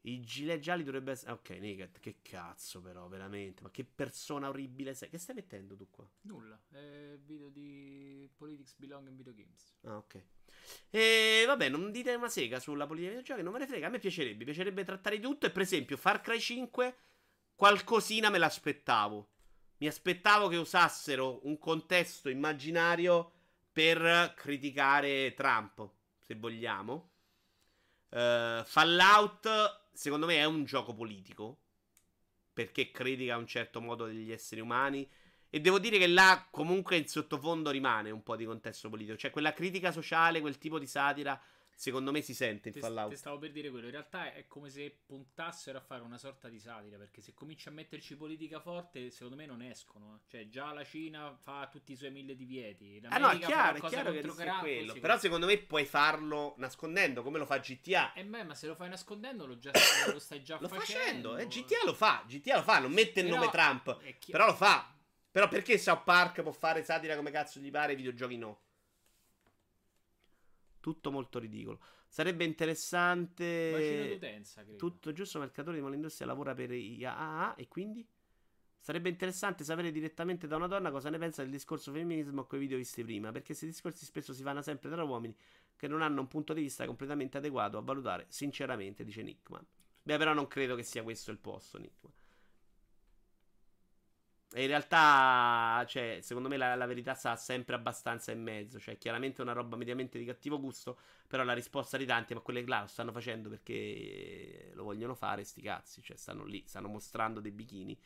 I 0.06 0.20
gilet 0.20 0.60
gialli 0.60 0.84
dovrebbe 0.84 1.12
essere. 1.12 1.32
Ok, 1.32 1.50
Naked, 1.52 2.00
che 2.00 2.18
cazzo, 2.22 2.82
però, 2.82 3.08
veramente. 3.08 3.62
Ma 3.62 3.72
che 3.72 3.86
persona 3.86 4.50
orribile 4.50 4.94
sei. 4.94 5.10
Che 5.10 5.18
stai 5.18 5.36
mettendo 5.36 5.78
tu 5.78 5.90
qua? 5.90 6.06
Nulla. 6.22 6.60
È 6.68 7.18
video 7.24 7.48
di 7.48 8.30
Politics 8.36 8.76
Belong 8.76 9.08
in 9.08 9.16
Video 9.16 9.34
Games. 9.34 9.74
Ah, 9.84 9.98
ok. 9.98 10.26
E 10.90 11.44
vabbè, 11.48 11.70
non 11.70 11.92
dite 11.92 12.14
una 12.16 12.28
sega 12.28 12.60
sulla 12.60 12.86
politica 12.86 13.12
dei 13.12 13.22
videogiochi, 13.22 13.44
non 13.44 13.54
me 13.54 13.60
ne 13.60 13.68
frega. 13.68 13.88
A 13.88 13.90
me 13.90 14.00
piacerebbe, 14.00 14.40
mi 14.40 14.46
piacerebbe 14.46 14.84
trattare 14.84 15.16
di 15.18 15.22
tutto. 15.22 15.46
E 15.46 15.52
per 15.52 15.62
esempio, 15.62 15.96
Far 15.96 16.20
Cry 16.20 16.40
5, 16.40 16.98
qualcosina 17.56 18.30
me 18.30 18.40
l'aspettavo. 18.40 19.30
Mi 19.84 19.90
aspettavo 19.90 20.48
che 20.48 20.56
usassero 20.56 21.42
un 21.44 21.60
contesto 21.60 22.30
immaginario 22.30 23.32
per 23.70 24.34
criticare 24.34 25.34
Trump, 25.34 25.86
se 26.22 26.36
vogliamo. 26.36 27.10
Eh, 28.08 28.64
Fallout, 28.64 29.88
secondo 29.92 30.26
me, 30.26 30.38
è 30.38 30.46
un 30.46 30.64
gioco 30.64 30.94
politico. 30.94 31.58
Perché 32.54 32.92
critica 32.92 33.36
un 33.36 33.46
certo 33.46 33.82
modo 33.82 34.06
degli 34.06 34.32
esseri 34.32 34.62
umani. 34.62 35.06
E 35.50 35.60
devo 35.60 35.80
dire 35.80 35.98
che 35.98 36.08
là 36.08 36.48
comunque 36.50 36.96
in 36.96 37.10
sottofondo 37.10 37.70
rimane 37.70 38.10
un 38.10 38.24
po' 38.24 38.38
di 38.38 38.46
contesto 38.46 38.88
politico. 38.88 39.18
Cioè 39.18 39.32
quella 39.32 39.52
critica 39.52 39.92
sociale, 39.92 40.40
quel 40.40 40.60
tipo 40.60 40.80
di 40.80 40.88
satira, 40.88 41.38
secondo 41.76 42.12
me 42.12 42.22
si 42.22 42.34
sente 42.34 42.70
in 42.70 42.74
Ti, 42.74 42.80
Fallout. 42.80 43.10
ti 43.10 43.16
stavo 43.18 43.38
per 43.38 43.52
dire 43.52 43.70
quello. 43.70 43.86
In 43.86 43.92
realtà 43.92 44.34
è 44.34 44.48
come 44.48 44.70
se 44.70 44.96
puntassero 45.06 45.78
a 45.78 45.82
fare 45.82 46.02
una 46.04 46.18
sorta 46.18 46.50
di 46.50 46.60
satira. 46.60 46.98
Perché 46.98 47.22
se 47.22 47.34
cominci 47.34 47.68
a 47.68 47.72
metterci 47.72 48.16
politica 48.16 48.60
forte, 48.60 49.10
secondo 49.10 49.36
me 49.36 49.46
non 49.46 49.62
escono. 49.62 50.16
eh. 50.16 50.30
Cioè, 50.30 50.50
già 50.50 50.72
la 50.74 50.84
Cina 50.84 51.36
fa 51.42 51.68
tutti 51.72 51.92
i 51.92 51.96
suoi 51.96 52.12
mille 52.12 52.36
divieti. 52.36 53.02
Ah 53.10 53.18
no, 53.18 53.30
è 53.30 53.40
chiaro, 53.40 53.78
è 53.78 53.82
chiaro 53.90 54.12
che 54.12 54.22
Kratos, 54.22 54.60
quello. 54.60 54.94
Però 54.94 55.18
secondo 55.18 55.46
me 55.46 55.58
puoi 55.58 55.86
farlo 55.86 56.54
nascondendo, 56.58 57.24
come 57.24 57.38
lo 57.40 57.46
fa 57.46 57.58
GTA. 57.60 58.14
Eh, 58.14 58.24
beh, 58.26 58.44
ma 58.44 58.56
se 58.56 58.68
lo 58.68 58.76
fai 58.76 58.90
nascondendo, 58.90 59.46
lo, 59.46 59.58
già, 59.58 59.72
lo 60.12 60.20
stai 60.20 60.44
già 60.44 60.58
Lo 60.60 60.68
facendo. 60.68 61.32
facendo, 61.32 61.38
eh, 61.38 61.48
GTA 61.48 61.86
lo 61.86 61.94
fa, 61.94 62.24
GTA 62.28 62.58
lo 62.58 62.64
fa, 62.64 62.80
non 62.80 62.92
mette 62.92 63.20
il 63.22 63.26
Però 63.28 63.38
nome 63.38 63.52
Trump, 63.52 64.00
è 64.02 64.16
però 64.30 64.46
lo 64.48 64.54
fa. 64.56 64.88
Però 65.32 65.48
perché 65.48 65.78
South 65.80 66.04
Park 66.04 66.44
può 66.44 66.52
fare 66.52 66.84
satira 66.84 67.16
come 67.16 67.32
cazzo 67.32 67.60
gli 67.60 67.72
pare, 67.72 67.94
i 67.94 67.96
videogiochi 67.96 68.38
no? 68.38 68.60
Tutto 70.84 71.12
molto 71.12 71.40
ridicolo. 71.40 71.80
Sarebbe 72.10 72.40
Bacino 72.40 72.52
interessante... 72.52 74.10
d'utenza, 74.16 74.64
credo. 74.64 74.78
Tutto 74.78 75.14
giusto, 75.14 75.40
Mercatore 75.40 75.78
di 75.78 75.82
Molindustria 75.82 76.28
lavora 76.28 76.54
per 76.54 76.74
IAA 76.74 77.56
e 77.56 77.70
quindi? 77.70 78.06
Sarebbe 78.82 79.08
interessante 79.08 79.64
sapere 79.64 79.94
direttamente 79.94 80.46
da 80.46 80.58
una 80.58 80.68
donna 80.68 80.92
cosa 80.92 81.10
ne 81.10 81.18
pensa 81.18 81.42
del 81.42 81.52
discorso 81.52 81.94
femminismo 81.94 82.42
a 82.42 82.46
quei 82.46 82.60
video 82.60 82.76
visti 82.76 83.02
prima, 83.02 83.32
perché 83.32 83.48
questi 83.48 83.66
discorsi 83.66 84.04
spesso 84.04 84.34
si 84.34 84.44
fanno 84.44 84.62
sempre 84.62 84.90
tra 84.90 85.02
uomini 85.06 85.34
che 85.78 85.88
non 85.88 86.02
hanno 86.02 86.20
un 86.20 86.28
punto 86.28 86.52
di 86.52 86.60
vista 86.60 86.86
completamente 86.86 87.38
adeguato 87.38 87.78
a 87.78 87.82
valutare 87.82 88.26
sinceramente, 88.28 89.06
dice 89.06 89.24
Nickman. 89.24 89.66
Beh, 90.04 90.18
però 90.18 90.34
non 90.34 90.48
credo 90.48 90.76
che 90.76 90.84
sia 90.84 91.02
questo 91.02 91.32
il 91.32 91.38
posto, 91.38 91.78
Nickman. 91.78 92.12
E 94.56 94.62
in 94.62 94.68
realtà, 94.68 95.84
cioè, 95.88 96.20
secondo 96.22 96.48
me 96.48 96.58
la, 96.58 96.76
la 96.76 96.86
verità 96.86 97.16
sta 97.16 97.36
sempre 97.36 97.74
abbastanza 97.74 98.32
in 98.32 98.44
mezzo. 98.44 98.80
Cioè, 98.80 99.00
chiaramente 99.00 99.40
è 99.40 99.44
una 99.44 99.54
roba 99.54 99.76
mediamente 99.76 100.20
di 100.20 100.26
cattivo 100.26 100.60
gusto. 100.60 101.00
Però 101.28 101.44
la 101.44 101.54
risposta 101.54 101.98
di 101.98 102.06
tanti, 102.06 102.36
ma 102.36 102.42
quelle 102.42 102.64
là 102.66 102.82
lo 102.82 102.88
stanno 102.88 103.12
facendo 103.12 103.50
perché 103.50 104.70
lo 104.74 104.84
vogliono 104.84 105.16
fare, 105.16 105.44
sti 105.44 105.62
cazzi. 105.62 106.04
Cioè, 106.04 106.16
stanno 106.16 106.46
lì, 106.46 106.64
stanno 106.68 106.88
mostrando 106.88 107.40
dei 107.40 107.52
bikini. 107.52 108.00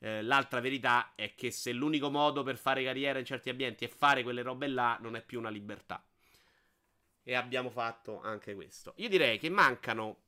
Eh, 0.00 0.22
l'altra 0.22 0.58
verità 0.60 1.12
è 1.14 1.34
che 1.36 1.52
se 1.52 1.72
l'unico 1.72 2.10
modo 2.10 2.42
per 2.42 2.58
fare 2.58 2.82
carriera 2.82 3.20
in 3.20 3.24
certi 3.24 3.48
ambienti 3.48 3.84
è 3.84 3.88
fare 3.88 4.24
quelle 4.24 4.42
robe 4.42 4.66
là, 4.66 4.98
non 5.00 5.14
è 5.14 5.22
più 5.22 5.38
una 5.38 5.48
libertà. 5.48 6.04
E 7.22 7.34
abbiamo 7.34 7.70
fatto 7.70 8.20
anche 8.20 8.54
questo. 8.54 8.94
Io 8.96 9.08
direi 9.08 9.38
che 9.38 9.48
mancano. 9.48 10.22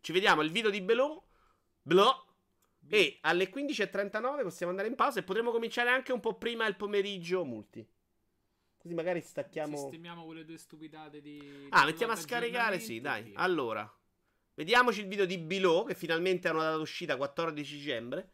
Ci 0.00 0.10
vediamo 0.10 0.42
il 0.42 0.50
video 0.50 0.70
di 0.70 0.80
Belò. 0.80 1.22
Belò. 1.80 2.30
E 2.88 3.18
alle 3.22 3.50
15.39 3.50 4.42
possiamo 4.42 4.70
andare 4.70 4.88
in 4.88 4.94
pausa 4.94 5.20
e 5.20 5.22
potremo 5.22 5.50
cominciare 5.50 5.90
anche 5.90 6.12
un 6.12 6.20
po' 6.20 6.34
prima 6.34 6.66
il 6.66 6.76
pomeriggio 6.76 7.44
multi. 7.44 7.86
Così 8.82 8.94
magari 8.94 9.20
stacchiamo. 9.20 9.76
Sistemiamo 9.76 10.24
quelle 10.24 10.44
due 10.44 10.58
stupidate 10.58 11.20
di. 11.20 11.68
Ah, 11.70 11.84
mettiamo 11.84 12.12
a 12.12 12.16
scaricare, 12.16 12.80
sì, 12.80 13.00
dai. 13.00 13.22
via. 13.22 13.38
Allora, 13.38 13.88
vediamoci 14.54 15.00
il 15.00 15.06
video 15.06 15.24
di 15.24 15.38
Below, 15.38 15.86
che 15.86 15.94
finalmente 15.94 16.48
ha 16.48 16.52
una 16.52 16.64
data 16.64 16.76
d'uscita 16.78 17.16
14 17.16 17.76
dicembre. 17.76 18.30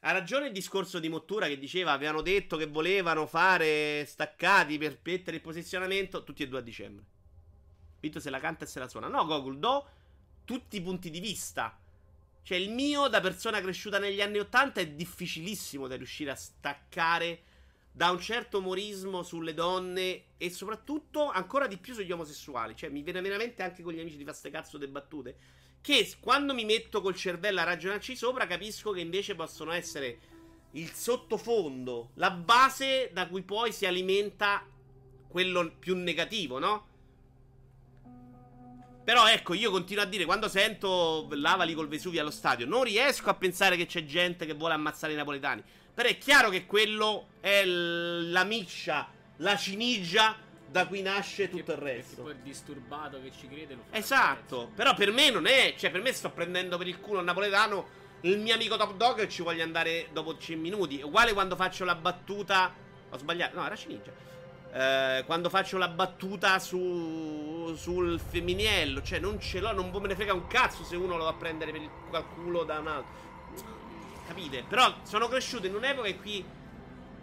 Ha 0.00 0.12
ragione 0.12 0.46
il 0.46 0.52
discorso 0.52 1.00
di 1.00 1.08
Mottura 1.08 1.48
che 1.48 1.58
diceva, 1.58 1.90
avevano 1.90 2.22
detto 2.22 2.56
che 2.56 2.66
volevano 2.66 3.26
fare 3.26 4.04
staccati 4.06 4.78
per 4.78 5.00
mettere 5.02 5.36
il 5.38 5.42
posizionamento, 5.42 6.22
tutti 6.22 6.44
e 6.44 6.48
due 6.48 6.60
a 6.60 6.62
dicembre. 6.62 7.04
Vito 7.98 8.20
se 8.20 8.30
la 8.30 8.38
canta 8.38 8.64
e 8.64 8.68
se 8.68 8.78
la 8.78 8.86
suona. 8.86 9.08
No, 9.08 9.26
Gogol, 9.26 9.58
do 9.58 9.88
tutti 10.44 10.76
i 10.76 10.80
punti 10.80 11.10
di 11.10 11.18
vista. 11.18 11.76
Cioè, 12.48 12.56
il 12.56 12.70
mio, 12.70 13.08
da 13.08 13.20
persona 13.20 13.60
cresciuta 13.60 13.98
negli 13.98 14.22
anni 14.22 14.38
80, 14.38 14.80
è 14.80 14.86
difficilissimo 14.86 15.86
da 15.86 15.96
riuscire 15.96 16.30
a 16.30 16.34
staccare 16.34 17.42
da 17.92 18.08
un 18.10 18.18
certo 18.18 18.56
umorismo 18.56 19.22
sulle 19.22 19.52
donne 19.52 20.28
e 20.38 20.48
soprattutto 20.48 21.28
ancora 21.28 21.66
di 21.66 21.76
più 21.76 21.92
sugli 21.92 22.10
omosessuali. 22.10 22.74
Cioè, 22.74 22.88
mi 22.88 23.02
viene 23.02 23.20
veramente 23.20 23.62
anche 23.62 23.82
con 23.82 23.92
gli 23.92 24.00
amici 24.00 24.16
di 24.16 24.24
fa 24.24 24.32
ste 24.32 24.48
cazzo 24.48 24.78
de 24.78 24.88
battute. 24.88 25.36
Che 25.82 26.14
quando 26.20 26.54
mi 26.54 26.64
metto 26.64 27.02
col 27.02 27.14
cervello 27.14 27.60
a 27.60 27.64
ragionarci 27.64 28.16
sopra, 28.16 28.46
capisco 28.46 28.92
che 28.92 29.00
invece 29.00 29.34
possono 29.34 29.72
essere 29.72 30.18
il 30.70 30.90
sottofondo, 30.94 32.12
la 32.14 32.30
base 32.30 33.10
da 33.12 33.28
cui 33.28 33.42
poi 33.42 33.72
si 33.72 33.84
alimenta 33.84 34.66
quello 35.28 35.70
più 35.78 35.94
negativo, 35.94 36.58
no? 36.58 36.86
Però 39.08 39.26
ecco, 39.26 39.54
io 39.54 39.70
continuo 39.70 40.02
a 40.02 40.06
dire, 40.06 40.26
quando 40.26 40.50
sento 40.50 41.28
Lavali 41.30 41.72
col 41.72 41.88
Vesuvio 41.88 42.20
allo 42.20 42.30
stadio, 42.30 42.66
non 42.66 42.82
riesco 42.82 43.30
a 43.30 43.34
pensare 43.34 43.74
che 43.74 43.86
c'è 43.86 44.04
gente 44.04 44.44
che 44.44 44.52
vuole 44.52 44.74
ammazzare 44.74 45.14
i 45.14 45.16
napoletani. 45.16 45.62
Però 45.94 46.06
è 46.06 46.18
chiaro 46.18 46.50
che 46.50 46.66
quello 46.66 47.28
è 47.40 47.64
la 47.64 48.44
miccia, 48.44 49.08
la 49.36 49.56
cinigia 49.56 50.36
da 50.70 50.86
cui 50.86 51.00
nasce 51.00 51.48
tutto 51.48 51.72
il 51.72 51.78
Perché 51.78 51.94
resto. 51.94 52.20
poi 52.20 52.32
il 52.32 52.40
disturbato 52.42 53.18
che 53.22 53.32
ci 53.34 53.48
crede 53.48 53.76
lo 53.76 53.84
fa. 53.88 53.96
Esatto, 53.96 54.72
però 54.74 54.92
per 54.92 55.10
me 55.10 55.30
non 55.30 55.46
è, 55.46 55.72
cioè 55.78 55.90
per 55.90 56.02
me 56.02 56.12
sto 56.12 56.28
prendendo 56.28 56.76
per 56.76 56.86
il 56.86 57.00
culo 57.00 57.20
il 57.20 57.24
napoletano 57.24 57.86
il 58.20 58.38
mio 58.38 58.52
amico 58.52 58.76
top 58.76 58.94
dog 58.94 59.26
ci 59.28 59.40
voglio 59.40 59.62
andare 59.62 60.08
dopo 60.12 60.36
5 60.36 60.56
minuti. 60.56 61.00
Uguale 61.00 61.32
quando 61.32 61.56
faccio 61.56 61.86
la 61.86 61.94
battuta, 61.94 62.74
ho 63.08 63.16
sbagliato, 63.16 63.56
no 63.56 63.64
era 63.64 63.74
cinigia. 63.74 64.12
Eh, 64.70 65.22
quando 65.24 65.48
faccio 65.48 65.78
la 65.78 65.88
battuta 65.88 66.58
su, 66.58 67.74
sul 67.74 68.20
femminillo, 68.20 69.02
cioè 69.02 69.18
non 69.18 69.40
ce 69.40 69.60
l'ho, 69.60 69.72
non 69.72 69.90
me 69.90 70.08
ne 70.08 70.14
frega 70.14 70.34
un 70.34 70.46
cazzo 70.46 70.84
se 70.84 70.94
uno 70.96 71.16
lo 71.16 71.24
va 71.24 71.30
a 71.30 71.34
prendere 71.34 71.72
per 71.72 71.80
il 71.80 71.90
culo 72.34 72.64
da 72.64 72.78
un 72.78 72.86
altro. 72.86 73.26
Capite? 74.26 74.64
Però 74.68 74.94
sono 75.04 75.26
cresciuto 75.28 75.66
in 75.66 75.74
un'epoca 75.74 76.08
in 76.08 76.20
cui 76.20 76.44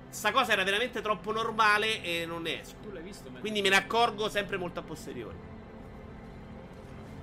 sta 0.09 0.31
cosa 0.31 0.53
era 0.53 0.63
veramente 0.63 1.01
troppo 1.01 1.31
normale 1.31 2.01
e 2.01 2.25
non 2.25 2.41
ne 2.41 2.61
esco. 2.61 2.77
Visto? 3.01 3.29
Quindi 3.39 3.61
me 3.61 3.69
ne 3.69 3.75
accorgo 3.75 4.27
sempre 4.29 4.57
molto 4.57 4.79
a 4.79 4.83
posteriori. 4.83 5.37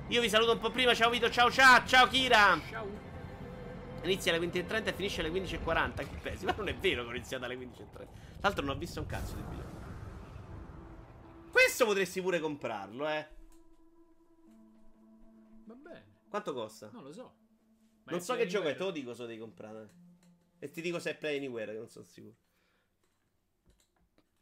Io 0.09 0.21
vi 0.21 0.29
saluto 0.29 0.53
un 0.53 0.59
po' 0.61 0.71
prima. 0.71 0.95
Ciao 0.95 1.11
Vito, 1.11 1.29
ciao 1.31 1.51
ciao, 1.51 1.85
ciao 1.85 2.07
Kira. 2.07 2.61
Ciao. 2.71 2.87
Inizia 4.03 4.35
alle 4.35 4.47
20.30 4.47 4.87
e 4.87 4.93
finisce 4.93 5.21
alle 5.21 5.31
15.40. 5.31 5.95
Che 5.97 6.07
pesi? 6.21 6.45
Ma 6.45 6.55
non 6.57 6.69
è 6.69 6.75
vero 6.75 7.03
che 7.03 7.09
ho 7.09 7.15
iniziato 7.15 7.45
alle 7.45 7.57
15.30. 7.57 7.67
Tra 7.93 8.07
l'altro 8.41 8.65
non 8.65 8.77
ho 8.77 8.79
visto 8.79 9.01
un 9.01 9.07
cazzo 9.07 9.35
del 9.35 9.45
video. 9.51 9.72
Questo 11.53 11.85
potresti 11.85 12.23
pure 12.23 12.41
comprarlo, 12.41 13.07
eh. 13.09 13.29
Va 15.67 15.75
bene. 15.75 16.21
Quanto 16.29 16.55
costa? 16.55 16.91
Non 16.91 17.05
lo 17.05 17.13
so. 17.13 17.35
Ma 18.05 18.13
non 18.13 18.21
so 18.21 18.35
che 18.35 18.47
gioco 18.47 18.69
è, 18.69 18.75
te 18.75 18.83
lo 18.83 18.91
dico 18.91 19.13
se 19.13 19.21
lo 19.21 19.27
devi 19.29 19.39
comprare. 19.39 19.91
E 20.59 20.71
ti 20.71 20.81
dico 20.81 20.99
se 20.99 21.11
è 21.11 21.17
Play 21.17 21.37
Anywhere, 21.37 21.73
che 21.73 21.79
non 21.79 21.89
sono 21.89 22.07
sicuro. 22.07 22.37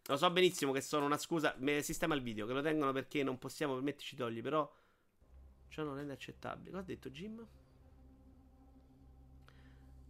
Lo 0.06 0.16
so 0.16 0.30
benissimo 0.30 0.72
che 0.72 0.80
sono 0.80 1.04
una 1.04 1.18
scusa. 1.18 1.54
Me 1.58 1.82
sistema 1.82 2.14
il 2.14 2.22
video, 2.22 2.46
che 2.46 2.52
lo 2.52 2.62
tengono 2.62 2.92
perché 2.92 3.22
non 3.22 3.38
possiamo 3.38 3.74
permetterci 3.74 4.16
togli, 4.16 4.40
però. 4.40 4.72
Ciò 5.68 5.82
non 5.82 5.98
è 5.98 6.12
accettabile. 6.12 6.70
Cosa 6.70 6.82
ha 6.82 6.86
detto 6.86 7.10
Jim? 7.10 7.46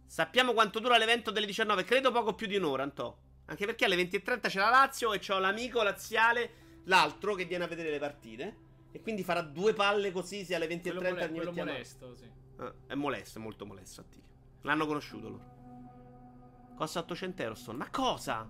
Sappiamo 0.05 0.53
quanto 0.53 0.79
dura 0.79 0.97
l'evento 0.97 1.31
delle 1.31 1.45
19. 1.45 1.83
Credo 1.83 2.11
poco 2.11 2.35
più 2.35 2.45
di 2.45 2.57
un'ora, 2.57 2.83
Antò. 2.83 3.17
Anche 3.45 3.65
perché 3.65 3.85
alle 3.85 3.95
20.30 3.95 4.47
c'è 4.47 4.59
la 4.59 4.69
Lazio 4.69 5.13
e 5.13 5.19
c'ho 5.19 5.39
l'amico 5.39 5.83
laziale, 5.83 6.70
l'altro, 6.85 7.35
che 7.35 7.45
viene 7.45 7.63
a 7.63 7.67
vedere 7.67 7.89
le 7.91 7.99
partite. 7.99 8.55
E 8.91 9.01
quindi 9.01 9.23
farà 9.23 9.41
due 9.41 9.73
palle 9.73 10.11
così 10.11 10.43
sia 10.43 10.57
alle 10.57 10.67
20.30 10.67 10.81
Quello, 10.81 11.01
mole- 11.01 11.25
gli 11.27 11.29
quello 11.33 11.45
mettiamo- 11.51 11.71
molesto, 11.71 12.15
sì. 12.15 12.25
Ah, 12.57 12.73
è 12.87 12.93
molesto, 12.95 13.39
è 13.39 13.41
molto 13.41 13.65
molesto. 13.65 14.01
Attica. 14.01 14.27
L'hanno 14.61 14.85
conosciuto 14.85 15.29
loro. 15.29 15.59
Costa 16.75 16.99
800 16.99 17.41
euro. 17.43 17.55
Sto. 17.55 17.73
Ma 17.73 17.89
cosa? 17.89 18.49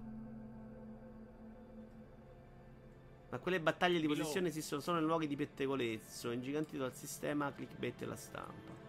Ma 3.29 3.37
quelle 3.39 3.61
battaglie 3.61 3.99
di 4.01 4.07
posizione 4.07 4.49
esistono 4.49 4.81
solo 4.81 4.99
in 4.99 5.05
luoghi 5.05 5.25
di 5.27 5.37
pettegolezzo, 5.37 6.31
ingigantito 6.31 6.79
dal 6.83 6.93
sistema 6.93 7.53
clickbait 7.53 8.01
e 8.01 8.05
la 8.05 8.15
stampa. 8.17 8.79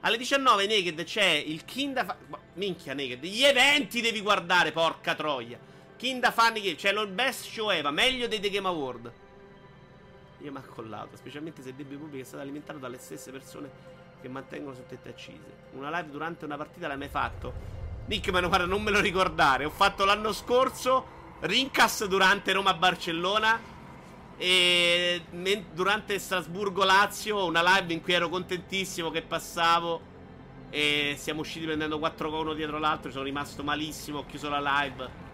Alle 0.00 0.18
19 0.18 0.66
Naked 0.66 1.02
c'è 1.04 1.24
il 1.24 1.64
Kinda 1.64 2.04
fa- 2.04 2.18
Minchia 2.54 2.92
Naked, 2.92 3.24
gli 3.24 3.42
eventi 3.42 4.02
devi 4.02 4.20
guardare, 4.20 4.70
porca 4.72 5.14
troia. 5.14 5.58
Kinda 5.96 6.30
Funny 6.30 6.60
Game, 6.60 6.74
c'è 6.74 6.92
lo 6.92 7.06
best 7.06 7.46
show 7.46 7.70
ever, 7.70 7.92
meglio 7.92 8.28
dei 8.28 8.40
The 8.40 8.50
Game 8.50 8.68
Award. 8.68 9.12
Io 10.40 10.52
mi 10.52 10.58
ha 10.58 10.62
collato, 10.62 11.16
specialmente 11.16 11.62
se 11.62 11.70
il 11.70 11.74
debito 11.74 12.08
è 12.14 12.22
stato 12.22 12.42
alimentato 12.42 12.78
dalle 12.78 12.98
stesse 12.98 13.30
persone 13.30 13.70
che 14.20 14.28
mantengono 14.28 14.74
su 14.74 14.84
tette 14.86 15.08
accise. 15.08 15.64
Una 15.72 15.90
live 15.90 16.10
durante 16.10 16.44
una 16.44 16.56
partita 16.56 16.86
l'hai 16.86 16.98
mai 16.98 17.08
fatto? 17.08 17.52
Nick, 18.06 18.28
ma 18.30 18.40
guarda, 18.40 18.66
non 18.66 18.82
me 18.82 18.90
lo 18.90 19.00
ricordare. 19.00 19.64
Ho 19.64 19.70
fatto 19.70 20.04
l'anno 20.04 20.32
scorso 20.32 21.06
Rincas 21.40 22.04
durante 22.06 22.52
Roma-Barcellona. 22.52 23.74
E 24.38 25.22
durante 25.72 26.18
Strasburgo-Lazio, 26.18 27.44
una 27.46 27.62
live 27.62 27.92
in 27.92 28.02
cui 28.02 28.12
ero 28.12 28.28
contentissimo 28.28 29.10
che 29.10 29.22
passavo. 29.22 30.00
E 30.70 31.16
siamo 31.18 31.40
usciti 31.40 31.64
prendendo 31.64 31.98
4 31.98 32.40
uno 32.40 32.52
dietro 32.52 32.78
l'altro. 32.78 33.10
Sono 33.10 33.24
rimasto 33.24 33.64
malissimo. 33.64 34.18
Ho 34.18 34.26
chiuso 34.26 34.48
la 34.48 34.60
live. 34.60 35.24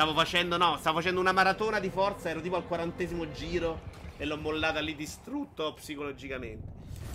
Stavo 0.00 0.14
facendo, 0.14 0.56
no, 0.56 0.78
stavo 0.78 0.96
facendo 0.96 1.20
una 1.20 1.30
maratona 1.32 1.78
di 1.78 1.90
forza. 1.90 2.30
Ero 2.30 2.40
tipo 2.40 2.56
al 2.56 2.66
quarantesimo 2.66 3.30
giro. 3.32 3.82
E 4.16 4.24
l'ho 4.24 4.38
mollata 4.38 4.80
lì 4.80 4.96
distrutto 4.96 5.74
psicologicamente. 5.74 6.66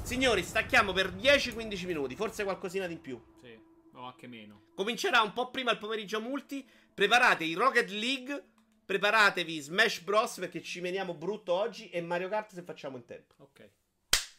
Signori, 0.03 0.43
stacchiamo 0.43 0.93
per 0.93 1.11
10-15 1.11 1.87
minuti. 1.87 2.15
Forse 2.15 2.43
qualcosina 2.43 2.85
di 2.85 2.97
più. 2.97 3.19
Sì, 3.41 3.59
o 3.93 4.03
anche 4.03 4.27
meno. 4.27 4.65
Comincerà 4.75 5.23
un 5.23 5.33
po' 5.33 5.49
prima 5.49 5.71
il 5.71 5.79
pomeriggio 5.79 6.21
multi. 6.21 6.63
Preparate 6.93 7.43
i 7.43 7.55
Rocket 7.55 7.89
League. 7.89 8.49
Preparatevi 8.85 9.59
Smash 9.61 10.01
Bros. 10.01 10.37
perché 10.37 10.61
ci 10.61 10.79
meniamo 10.79 11.15
brutto 11.15 11.53
oggi. 11.53 11.89
E 11.89 12.01
Mario 12.01 12.29
Kart 12.29 12.53
se 12.53 12.61
facciamo 12.61 12.97
in 12.97 13.05
tempo. 13.05 13.33
Ok. 13.39 13.67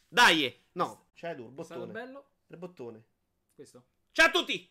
Dai! 0.07 0.57
No, 0.75 1.07
c'è 1.17 1.35
tu, 1.35 1.43
il 1.43 1.49
È 1.49 1.51
bottone. 1.51 1.91
bello? 1.91 2.29
Il 2.47 2.59
bottone. 2.59 3.03
Questo? 3.57 3.87
Ciao 4.13 4.27
a 4.27 4.31
tutti! 4.31 4.71